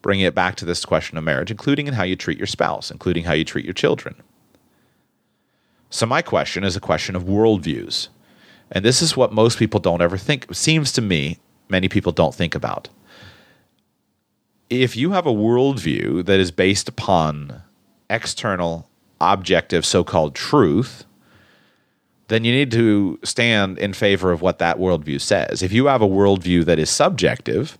bringing 0.00 0.24
it 0.24 0.34
back 0.34 0.56
to 0.56 0.64
this 0.64 0.84
question 0.84 1.18
of 1.18 1.24
marriage, 1.24 1.50
including 1.50 1.86
in 1.86 1.94
how 1.94 2.02
you 2.02 2.16
treat 2.16 2.38
your 2.38 2.46
spouse, 2.46 2.90
including 2.90 3.24
how 3.24 3.32
you 3.32 3.44
treat 3.44 3.64
your 3.64 3.74
children. 3.74 4.14
So, 5.90 6.06
my 6.06 6.22
question 6.22 6.64
is 6.64 6.74
a 6.74 6.80
question 6.80 7.14
of 7.14 7.24
worldviews. 7.24 8.08
And 8.70 8.84
this 8.84 9.02
is 9.02 9.16
what 9.16 9.32
most 9.32 9.58
people 9.58 9.78
don't 9.78 10.00
ever 10.00 10.16
think, 10.16 10.52
seems 10.54 10.90
to 10.92 11.02
me, 11.02 11.38
many 11.68 11.88
people 11.88 12.10
don't 12.10 12.34
think 12.34 12.54
about 12.54 12.88
if 14.80 14.96
you 14.96 15.12
have 15.12 15.26
a 15.26 15.32
worldview 15.32 16.24
that 16.24 16.40
is 16.40 16.50
based 16.50 16.88
upon 16.88 17.62
external, 18.08 18.88
objective, 19.20 19.84
so 19.84 20.02
called 20.02 20.34
truth, 20.34 21.04
then 22.28 22.44
you 22.44 22.52
need 22.52 22.70
to 22.70 23.18
stand 23.22 23.78
in 23.78 23.92
favor 23.92 24.32
of 24.32 24.40
what 24.40 24.58
that 24.58 24.78
worldview 24.78 25.20
says. 25.20 25.62
If 25.62 25.72
you 25.72 25.86
have 25.86 26.00
a 26.00 26.08
worldview 26.08 26.64
that 26.64 26.78
is 26.78 26.88
subjective, 26.88 27.78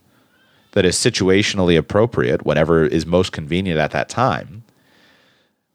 that 0.72 0.84
is 0.84 0.96
situationally 0.96 1.78
appropriate, 1.78 2.44
whatever 2.44 2.84
is 2.84 3.06
most 3.06 3.32
convenient 3.32 3.80
at 3.80 3.92
that 3.92 4.10
time, 4.10 4.64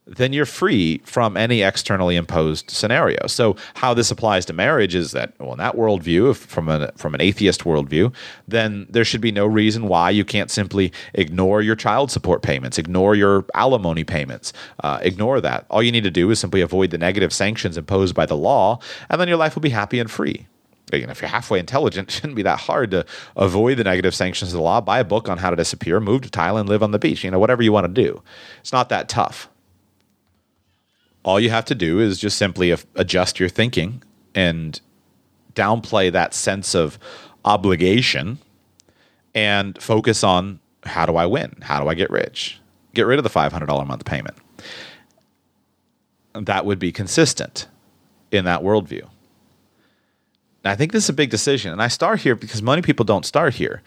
then 0.07 0.31
you're 0.34 0.45
free 0.45 0.99
from 1.03 1.35
any 1.35 1.61
externally 1.61 2.15
imposed 2.15 2.69
scenario. 2.69 3.27
So, 3.27 3.55
how 3.75 3.93
this 3.93 4.09
applies 4.09 4.45
to 4.45 4.53
marriage 4.53 4.95
is 4.95 5.11
that, 5.11 5.34
well, 5.39 5.51
in 5.51 5.57
that 5.57 5.75
worldview, 5.75 6.35
from 6.35 6.69
an 6.69 6.91
from 6.95 7.13
an 7.13 7.21
atheist 7.21 7.61
worldview, 7.63 8.13
then 8.47 8.88
there 8.89 9.03
should 9.03 9.21
be 9.21 9.31
no 9.31 9.45
reason 9.45 9.88
why 9.88 10.09
you 10.09 10.23
can't 10.23 10.49
simply 10.49 10.93
ignore 11.13 11.61
your 11.61 11.75
child 11.75 12.11
support 12.11 12.41
payments, 12.41 12.77
ignore 12.77 13.15
your 13.15 13.45
alimony 13.53 14.03
payments, 14.03 14.53
uh, 14.84 14.99
ignore 15.01 15.41
that. 15.41 15.65
All 15.69 15.84
you 15.84 15.91
need 15.91 16.03
to 16.03 16.11
do 16.11 16.29
is 16.31 16.39
simply 16.39 16.61
avoid 16.61 16.91
the 16.91 16.97
negative 16.97 17.34
sanctions 17.34 17.77
imposed 17.77 18.15
by 18.15 18.25
the 18.25 18.38
law, 18.38 18.79
and 19.09 19.19
then 19.19 19.27
your 19.27 19.38
life 19.38 19.55
will 19.55 19.61
be 19.61 19.69
happy 19.69 19.99
and 19.99 20.09
free. 20.09 20.47
You 20.93 21.05
know, 21.05 21.11
if 21.11 21.21
you're 21.21 21.29
halfway 21.29 21.59
intelligent, 21.59 22.07
it 22.09 22.11
shouldn't 22.13 22.35
be 22.35 22.43
that 22.43 22.59
hard 22.59 22.91
to 22.91 23.05
avoid 23.35 23.77
the 23.77 23.84
negative 23.84 24.15
sanctions 24.15 24.53
of 24.53 24.57
the 24.57 24.63
law. 24.63 24.79
Buy 24.79 24.99
a 24.99 25.03
book 25.03 25.27
on 25.27 25.38
how 25.38 25.49
to 25.49 25.57
disappear, 25.57 25.99
move 25.99 26.21
to 26.21 26.29
Thailand, 26.29 26.67
live 26.67 26.81
on 26.81 26.91
the 26.91 26.99
beach. 26.99 27.25
You 27.25 27.31
know, 27.31 27.39
whatever 27.39 27.61
you 27.61 27.73
want 27.73 27.93
to 27.93 28.01
do. 28.01 28.23
It's 28.61 28.71
not 28.71 28.88
that 28.89 29.09
tough 29.09 29.49
all 31.27 31.41
you 31.41 31.49
have 31.49 31.65
to 31.65 31.75
do 31.75 31.99
is 31.99 32.17
just 32.17 32.37
simply 32.37 32.73
adjust 32.95 33.37
your 33.37 33.49
thinking 33.49 34.01
and 34.33 34.79
downplay 35.53 36.09
that 36.09 36.33
sense 36.33 36.73
of 36.73 36.97
obligation 37.43 38.37
and 39.35 39.79
focus 39.83 40.23
on 40.23 40.61
how 40.83 41.05
do 41.05 41.17
I 41.17 41.25
win? 41.25 41.57
How 41.61 41.81
do 41.81 41.89
I 41.89 41.95
get 41.95 42.09
rich? 42.09 42.61
Get 42.93 43.05
rid 43.05 43.19
of 43.19 43.23
the 43.23 43.29
$500 43.29 43.81
a 43.81 43.85
month 43.85 44.05
payment. 44.05 44.37
That 46.33 46.65
would 46.65 46.79
be 46.79 46.93
consistent 46.93 47.67
in 48.31 48.45
that 48.45 48.61
worldview. 48.61 49.09
I 50.68 50.76
think 50.76 50.91
this 50.91 51.03
is 51.03 51.10
a 51.10 51.14
big 51.14 51.30
decision. 51.30 51.72
And 51.72 51.81
I 51.81 51.88
start 51.88 52.22
here 52.22 52.35
because 52.35 52.61
many 52.61 52.81
people 52.81 53.06
don't 53.06 53.26
start 53.26 53.53
here. 53.53 53.81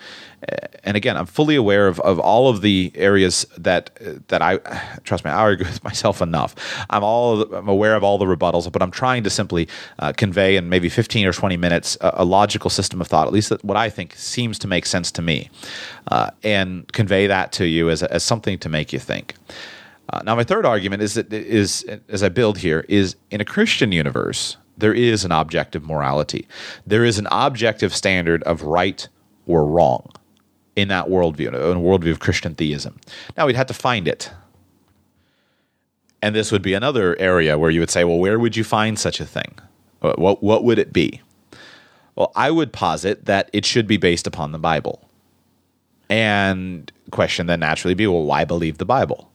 And 0.85 0.97
again, 0.97 1.17
I'm 1.17 1.27
fully 1.27 1.57
aware 1.57 1.87
of, 1.87 2.01
of 2.01 2.19
all 2.19 2.49
of 2.49 2.63
the 2.63 2.93
areas 2.95 3.47
that 3.59 3.91
that 4.29 4.43
I 4.43 4.57
trust 5.05 5.25
me, 5.25 5.31
I 5.31 5.35
argue 5.35 5.67
with 5.67 5.83
myself 5.91 6.23
enough. 6.23 6.55
I'm 6.89 7.05
all 7.05 7.43
I'm 7.55 7.69
aware 7.69 7.95
of 7.95 8.05
all 8.05 8.19
the 8.19 8.25
rebuttals, 8.25 8.71
but 8.71 8.83
I'm 8.83 8.91
trying 8.91 9.25
to 9.25 9.31
simply 9.31 9.69
uh, 9.99 10.13
convey 10.17 10.57
in 10.57 10.69
maybe 10.69 10.89
15 10.89 11.27
or 11.27 11.33
20 11.33 11.57
minutes 11.57 11.97
a, 12.01 12.13
a, 12.19 12.25
logical 12.25 12.71
system 12.71 13.01
of 13.01 13.09
thought, 13.09 13.27
at 13.27 13.33
least 13.33 13.53
what 13.63 13.77
I 13.77 13.91
think 13.91 14.15
seems 14.17 14.59
to 14.61 14.69
make 14.69 14.87
sense 14.87 15.11
to 15.13 15.23
me, 15.23 15.51
uh, 16.09 16.31
and 16.43 16.91
convey 16.93 17.27
that 17.27 17.53
to 17.53 17.67
you 17.67 17.91
as, 17.91 18.03
as 18.03 18.23
something 18.23 18.59
to 18.59 18.69
make 18.69 18.93
you 18.93 18.99
think. 18.99 19.35
Uh, 20.13 20.23
now, 20.25 20.35
my 20.35 20.45
third 20.45 20.67
argument 20.67 21.03
is 21.03 21.15
that 21.15 21.33
is 21.33 21.85
as 22.09 22.23
I 22.23 22.29
build 22.29 22.59
here 22.59 22.85
is 22.89 23.17
in 23.31 23.41
a 23.41 23.45
Christian 23.45 23.93
universe 23.93 24.57
there 24.81 24.95
is 24.95 25.25
an 25.25 25.33
objective 25.33 25.85
morality. 25.85 26.47
There 26.87 27.05
is 27.05 27.19
an 27.19 27.29
objective 27.31 27.95
standard 27.95 28.43
of 28.45 28.63
right 28.63 29.07
or 29.47 29.65
wrong 29.65 30.11
in 30.77 30.89
that 30.89 31.07
worldview, 31.07 31.49
in 31.49 31.55
a 31.55 31.59
worldview 31.59 32.11
of 32.11 32.21
Christian 32.21 32.55
theism. 32.55 32.99
Now 33.37 33.47
we'd 33.47 33.57
have 33.57 33.67
to 33.67 33.75
find 33.75 34.09
it. 34.09 34.31
And 36.23 36.35
this 36.35 36.53
would 36.53 36.63
be 36.63 36.75
another 36.75 37.19
area 37.19 37.59
where 37.59 37.71
you 37.71 37.81
would 37.81 37.91
say, 37.91 38.05
well, 38.05 38.19
where 38.19 38.39
would 38.39 38.57
you 38.57 38.65
find 38.65 38.99
such 38.99 39.21
a 39.21 39.25
thing? 39.25 39.59
What, 40.01 40.43
what 40.43 40.65
would 40.65 40.79
it 40.79 40.93
be? 40.93 41.21
Well, 42.15 42.33
I 42.37 42.51
would 42.51 42.73
posit 42.73 43.25
that 43.27 43.49
it 43.53 43.65
should 43.65 43.87
be 43.87 43.97
based 43.97 44.27
upon 44.27 44.53
the 44.53 44.59
Bible. 44.59 45.09
And 46.09 46.91
question 47.11 47.47
then 47.47 47.61
naturally 47.61 47.95
be, 47.95 48.07
well, 48.07 48.25
why 48.25 48.45
believe 48.45 48.79
the 48.79 48.85
Bible? 48.85 49.30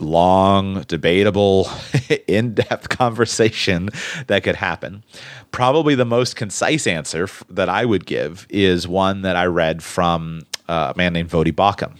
Long, 0.00 0.82
debatable, 0.82 1.68
in 2.26 2.54
depth 2.54 2.88
conversation 2.88 3.88
that 4.26 4.42
could 4.42 4.56
happen. 4.56 5.04
Probably 5.50 5.94
the 5.94 6.04
most 6.04 6.36
concise 6.36 6.86
answer 6.86 7.24
f- 7.24 7.42
that 7.50 7.68
I 7.68 7.84
would 7.84 8.06
give 8.06 8.46
is 8.50 8.86
one 8.86 9.22
that 9.22 9.36
I 9.36 9.46
read 9.46 9.82
from 9.82 10.42
uh, 10.68 10.92
a 10.94 10.98
man 10.98 11.12
named 11.12 11.30
Voddie 11.30 11.52
Baucham. 11.52 11.96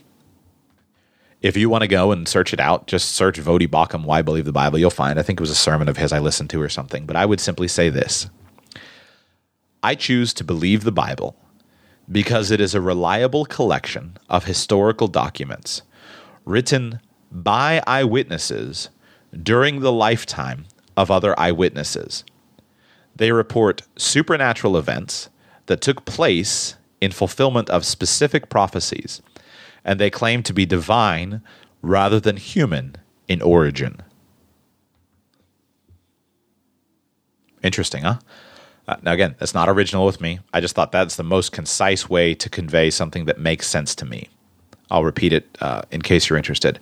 If 1.41 1.57
you 1.57 1.71
want 1.71 1.83
to 1.83 1.89
go 1.89 2.11
and 2.11 2.27
search 2.27 2.53
it 2.53 2.59
out, 2.59 2.89
just 2.89 3.13
search 3.13 3.41
Voddie 3.41 3.69
Baucham, 3.69 4.05
Why 4.05 4.23
Believe 4.23 4.45
the 4.45 4.53
Bible. 4.53 4.79
You'll 4.79 4.91
find, 4.91 5.19
I 5.19 5.23
think 5.23 5.39
it 5.39 5.43
was 5.43 5.51
a 5.51 5.55
sermon 5.55 5.89
of 5.89 5.97
his 5.97 6.13
I 6.13 6.19
listened 6.19 6.51
to 6.51 6.61
or 6.61 6.69
something. 6.69 7.07
But 7.07 7.17
I 7.17 7.27
would 7.27 7.41
simply 7.41 7.69
say 7.69 7.91
this 7.91 8.29
I 9.83 9.95
choose 9.95 10.35
to 10.35 10.45
believe 10.45 10.85
the 10.85 10.93
Bible 10.93 11.37
because 12.11 12.51
it 12.51 12.61
is 12.61 12.75
a 12.75 12.81
reliable 12.81 13.45
collection 13.45 14.17
of 14.29 14.45
historical 14.45 15.09
documents 15.09 15.83
written 16.45 17.01
by 17.31 17.83
eyewitnesses 17.87 18.89
during 19.43 19.81
the 19.81 19.93
lifetime 19.93 20.67
of 20.97 21.11
other 21.11 21.39
eyewitnesses. 21.39 22.25
They 23.15 23.33
report 23.33 23.83
supernatural 23.97 24.77
events 24.77 25.29
that 25.67 25.81
took 25.81 26.05
place 26.05 26.77
in 27.01 27.11
fulfillment 27.13 27.71
of 27.71 27.85
specific 27.85 28.49
prophecies, 28.49 29.23
and 29.85 30.01
they 30.01 30.11
claim 30.11 30.43
to 30.45 30.53
be 30.53 30.67
divine 30.67 31.43
rather 31.83 32.19
than 32.19 32.37
human 32.37 32.97
in 33.29 33.43
origin. 33.43 34.03
Interesting, 37.63 38.03
huh? 38.03 38.19
Uh, 38.87 38.97
now, 39.03 39.13
again, 39.13 39.35
that's 39.39 39.55
not 39.55 39.69
original 39.69 40.07
with 40.07 40.21
me. 40.21 40.41
I 40.55 40.61
just 40.61 40.75
thought 40.75 40.93
that's 40.93 41.17
the 41.17 41.23
most 41.23 41.53
concise 41.53 42.09
way 42.09 42.35
to 42.35 42.49
convey 42.49 42.89
something 42.91 43.27
that 43.27 43.39
makes 43.39 43.67
sense 43.67 43.95
to 43.97 44.07
me. 44.07 44.29
I'll 44.91 45.05
repeat 45.05 45.33
it 45.33 45.47
uh, 45.61 45.83
in 45.91 46.01
case 46.01 46.29
you're 46.29 46.39
interested. 46.39 46.79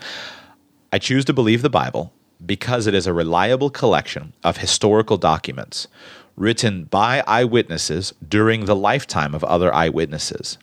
I 0.96 0.98
choose 0.98 1.26
to 1.26 1.34
believe 1.34 1.60
the 1.60 1.68
Bible 1.68 2.14
because 2.46 2.86
it 2.86 2.94
is 2.94 3.06
a 3.06 3.12
reliable 3.12 3.68
collection 3.68 4.32
of 4.42 4.56
historical 4.56 5.18
documents 5.18 5.88
written 6.36 6.84
by 6.84 7.22
eyewitnesses 7.26 8.14
during 8.26 8.64
the 8.64 8.74
lifetime 8.74 9.34
of 9.34 9.44
other 9.44 9.74
eyewitnesses. 9.74 10.56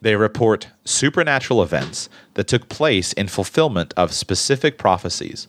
They 0.00 0.16
report 0.16 0.66
supernatural 0.84 1.62
events 1.62 2.08
that 2.34 2.48
took 2.48 2.68
place 2.68 3.12
in 3.12 3.28
fulfillment 3.28 3.94
of 3.96 4.12
specific 4.12 4.78
prophecies, 4.78 5.46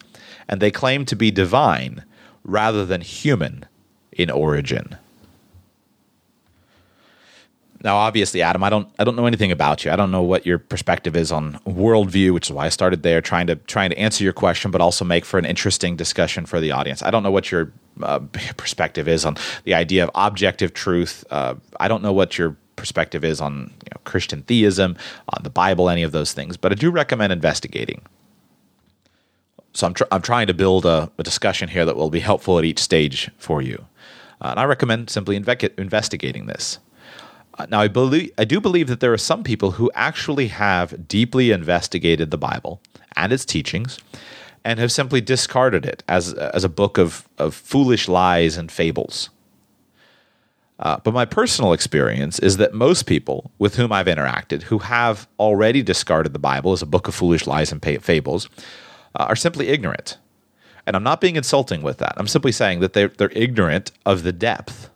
and 0.47 0.61
they 0.61 0.69
claim 0.69 1.05
to 1.05 1.15
be 1.15 1.31
divine 1.31 2.03
rather 2.43 2.85
than 2.85 3.01
human 3.01 3.65
in 4.11 4.29
origin. 4.29 4.95
Now, 7.81 7.95
obviously, 7.95 8.41
Adam, 8.41 8.63
I 8.63 8.69
don't 8.69 8.89
I 8.99 9.03
don't 9.03 9.15
know 9.15 9.25
anything 9.25 9.51
about 9.51 9.85
you. 9.85 9.91
I 9.91 9.95
don't 9.95 10.11
know 10.11 10.21
what 10.21 10.45
your 10.45 10.59
perspective 10.59 11.15
is 11.15 11.31
on 11.31 11.53
worldview, 11.65 12.33
which 12.33 12.47
is 12.47 12.51
why 12.51 12.65
I 12.65 12.69
started 12.69 13.03
there, 13.03 13.21
trying 13.21 13.47
to 13.47 13.55
trying 13.55 13.89
to 13.91 13.97
answer 13.97 14.23
your 14.23 14.33
question, 14.33 14.69
but 14.69 14.81
also 14.81 15.05
make 15.05 15.23
for 15.23 15.37
an 15.37 15.45
interesting 15.45 15.95
discussion 15.95 16.45
for 16.45 16.59
the 16.59 16.71
audience. 16.71 17.01
I 17.01 17.11
don't 17.11 17.23
know 17.23 17.31
what 17.31 17.51
your 17.51 17.71
uh, 18.01 18.19
perspective 18.57 19.07
is 19.07 19.25
on 19.25 19.37
the 19.63 19.73
idea 19.73 20.03
of 20.03 20.11
objective 20.13 20.73
truth. 20.73 21.23
Uh, 21.29 21.55
I 21.79 21.87
don't 21.87 22.03
know 22.03 22.13
what 22.13 22.37
your 22.37 22.57
perspective 22.75 23.23
is 23.23 23.41
on 23.41 23.71
you 23.83 23.91
know, 23.93 24.01
Christian 24.03 24.41
theism, 24.43 24.97
on 25.29 25.43
the 25.43 25.49
Bible, 25.49 25.89
any 25.89 26.03
of 26.03 26.11
those 26.11 26.33
things. 26.33 26.57
But 26.57 26.71
I 26.71 26.75
do 26.75 26.91
recommend 26.91 27.31
investigating. 27.31 28.01
So 29.73 29.87
I'm, 29.87 29.93
tr- 29.93 30.03
I'm 30.11 30.21
trying 30.21 30.47
to 30.47 30.53
build 30.53 30.85
a, 30.85 31.11
a, 31.17 31.23
discussion 31.23 31.69
here 31.69 31.85
that 31.85 31.95
will 31.95 32.09
be 32.09 32.21
helpful 32.21 32.57
at 32.57 32.65
each 32.65 32.79
stage 32.79 33.29
for 33.37 33.61
you. 33.61 33.85
Uh, 34.41 34.47
and 34.51 34.59
I 34.59 34.63
recommend 34.63 35.09
simply 35.09 35.39
inve- 35.39 35.77
investigating 35.77 36.47
this. 36.47 36.79
Now, 37.67 37.81
I 37.81 37.87
believe 37.87 38.31
I 38.37 38.45
do 38.45 38.61
believe 38.61 38.87
that 38.87 38.99
there 38.99 39.11
are 39.11 39.17
some 39.17 39.43
people 39.43 39.71
who 39.71 39.91
actually 39.93 40.47
have 40.47 41.07
deeply 41.07 41.51
investigated 41.51 42.31
the 42.31 42.37
Bible 42.37 42.81
and 43.15 43.33
its 43.33 43.45
teachings, 43.45 43.99
and 44.63 44.79
have 44.79 44.91
simply 44.91 45.21
discarded 45.21 45.85
it 45.85 46.03
as 46.07 46.33
as 46.33 46.63
a 46.63 46.69
book 46.69 46.97
of 46.97 47.27
of 47.37 47.53
foolish 47.53 48.07
lies 48.07 48.57
and 48.57 48.71
fables. 48.71 49.29
Uh, 50.79 50.97
but 51.03 51.13
my 51.13 51.25
personal 51.25 51.73
experience 51.73 52.39
is 52.39 52.55
that 52.55 52.73
most 52.73 53.05
people 53.05 53.51
with 53.59 53.75
whom 53.75 53.91
I've 53.91 54.05
interacted 54.05 54.63
who 54.63 54.77
have 54.77 55.27
already 55.37 55.83
discarded 55.83 56.31
the 56.31 56.39
Bible 56.39 56.71
as 56.71 56.81
a 56.81 56.85
book 56.85 57.09
of 57.09 57.15
foolish 57.15 57.45
lies 57.45 57.73
and 57.73 57.81
fables 57.81 58.47
uh, 59.15 59.25
are 59.25 59.35
simply 59.35 59.67
ignorant. 59.67 60.17
And 60.87 60.95
I'm 60.95 61.03
not 61.03 61.19
being 61.19 61.35
insulting 61.35 61.81
with 61.81 61.97
that. 61.97 62.13
I'm 62.15 62.27
simply 62.27 62.53
saying 62.53 62.79
that 62.79 62.93
they're, 62.93 63.09
they're 63.09 63.29
ignorant 63.33 63.91
of 64.05 64.23
the 64.23 64.31
depth 64.31 64.89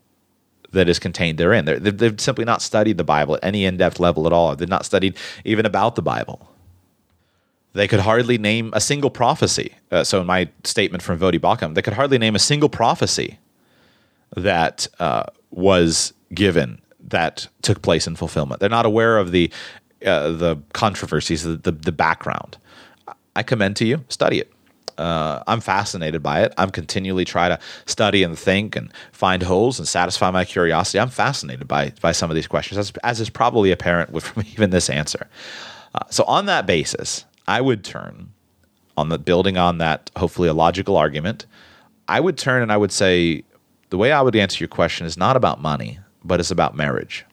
that 0.73 0.89
is 0.89 0.99
contained 0.99 1.37
therein. 1.37 1.65
they 1.65 1.77
they've 1.77 2.19
simply 2.19 2.45
not 2.45 2.61
studied 2.61 2.97
the 2.97 3.03
Bible 3.03 3.35
at 3.35 3.43
any 3.43 3.65
in 3.65 3.77
depth 3.77 3.99
level 3.99 4.27
at 4.27 4.33
all. 4.33 4.55
They've 4.55 4.67
not 4.67 4.85
studied 4.85 5.15
even 5.45 5.65
about 5.65 5.95
the 5.95 6.01
Bible. 6.01 6.49
They 7.73 7.87
could 7.87 8.01
hardly 8.01 8.37
name 8.37 8.71
a 8.73 8.79
single 8.79 9.09
prophecy. 9.09 9.73
Uh, 9.91 10.03
so, 10.03 10.21
in 10.21 10.27
my 10.27 10.49
statement 10.63 11.01
from 11.01 11.19
Voddie 11.19 11.39
Baucham, 11.39 11.73
they 11.73 11.81
could 11.81 11.93
hardly 11.93 12.19
name 12.19 12.35
a 12.35 12.39
single 12.39 12.69
prophecy 12.69 13.39
that 14.35 14.87
uh, 14.99 15.23
was 15.49 16.13
given 16.33 16.81
that 16.99 17.47
took 17.61 17.81
place 17.81 18.07
in 18.07 18.15
fulfillment. 18.15 18.59
They're 18.59 18.69
not 18.69 18.85
aware 18.85 19.17
of 19.17 19.31
the 19.31 19.51
uh, 20.05 20.31
the 20.31 20.57
controversies, 20.73 21.43
the, 21.43 21.55
the, 21.55 21.71
the 21.71 21.91
background. 21.91 22.57
I 23.35 23.41
commend 23.41 23.77
to 23.77 23.85
you, 23.85 24.03
study 24.09 24.39
it. 24.39 24.52
Uh, 24.97 25.43
I'm 25.47 25.61
fascinated 25.61 26.21
by 26.21 26.43
it. 26.43 26.53
I'm 26.57 26.69
continually 26.69 27.25
trying 27.25 27.51
to 27.51 27.59
study 27.85 28.23
and 28.23 28.37
think 28.37 28.75
and 28.75 28.91
find 29.11 29.43
holes 29.43 29.79
and 29.79 29.87
satisfy 29.87 30.31
my 30.31 30.45
curiosity. 30.45 30.99
I'm 30.99 31.09
fascinated 31.09 31.67
by 31.67 31.93
by 32.01 32.11
some 32.11 32.29
of 32.29 32.35
these 32.35 32.47
questions, 32.47 32.77
as, 32.77 32.91
as 33.03 33.19
is 33.19 33.29
probably 33.29 33.71
apparent 33.71 34.11
with, 34.11 34.25
from 34.25 34.43
even 34.53 34.69
this 34.69 34.89
answer. 34.89 35.27
Uh, 35.95 35.99
so, 36.09 36.23
on 36.25 36.45
that 36.45 36.65
basis, 36.65 37.25
I 37.47 37.61
would 37.61 37.83
turn 37.83 38.31
on 38.95 39.09
the 39.09 39.17
building 39.17 39.57
on 39.57 39.79
that, 39.79 40.11
hopefully 40.15 40.47
a 40.47 40.53
logical 40.53 40.97
argument. 40.97 41.45
I 42.07 42.19
would 42.19 42.37
turn 42.37 42.61
and 42.61 42.71
I 42.71 42.77
would 42.77 42.91
say, 42.91 43.43
the 43.89 43.97
way 43.97 44.11
I 44.11 44.21
would 44.21 44.35
answer 44.35 44.57
your 44.59 44.67
question 44.67 45.05
is 45.05 45.17
not 45.17 45.35
about 45.35 45.61
money, 45.61 45.99
but 46.23 46.39
it's 46.39 46.51
about 46.51 46.75
marriage. 46.75 47.25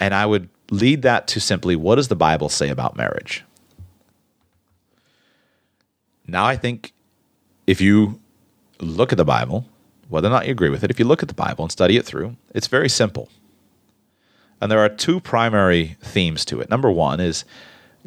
And 0.00 0.14
I 0.14 0.26
would 0.26 0.48
lead 0.70 1.02
that 1.02 1.26
to 1.28 1.40
simply 1.40 1.76
what 1.76 1.96
does 1.96 2.08
the 2.08 2.16
Bible 2.16 2.48
say 2.48 2.68
about 2.68 2.96
marriage? 2.96 3.44
Now, 6.26 6.44
I 6.44 6.56
think 6.56 6.92
if 7.66 7.80
you 7.80 8.20
look 8.80 9.12
at 9.12 9.18
the 9.18 9.24
Bible, 9.24 9.66
whether 10.08 10.28
or 10.28 10.30
not 10.30 10.46
you 10.46 10.52
agree 10.52 10.68
with 10.68 10.84
it, 10.84 10.90
if 10.90 10.98
you 10.98 11.04
look 11.04 11.22
at 11.22 11.28
the 11.28 11.34
Bible 11.34 11.64
and 11.64 11.72
study 11.72 11.96
it 11.96 12.04
through, 12.04 12.36
it's 12.54 12.66
very 12.66 12.88
simple. 12.88 13.28
And 14.60 14.70
there 14.70 14.80
are 14.80 14.88
two 14.88 15.20
primary 15.20 15.96
themes 16.00 16.44
to 16.46 16.60
it. 16.60 16.70
Number 16.70 16.90
one 16.90 17.18
is 17.18 17.44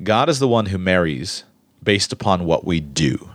God 0.04 0.30
is 0.30 0.40
the 0.40 0.48
one 0.48 0.68
who 0.68 0.78
marries 0.78 1.44
based 1.84 2.14
upon 2.14 2.46
what 2.46 2.66
we 2.66 2.80
do. 2.80 3.32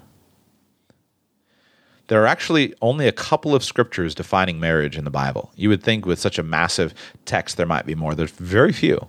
There 2.09 2.23
are 2.23 2.27
actually 2.27 2.75
only 2.83 3.07
a 3.07 3.13
couple 3.13 3.55
of 3.55 3.63
scriptures 3.63 4.17
defining 4.17 4.59
marriage 4.59 4.99
in 4.99 5.05
the 5.05 5.11
Bible. 5.11 5.53
You 5.55 5.69
would 5.69 5.83
think 5.83 6.07
with 6.07 6.19
such 6.19 6.39
a 6.39 6.43
massive 6.43 6.93
text 7.25 7.57
there 7.57 7.67
might 7.67 7.87
be 7.87 7.95
more. 7.95 8.15
There's 8.15 8.33
very 8.33 8.73
few. 8.73 9.07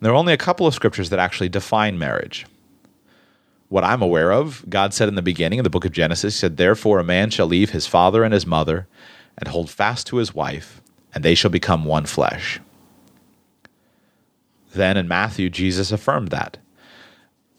There 0.00 0.12
are 0.12 0.16
only 0.16 0.34
a 0.34 0.38
couple 0.38 0.66
of 0.66 0.74
scriptures 0.74 1.08
that 1.08 1.18
actually 1.18 1.48
define 1.48 1.98
marriage. 1.98 2.44
What 3.68 3.84
I'm 3.84 4.02
aware 4.02 4.32
of, 4.32 4.64
God 4.68 4.94
said 4.94 5.08
in 5.08 5.16
the 5.16 5.22
beginning 5.22 5.58
of 5.58 5.64
the 5.64 5.70
book 5.70 5.84
of 5.84 5.92
Genesis, 5.92 6.34
He 6.34 6.40
said, 6.40 6.56
Therefore 6.56 7.00
a 7.00 7.04
man 7.04 7.30
shall 7.30 7.46
leave 7.46 7.70
his 7.70 7.86
father 7.86 8.22
and 8.22 8.32
his 8.32 8.46
mother 8.46 8.86
and 9.38 9.48
hold 9.48 9.70
fast 9.70 10.06
to 10.08 10.16
his 10.16 10.34
wife, 10.34 10.80
and 11.14 11.24
they 11.24 11.34
shall 11.34 11.50
become 11.50 11.84
one 11.84 12.06
flesh. 12.06 12.60
Then 14.72 14.96
in 14.96 15.08
Matthew, 15.08 15.50
Jesus 15.50 15.90
affirmed 15.90 16.28
that. 16.28 16.58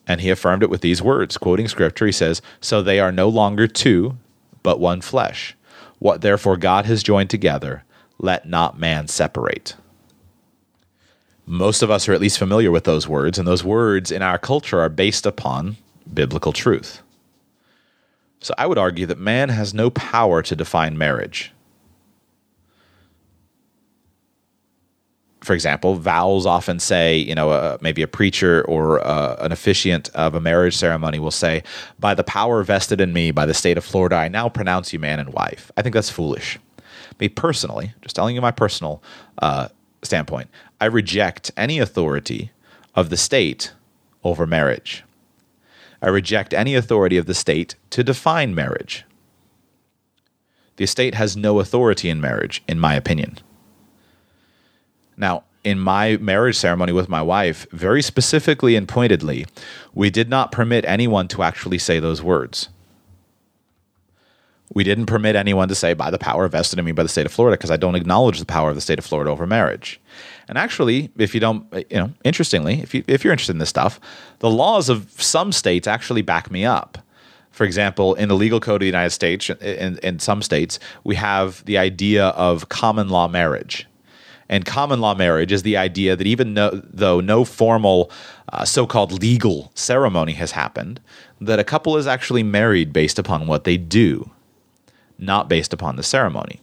And 0.07 0.21
he 0.21 0.29
affirmed 0.29 0.63
it 0.63 0.69
with 0.69 0.81
these 0.81 1.01
words, 1.01 1.37
quoting 1.37 1.67
scripture. 1.67 2.05
He 2.05 2.11
says, 2.13 2.41
So 2.61 2.81
they 2.81 2.99
are 2.99 3.11
no 3.11 3.27
longer 3.27 3.67
two, 3.67 4.17
but 4.63 4.79
one 4.79 5.01
flesh. 5.01 5.55
What 5.99 6.21
therefore 6.21 6.55
God 6.55 6.85
has 6.85 7.03
joined 7.03 7.29
together, 7.29 7.83
let 8.17 8.47
not 8.47 8.79
man 8.79 9.07
separate. 9.07 9.75
Most 11.45 11.81
of 11.81 11.91
us 11.91 12.07
are 12.07 12.13
at 12.13 12.21
least 12.21 12.39
familiar 12.39 12.71
with 12.71 12.85
those 12.85 13.07
words, 13.07 13.37
and 13.37 13.47
those 13.47 13.63
words 13.63 14.11
in 14.11 14.21
our 14.21 14.37
culture 14.37 14.79
are 14.79 14.89
based 14.89 15.25
upon 15.25 15.77
biblical 16.13 16.53
truth. 16.53 17.01
So 18.39 18.53
I 18.57 18.67
would 18.67 18.77
argue 18.77 19.05
that 19.07 19.17
man 19.17 19.49
has 19.49 19.73
no 19.73 19.89
power 19.89 20.41
to 20.43 20.55
define 20.55 20.97
marriage. 20.97 21.51
for 25.47 25.53
example, 25.53 25.95
vows 25.95 26.45
often 26.45 26.77
say, 26.77 27.17
you 27.17 27.33
know, 27.33 27.51
uh, 27.51 27.77
maybe 27.79 28.01
a 28.01 28.07
preacher 28.07 28.63
or 28.67 28.99
uh, 28.99 29.37
an 29.39 29.53
officiant 29.53 30.09
of 30.09 30.35
a 30.35 30.41
marriage 30.41 30.75
ceremony 30.75 31.19
will 31.19 31.31
say, 31.31 31.63
by 31.97 32.13
the 32.13 32.23
power 32.23 32.61
vested 32.63 32.99
in 32.99 33.13
me 33.13 33.31
by 33.31 33.45
the 33.45 33.53
state 33.53 33.77
of 33.77 33.85
Florida, 33.85 34.17
I 34.17 34.27
now 34.27 34.49
pronounce 34.49 34.91
you 34.91 34.99
man 34.99 35.19
and 35.19 35.33
wife. 35.33 35.71
I 35.77 35.81
think 35.81 35.95
that's 35.95 36.09
foolish. 36.09 36.59
Me 37.21 37.29
personally, 37.29 37.93
just 38.01 38.13
telling 38.13 38.35
you 38.35 38.41
my 38.41 38.51
personal 38.51 39.01
uh, 39.41 39.69
standpoint, 40.03 40.49
I 40.81 40.85
reject 40.85 41.49
any 41.55 41.79
authority 41.79 42.51
of 42.93 43.09
the 43.09 43.17
state 43.17 43.71
over 44.25 44.45
marriage. 44.45 45.05
I 46.01 46.07
reject 46.07 46.53
any 46.53 46.75
authority 46.75 47.17
of 47.17 47.25
the 47.25 47.33
state 47.33 47.75
to 47.91 48.03
define 48.03 48.53
marriage. 48.53 49.05
The 50.77 50.85
state 50.85 51.15
has 51.15 51.35
no 51.35 51.59
authority 51.59 52.09
in 52.09 52.21
marriage, 52.21 52.63
in 52.67 52.79
my 52.79 52.93
opinion. 52.93 53.39
Now, 55.17 55.43
in 55.63 55.79
my 55.79 56.17
marriage 56.17 56.55
ceremony 56.55 56.93
with 56.93 57.09
my 57.09 57.21
wife, 57.21 57.65
very 57.71 58.01
specifically 58.01 58.75
and 58.75 58.87
pointedly, 58.87 59.47
we 59.93 60.09
did 60.09 60.29
not 60.29 60.51
permit 60.51 60.85
anyone 60.85 61.27
to 61.29 61.43
actually 61.43 61.79
say 61.79 61.99
those 61.99 62.21
words. 62.21 62.69
We 64.73 64.83
didn't 64.83 65.05
permit 65.05 65.35
anyone 65.35 65.69
to 65.69 65.75
say, 65.75 65.93
by 65.93 66.11
the 66.11 66.17
power 66.17 66.47
vested 66.47 66.77
in 66.77 66.85
me 66.85 66.91
by 66.91 67.03
the 67.03 67.09
state 67.09 67.25
of 67.25 67.31
Florida, 67.31 67.57
because 67.57 67.71
I 67.71 67.77
don't 67.77 67.95
acknowledge 67.95 68.39
the 68.39 68.45
power 68.45 68.69
of 68.69 68.75
the 68.75 68.81
state 68.81 68.99
of 68.99 69.05
Florida 69.05 69.31
over 69.31 69.47
marriage. 69.47 69.99
And 70.47 70.57
actually, 70.57 71.09
if 71.17 71.33
you 71.33 71.39
don't, 71.39 71.65
eh, 71.73 71.83
you 71.89 71.97
know, 71.97 72.11
interestingly, 72.23 72.81
if, 72.81 72.93
you, 72.93 73.03
if 73.07 73.23
you're 73.23 73.31
interested 73.33 73.53
in 73.53 73.59
this 73.59 73.69
stuff, 73.69 73.99
the 74.39 74.49
laws 74.49 74.89
of 74.89 75.09
some 75.21 75.51
states 75.51 75.87
actually 75.87 76.21
back 76.21 76.51
me 76.51 76.65
up. 76.65 76.97
For 77.51 77.63
example, 77.63 78.13
in 78.15 78.29
the 78.29 78.35
legal 78.35 78.59
code 78.59 78.75
of 78.75 78.79
the 78.81 78.85
United 78.87 79.11
States, 79.11 79.49
eh, 79.49 79.55
eh, 79.61 79.85
in, 79.85 79.97
in 79.99 80.19
some 80.19 80.41
states, 80.41 80.79
we 81.03 81.15
have 81.15 81.63
the 81.65 81.77
idea 81.77 82.27
of 82.27 82.69
common 82.69 83.09
law 83.09 83.27
marriage 83.27 83.87
and 84.49 84.65
common 84.65 85.01
law 85.01 85.13
marriage 85.13 85.51
is 85.51 85.63
the 85.63 85.77
idea 85.77 86.15
that 86.15 86.25
even 86.25 86.53
no, 86.53 86.69
though 86.73 87.19
no 87.19 87.43
formal 87.43 88.11
uh, 88.53 88.63
so 88.65 88.87
called 88.87 89.21
legal 89.21 89.71
ceremony 89.75 90.33
has 90.33 90.51
happened, 90.51 90.99
that 91.41 91.59
a 91.59 91.63
couple 91.63 91.97
is 91.97 92.07
actually 92.07 92.43
married 92.43 92.93
based 92.93 93.19
upon 93.19 93.47
what 93.47 93.65
they 93.65 93.77
do, 93.77 94.29
not 95.17 95.49
based 95.49 95.73
upon 95.73 95.95
the 95.95 96.03
ceremony. 96.03 96.61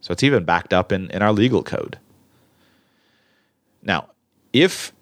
So 0.00 0.12
it's 0.12 0.22
even 0.22 0.44
backed 0.44 0.72
up 0.72 0.92
in, 0.92 1.10
in 1.10 1.22
our 1.22 1.32
legal 1.32 1.62
code. 1.62 1.98
Now, 3.82 4.08
if 4.52 4.92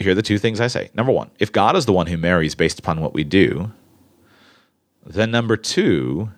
here 0.00 0.12
are 0.12 0.14
the 0.14 0.22
two 0.22 0.38
things 0.38 0.60
I 0.60 0.66
say. 0.66 0.90
Number 0.94 1.12
one, 1.12 1.30
if 1.38 1.52
God 1.52 1.76
is 1.76 1.84
the 1.84 1.92
one 1.92 2.06
who 2.06 2.16
marries 2.16 2.54
based 2.54 2.78
upon 2.78 3.00
what 3.00 3.12
we 3.12 3.22
do, 3.22 3.70
then 5.04 5.30
number 5.30 5.58
two, 5.58 6.30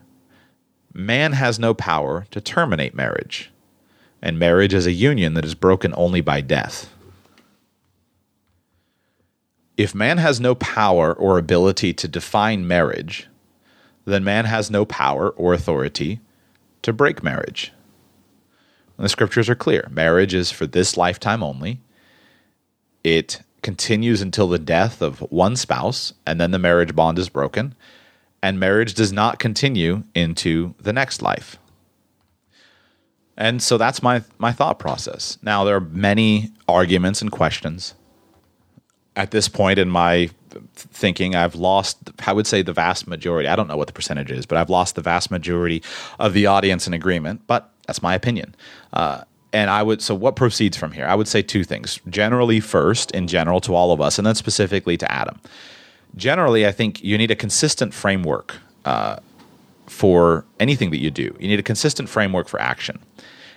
man 0.93 1.33
has 1.33 1.59
no 1.59 1.73
power 1.73 2.27
to 2.33 2.41
terminate 2.41 2.95
marriage, 2.95 3.53
and 4.21 4.39
marriage 4.39 4.75
is 4.75 4.87
a 4.87 4.93
union 4.93 5.35
that 5.35 5.45
is 5.45 5.55
broken 5.55 5.95
only 5.97 6.21
by 6.21 6.41
death. 6.41 6.93
If 9.77 9.95
man 9.95 10.19
has 10.19 10.41
no 10.41 10.57
power 10.57 11.13
or 11.15 11.39
ability 11.39 11.95
to 11.95 12.09
define 12.09 12.67
marriage, 12.67 13.29
then 14.05 14.25
man 14.25 14.45
has 14.45 14.71
no 14.71 14.85
power 14.85 15.31
or 15.31 15.53
authority 15.53 16.21
to 16.83 16.93
break 16.93 17.23
marriage. 17.23 17.73
And 18.97 19.05
the 19.05 19.09
scriptures 19.09 19.49
are 19.49 19.55
clear 19.55 19.89
marriage 19.91 20.35
is 20.35 20.51
for 20.51 20.67
this 20.67 20.97
lifetime 20.97 21.43
only. 21.43 21.81
It 23.05 23.43
continues 23.63 24.21
until 24.21 24.49
the 24.49 24.59
death 24.59 25.01
of 25.01 25.21
one 25.31 25.57
spouse, 25.57 26.13
and 26.27 26.41
then 26.41 26.51
the 26.51 26.59
marriage 26.59 26.95
bond 26.95 27.19
is 27.19 27.29
broken, 27.29 27.75
and 28.43 28.59
marriage 28.59 28.95
does 28.95 29.13
not 29.13 29.39
continue 29.39 30.03
into 30.15 30.75
the 30.81 30.93
next 30.93 31.23
life. 31.23 31.59
And 33.37 33.63
so 33.63 33.79
that's 33.79 34.03
my, 34.03 34.23
my 34.39 34.53
thought 34.53 34.79
process. 34.79 35.39
Now, 35.43 35.65
there 35.65 35.77
are 35.77 35.81
many 35.81 36.53
arguments 36.69 37.23
and 37.23 37.31
questions. 37.31 37.95
At 39.15 39.31
this 39.31 39.49
point 39.49 39.79
in 39.79 39.91
my 39.91 40.31
thinking, 40.75 41.35
I've 41.35 41.55
lost, 41.55 41.99
I 42.27 42.33
would 42.33 42.47
say, 42.47 42.63
the 42.63 42.73
vast 42.73 43.07
majority. 43.07 43.49
I 43.49 43.57
don't 43.57 43.69
know 43.69 43.77
what 43.77 43.87
the 43.87 43.93
percentage 43.93 44.31
is, 44.31 44.47
but 44.47 44.59
I've 44.59 44.71
lost 44.71 44.95
the 44.95 45.03
vast 45.03 45.31
majority 45.31 45.83
of 46.19 46.33
the 46.33 46.47
audience 46.47 46.87
in 46.87 46.95
agreement. 46.95 47.43
But 47.47 47.71
that's 47.87 48.03
my 48.03 48.15
opinion. 48.15 48.55
Uh, 48.93 49.23
and 49.53 49.71
I 49.71 49.83
would, 49.83 50.01
so 50.01 50.15
what 50.15 50.37
proceeds 50.37 50.77
from 50.77 50.93
here? 50.93 51.07
I 51.07 51.15
would 51.15 51.29
say 51.29 51.43
two 51.43 51.65
things. 51.65 52.01
Generally, 52.09 52.61
first, 52.61 53.11
in 53.11 53.29
general, 53.29 53.61
to 53.63 53.75
all 53.75 53.93
of 53.93 54.01
us, 54.01 54.19
and 54.19 54.27
then 54.27 54.35
specifically 54.35 54.97
to 54.97 55.13
Adam. 55.13 55.39
Generally, 56.17 56.67
I 56.67 56.73
think 56.73 57.03
you 57.03 57.19
need 57.19 57.31
a 57.31 57.37
consistent 57.37 57.93
framework 57.93 58.57
uh, 58.85 59.17
for 59.87 60.45
anything 60.59 60.91
that 60.91 61.01
you 61.01 61.11
do. 61.11 61.37
You 61.39 61.49
need 61.49 61.59
a 61.59 61.63
consistent 61.63 62.09
framework 62.09 62.49
for 62.49 62.61
action. 62.61 62.99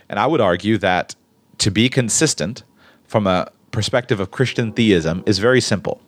And 0.10 0.20
I 0.20 0.26
would 0.28 0.42
argue 0.42 0.78
that 0.80 1.16
to 1.60 1.72
be 1.72 1.90
consistent 1.90 2.64
from 3.08 3.28
a 3.28 3.50
perspective 3.72 4.20
of 4.20 4.32
Christian 4.32 4.72
theism 4.72 5.24
is 5.26 5.40
very 5.40 5.62
simple, 5.62 6.02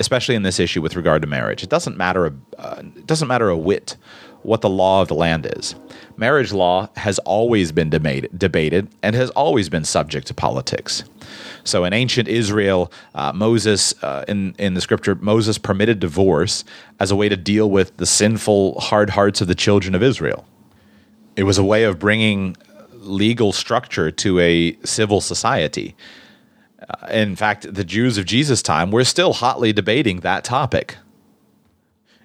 especially 0.00 0.34
in 0.34 0.42
this 0.42 0.58
issue 0.58 0.82
with 0.82 0.96
regard 0.96 1.22
to 1.22 1.28
marriage. 1.28 1.62
It 1.62 1.68
doesn't 1.68 1.96
matter 1.96 2.26
a, 2.26 2.32
uh, 2.58 2.82
it 2.96 3.06
doesn't 3.06 3.28
matter 3.28 3.48
a 3.48 3.56
whit 3.56 3.96
what 4.42 4.60
the 4.60 4.68
law 4.68 5.02
of 5.02 5.08
the 5.08 5.14
land 5.14 5.46
is. 5.56 5.74
Marriage 6.16 6.52
law 6.52 6.88
has 6.96 7.18
always 7.20 7.72
been 7.72 7.90
debated, 7.90 8.36
debated 8.38 8.88
and 9.02 9.14
has 9.14 9.30
always 9.30 9.68
been 9.68 9.84
subject 9.84 10.26
to 10.28 10.34
politics. 10.34 11.04
So 11.64 11.84
in 11.84 11.92
ancient 11.92 12.28
Israel, 12.28 12.92
uh, 13.14 13.32
Moses, 13.32 13.94
uh, 14.02 14.24
in, 14.28 14.54
in 14.58 14.74
the 14.74 14.80
scripture, 14.80 15.14
Moses 15.16 15.58
permitted 15.58 16.00
divorce 16.00 16.64
as 17.00 17.10
a 17.10 17.16
way 17.16 17.28
to 17.28 17.36
deal 17.36 17.68
with 17.70 17.96
the 17.96 18.06
sinful 18.06 18.80
hard 18.80 19.10
hearts 19.10 19.40
of 19.40 19.48
the 19.48 19.54
children 19.54 19.94
of 19.94 20.02
Israel. 20.02 20.46
It 21.36 21.42
was 21.42 21.58
a 21.58 21.64
way 21.64 21.84
of 21.84 21.98
bringing 21.98 22.56
legal 22.94 23.52
structure 23.52 24.10
to 24.10 24.38
a 24.40 24.76
civil 24.84 25.20
society. 25.20 25.94
In 27.10 27.36
fact, 27.36 27.72
the 27.74 27.84
Jews 27.84 28.18
of 28.18 28.24
Jesus' 28.24 28.62
time 28.62 28.90
were 28.90 29.04
still 29.04 29.34
hotly 29.34 29.72
debating 29.72 30.20
that 30.20 30.44
topic. 30.44 30.96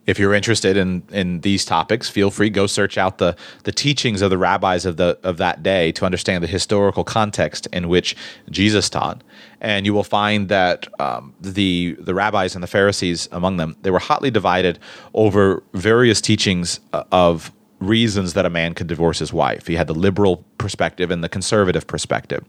If 0.06 0.20
you're 0.20 0.34
interested 0.34 0.76
in 0.76 1.04
in 1.12 1.42
these 1.42 1.64
topics, 1.64 2.10
feel 2.10 2.30
free 2.30 2.50
go 2.50 2.68
search 2.68 2.98
out 2.98 3.20
the 3.20 3.38
the 3.64 3.72
teachings 3.72 4.22
of 4.22 4.30
the 4.30 4.38
rabbis 4.38 4.86
of 4.86 4.98
the 4.98 5.18
of 5.24 5.38
that 5.38 5.64
day 5.64 5.94
to 5.94 6.06
understand 6.06 6.44
the 6.44 6.48
historical 6.48 7.06
context 7.06 7.68
in 7.72 7.88
which 7.88 8.16
Jesus 8.50 8.90
taught, 8.90 9.24
and 9.62 9.86
you 9.86 9.94
will 9.94 10.04
find 10.04 10.50
that 10.50 10.88
um, 11.00 11.34
the 11.40 11.96
the 12.00 12.14
rabbis 12.14 12.54
and 12.54 12.62
the 12.62 12.68
Pharisees 12.68 13.30
among 13.32 13.56
them 13.56 13.78
they 13.82 13.92
were 13.92 14.00
hotly 14.00 14.30
divided 14.30 14.78
over 15.14 15.64
various 15.74 16.20
teachings 16.20 16.82
uh, 16.92 17.04
of 17.14 17.54
reasons 17.84 18.34
that 18.34 18.46
a 18.46 18.50
man 18.50 18.74
could 18.74 18.88
divorce 18.88 19.20
his 19.20 19.34
wife. 19.34 19.68
He 19.68 19.76
had 19.76 19.88
the 19.88 19.94
liberal 19.94 20.44
perspective 20.58 21.12
and 21.12 21.24
the 21.24 21.30
conservative 21.30 21.88
perspective. 21.88 22.44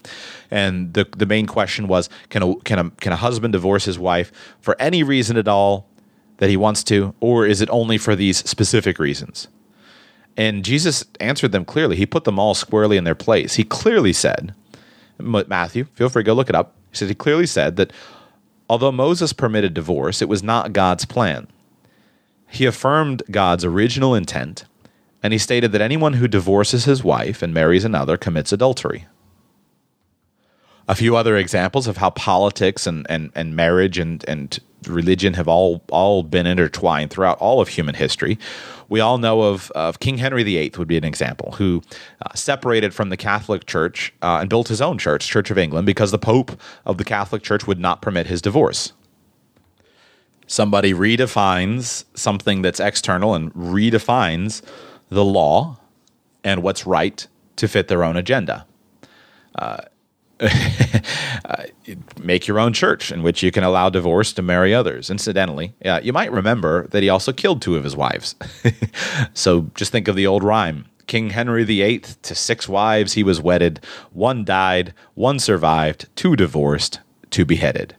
And 0.51 0.95
the 0.95 1.07
the 1.17 1.27
main 1.27 1.47
question 1.47 1.89
was 1.89 2.09
can 2.29 2.43
a 2.43 2.57
can 2.57 2.79
a 2.79 2.91
can 2.91 3.13
a 3.13 3.17
husband 3.17 3.53
divorce 3.53 3.85
his 3.85 3.99
wife 3.99 4.33
for 4.61 4.77
any 4.81 5.03
reason 5.03 5.37
at 5.37 5.49
all 5.49 5.89
that 6.39 6.51
he 6.51 6.57
wants 6.57 6.83
to, 6.85 7.15
or 7.21 7.47
is 7.47 7.61
it 7.61 7.71
only 7.71 7.99
for 7.99 8.17
these 8.17 8.39
specific 8.39 8.99
reasons? 8.99 9.49
And 10.37 10.65
Jesus 10.65 11.05
answered 11.21 11.53
them 11.53 11.65
clearly. 11.65 11.97
He 11.97 12.07
put 12.07 12.25
them 12.25 12.39
all 12.39 12.55
squarely 12.55 12.97
in 12.97 13.05
their 13.05 13.15
place. 13.15 13.55
He 13.55 13.65
clearly 13.65 14.13
said, 14.13 14.55
Matthew, 15.19 15.85
feel 15.95 16.09
free 16.09 16.25
to 16.25 16.27
go 16.27 16.35
look 16.35 16.49
it 16.49 16.57
up. 16.57 16.75
He 16.91 16.97
said 16.97 17.09
he 17.09 17.15
clearly 17.15 17.47
said 17.47 17.77
that 17.77 17.93
although 18.69 18.93
Moses 18.93 19.33
permitted 19.33 19.75
divorce, 19.75 20.21
it 20.21 20.29
was 20.29 20.43
not 20.43 20.73
God's 20.73 21.05
plan. 21.05 21.47
He 22.49 22.67
affirmed 22.67 23.23
God's 23.31 23.65
original 23.65 24.15
intent, 24.15 24.65
and 25.25 25.33
he 25.33 25.39
stated 25.39 25.73
that 25.73 25.81
anyone 25.81 26.13
who 26.13 26.29
divorces 26.29 26.85
his 26.85 27.03
wife 27.03 27.43
and 27.43 27.53
marries 27.53 27.85
another 27.85 28.17
commits 28.17 28.53
adultery 28.53 29.07
a 30.89 30.95
few 30.95 31.17
other 31.17 31.37
examples 31.37 31.87
of 31.87 31.97
how 31.97 32.11
politics 32.11 32.87
and, 32.87 33.07
and, 33.09 33.31
and 33.35 33.57
marriage 33.57 33.99
and, 33.99 34.25
and 34.29 34.59
religion 34.87 35.35
have 35.35 35.49
all, 35.49 35.83
all 35.91 36.23
been 36.23 36.47
intertwined 36.47 37.11
throughout 37.11 37.39
all 37.39 37.61
of 37.61 37.69
human 37.69 37.95
history. 37.95 38.39
We 38.89 39.01
all 39.01 39.17
know 39.17 39.43
of, 39.43 39.71
of 39.71 39.99
King 40.01 40.19
Henry 40.19 40.43
VIII 40.43 40.73
would 40.77 40.89
be 40.89 40.99
an 40.99 41.05
example, 41.05 41.53
who 41.53 41.83
uh, 42.21 42.35
separated 42.35 42.93
from 42.93 43.09
the 43.09 43.17
Catholic 43.17 43.67
Church 43.67 44.13
uh, 44.21 44.39
and 44.41 44.51
built 44.51 44.69
his 44.69 44.83
own 44.83 44.99
church, 44.99 45.27
Church 45.27 45.51
of 45.51 45.57
England, 45.57 45.87
because 45.87 46.11
the 46.11 46.19
Pope 46.19 46.61
of 46.85 46.99
the 46.99 47.05
Catholic 47.05 47.43
Church 47.43 47.67
would 47.67 47.81
not 47.81 48.03
permit 48.03 48.27
his 48.27 48.43
divorce. 48.43 48.93
Somebody 50.47 50.93
redefines 50.93 52.05
something 52.15 52.61
that's 52.61 52.79
external 52.79 53.35
and 53.35 53.55
redefines 53.55 54.61
the 55.09 55.25
law 55.25 55.79
and 56.43 56.63
what's 56.63 56.87
right 56.87 57.27
to 57.57 57.69
fit 57.69 57.89
their 57.89 58.05
own 58.05 58.17
agenda. 58.17 58.67
Uh, 59.55 59.79
uh, 60.41 61.65
make 62.21 62.47
your 62.47 62.59
own 62.59 62.73
church 62.73 63.13
in 63.13 63.23
which 63.23 63.43
you 63.43 63.51
can 63.51 63.63
allow 63.63 63.89
divorce 63.89 64.33
to 64.33 64.43
marry 64.43 64.75
others. 64.75 65.09
Incidentally, 65.11 65.75
uh, 65.85 66.01
you 66.03 66.13
might 66.13 66.33
remember 66.33 66.89
that 66.89 67.03
he 67.03 67.09
also 67.09 67.33
killed 67.33 67.63
two 67.63 67.77
of 67.77 67.85
his 67.85 67.97
wives. 67.97 68.35
so 69.35 69.71
just 69.75 69.93
think 69.93 70.09
of 70.09 70.17
the 70.17 70.27
old 70.27 70.43
rhyme. 70.43 70.87
King 71.07 71.31
Henry 71.31 71.65
VIII 71.65 72.01
to 72.23 72.35
six 72.35 72.69
wives 72.69 73.13
he 73.13 73.23
was 73.23 73.41
wedded. 73.41 73.81
One 74.13 74.45
died, 74.45 74.95
one 75.15 75.39
survived, 75.39 76.09
two 76.17 76.35
divorced, 76.35 77.01
two 77.31 77.45
beheaded. 77.45 77.95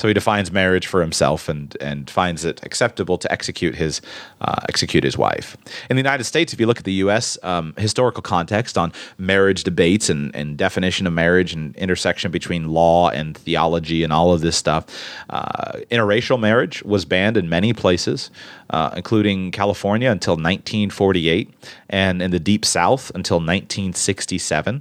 So 0.00 0.08
he 0.08 0.14
defines 0.14 0.50
marriage 0.50 0.86
for 0.86 1.02
himself 1.02 1.46
and 1.50 1.76
and 1.78 2.08
finds 2.08 2.46
it 2.46 2.58
acceptable 2.62 3.18
to 3.18 3.30
execute 3.30 3.74
his 3.74 4.00
uh, 4.40 4.62
execute 4.66 5.04
his 5.04 5.18
wife. 5.18 5.58
In 5.90 5.96
the 5.96 6.00
United 6.00 6.24
States, 6.24 6.54
if 6.54 6.58
you 6.58 6.66
look 6.66 6.78
at 6.78 6.84
the 6.84 7.00
U.S. 7.04 7.36
Um, 7.42 7.74
historical 7.76 8.22
context 8.22 8.78
on 8.78 8.94
marriage 9.18 9.62
debates 9.62 10.08
and, 10.08 10.34
and 10.34 10.56
definition 10.56 11.06
of 11.06 11.12
marriage 11.12 11.52
and 11.52 11.76
intersection 11.76 12.30
between 12.30 12.68
law 12.68 13.10
and 13.10 13.36
theology 13.36 14.02
and 14.02 14.10
all 14.10 14.32
of 14.32 14.40
this 14.40 14.56
stuff, 14.56 14.86
uh, 15.28 15.72
interracial 15.90 16.40
marriage 16.40 16.82
was 16.82 17.04
banned 17.04 17.36
in 17.36 17.50
many 17.50 17.74
places, 17.74 18.30
uh, 18.70 18.90
including 18.96 19.50
California 19.50 20.10
until 20.10 20.32
1948, 20.32 21.50
and 21.90 22.22
in 22.22 22.30
the 22.30 22.40
Deep 22.40 22.64
South 22.64 23.12
until 23.14 23.36
1967. 23.36 24.80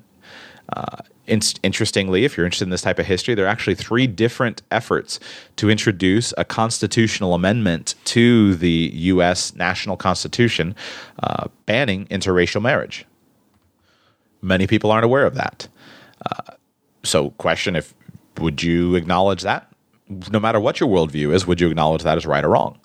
In- 1.30 1.41
interestingly, 1.61 2.26
if 2.26 2.35
you're 2.35 2.45
interested 2.45 2.65
in 2.65 2.72
this 2.72 2.81
type 2.81 2.97
of 2.99 3.06
history, 3.06 3.35
there 3.35 3.45
are 3.45 3.49
actually 3.49 3.76
three 3.76 4.07
different 4.07 4.64
efforts 4.72 5.19
to 5.57 5.69
introduce 5.69 6.34
a 6.38 6.43
constitutional 6.43 7.35
amendment 7.35 7.95
to 8.06 8.56
the 8.56 8.91
U.S. 8.93 9.56
national 9.56 9.95
constitution 9.95 10.76
uh, 11.22 11.47
banning 11.65 12.07
interracial 12.07 12.61
marriage. 12.61 13.06
Many 14.41 14.65
people 14.65 14.91
aren't 14.91 15.06
aware 15.06 15.26
of 15.26 15.35
that. 15.35 15.68
Uh, 16.26 16.53
so, 17.03 17.30
question: 17.31 17.76
If 17.76 17.93
would 18.39 18.64
you 18.64 18.95
acknowledge 18.95 19.43
that? 19.43 19.72
No 20.31 20.39
matter 20.39 20.60
what 20.60 20.80
your 20.80 20.89
worldview 20.89 21.34
is, 21.34 21.45
would 21.45 21.61
you 21.61 21.69
acknowledge 21.69 22.03
that 22.03 22.18
as 22.18 22.26
right 22.26 22.43
or 22.43 22.49
wrong? 22.49 22.80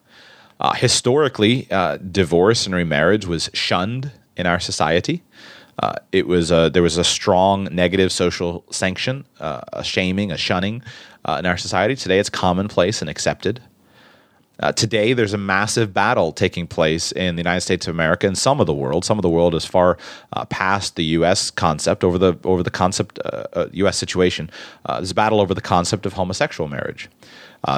Uh, 0.60 0.74
historically, 0.74 1.66
uh, 1.70 1.96
divorce 1.96 2.66
and 2.66 2.74
remarriage 2.74 3.26
was 3.26 3.50
shunned 3.54 4.12
in 4.36 4.46
our 4.46 4.60
society. 4.60 5.22
Uh, 5.78 5.94
it 6.12 6.26
was 6.26 6.50
a, 6.50 6.70
there 6.72 6.82
was 6.82 6.98
a 6.98 7.04
strong 7.04 7.64
negative 7.72 8.12
social 8.12 8.64
sanction, 8.70 9.26
uh, 9.40 9.60
a 9.72 9.84
shaming, 9.84 10.30
a 10.30 10.36
shunning 10.36 10.82
uh, 11.24 11.36
in 11.38 11.46
our 11.46 11.56
society. 11.56 11.96
Today, 11.96 12.18
it's 12.18 12.30
commonplace 12.30 13.00
and 13.00 13.10
accepted. 13.10 13.60
Uh, 14.60 14.70
today, 14.70 15.12
there's 15.14 15.32
a 15.32 15.38
massive 15.38 15.92
battle 15.92 16.30
taking 16.30 16.68
place 16.68 17.10
in 17.10 17.34
the 17.34 17.40
United 17.40 17.60
States 17.60 17.88
of 17.88 17.94
America 17.94 18.24
and 18.24 18.38
some 18.38 18.60
of 18.60 18.68
the 18.68 18.74
world. 18.74 19.04
Some 19.04 19.18
of 19.18 19.22
the 19.22 19.28
world 19.28 19.52
is 19.52 19.64
far 19.64 19.98
uh, 20.32 20.44
past 20.44 20.94
the 20.94 21.04
U.S. 21.04 21.50
concept 21.50 22.04
over 22.04 22.18
the 22.18 22.38
over 22.44 22.62
the 22.62 22.70
concept 22.70 23.18
U.S. 23.72 23.94
Uh, 23.96 23.98
situation. 23.98 24.48
there's 24.86 25.10
a 25.10 25.14
battle 25.14 25.40
over 25.40 25.54
the 25.54 25.60
concept 25.60 26.06
of 26.06 26.12
homosexual 26.12 26.68
marriage. 26.68 27.08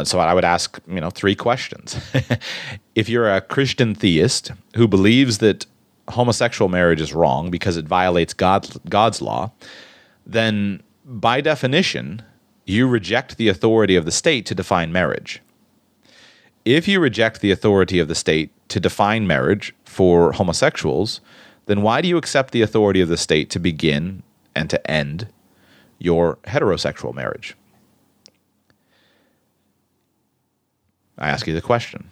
so 0.05 0.18
I 0.18 0.35
would 0.35 0.44
ask, 0.44 0.78
you 0.86 1.01
know, 1.01 1.09
three 1.09 1.35
questions. 1.35 1.97
if 2.94 3.09
you're 3.09 3.35
a 3.35 3.40
Christian 3.40 3.94
theist 3.94 4.52
who 4.74 4.86
believes 4.86 5.39
that 5.39 5.64
homosexual 6.09 6.69
marriage 6.69 7.01
is 7.01 7.12
wrong 7.12 7.51
because 7.51 7.77
it 7.77 7.87
violates 7.87 8.35
God's, 8.35 8.78
God's 8.89 9.20
law, 9.20 9.51
then 10.24 10.83
by 11.05 11.41
definition, 11.41 12.23
you 12.65 12.89
reject 12.89 13.37
the 13.37 13.49
authority 13.49 13.97
of 13.97 14.05
the 14.05 14.12
state 14.12 14.45
to 14.47 14.55
define 14.55 14.93
marriage. 14.93 15.41
If 16.65 16.89
you 16.89 16.99
reject 16.99 17.41
the 17.41 17.53
authority 17.53 18.01
of 18.01 18.09
the 18.09 18.15
state 18.15 18.51
to 18.69 18.81
define 18.81 19.27
marriage 19.27 19.73
for 19.85 20.33
homosexuals, 20.33 21.20
then 21.66 21.83
why 21.83 22.01
do 22.01 22.09
you 22.09 22.16
accept 22.16 22.51
the 22.51 22.62
authority 22.62 23.01
of 23.01 23.09
the 23.09 23.16
state 23.16 23.51
to 23.51 23.59
begin 23.61 24.23
and 24.55 24.69
to 24.70 24.91
end 24.91 25.28
your 25.99 26.37
heterosexual 26.45 27.15
marriage? 27.15 27.57
I 31.19 31.28
ask 31.28 31.47
you 31.47 31.55
the 31.55 31.62
question. 31.62 32.11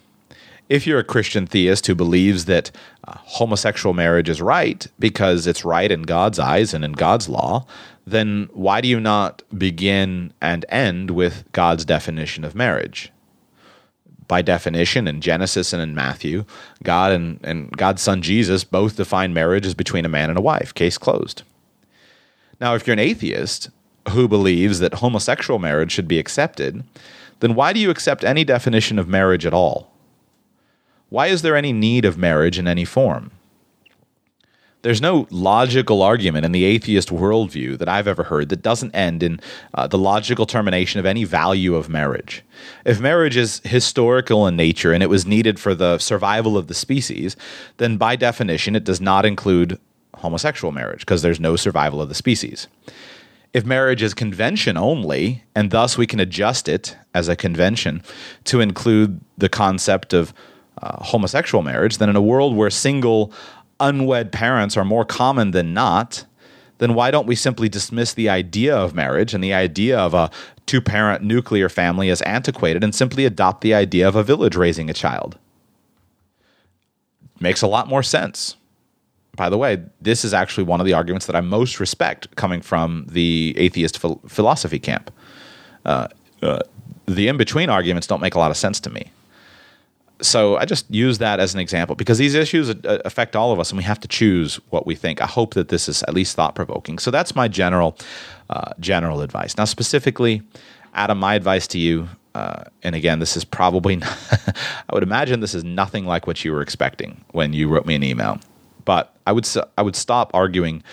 If 0.67 0.87
you're 0.87 0.99
a 0.99 1.03
Christian 1.03 1.45
theist 1.45 1.85
who 1.85 1.93
believes 1.93 2.45
that 2.45 2.71
uh, 3.07 3.17
homosexual 3.17 3.93
marriage 3.93 4.29
is 4.29 4.41
right 4.41 4.85
because 4.97 5.45
it's 5.45 5.63
right 5.63 5.91
in 5.91 6.03
God's 6.03 6.39
eyes 6.39 6.73
and 6.73 6.83
in 6.83 6.93
God's 6.93 7.29
law, 7.29 7.67
then 8.07 8.49
why 8.51 8.81
do 8.81 8.87
you 8.87 8.99
not 8.99 9.43
begin 9.55 10.33
and 10.41 10.65
end 10.69 11.11
with 11.11 11.43
God's 11.51 11.85
definition 11.85 12.43
of 12.43 12.55
marriage? 12.55 13.11
By 14.27 14.41
definition, 14.41 15.07
in 15.07 15.21
Genesis 15.21 15.71
and 15.71 15.83
in 15.83 15.93
Matthew, 15.93 16.45
God 16.81 17.11
and, 17.11 17.39
and 17.43 17.71
God's 17.77 18.01
Son 18.01 18.23
Jesus 18.23 18.63
both 18.63 18.95
define 18.95 19.35
marriage 19.35 19.67
as 19.67 19.75
between 19.75 20.03
a 20.03 20.09
man 20.09 20.29
and 20.29 20.37
a 20.37 20.41
wife. 20.41 20.73
Case 20.73 20.97
closed. 20.97 21.43
Now, 22.59 22.73
if 22.73 22.87
you're 22.87 22.93
an 22.93 22.99
atheist 22.99 23.69
who 24.09 24.27
believes 24.27 24.79
that 24.79 24.95
homosexual 24.95 25.59
marriage 25.59 25.91
should 25.91 26.07
be 26.07 26.17
accepted, 26.17 26.83
then 27.39 27.53
why 27.53 27.71
do 27.71 27.79
you 27.79 27.91
accept 27.91 28.23
any 28.23 28.43
definition 28.43 28.97
of 28.97 29.07
marriage 29.07 29.45
at 29.45 29.53
all? 29.53 29.94
Why 31.15 31.27
is 31.27 31.43
there 31.43 31.55
any 31.55 31.71
need 31.71 32.03
of 32.03 32.17
marriage 32.17 32.59
in 32.59 32.67
any 32.67 32.83
form? 32.83 33.31
There's 34.81 34.99
no 35.01 35.27
logical 35.29 36.01
argument 36.01 36.45
in 36.45 36.51
the 36.51 36.65
atheist 36.65 37.07
worldview 37.07 37.77
that 37.77 37.87
I've 37.87 38.09
ever 38.09 38.23
heard 38.23 38.49
that 38.49 38.61
doesn't 38.61 38.93
end 38.93 39.23
in 39.23 39.39
uh, 39.73 39.87
the 39.87 39.97
logical 39.97 40.45
termination 40.45 40.99
of 40.99 41.05
any 41.05 41.23
value 41.23 41.73
of 41.75 41.87
marriage. 41.87 42.43
If 42.83 42.99
marriage 42.99 43.37
is 43.37 43.61
historical 43.63 44.45
in 44.45 44.57
nature 44.57 44.91
and 44.91 45.01
it 45.01 45.09
was 45.09 45.25
needed 45.25 45.57
for 45.57 45.73
the 45.73 45.99
survival 45.99 46.57
of 46.57 46.67
the 46.67 46.73
species, 46.73 47.37
then 47.77 47.95
by 47.95 48.17
definition 48.17 48.75
it 48.75 48.83
does 48.83 48.99
not 48.99 49.25
include 49.25 49.79
homosexual 50.15 50.73
marriage 50.73 50.99
because 50.99 51.21
there's 51.21 51.39
no 51.39 51.55
survival 51.55 52.01
of 52.01 52.09
the 52.09 52.15
species 52.15 52.67
if 53.55 53.63
marriage 53.63 54.03
is 54.03 54.13
convention 54.13 54.75
only, 54.75 55.45
and 55.55 55.71
thus 55.71 55.97
we 55.97 56.05
can 56.05 56.19
adjust 56.19 56.67
it 56.67 56.97
as 57.13 57.29
a 57.29 57.37
convention 57.37 58.03
to 58.43 58.59
include 58.59 59.21
the 59.37 59.47
concept 59.47 60.11
of 60.11 60.33
uh, 60.81 61.03
homosexual 61.03 61.63
marriage, 61.63 61.97
then 61.97 62.09
in 62.09 62.15
a 62.15 62.21
world 62.21 62.55
where 62.55 62.69
single, 62.69 63.31
unwed 63.79 64.31
parents 64.31 64.77
are 64.77 64.85
more 64.85 65.05
common 65.05 65.51
than 65.51 65.73
not, 65.73 66.25
then 66.77 66.93
why 66.93 67.09
don't 67.11 67.27
we 67.27 67.35
simply 67.35 67.69
dismiss 67.69 68.13
the 68.13 68.27
idea 68.27 68.75
of 68.75 68.93
marriage 68.93 69.33
and 69.33 69.43
the 69.43 69.53
idea 69.53 69.97
of 69.97 70.13
a 70.13 70.29
two 70.65 70.81
parent 70.81 71.23
nuclear 71.23 71.69
family 71.69 72.09
as 72.09 72.21
antiquated 72.23 72.83
and 72.83 72.93
simply 72.93 73.25
adopt 73.25 73.61
the 73.61 73.73
idea 73.73 74.07
of 74.07 74.15
a 74.15 74.23
village 74.23 74.55
raising 74.55 74.89
a 74.89 74.93
child? 74.93 75.37
Makes 77.39 77.61
a 77.61 77.67
lot 77.67 77.87
more 77.87 78.03
sense 78.03 78.55
by 79.35 79.49
the 79.49 79.57
way, 79.57 79.83
this 80.01 80.23
is 80.23 80.33
actually 80.33 80.63
one 80.63 80.79
of 80.79 80.85
the 80.85 80.93
arguments 80.93 81.25
that 81.25 81.35
I 81.35 81.41
most 81.41 81.79
respect 81.79 82.33
coming 82.35 82.61
from 82.61 83.05
the 83.09 83.53
atheist 83.57 84.01
ph- 84.01 84.17
philosophy 84.27 84.79
camp. 84.79 85.11
Uh, 85.83 86.07
uh, 86.41 86.59
the 87.05 87.27
in 87.27 87.37
between 87.37 87.69
arguments 87.69 88.07
don't 88.07 88.21
make 88.21 88.35
a 88.35 88.39
lot 88.39 88.51
of 88.51 88.57
sense 88.57 88.79
to 88.81 88.89
me. 88.89 89.11
So 90.21 90.55
I 90.57 90.65
just 90.65 90.89
use 90.89 91.17
that 91.17 91.39
as 91.39 91.53
an 91.53 91.59
example 91.59 91.95
because 91.95 92.17
these 92.17 92.35
issues 92.35 92.69
uh, 92.69 93.01
affect 93.03 93.35
all 93.35 93.51
of 93.51 93.59
us 93.59 93.71
and 93.71 93.77
we 93.77 93.83
have 93.83 93.99
to 93.99 94.07
choose 94.07 94.55
what 94.69 94.85
we 94.85 94.95
think. 94.95 95.21
I 95.21 95.25
hope 95.25 95.55
that 95.55 95.67
this 95.67 95.89
is 95.89 96.03
at 96.03 96.13
least 96.13 96.35
thought 96.35 96.55
provoking. 96.55 96.99
So 96.99 97.11
that's 97.11 97.35
my 97.35 97.47
general 97.47 97.97
uh, 98.49 98.71
general 98.79 99.21
advice. 99.21 99.57
Now, 99.57 99.65
specifically, 99.65 100.41
Adam, 100.93 101.19
my 101.19 101.35
advice 101.35 101.67
to 101.67 101.79
you, 101.79 102.07
uh, 102.33 102.63
and 102.83 102.95
again, 102.95 103.19
this 103.19 103.35
is 103.35 103.43
probably, 103.43 103.95
not, 103.97 104.17
I 104.89 104.93
would 104.93 105.03
imagine 105.03 105.39
this 105.39 105.55
is 105.55 105.63
nothing 105.63 106.05
like 106.05 106.27
what 106.27 106.43
you 106.45 106.51
were 106.51 106.61
expecting 106.61 107.23
when 107.31 107.53
you 107.53 107.67
wrote 107.67 107.85
me 107.85 107.95
an 107.95 108.03
email. 108.03 108.39
But 108.85 109.15
I 109.25 109.31
would 109.31 109.47
I 109.77 109.81
would 109.81 109.95
stop 109.95 110.31
arguing 110.33 110.83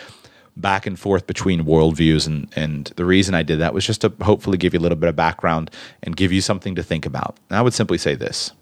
back 0.56 0.86
and 0.86 0.98
forth 0.98 1.26
between 1.26 1.64
worldviews, 1.64 2.26
and 2.26 2.48
and 2.56 2.86
the 2.96 3.04
reason 3.04 3.34
I 3.34 3.42
did 3.42 3.60
that 3.60 3.74
was 3.74 3.86
just 3.86 4.00
to 4.00 4.12
hopefully 4.22 4.56
give 4.56 4.72
you 4.72 4.80
a 4.80 4.82
little 4.82 4.96
bit 4.96 5.08
of 5.08 5.16
background 5.16 5.70
and 6.02 6.16
give 6.16 6.32
you 6.32 6.40
something 6.40 6.74
to 6.74 6.82
think 6.82 7.04
about. 7.04 7.36
And 7.50 7.58
I 7.58 7.62
would 7.62 7.74
simply 7.74 7.98
say 7.98 8.14
this. 8.14 8.52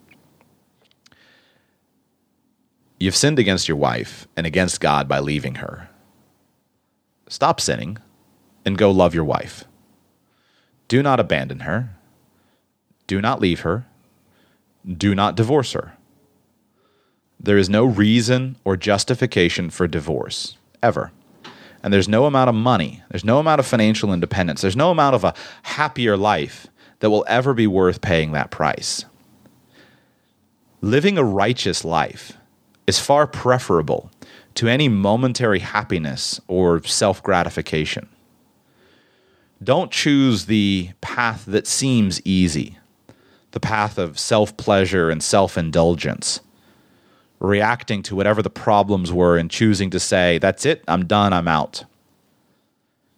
You've 3.01 3.17
sinned 3.17 3.39
against 3.39 3.67
your 3.67 3.79
wife 3.79 4.29
and 4.37 4.47
against 4.47 4.83
God 4.83 5.09
by 5.09 5.21
leaving 5.21 5.57
her. 5.57 5.89
Stop 7.29 7.59
sinning 7.59 7.97
and 8.67 8.77
go 8.77 8.91
love 8.91 9.15
your 9.15 9.25
wife. 9.25 9.65
Do 10.87 11.03
not 11.03 11.19
abandon 11.19 11.61
her. 11.61 11.97
Do 13.07 13.23
not 13.23 13.41
leave 13.41 13.61
her. 13.61 13.87
Do 14.87 15.15
not 15.15 15.35
divorce 15.35 15.73
her. 15.73 15.95
There 17.39 17.57
is 17.57 17.71
no 17.71 17.87
reason 17.87 18.57
or 18.65 18.77
justification 18.77 19.71
for 19.71 19.89
divorce, 19.89 20.59
ever. 20.83 21.11
And 21.83 21.95
there's 21.95 22.09
no 22.09 22.27
amount 22.27 22.51
of 22.51 22.55
money, 22.55 23.03
there's 23.11 23.25
no 23.25 23.39
amount 23.39 23.61
of 23.61 23.67
financial 23.67 24.13
independence, 24.13 24.61
there's 24.61 24.77
no 24.77 24.91
amount 24.91 25.15
of 25.15 25.25
a 25.25 25.33
happier 25.63 26.19
life 26.19 26.67
that 26.99 27.09
will 27.09 27.25
ever 27.27 27.55
be 27.55 27.67
worth 27.67 28.03
paying 28.03 28.33
that 28.33 28.51
price. 28.51 29.07
Living 30.83 31.17
a 31.17 31.25
righteous 31.25 31.83
life 31.83 32.37
is 32.91 32.99
far 32.99 33.25
preferable 33.25 34.11
to 34.57 34.67
any 34.67 34.89
momentary 34.89 35.61
happiness 35.61 36.41
or 36.49 36.83
self 36.83 37.23
gratification. 37.23 38.09
Don't 39.63 39.93
choose 39.93 40.47
the 40.47 40.91
path 41.01 41.45
that 41.47 41.69
seems 41.69 42.21
easy, 42.25 42.79
the 43.53 43.61
path 43.61 43.97
of 43.97 44.19
self 44.19 44.57
pleasure 44.57 45.09
and 45.09 45.23
self 45.23 45.57
indulgence 45.57 46.41
reacting 47.39 48.03
to 48.03 48.17
whatever 48.17 48.43
the 48.43 48.51
problems 48.51 49.13
were 49.13 49.39
and 49.39 49.51
choosing 49.51 49.89
to 49.91 50.01
say, 50.01 50.39
that's 50.39 50.67
it, 50.67 50.83
I'm 50.89 51.07
done, 51.07 51.33
I'm 51.33 51.49
out. 51.49 51.85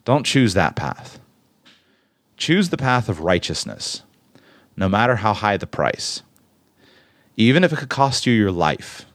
Don't 0.04 0.24
choose 0.24 0.54
that 0.54 0.76
path. 0.76 1.18
Choose 2.36 2.68
the 2.68 2.76
path 2.76 3.08
of 3.08 3.20
righteousness, 3.20 4.02
no 4.76 4.86
matter 4.88 5.16
how 5.16 5.32
high 5.32 5.56
the 5.56 5.66
price. 5.66 6.22
Even 7.36 7.64
if 7.64 7.72
it 7.72 7.78
could 7.78 7.88
cost 7.88 8.26
you 8.26 8.34
your 8.34 8.52
life, 8.52 9.06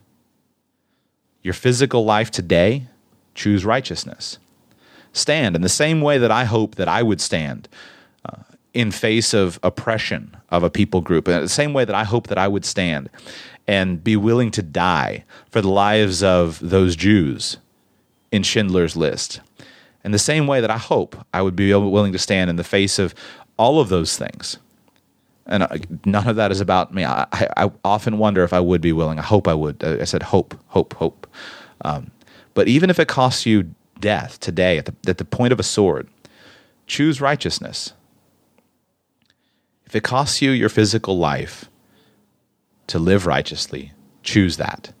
your 1.42 1.54
physical 1.54 2.04
life 2.04 2.30
today, 2.30 2.86
choose 3.34 3.64
righteousness. 3.64 4.38
Stand 5.12 5.56
in 5.56 5.62
the 5.62 5.68
same 5.68 6.00
way 6.00 6.18
that 6.18 6.30
I 6.30 6.44
hope 6.44 6.74
that 6.74 6.88
I 6.88 7.02
would 7.02 7.20
stand 7.20 7.68
uh, 8.24 8.42
in 8.74 8.90
face 8.90 9.32
of 9.32 9.58
oppression 9.62 10.36
of 10.50 10.62
a 10.62 10.70
people 10.70 11.00
group, 11.00 11.28
in 11.28 11.40
the 11.40 11.48
same 11.48 11.72
way 11.72 11.84
that 11.84 11.94
I 11.94 12.04
hope 12.04 12.28
that 12.28 12.38
I 12.38 12.48
would 12.48 12.64
stand 12.64 13.08
and 13.66 14.02
be 14.02 14.16
willing 14.16 14.50
to 14.52 14.62
die 14.62 15.24
for 15.50 15.60
the 15.60 15.68
lives 15.68 16.22
of 16.22 16.58
those 16.60 16.96
Jews 16.96 17.58
in 18.32 18.42
Schindler's 18.42 18.96
List. 18.96 19.40
In 20.04 20.12
the 20.12 20.18
same 20.18 20.46
way 20.46 20.60
that 20.60 20.70
I 20.70 20.78
hope 20.78 21.16
I 21.34 21.42
would 21.42 21.56
be 21.56 21.72
willing 21.74 22.12
to 22.12 22.18
stand 22.18 22.48
in 22.50 22.56
the 22.56 22.64
face 22.64 22.98
of 22.98 23.14
all 23.58 23.80
of 23.80 23.88
those 23.88 24.16
things. 24.16 24.58
And 25.48 26.02
none 26.04 26.28
of 26.28 26.36
that 26.36 26.50
is 26.52 26.60
about 26.60 26.92
me. 26.92 27.04
I, 27.04 27.26
I, 27.32 27.70
often 27.82 28.18
wonder 28.18 28.44
if 28.44 28.52
I 28.52 28.60
would 28.60 28.82
be 28.82 28.92
willing. 28.92 29.18
I 29.18 29.22
hope 29.22 29.48
I 29.48 29.54
would. 29.54 29.82
I 29.82 30.04
said 30.04 30.22
hope, 30.22 30.54
hope, 30.66 30.92
hope. 30.94 31.26
Um, 31.82 32.10
but 32.52 32.68
even 32.68 32.90
if 32.90 32.98
it 32.98 33.08
costs 33.08 33.46
you 33.46 33.74
death 33.98 34.38
today 34.40 34.76
at 34.76 34.84
the, 34.84 34.94
at 35.06 35.16
the 35.16 35.24
point 35.24 35.52
of 35.54 35.58
a 35.58 35.62
sword, 35.62 36.08
choose 36.86 37.20
righteousness. 37.20 37.94
If 39.86 39.96
it 39.96 40.02
costs 40.02 40.42
you 40.42 40.50
your 40.50 40.68
physical 40.68 41.16
life, 41.16 41.70
to 42.88 42.98
live 42.98 43.26
righteously, 43.26 43.92
choose 44.22 44.56
that. 44.56 44.92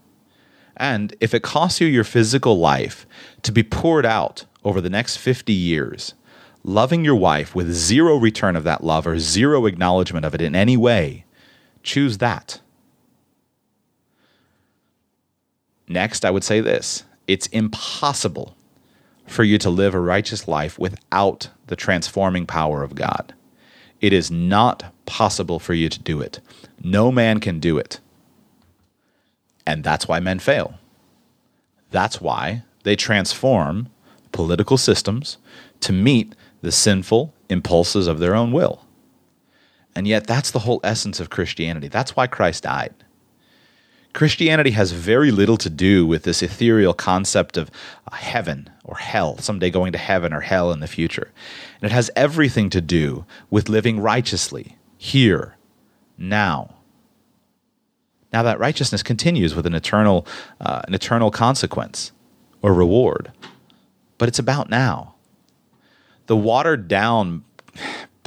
And 0.76 1.14
if 1.20 1.34
it 1.34 1.42
costs 1.42 1.80
you 1.80 1.88
your 1.88 2.04
physical 2.04 2.58
life 2.58 3.06
to 3.42 3.50
be 3.50 3.64
poured 3.64 4.06
out 4.06 4.44
over 4.62 4.80
the 4.80 4.90
next 4.90 5.16
50 5.16 5.52
years, 5.52 6.14
loving 6.68 7.04
your 7.04 7.16
wife 7.16 7.54
with 7.54 7.72
zero 7.72 8.16
return 8.16 8.54
of 8.54 8.64
that 8.64 8.84
love 8.84 9.06
or 9.06 9.18
zero 9.18 9.66
acknowledgement 9.66 10.26
of 10.26 10.34
it 10.34 10.42
in 10.42 10.54
any 10.54 10.76
way, 10.76 11.24
choose 11.82 12.18
that. 12.18 12.60
Next, 15.88 16.24
I 16.24 16.30
would 16.30 16.44
say 16.44 16.60
this 16.60 17.04
it's 17.26 17.46
impossible 17.48 18.54
for 19.26 19.44
you 19.44 19.58
to 19.58 19.70
live 19.70 19.94
a 19.94 20.00
righteous 20.00 20.46
life 20.46 20.78
without 20.78 21.48
the 21.66 21.76
transforming 21.76 22.46
power 22.46 22.82
of 22.82 22.94
God. 22.94 23.34
It 24.00 24.12
is 24.12 24.30
not 24.30 24.92
possible 25.06 25.58
for 25.58 25.74
you 25.74 25.88
to 25.88 25.98
do 25.98 26.20
it. 26.20 26.40
No 26.82 27.10
man 27.10 27.40
can 27.40 27.58
do 27.58 27.78
it. 27.78 28.00
And 29.66 29.82
that's 29.82 30.06
why 30.06 30.20
men 30.20 30.38
fail. 30.38 30.78
That's 31.90 32.20
why 32.20 32.62
they 32.84 32.96
transform 32.96 33.88
political 34.32 34.76
systems 34.76 35.38
to 35.80 35.92
meet 35.92 36.34
the 36.60 36.72
sinful 36.72 37.34
impulses 37.48 38.06
of 38.06 38.18
their 38.18 38.34
own 38.34 38.52
will. 38.52 38.84
And 39.94 40.06
yet, 40.06 40.26
that's 40.26 40.50
the 40.50 40.60
whole 40.60 40.80
essence 40.84 41.20
of 41.20 41.30
Christianity. 41.30 41.88
That's 41.88 42.14
why 42.14 42.26
Christ 42.26 42.64
died. 42.64 42.94
Christianity 44.12 44.70
has 44.70 44.92
very 44.92 45.30
little 45.30 45.56
to 45.58 45.70
do 45.70 46.06
with 46.06 46.22
this 46.22 46.42
ethereal 46.42 46.94
concept 46.94 47.56
of 47.56 47.70
heaven 48.12 48.70
or 48.84 48.96
hell, 48.96 49.38
someday 49.38 49.70
going 49.70 49.92
to 49.92 49.98
heaven 49.98 50.32
or 50.32 50.40
hell 50.40 50.72
in 50.72 50.80
the 50.80 50.86
future. 50.86 51.30
And 51.80 51.90
it 51.90 51.94
has 51.94 52.10
everything 52.16 52.70
to 52.70 52.80
do 52.80 53.24
with 53.50 53.68
living 53.68 54.00
righteously 54.00 54.76
here, 54.96 55.56
now. 56.16 56.74
Now 58.32 58.42
that 58.42 58.58
righteousness 58.58 59.02
continues 59.02 59.54
with 59.54 59.66
an 59.66 59.74
eternal, 59.74 60.26
uh, 60.60 60.82
an 60.86 60.94
eternal 60.94 61.30
consequence. 61.30 62.12
or 62.62 62.74
reward, 62.74 63.32
but 64.18 64.28
it's 64.28 64.38
about 64.38 64.68
now. 64.70 65.14
The 66.28 66.36
watered 66.36 66.88
down 66.88 67.44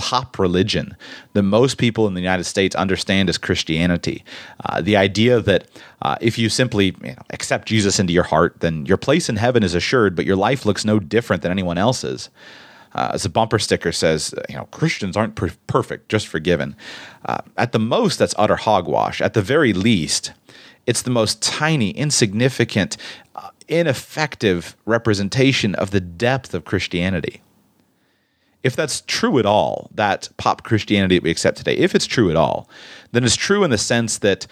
pop 0.01 0.39
religion 0.39 0.97
that 1.33 1.43
most 1.43 1.77
people 1.77 2.07
in 2.07 2.15
the 2.15 2.21
United 2.21 2.43
States 2.45 2.75
understand 2.75 3.29
as 3.29 3.37
Christianity. 3.37 4.23
Uh, 4.65 4.81
the 4.81 4.97
idea 4.97 5.39
that 5.39 5.67
uh, 6.01 6.15
if 6.19 6.39
you 6.39 6.49
simply 6.49 6.95
you 7.03 7.11
know, 7.11 7.21
accept 7.29 7.67
Jesus 7.67 7.99
into 7.99 8.11
your 8.11 8.23
heart, 8.23 8.55
then 8.61 8.85
your 8.87 8.97
place 8.97 9.29
in 9.29 9.35
heaven 9.35 9.61
is 9.61 9.75
assured, 9.75 10.15
but 10.15 10.25
your 10.25 10.35
life 10.35 10.65
looks 10.65 10.83
no 10.83 10.99
different 10.99 11.43
than 11.43 11.51
anyone 11.51 11.77
else's. 11.77 12.31
Uh, 12.95 13.11
as 13.13 13.25
a 13.25 13.29
bumper 13.29 13.59
sticker 13.59 13.91
says, 13.91 14.33
you 14.49 14.55
know, 14.55 14.65
Christians 14.71 15.15
aren't 15.15 15.35
per- 15.35 15.53
perfect, 15.67 16.09
just 16.09 16.27
forgiven. 16.27 16.75
Uh, 17.25 17.41
at 17.55 17.71
the 17.71 17.79
most, 17.79 18.17
that's 18.17 18.35
utter 18.39 18.55
hogwash. 18.55 19.21
At 19.21 19.35
the 19.35 19.41
very 19.43 19.71
least, 19.71 20.33
it's 20.87 21.03
the 21.03 21.11
most 21.11 21.43
tiny, 21.43 21.91
insignificant, 21.91 22.97
uh, 23.35 23.49
ineffective 23.67 24.75
representation 24.85 25.75
of 25.75 25.91
the 25.91 26.01
depth 26.01 26.55
of 26.55 26.65
Christianity. 26.65 27.41
If 28.63 28.75
that's 28.75 29.01
true 29.07 29.39
at 29.39 29.45
all, 29.45 29.89
that 29.95 30.29
pop 30.37 30.63
Christianity 30.63 31.17
that 31.17 31.23
we 31.23 31.31
accept 31.31 31.57
today, 31.57 31.75
if 31.75 31.95
it's 31.95 32.05
true 32.05 32.29
at 32.29 32.35
all, 32.35 32.69
then 33.11 33.23
it's 33.23 33.35
true 33.35 33.63
in 33.63 33.71
the 33.71 33.77
sense 33.77 34.19
that 34.19 34.45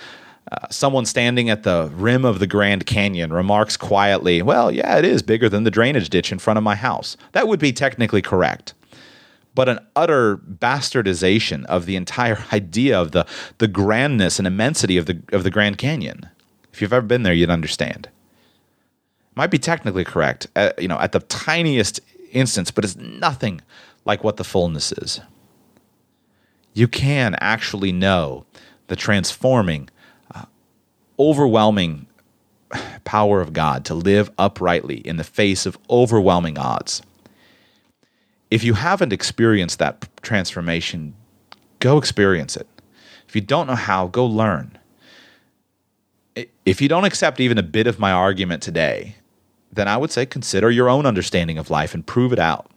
uh, 0.51 0.67
someone 0.71 1.05
standing 1.05 1.49
at 1.49 1.63
the 1.63 1.91
rim 1.93 2.25
of 2.25 2.39
the 2.39 2.47
Grand 2.47 2.85
Canyon 2.87 3.31
remarks 3.31 3.77
quietly, 3.77 4.41
Well, 4.41 4.71
yeah, 4.71 4.97
it 4.97 5.05
is 5.05 5.21
bigger 5.21 5.47
than 5.47 5.63
the 5.63 5.71
drainage 5.71 6.09
ditch 6.09 6.31
in 6.31 6.39
front 6.39 6.57
of 6.57 6.63
my 6.63 6.75
house. 6.75 7.17
That 7.33 7.47
would 7.47 7.59
be 7.59 7.71
technically 7.71 8.21
correct. 8.21 8.73
But 9.53 9.69
an 9.69 9.79
utter 9.95 10.37
bastardization 10.37 11.65
of 11.65 11.85
the 11.85 11.95
entire 11.95 12.43
idea 12.53 12.99
of 12.99 13.11
the, 13.11 13.27
the 13.59 13.67
grandness 13.67 14.39
and 14.39 14.47
immensity 14.47 14.97
of 14.97 15.05
the, 15.05 15.21
of 15.31 15.43
the 15.43 15.51
Grand 15.51 15.77
Canyon. 15.77 16.27
If 16.73 16.81
you've 16.81 16.93
ever 16.93 17.05
been 17.05 17.23
there, 17.23 17.33
you'd 17.33 17.49
understand. 17.51 18.09
Might 19.35 19.51
be 19.51 19.59
technically 19.59 20.03
correct, 20.03 20.47
uh, 20.55 20.71
you 20.79 20.87
know, 20.87 20.99
at 20.99 21.11
the 21.11 21.19
tiniest 21.19 21.99
instance, 22.31 22.71
but 22.71 22.83
it's 22.83 22.95
nothing 22.95 23.61
like 24.09 24.23
what 24.23 24.37
the 24.37 24.43
fullness 24.43 24.91
is. 24.91 25.21
You 26.73 26.87
can 26.87 27.35
actually 27.39 27.91
know 27.91 28.43
the 28.87 28.95
transforming 28.95 29.87
uh, 30.33 30.45
overwhelming 31.19 32.07
power 33.03 33.39
of 33.39 33.53
God 33.53 33.85
to 33.85 33.93
live 33.93 34.31
uprightly 34.39 34.97
in 34.97 35.17
the 35.17 35.23
face 35.23 35.67
of 35.67 35.77
overwhelming 35.91 36.57
odds. 36.57 37.03
If 38.49 38.63
you 38.63 38.73
haven't 38.73 39.13
experienced 39.13 39.77
that 39.77 40.09
transformation, 40.23 41.13
go 41.77 41.99
experience 41.99 42.57
it. 42.57 42.67
If 43.27 43.35
you 43.35 43.41
don't 43.41 43.67
know 43.67 43.75
how, 43.75 44.07
go 44.07 44.25
learn. 44.25 44.75
If 46.65 46.81
you 46.81 46.89
don't 46.89 47.05
accept 47.05 47.39
even 47.39 47.59
a 47.59 47.63
bit 47.63 47.85
of 47.85 47.99
my 47.99 48.11
argument 48.11 48.63
today, 48.63 49.17
then 49.71 49.87
I 49.87 49.97
would 49.97 50.09
say 50.09 50.25
consider 50.25 50.71
your 50.71 50.89
own 50.89 51.05
understanding 51.05 51.59
of 51.59 51.69
life 51.69 51.93
and 51.93 52.03
prove 52.03 52.33
it 52.33 52.39
out. 52.39 52.71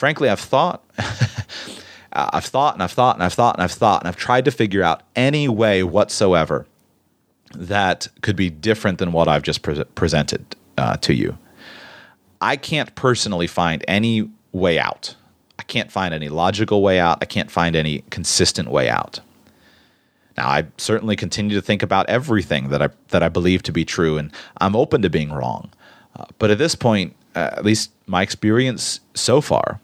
Frankly, 0.00 0.30
I've 0.30 0.40
thought, 0.40 0.82
I've 2.14 2.46
thought 2.46 2.72
and 2.72 2.82
I've 2.82 2.90
thought 2.90 3.16
and 3.16 3.22
I've 3.22 3.34
thought 3.34 3.56
and 3.56 3.62
I've 3.62 3.70
thought 3.70 4.00
and 4.00 4.08
I've 4.08 4.16
tried 4.16 4.46
to 4.46 4.50
figure 4.50 4.82
out 4.82 5.02
any 5.14 5.46
way 5.46 5.82
whatsoever 5.82 6.66
that 7.54 8.08
could 8.22 8.34
be 8.34 8.48
different 8.48 8.96
than 8.96 9.12
what 9.12 9.28
I've 9.28 9.42
just 9.42 9.60
pre- 9.60 9.84
presented 9.94 10.56
uh, 10.78 10.96
to 11.02 11.12
you. 11.12 11.36
I 12.40 12.56
can't 12.56 12.94
personally 12.94 13.46
find 13.46 13.84
any 13.86 14.30
way 14.52 14.78
out. 14.78 15.16
I 15.58 15.64
can't 15.64 15.92
find 15.92 16.14
any 16.14 16.30
logical 16.30 16.80
way 16.80 16.98
out. 16.98 17.18
I 17.20 17.26
can't 17.26 17.50
find 17.50 17.76
any 17.76 18.02
consistent 18.08 18.70
way 18.70 18.88
out. 18.88 19.20
Now, 20.38 20.48
I 20.48 20.64
certainly 20.78 21.14
continue 21.14 21.54
to 21.56 21.62
think 21.62 21.82
about 21.82 22.08
everything 22.08 22.70
that 22.70 22.80
I 22.80 22.88
that 23.08 23.22
I 23.22 23.28
believe 23.28 23.62
to 23.64 23.72
be 23.72 23.84
true, 23.84 24.16
and 24.16 24.32
I'm 24.62 24.74
open 24.74 25.02
to 25.02 25.10
being 25.10 25.30
wrong. 25.30 25.68
Uh, 26.16 26.24
but 26.38 26.50
at 26.50 26.56
this 26.56 26.74
point, 26.74 27.14
uh, 27.34 27.50
at 27.52 27.66
least 27.66 27.90
my 28.06 28.22
experience 28.22 29.00
so 29.12 29.42
far 29.42 29.78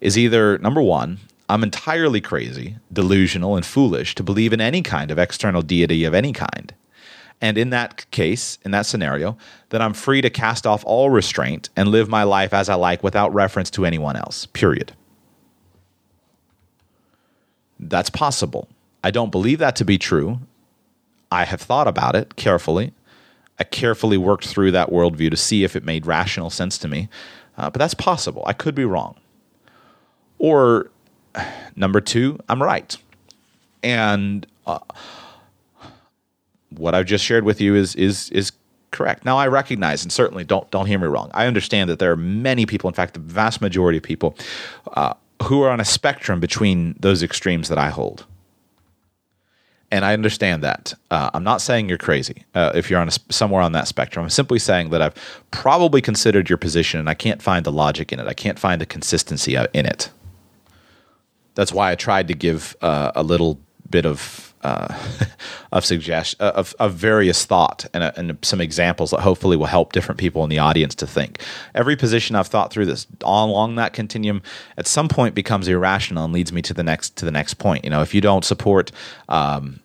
is 0.00 0.18
either 0.18 0.58
number 0.58 0.82
one, 0.82 1.18
I'm 1.48 1.62
entirely 1.62 2.20
crazy, 2.20 2.76
delusional, 2.92 3.56
and 3.56 3.66
foolish 3.66 4.14
to 4.14 4.22
believe 4.22 4.52
in 4.52 4.60
any 4.60 4.82
kind 4.82 5.10
of 5.10 5.18
external 5.18 5.62
deity 5.62 6.04
of 6.04 6.14
any 6.14 6.32
kind. 6.32 6.72
And 7.40 7.56
in 7.56 7.70
that 7.70 8.08
case, 8.10 8.58
in 8.64 8.70
that 8.70 8.86
scenario, 8.86 9.36
then 9.70 9.80
I'm 9.80 9.94
free 9.94 10.20
to 10.20 10.30
cast 10.30 10.66
off 10.66 10.84
all 10.84 11.10
restraint 11.10 11.70
and 11.74 11.88
live 11.88 12.08
my 12.08 12.22
life 12.22 12.52
as 12.52 12.68
I 12.68 12.74
like 12.74 13.02
without 13.02 13.32
reference 13.32 13.70
to 13.70 13.86
anyone 13.86 14.16
else, 14.16 14.46
period. 14.46 14.92
That's 17.78 18.10
possible. 18.10 18.68
I 19.02 19.10
don't 19.10 19.32
believe 19.32 19.58
that 19.58 19.74
to 19.76 19.84
be 19.84 19.96
true. 19.96 20.40
I 21.32 21.44
have 21.44 21.62
thought 21.62 21.88
about 21.88 22.14
it 22.14 22.36
carefully. 22.36 22.92
I 23.58 23.64
carefully 23.64 24.18
worked 24.18 24.46
through 24.46 24.72
that 24.72 24.90
worldview 24.90 25.30
to 25.30 25.36
see 25.36 25.64
if 25.64 25.74
it 25.76 25.84
made 25.84 26.06
rational 26.06 26.50
sense 26.50 26.76
to 26.78 26.88
me. 26.88 27.08
Uh, 27.56 27.70
but 27.70 27.78
that's 27.78 27.94
possible. 27.94 28.42
I 28.46 28.52
could 28.52 28.74
be 28.74 28.84
wrong. 28.84 29.16
Or 30.40 30.90
number 31.76 32.00
two, 32.00 32.40
I'm 32.48 32.60
right. 32.60 32.96
And. 33.82 34.46
Uh, 34.66 34.80
what 36.70 36.94
I've 36.94 37.06
just 37.06 37.24
shared 37.24 37.44
with 37.44 37.60
you 37.60 37.74
is 37.74 37.94
is 37.94 38.30
is 38.30 38.52
correct. 38.90 39.24
Now 39.24 39.36
I 39.36 39.46
recognize 39.46 40.02
and 40.02 40.12
certainly 40.12 40.44
don't 40.44 40.70
don't 40.70 40.86
hear 40.86 40.98
me 40.98 41.06
wrong. 41.06 41.30
I 41.34 41.46
understand 41.46 41.90
that 41.90 41.98
there 41.98 42.12
are 42.12 42.16
many 42.16 42.66
people, 42.66 42.88
in 42.88 42.94
fact, 42.94 43.14
the 43.14 43.20
vast 43.20 43.60
majority 43.60 43.98
of 43.98 44.04
people, 44.04 44.36
uh, 44.94 45.14
who 45.44 45.62
are 45.62 45.70
on 45.70 45.80
a 45.80 45.84
spectrum 45.84 46.40
between 46.40 46.96
those 46.98 47.22
extremes 47.22 47.68
that 47.68 47.78
I 47.78 47.90
hold. 47.90 48.26
And 49.92 50.04
I 50.04 50.12
understand 50.12 50.62
that. 50.62 50.94
Uh, 51.10 51.30
I'm 51.34 51.42
not 51.42 51.60
saying 51.60 51.88
you're 51.88 51.98
crazy 51.98 52.44
uh, 52.54 52.70
if 52.76 52.88
you're 52.88 53.00
on 53.00 53.08
a, 53.08 53.32
somewhere 53.32 53.60
on 53.60 53.72
that 53.72 53.88
spectrum. 53.88 54.22
I'm 54.22 54.30
simply 54.30 54.60
saying 54.60 54.90
that 54.90 55.02
I've 55.02 55.14
probably 55.50 56.00
considered 56.00 56.48
your 56.48 56.58
position 56.58 57.00
and 57.00 57.08
I 57.08 57.14
can't 57.14 57.42
find 57.42 57.66
the 57.66 57.72
logic 57.72 58.12
in 58.12 58.20
it. 58.20 58.28
I 58.28 58.34
can't 58.34 58.56
find 58.56 58.80
the 58.80 58.86
consistency 58.86 59.56
in 59.56 59.86
it. 59.86 60.10
That's 61.60 61.74
why 61.74 61.90
I 61.90 61.94
tried 61.94 62.28
to 62.28 62.34
give 62.34 62.74
uh, 62.80 63.12
a 63.14 63.22
little 63.22 63.60
bit 63.90 64.06
of 64.06 64.54
uh, 64.62 64.94
of 65.72 65.84
suggest 65.84 66.40
uh, 66.40 66.52
of, 66.54 66.74
of 66.78 66.94
various 66.94 67.44
thought 67.44 67.84
and, 67.92 68.02
uh, 68.02 68.12
and 68.16 68.38
some 68.40 68.62
examples 68.62 69.10
that 69.10 69.20
hopefully 69.20 69.58
will 69.58 69.66
help 69.66 69.92
different 69.92 70.18
people 70.18 70.42
in 70.42 70.48
the 70.48 70.58
audience 70.58 70.94
to 70.94 71.06
think. 71.06 71.38
Every 71.74 71.96
position 71.96 72.34
I've 72.34 72.46
thought 72.46 72.72
through 72.72 72.86
this 72.86 73.06
along 73.20 73.74
that 73.74 73.92
continuum 73.92 74.40
at 74.78 74.86
some 74.86 75.06
point 75.06 75.34
becomes 75.34 75.68
irrational 75.68 76.24
and 76.24 76.32
leads 76.32 76.50
me 76.50 76.62
to 76.62 76.72
the 76.72 76.82
next 76.82 77.16
to 77.16 77.26
the 77.26 77.30
next 77.30 77.54
point. 77.58 77.84
You 77.84 77.90
know, 77.90 78.00
if 78.00 78.14
you 78.14 78.22
don't 78.22 78.42
support 78.42 78.90
um, 79.28 79.80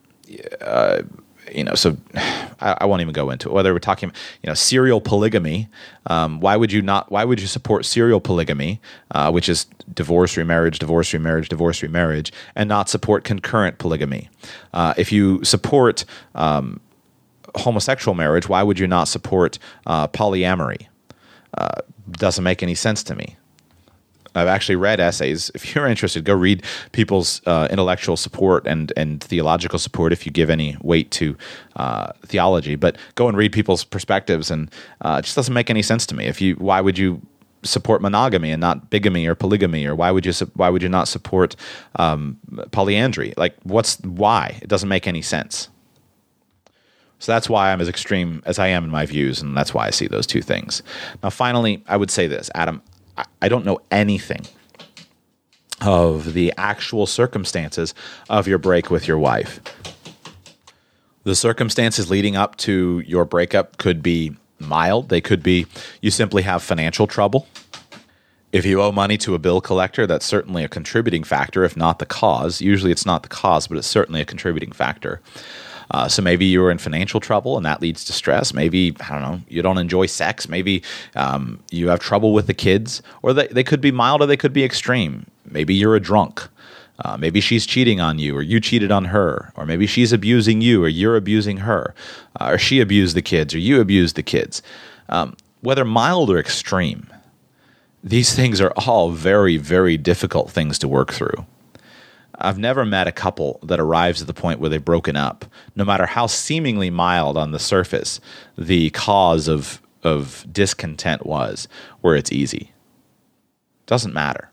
uh, 0.62 1.02
you 1.52 1.64
know, 1.64 1.74
so 1.74 1.96
I, 2.60 2.76
I, 2.80 2.84
won't 2.86 3.02
even 3.02 3.12
go 3.12 3.30
into 3.30 3.48
it. 3.48 3.52
Whether 3.52 3.72
we're 3.72 3.78
talking, 3.78 4.12
you 4.42 4.48
know, 4.48 4.54
serial 4.54 5.00
polygamy, 5.00 5.68
um, 6.06 6.40
why 6.40 6.56
would 6.56 6.72
you 6.72 6.82
not? 6.82 7.10
Why 7.10 7.24
would 7.24 7.40
you 7.40 7.46
support 7.46 7.84
serial 7.84 8.20
polygamy, 8.20 8.80
uh, 9.10 9.30
which 9.30 9.48
is 9.48 9.66
divorce, 9.92 10.36
remarriage, 10.36 10.78
divorce, 10.78 11.12
remarriage, 11.12 11.48
divorce, 11.48 11.82
remarriage, 11.82 12.32
and 12.54 12.68
not 12.68 12.88
support 12.88 13.24
concurrent 13.24 13.78
polygamy? 13.78 14.28
Uh, 14.72 14.94
if 14.96 15.12
you 15.12 15.44
support 15.44 16.04
um, 16.34 16.80
homosexual 17.56 18.14
marriage, 18.14 18.48
why 18.48 18.62
would 18.62 18.78
you 18.78 18.86
not 18.86 19.08
support 19.08 19.58
uh, 19.86 20.08
polyamory? 20.08 20.86
Uh, 21.56 21.80
doesn't 22.12 22.44
make 22.44 22.62
any 22.62 22.74
sense 22.74 23.02
to 23.02 23.14
me. 23.14 23.36
I've 24.36 24.48
actually 24.48 24.76
read 24.76 25.00
essays. 25.00 25.50
If 25.54 25.74
you're 25.74 25.86
interested, 25.86 26.24
go 26.24 26.34
read 26.34 26.62
people's 26.92 27.40
uh, 27.46 27.68
intellectual 27.70 28.16
support 28.16 28.66
and 28.66 28.92
and 28.96 29.22
theological 29.22 29.78
support 29.78 30.12
if 30.12 30.26
you 30.26 30.32
give 30.32 30.50
any 30.50 30.76
weight 30.82 31.10
to 31.12 31.36
uh, 31.76 32.12
theology. 32.26 32.76
But 32.76 32.96
go 33.14 33.28
and 33.28 33.36
read 33.36 33.52
people's 33.52 33.84
perspectives, 33.84 34.50
and 34.50 34.70
uh, 35.00 35.16
it 35.18 35.22
just 35.24 35.36
doesn't 35.36 35.54
make 35.54 35.70
any 35.70 35.82
sense 35.82 36.06
to 36.06 36.14
me. 36.14 36.26
If 36.26 36.40
you, 36.40 36.54
why 36.56 36.80
would 36.80 36.98
you 36.98 37.20
support 37.62 38.00
monogamy 38.00 38.52
and 38.52 38.60
not 38.60 38.90
bigamy 38.90 39.26
or 39.26 39.34
polygamy, 39.34 39.86
or 39.86 39.94
why 39.94 40.10
would 40.10 40.26
you 40.26 40.32
why 40.54 40.68
would 40.68 40.82
you 40.82 40.88
not 40.88 41.08
support 41.08 41.56
um, 41.96 42.38
polyandry? 42.70 43.34
Like, 43.36 43.56
what's 43.64 43.98
why? 44.00 44.58
It 44.62 44.68
doesn't 44.68 44.88
make 44.88 45.06
any 45.06 45.22
sense. 45.22 45.68
So 47.18 47.32
that's 47.32 47.48
why 47.48 47.72
I'm 47.72 47.80
as 47.80 47.88
extreme 47.88 48.42
as 48.44 48.58
I 48.58 48.68
am 48.68 48.84
in 48.84 48.90
my 48.90 49.06
views, 49.06 49.40
and 49.40 49.56
that's 49.56 49.72
why 49.72 49.86
I 49.86 49.90
see 49.90 50.06
those 50.06 50.26
two 50.26 50.42
things. 50.42 50.82
Now, 51.22 51.30
finally, 51.30 51.82
I 51.88 51.96
would 51.96 52.10
say 52.10 52.26
this, 52.26 52.50
Adam. 52.54 52.82
I 53.40 53.48
don't 53.48 53.64
know 53.64 53.80
anything 53.90 54.46
of 55.80 56.34
the 56.34 56.52
actual 56.56 57.06
circumstances 57.06 57.94
of 58.28 58.48
your 58.48 58.58
break 58.58 58.90
with 58.90 59.06
your 59.06 59.18
wife. 59.18 59.60
The 61.24 61.34
circumstances 61.34 62.10
leading 62.10 62.36
up 62.36 62.56
to 62.58 63.02
your 63.06 63.24
breakup 63.24 63.78
could 63.78 64.02
be 64.02 64.36
mild. 64.58 65.08
They 65.08 65.20
could 65.20 65.42
be 65.42 65.66
you 66.00 66.10
simply 66.10 66.42
have 66.42 66.62
financial 66.62 67.06
trouble. 67.06 67.46
If 68.52 68.64
you 68.64 68.80
owe 68.80 68.92
money 68.92 69.18
to 69.18 69.34
a 69.34 69.38
bill 69.38 69.60
collector, 69.60 70.06
that's 70.06 70.24
certainly 70.24 70.64
a 70.64 70.68
contributing 70.68 71.24
factor, 71.24 71.64
if 71.64 71.76
not 71.76 71.98
the 71.98 72.06
cause. 72.06 72.60
Usually 72.60 72.92
it's 72.92 73.04
not 73.04 73.22
the 73.22 73.28
cause, 73.28 73.66
but 73.66 73.76
it's 73.76 73.86
certainly 73.86 74.20
a 74.20 74.24
contributing 74.24 74.72
factor. 74.72 75.20
Uh, 75.90 76.08
so 76.08 76.22
maybe 76.22 76.44
you're 76.44 76.70
in 76.70 76.78
financial 76.78 77.20
trouble 77.20 77.56
and 77.56 77.64
that 77.64 77.80
leads 77.80 78.04
to 78.04 78.12
stress. 78.12 78.52
Maybe, 78.52 78.96
I 79.00 79.08
don't 79.10 79.22
know, 79.22 79.40
you 79.48 79.62
don't 79.62 79.78
enjoy 79.78 80.06
sex. 80.06 80.48
Maybe 80.48 80.82
um, 81.14 81.60
you 81.70 81.88
have 81.88 82.00
trouble 82.00 82.32
with 82.32 82.46
the 82.46 82.54
kids, 82.54 83.02
or 83.22 83.32
they, 83.32 83.46
they 83.48 83.64
could 83.64 83.80
be 83.80 83.92
mild 83.92 84.22
or 84.22 84.26
they 84.26 84.36
could 84.36 84.52
be 84.52 84.64
extreme. 84.64 85.26
Maybe 85.44 85.74
you're 85.74 85.96
a 85.96 86.00
drunk. 86.00 86.48
Uh, 87.04 87.16
maybe 87.16 87.40
she's 87.40 87.66
cheating 87.66 88.00
on 88.00 88.18
you, 88.18 88.34
or 88.34 88.40
you 88.40 88.58
cheated 88.58 88.90
on 88.90 89.04
her, 89.06 89.52
or 89.54 89.66
maybe 89.66 89.86
she's 89.86 90.14
abusing 90.14 90.62
you, 90.62 90.82
or 90.82 90.88
you're 90.88 91.16
abusing 91.16 91.58
her, 91.58 91.94
uh, 92.40 92.52
or 92.52 92.58
she 92.58 92.80
abused 92.80 93.14
the 93.14 93.20
kids, 93.20 93.54
or 93.54 93.58
you 93.58 93.82
abused 93.82 94.16
the 94.16 94.22
kids. 94.22 94.62
Um, 95.10 95.36
whether 95.60 95.84
mild 95.84 96.30
or 96.30 96.38
extreme, 96.38 97.06
these 98.02 98.34
things 98.34 98.60
are 98.62 98.72
all 98.86 99.10
very, 99.10 99.58
very 99.58 99.98
difficult 99.98 100.50
things 100.50 100.78
to 100.78 100.88
work 100.88 101.12
through. 101.12 101.44
I've 102.38 102.58
never 102.58 102.84
met 102.84 103.06
a 103.06 103.12
couple 103.12 103.60
that 103.62 103.80
arrives 103.80 104.20
at 104.20 104.26
the 104.26 104.34
point 104.34 104.60
where 104.60 104.68
they've 104.68 104.84
broken 104.84 105.16
up, 105.16 105.44
no 105.74 105.84
matter 105.84 106.06
how 106.06 106.26
seemingly 106.26 106.90
mild 106.90 107.36
on 107.36 107.52
the 107.52 107.58
surface 107.58 108.20
the 108.58 108.90
cause 108.90 109.48
of, 109.48 109.80
of 110.02 110.46
discontent 110.52 111.24
was, 111.24 111.68
where 112.00 112.14
it's 112.14 112.32
easy. 112.32 112.72
Doesn't 113.86 114.14
matter. 114.14 114.50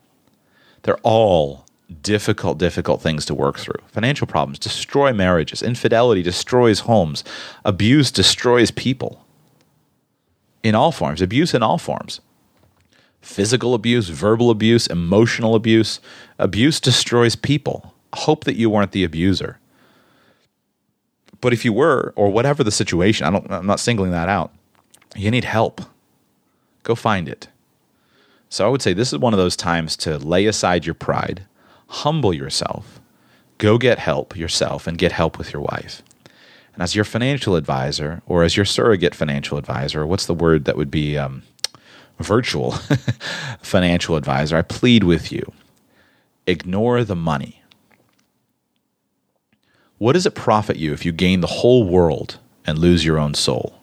They're 0.83 0.97
all 1.03 1.65
difficult, 2.01 2.57
difficult 2.57 3.01
things 3.01 3.25
to 3.25 3.35
work 3.35 3.59
through. 3.59 3.79
Financial 3.87 4.27
problems 4.27 4.59
destroy 4.59 5.13
marriages, 5.13 5.61
infidelity 5.61 6.21
destroys 6.21 6.81
homes, 6.81 7.23
abuse 7.65 8.11
destroys 8.11 8.71
people 8.71 9.25
in 10.63 10.75
all 10.75 10.91
forms, 10.91 11.21
abuse 11.21 11.53
in 11.53 11.61
all 11.61 11.77
forms 11.77 12.21
physical 13.23 13.73
abuse, 13.73 14.09
verbal 14.09 14.51
abuse, 14.51 14.85
emotional 14.87 15.55
abuse. 15.55 15.99
Abuse 16.37 16.79
destroys 16.79 17.35
people. 17.35 17.93
Hope 18.13 18.43
that 18.43 18.55
you 18.55 18.69
weren't 18.69 18.91
the 18.91 19.03
abuser. 19.03 19.59
But 21.41 21.53
if 21.53 21.65
you 21.65 21.73
were, 21.73 22.13
or 22.15 22.29
whatever 22.29 22.63
the 22.63 22.71
situation, 22.71 23.25
I 23.25 23.31
don't, 23.31 23.51
I'm 23.51 23.65
not 23.65 23.79
singling 23.79 24.11
that 24.11 24.29
out, 24.29 24.53
you 25.15 25.31
need 25.31 25.45
help. 25.45 25.81
Go 26.83 26.95
find 26.95 27.27
it. 27.27 27.47
So 28.49 28.65
I 28.65 28.69
would 28.69 28.81
say 28.81 28.93
this 28.93 29.13
is 29.13 29.19
one 29.19 29.33
of 29.33 29.39
those 29.39 29.55
times 29.55 29.95
to 29.97 30.19
lay 30.19 30.45
aside 30.45 30.85
your 30.85 30.93
pride, 30.93 31.45
humble 31.87 32.33
yourself, 32.33 32.99
go 33.57 33.77
get 33.77 33.99
help 33.99 34.35
yourself, 34.37 34.85
and 34.85 34.97
get 34.97 35.11
help 35.11 35.37
with 35.37 35.53
your 35.53 35.61
wife. 35.61 36.03
And 36.73 36.83
as 36.83 36.95
your 36.95 37.05
financial 37.05 37.55
advisor, 37.55 38.21
or 38.25 38.43
as 38.43 38.57
your 38.57 38.65
surrogate 38.65 39.15
financial 39.15 39.57
advisor, 39.57 40.05
what's 40.05 40.25
the 40.25 40.33
word 40.33 40.65
that 40.65 40.77
would 40.77 40.91
be? 40.91 41.17
Um, 41.17 41.43
virtual 42.19 42.71
financial 43.61 44.15
advisor, 44.15 44.57
I 44.57 44.61
plead 44.61 45.03
with 45.03 45.31
you 45.31 45.51
ignore 46.45 47.03
the 47.03 47.15
money. 47.15 47.61
What 49.97 50.13
does 50.13 50.25
it 50.25 50.35
profit 50.35 50.75
you 50.75 50.91
if 50.93 51.05
you 51.05 51.11
gain 51.11 51.39
the 51.41 51.47
whole 51.47 51.85
world 51.85 52.37
and 52.65 52.77
lose 52.77 53.05
your 53.05 53.17
own 53.17 53.33
soul? 53.33 53.79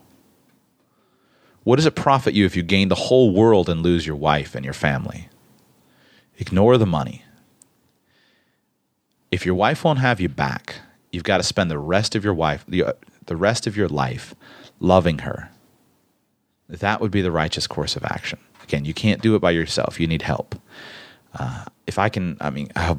What 1.64 1.76
does 1.76 1.86
it 1.86 1.94
profit 1.94 2.34
you 2.34 2.44
if 2.44 2.56
you 2.56 2.62
gain 2.62 2.88
the 2.88 2.94
whole 2.94 3.32
world 3.32 3.68
and 3.68 3.82
lose 3.82 4.06
your 4.06 4.16
wife 4.16 4.54
and 4.54 4.64
your 4.64 4.74
family? 4.74 5.28
Ignore 6.38 6.78
the 6.78 6.86
money. 6.86 7.24
If 9.30 9.46
your 9.46 9.54
wife 9.54 9.84
won't 9.84 10.00
have 10.00 10.20
you 10.20 10.28
back, 10.28 10.76
you've 11.12 11.24
got 11.24 11.36
to 11.38 11.42
spend 11.42 11.70
the 11.70 11.78
rest 11.78 12.14
of 12.14 12.24
your 12.24 12.34
wife 12.34 12.64
the, 12.66 12.84
uh, 12.84 12.92
the 13.26 13.36
rest 13.36 13.66
of 13.66 13.76
your 13.76 13.88
life 13.88 14.34
loving 14.80 15.20
her 15.20 15.50
that 16.78 17.00
would 17.00 17.10
be 17.10 17.22
the 17.22 17.32
righteous 17.32 17.66
course 17.66 17.96
of 17.96 18.04
action. 18.04 18.38
Again, 18.62 18.84
you 18.84 18.94
can't 18.94 19.20
do 19.20 19.34
it 19.34 19.40
by 19.40 19.50
yourself. 19.50 19.98
You 19.98 20.06
need 20.06 20.22
help. 20.22 20.54
Uh, 21.38 21.64
if 21.86 21.98
I 21.98 22.08
can, 22.08 22.36
I 22.40 22.50
mean, 22.50 22.70
I, 22.76 22.96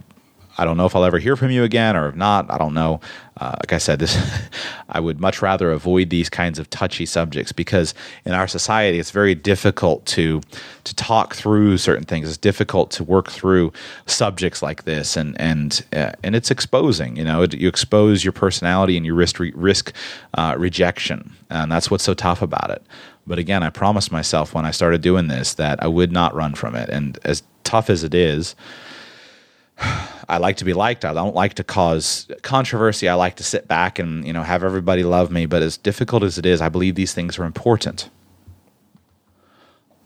I, 0.57 0.65
don't 0.65 0.77
know 0.77 0.85
if 0.85 0.95
I'll 0.95 1.03
ever 1.03 1.19
hear 1.19 1.35
from 1.35 1.51
you 1.51 1.63
again 1.63 1.95
or 1.95 2.09
if 2.09 2.15
not. 2.15 2.49
I 2.51 2.57
don't 2.57 2.73
know. 2.73 2.99
Uh, 3.37 3.55
like 3.59 3.73
I 3.73 3.77
said, 3.77 3.99
this 3.99 4.17
I 4.89 4.99
would 4.99 5.19
much 5.19 5.41
rather 5.41 5.71
avoid 5.71 6.09
these 6.09 6.29
kinds 6.29 6.59
of 6.59 6.69
touchy 6.69 7.05
subjects 7.05 7.51
because 7.51 7.93
in 8.25 8.33
our 8.33 8.47
society, 8.47 8.99
it's 8.99 9.11
very 9.11 9.35
difficult 9.35 10.05
to 10.07 10.41
to 10.83 10.95
talk 10.95 11.35
through 11.35 11.77
certain 11.77 12.05
things. 12.05 12.27
It's 12.27 12.37
difficult 12.37 12.91
to 12.91 13.03
work 13.03 13.29
through 13.29 13.73
subjects 14.05 14.61
like 14.61 14.83
this, 14.83 15.17
and 15.17 15.39
and 15.39 15.83
uh, 15.93 16.11
and 16.23 16.35
it's 16.35 16.51
exposing. 16.51 17.15
You 17.15 17.23
know, 17.23 17.43
it, 17.43 17.53
you 17.53 17.67
expose 17.67 18.23
your 18.23 18.33
personality 18.33 18.97
and 18.97 19.05
you 19.05 19.15
risk 19.15 19.39
risk 19.39 19.93
uh, 20.35 20.55
rejection, 20.57 21.33
and 21.49 21.71
that's 21.71 21.89
what's 21.89 22.03
so 22.03 22.13
tough 22.13 22.41
about 22.41 22.69
it. 22.69 22.83
But 23.31 23.39
again, 23.39 23.63
I 23.63 23.69
promised 23.69 24.11
myself 24.11 24.53
when 24.53 24.65
I 24.65 24.71
started 24.71 24.99
doing 24.99 25.27
this 25.29 25.53
that 25.53 25.81
I 25.81 25.87
would 25.87 26.11
not 26.11 26.35
run 26.35 26.53
from 26.53 26.75
it. 26.75 26.89
And 26.89 27.17
as 27.23 27.43
tough 27.63 27.89
as 27.89 28.03
it 28.03 28.13
is, 28.13 28.57
I 30.27 30.37
like 30.37 30.57
to 30.57 30.65
be 30.65 30.73
liked. 30.73 31.05
I 31.05 31.13
don't 31.13 31.33
like 31.33 31.53
to 31.53 31.63
cause 31.63 32.27
controversy. 32.41 33.07
I 33.07 33.13
like 33.13 33.37
to 33.37 33.43
sit 33.45 33.69
back 33.69 33.99
and 33.99 34.27
you 34.27 34.33
know 34.33 34.43
have 34.43 34.65
everybody 34.65 35.03
love 35.03 35.31
me. 35.31 35.45
But 35.45 35.61
as 35.61 35.77
difficult 35.77 36.23
as 36.23 36.37
it 36.37 36.45
is, 36.45 36.59
I 36.59 36.67
believe 36.67 36.95
these 36.95 37.13
things 37.13 37.39
are 37.39 37.45
important. 37.45 38.09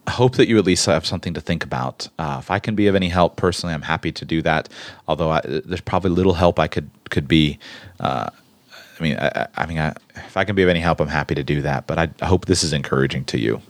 I 0.05 0.11
hope 0.11 0.35
that 0.35 0.47
you 0.47 0.59
at 0.59 0.65
least 0.65 0.85
have 0.85 1.03
something 1.03 1.33
to 1.33 1.41
think 1.41 1.63
about. 1.63 2.07
Uh, 2.19 2.37
if 2.39 2.51
I 2.51 2.59
can 2.59 2.75
be 2.75 2.85
of 2.85 2.93
any 2.93 3.09
help 3.09 3.37
personally, 3.37 3.73
I'm 3.73 3.81
happy 3.81 4.11
to 4.11 4.23
do 4.23 4.43
that. 4.43 4.69
Although 5.07 5.31
I, 5.31 5.41
there's 5.43 5.81
probably 5.81 6.11
little 6.11 6.35
help 6.35 6.59
I 6.59 6.67
could 6.67 6.91
could 7.09 7.27
be. 7.27 7.57
Uh, 7.99 8.29
I 8.97 9.03
mean, 9.03 9.17
I, 9.17 9.47
I 9.55 9.65
mean, 9.65 9.79
I, 9.79 9.93
if 10.15 10.37
I 10.37 10.45
can 10.45 10.55
be 10.55 10.63
of 10.63 10.69
any 10.69 10.79
help, 10.79 10.99
I'm 10.99 11.07
happy 11.07 11.35
to 11.35 11.43
do 11.43 11.61
that. 11.63 11.87
But 11.87 11.99
I, 11.99 12.09
I 12.21 12.25
hope 12.25 12.45
this 12.45 12.63
is 12.63 12.73
encouraging 12.73 13.25
to 13.25 13.39
you. 13.39 13.61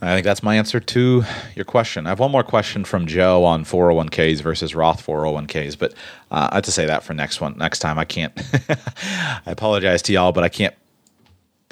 I 0.00 0.14
think 0.14 0.24
that's 0.24 0.42
my 0.42 0.56
answer 0.56 0.78
to 0.78 1.24
your 1.54 1.64
question. 1.64 2.06
I 2.06 2.10
have 2.10 2.20
one 2.20 2.30
more 2.30 2.42
question 2.42 2.84
from 2.84 3.06
Joe 3.06 3.44
on 3.44 3.64
401ks 3.64 4.42
versus 4.42 4.74
Roth 4.74 5.04
401ks, 5.04 5.78
but 5.78 5.92
uh, 6.30 6.48
I 6.52 6.56
have 6.56 6.64
to 6.64 6.72
say 6.72 6.84
that 6.84 7.02
for 7.02 7.14
next 7.14 7.40
one. 7.40 7.56
Next 7.56 7.78
time, 7.78 7.98
I 7.98 8.04
can't. 8.04 8.32
I 8.68 9.40
apologize 9.46 10.02
to 10.02 10.12
y'all, 10.12 10.32
but 10.32 10.44
I 10.44 10.50
can't 10.50 10.74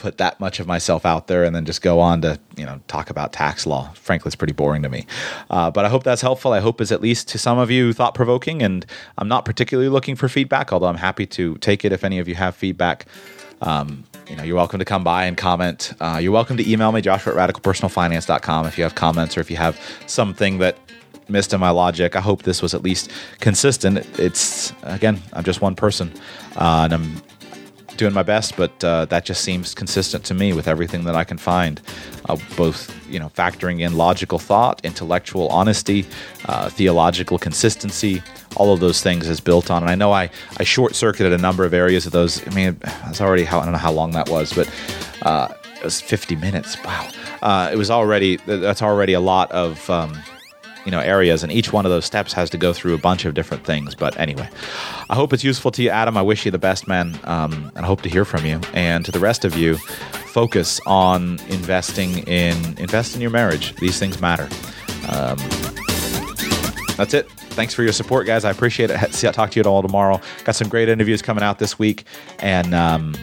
put 0.05 0.19
that 0.19 0.39
much 0.39 0.61
of 0.61 0.67
myself 0.67 1.07
out 1.07 1.29
there 1.29 1.45
and 1.45 1.57
then 1.57 1.65
just 1.65 1.81
go 1.81 1.99
on 1.99 2.21
to 2.21 2.39
you 2.59 2.67
know 2.67 2.79
talk 2.89 3.09
about 3.09 3.33
tax 3.33 3.67
law. 3.67 3.91
Frankly, 3.95 4.29
it's 4.29 4.37
pretty 4.37 4.53
boring 4.53 4.83
to 4.83 4.91
me. 4.91 5.07
Uh, 5.49 5.71
but 5.71 5.87
I 5.87 5.89
hope 5.89 6.05
that's 6.05 6.21
helpful. 6.21 6.53
I 6.53 6.61
hope 6.61 6.83
it's 6.83 6.93
at 6.93 7.01
least 7.01 7.27
to 7.29 7.39
some 7.39 7.57
of 7.57 7.71
you 7.71 7.95
thought 7.95 8.15
provoking. 8.15 8.61
And 8.61 8.85
I'm 9.17 9.29
not 9.29 9.47
particularly 9.47 9.89
looking 9.89 10.15
for 10.15 10.29
feedback, 10.29 10.75
although 10.75 10.89
I'm 10.89 10.99
happy 10.99 11.25
to 11.39 11.57
take 11.57 11.87
it 11.87 11.91
if 11.91 12.05
any 12.05 12.19
of 12.19 12.29
you 12.29 12.35
have 12.35 12.55
feedback. 12.55 13.07
Um, 13.63 14.05
you 14.29 14.37
know, 14.37 14.43
you're 14.43 14.57
welcome 14.57 14.79
to 14.79 14.85
come 14.85 15.05
by 15.05 15.25
and 15.25 15.39
comment. 15.39 15.95
Uh, 16.01 16.19
you're 16.21 16.33
welcome 16.33 16.59
to 16.59 16.71
email 16.71 16.93
me, 16.93 17.01
Joshua 17.01 17.33
at 17.33 17.55
radicalpersonalfinance.com 17.55 18.67
if 18.67 18.77
you 18.77 18.85
have 18.85 18.95
comments 18.95 19.39
or 19.39 19.41
if 19.41 19.51
you 19.51 19.57
have 19.57 19.81
something 20.07 20.59
that 20.59 20.77
missed 21.31 21.55
in 21.55 21.61
my 21.61 21.71
logic. 21.71 22.15
I 22.15 22.21
hope 22.21 22.43
this 22.43 22.61
was 22.61 22.75
at 22.75 22.83
least 22.83 23.11
consistent. 23.41 24.07
It's 24.19 24.75
again, 24.83 25.23
I'm 25.33 25.45
just 25.45 25.63
one 25.63 25.75
person, 25.75 26.13
uh, 26.57 26.83
and 26.85 26.93
I'm 26.93 27.23
doing 27.97 28.13
my 28.13 28.23
best, 28.23 28.57
but 28.57 28.83
uh, 28.85 29.05
that 29.07 29.25
just 29.25 29.43
seems 29.43 29.75
consistent 29.75 30.25
to 30.25 30.35
me 30.35 30.53
with 30.53 30.69
everything 30.69 31.05
that 31.05 31.15
I 31.15 31.25
can 31.25 31.39
find. 31.39 31.81
Uh, 32.29 32.37
both, 32.57 32.95
you 33.09 33.19
know, 33.19 33.29
factoring 33.29 33.81
in 33.81 33.97
logical 33.97 34.39
thought, 34.39 34.81
intellectual 34.85 35.49
honesty, 35.49 36.07
uh, 36.47 36.69
theological 36.69 37.39
consistency, 37.39 38.23
all 38.57 38.73
of 38.73 38.81
those 38.81 39.03
things 39.03 39.29
is 39.29 39.41
built 39.41 39.71
on. 39.71 39.83
And 39.83 39.91
I 39.91 39.95
know 39.95 40.13
I, 40.13 40.31
I 40.59 40.65
short 40.65 40.95
circuited 40.95 41.33
a 41.33 41.39
number 41.39 41.65
of 41.65 41.75
areas 41.75 42.07
of 42.07 42.13
those. 42.13 42.47
I 42.47 42.51
mean, 42.55 42.77
that's 42.81 43.21
already 43.21 43.45
how 43.45 43.61
I 43.61 43.65
don't 43.65 43.73
know 43.73 43.79
how 43.79 43.93
long 43.93 44.13
that 44.13 44.29
was, 44.29 44.53
but 44.53 44.71
uh, 45.23 45.49
it 45.77 45.85
was 45.85 46.01
50 46.01 46.37
minutes. 46.37 46.83
Wow, 46.85 47.09
uh, 47.43 47.71
it 47.73 47.77
was 47.77 47.91
already 47.91 48.37
that's 48.37 48.83
already 48.83 49.13
a 49.13 49.21
lot 49.21 49.51
of. 49.53 49.89
Um, 49.91 50.23
you 50.85 50.91
know 50.91 51.01
areas 51.01 51.43
and 51.43 51.51
each 51.53 51.73
one 51.73 51.85
of 51.85 51.91
those 51.91 52.05
steps 52.05 52.33
has 52.33 52.51
to 52.51 52.59
go 52.59 52.73
through 52.73 52.95
a 52.95 52.99
bunch 52.99 53.25
of 53.25 53.35
different 53.35 53.65
things. 53.65 53.95
But 53.95 54.19
anyway 54.19 54.49
i 55.11 55.15
hope 55.15 55.33
it's 55.33 55.45
useful 55.45 55.71
to 55.73 55.83
you 55.83 55.91
adam. 55.91 56.17
I 56.17 56.23
wish 56.23 56.45
you 56.45 56.51
the 56.51 56.59
best 56.59 56.89
man 56.89 57.19
um, 57.25 57.71
and 57.75 57.85
i 57.85 57.87
hope 57.87 58.03
to 58.03 58.09
hear 58.09 58.25
from 58.25 58.45
you. 58.47 58.61
And 58.73 59.05
to 59.05 59.13
the 59.13 59.19
rest 59.21 59.45
of 59.45 59.57
you 59.57 59.77
focus 60.35 60.81
on 60.87 61.39
investing 61.49 62.19
in 62.27 62.57
invest 62.79 63.15
in 63.15 63.21
your 63.21 63.31
marriage. 63.31 63.75
These 63.77 63.99
things 63.99 64.21
matter. 64.21 64.49
Um, 65.09 65.39
that's 66.97 67.15
it. 67.15 67.31
Thanks 67.55 67.75
for 67.75 67.83
your 67.83 67.93
support 67.93 68.27
guys. 68.27 68.45
I 68.45 68.51
appreciate 68.51 68.91
it. 68.91 69.15
See, 69.15 69.27
I'll 69.27 69.33
talk 69.33 69.53
to 69.53 69.61
you 69.61 69.69
all 69.69 69.83
tomorrow. 69.83 70.21
Got 70.45 70.57
some 70.57 70.69
great 70.69 70.89
interviews 70.89 71.23
coming 71.23 71.45
out 71.45 71.59
this 71.59 71.79
week. 71.79 72.05
And 72.41 72.75
um, 72.75 73.15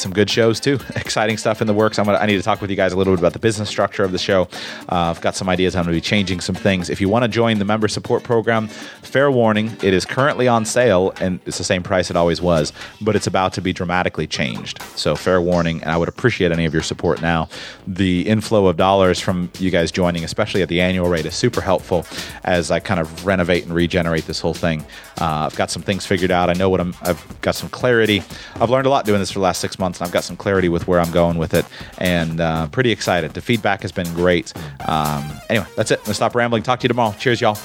some 0.00 0.12
good 0.12 0.30
shows 0.30 0.58
too. 0.60 0.78
Exciting 0.96 1.36
stuff 1.36 1.60
in 1.60 1.66
the 1.66 1.74
works. 1.74 1.98
I'm 1.98 2.06
gonna, 2.06 2.18
I 2.18 2.26
need 2.26 2.36
to 2.36 2.42
talk 2.42 2.60
with 2.60 2.70
you 2.70 2.76
guys 2.76 2.92
a 2.92 2.96
little 2.96 3.12
bit 3.12 3.20
about 3.20 3.32
the 3.32 3.38
business 3.38 3.68
structure 3.68 4.02
of 4.02 4.12
the 4.12 4.18
show. 4.18 4.48
Uh, 4.88 5.10
I've 5.10 5.20
got 5.20 5.34
some 5.36 5.48
ideas. 5.48 5.76
I'm 5.76 5.84
going 5.84 5.94
to 5.94 5.96
be 5.96 6.00
changing 6.00 6.40
some 6.40 6.54
things. 6.54 6.90
If 6.90 7.00
you 7.00 7.08
want 7.08 7.22
to 7.24 7.28
join 7.28 7.58
the 7.58 7.64
member 7.64 7.88
support 7.88 8.22
program, 8.22 8.68
fair 8.68 9.30
warning, 9.30 9.76
it 9.82 9.94
is 9.94 10.04
currently 10.04 10.48
on 10.48 10.64
sale 10.64 11.12
and 11.20 11.40
it's 11.46 11.58
the 11.58 11.64
same 11.64 11.82
price 11.82 12.10
it 12.10 12.16
always 12.16 12.40
was, 12.40 12.72
but 13.00 13.16
it's 13.16 13.26
about 13.26 13.52
to 13.54 13.60
be 13.60 13.72
dramatically 13.72 14.26
changed. 14.26 14.82
So 14.96 15.16
fair 15.16 15.40
warning, 15.40 15.82
and 15.82 15.90
I 15.90 15.96
would 15.96 16.08
appreciate 16.08 16.52
any 16.52 16.64
of 16.64 16.72
your 16.72 16.82
support 16.82 17.20
now. 17.20 17.48
The 17.86 18.26
inflow 18.28 18.66
of 18.66 18.76
dollars 18.76 19.20
from 19.20 19.50
you 19.58 19.70
guys 19.70 19.90
joining, 19.90 20.24
especially 20.24 20.62
at 20.62 20.68
the 20.68 20.80
annual 20.80 21.08
rate, 21.08 21.26
is 21.26 21.34
super 21.34 21.60
helpful 21.60 22.06
as 22.44 22.70
I 22.70 22.80
kind 22.80 23.00
of 23.00 23.26
renovate 23.26 23.64
and 23.64 23.74
regenerate 23.74 24.26
this 24.26 24.40
whole 24.40 24.54
thing. 24.54 24.84
Uh, 25.20 25.48
I've 25.50 25.56
got 25.56 25.70
some 25.70 25.82
things 25.82 26.06
figured 26.06 26.30
out. 26.30 26.48
I 26.48 26.54
know 26.54 26.70
what 26.70 26.80
I'm. 26.80 26.94
I've 27.02 27.40
got 27.40 27.54
some 27.54 27.68
clarity. 27.68 28.22
I've 28.56 28.70
learned 28.70 28.86
a 28.86 28.90
lot 28.90 29.04
doing 29.04 29.20
this 29.20 29.30
for 29.30 29.38
the 29.38 29.44
last 29.44 29.60
six 29.60 29.78
months 29.78 29.89
months, 29.90 30.00
and 30.00 30.06
I've 30.06 30.12
got 30.12 30.24
some 30.24 30.36
clarity 30.36 30.68
with 30.68 30.86
where 30.86 31.00
I'm 31.00 31.10
going 31.10 31.38
with 31.38 31.54
it, 31.54 31.64
and 31.98 32.40
uh, 32.40 32.68
pretty 32.68 32.90
excited. 32.90 33.34
The 33.34 33.40
feedback 33.40 33.82
has 33.82 33.92
been 33.92 34.12
great. 34.14 34.52
Um, 34.86 35.30
anyway, 35.48 35.66
that's 35.76 35.90
it. 35.90 35.98
I'm 35.98 36.04
gonna 36.04 36.14
stop 36.14 36.34
rambling. 36.34 36.62
Talk 36.62 36.80
to 36.80 36.84
you 36.84 36.88
tomorrow. 36.88 37.14
Cheers, 37.18 37.40
y'all. 37.40 37.58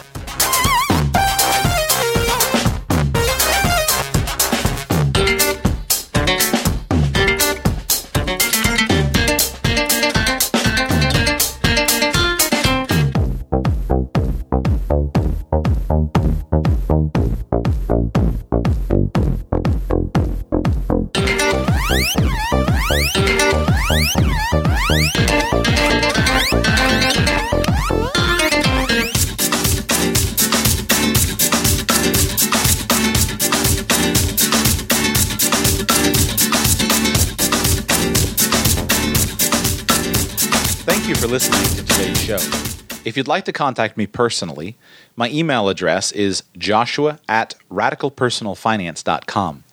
If 43.16 43.18
you'd 43.18 43.30
like 43.30 43.46
to 43.46 43.54
contact 43.54 43.96
me 43.96 44.08
personally, 44.08 44.76
my 45.16 45.30
email 45.30 45.70
address 45.70 46.12
is 46.12 46.44
joshua 46.58 47.18
at 47.30 47.56
radicalpersonalfinance.com. 47.72 49.64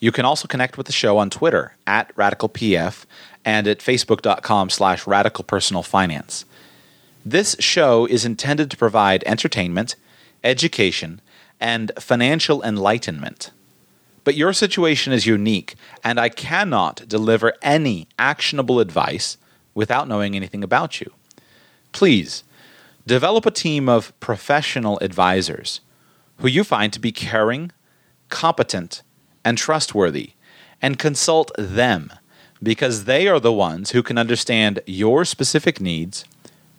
You 0.00 0.10
can 0.10 0.24
also 0.24 0.48
connect 0.48 0.76
with 0.76 0.88
the 0.88 0.92
show 0.92 1.16
on 1.16 1.30
Twitter 1.30 1.76
at 1.86 2.12
radicalpf 2.16 3.04
and 3.44 3.68
at 3.68 3.78
facebook.com 3.78 4.68
slash 4.70 5.04
radicalpersonalfinance. 5.04 6.44
This 7.24 7.54
show 7.60 8.04
is 8.06 8.24
intended 8.24 8.68
to 8.72 8.76
provide 8.76 9.22
entertainment, 9.26 9.94
education, 10.42 11.20
and 11.60 11.92
financial 12.00 12.64
enlightenment. 12.64 13.52
But 14.24 14.34
your 14.34 14.52
situation 14.52 15.12
is 15.12 15.24
unique, 15.24 15.76
and 16.02 16.18
I 16.18 16.30
cannot 16.30 17.06
deliver 17.06 17.52
any 17.62 18.08
actionable 18.18 18.80
advice 18.80 19.36
without 19.72 20.08
knowing 20.08 20.34
anything 20.34 20.64
about 20.64 21.00
you. 21.00 21.12
Please 21.92 22.42
develop 23.06 23.46
a 23.46 23.50
team 23.50 23.88
of 23.88 24.18
professional 24.20 24.98
advisors 25.00 25.80
who 26.38 26.48
you 26.48 26.64
find 26.64 26.92
to 26.92 27.00
be 27.00 27.12
caring, 27.12 27.72
competent, 28.28 29.02
and 29.44 29.58
trustworthy, 29.58 30.32
and 30.80 30.98
consult 30.98 31.50
them 31.56 32.12
because 32.62 33.04
they 33.04 33.26
are 33.26 33.40
the 33.40 33.52
ones 33.52 33.90
who 33.90 34.02
can 34.02 34.18
understand 34.18 34.80
your 34.86 35.24
specific 35.24 35.80
needs, 35.80 36.24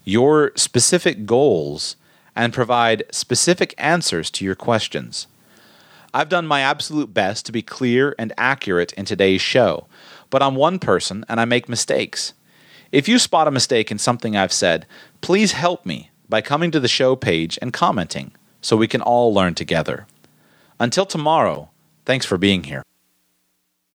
your 0.05 0.51
specific 0.55 1.25
goals, 1.25 1.95
and 2.35 2.53
provide 2.53 3.03
specific 3.11 3.73
answers 3.77 4.31
to 4.31 4.45
your 4.45 4.55
questions. 4.55 5.27
I've 6.13 6.29
done 6.29 6.47
my 6.47 6.61
absolute 6.61 7.13
best 7.13 7.45
to 7.45 7.51
be 7.51 7.61
clear 7.61 8.15
and 8.17 8.33
accurate 8.37 8.93
in 8.93 9.05
today's 9.05 9.41
show, 9.41 9.87
but 10.29 10.41
I'm 10.41 10.55
one 10.55 10.79
person 10.79 11.25
and 11.27 11.39
I 11.39 11.45
make 11.45 11.67
mistakes. 11.67 12.33
If 12.91 13.07
you 13.07 13.17
spot 13.17 13.47
a 13.47 13.51
mistake 13.51 13.91
in 13.91 13.97
something 13.97 14.37
I've 14.37 14.53
said, 14.53 14.85
please 15.21 15.53
help 15.53 15.85
me 15.85 16.11
by 16.33 16.41
coming 16.41 16.71
to 16.71 16.79
the 16.79 16.87
show 16.87 17.15
page 17.15 17.59
and 17.61 17.71
commenting 17.71 18.31
so 18.59 18.75
we 18.75 18.87
can 18.87 19.03
all 19.03 19.31
learn 19.31 19.53
together. 19.53 20.07
Until 20.79 21.05
tomorrow, 21.05 21.69
thanks 22.05 22.25
for 22.25 22.39
being 22.39 22.63
here. 22.63 22.81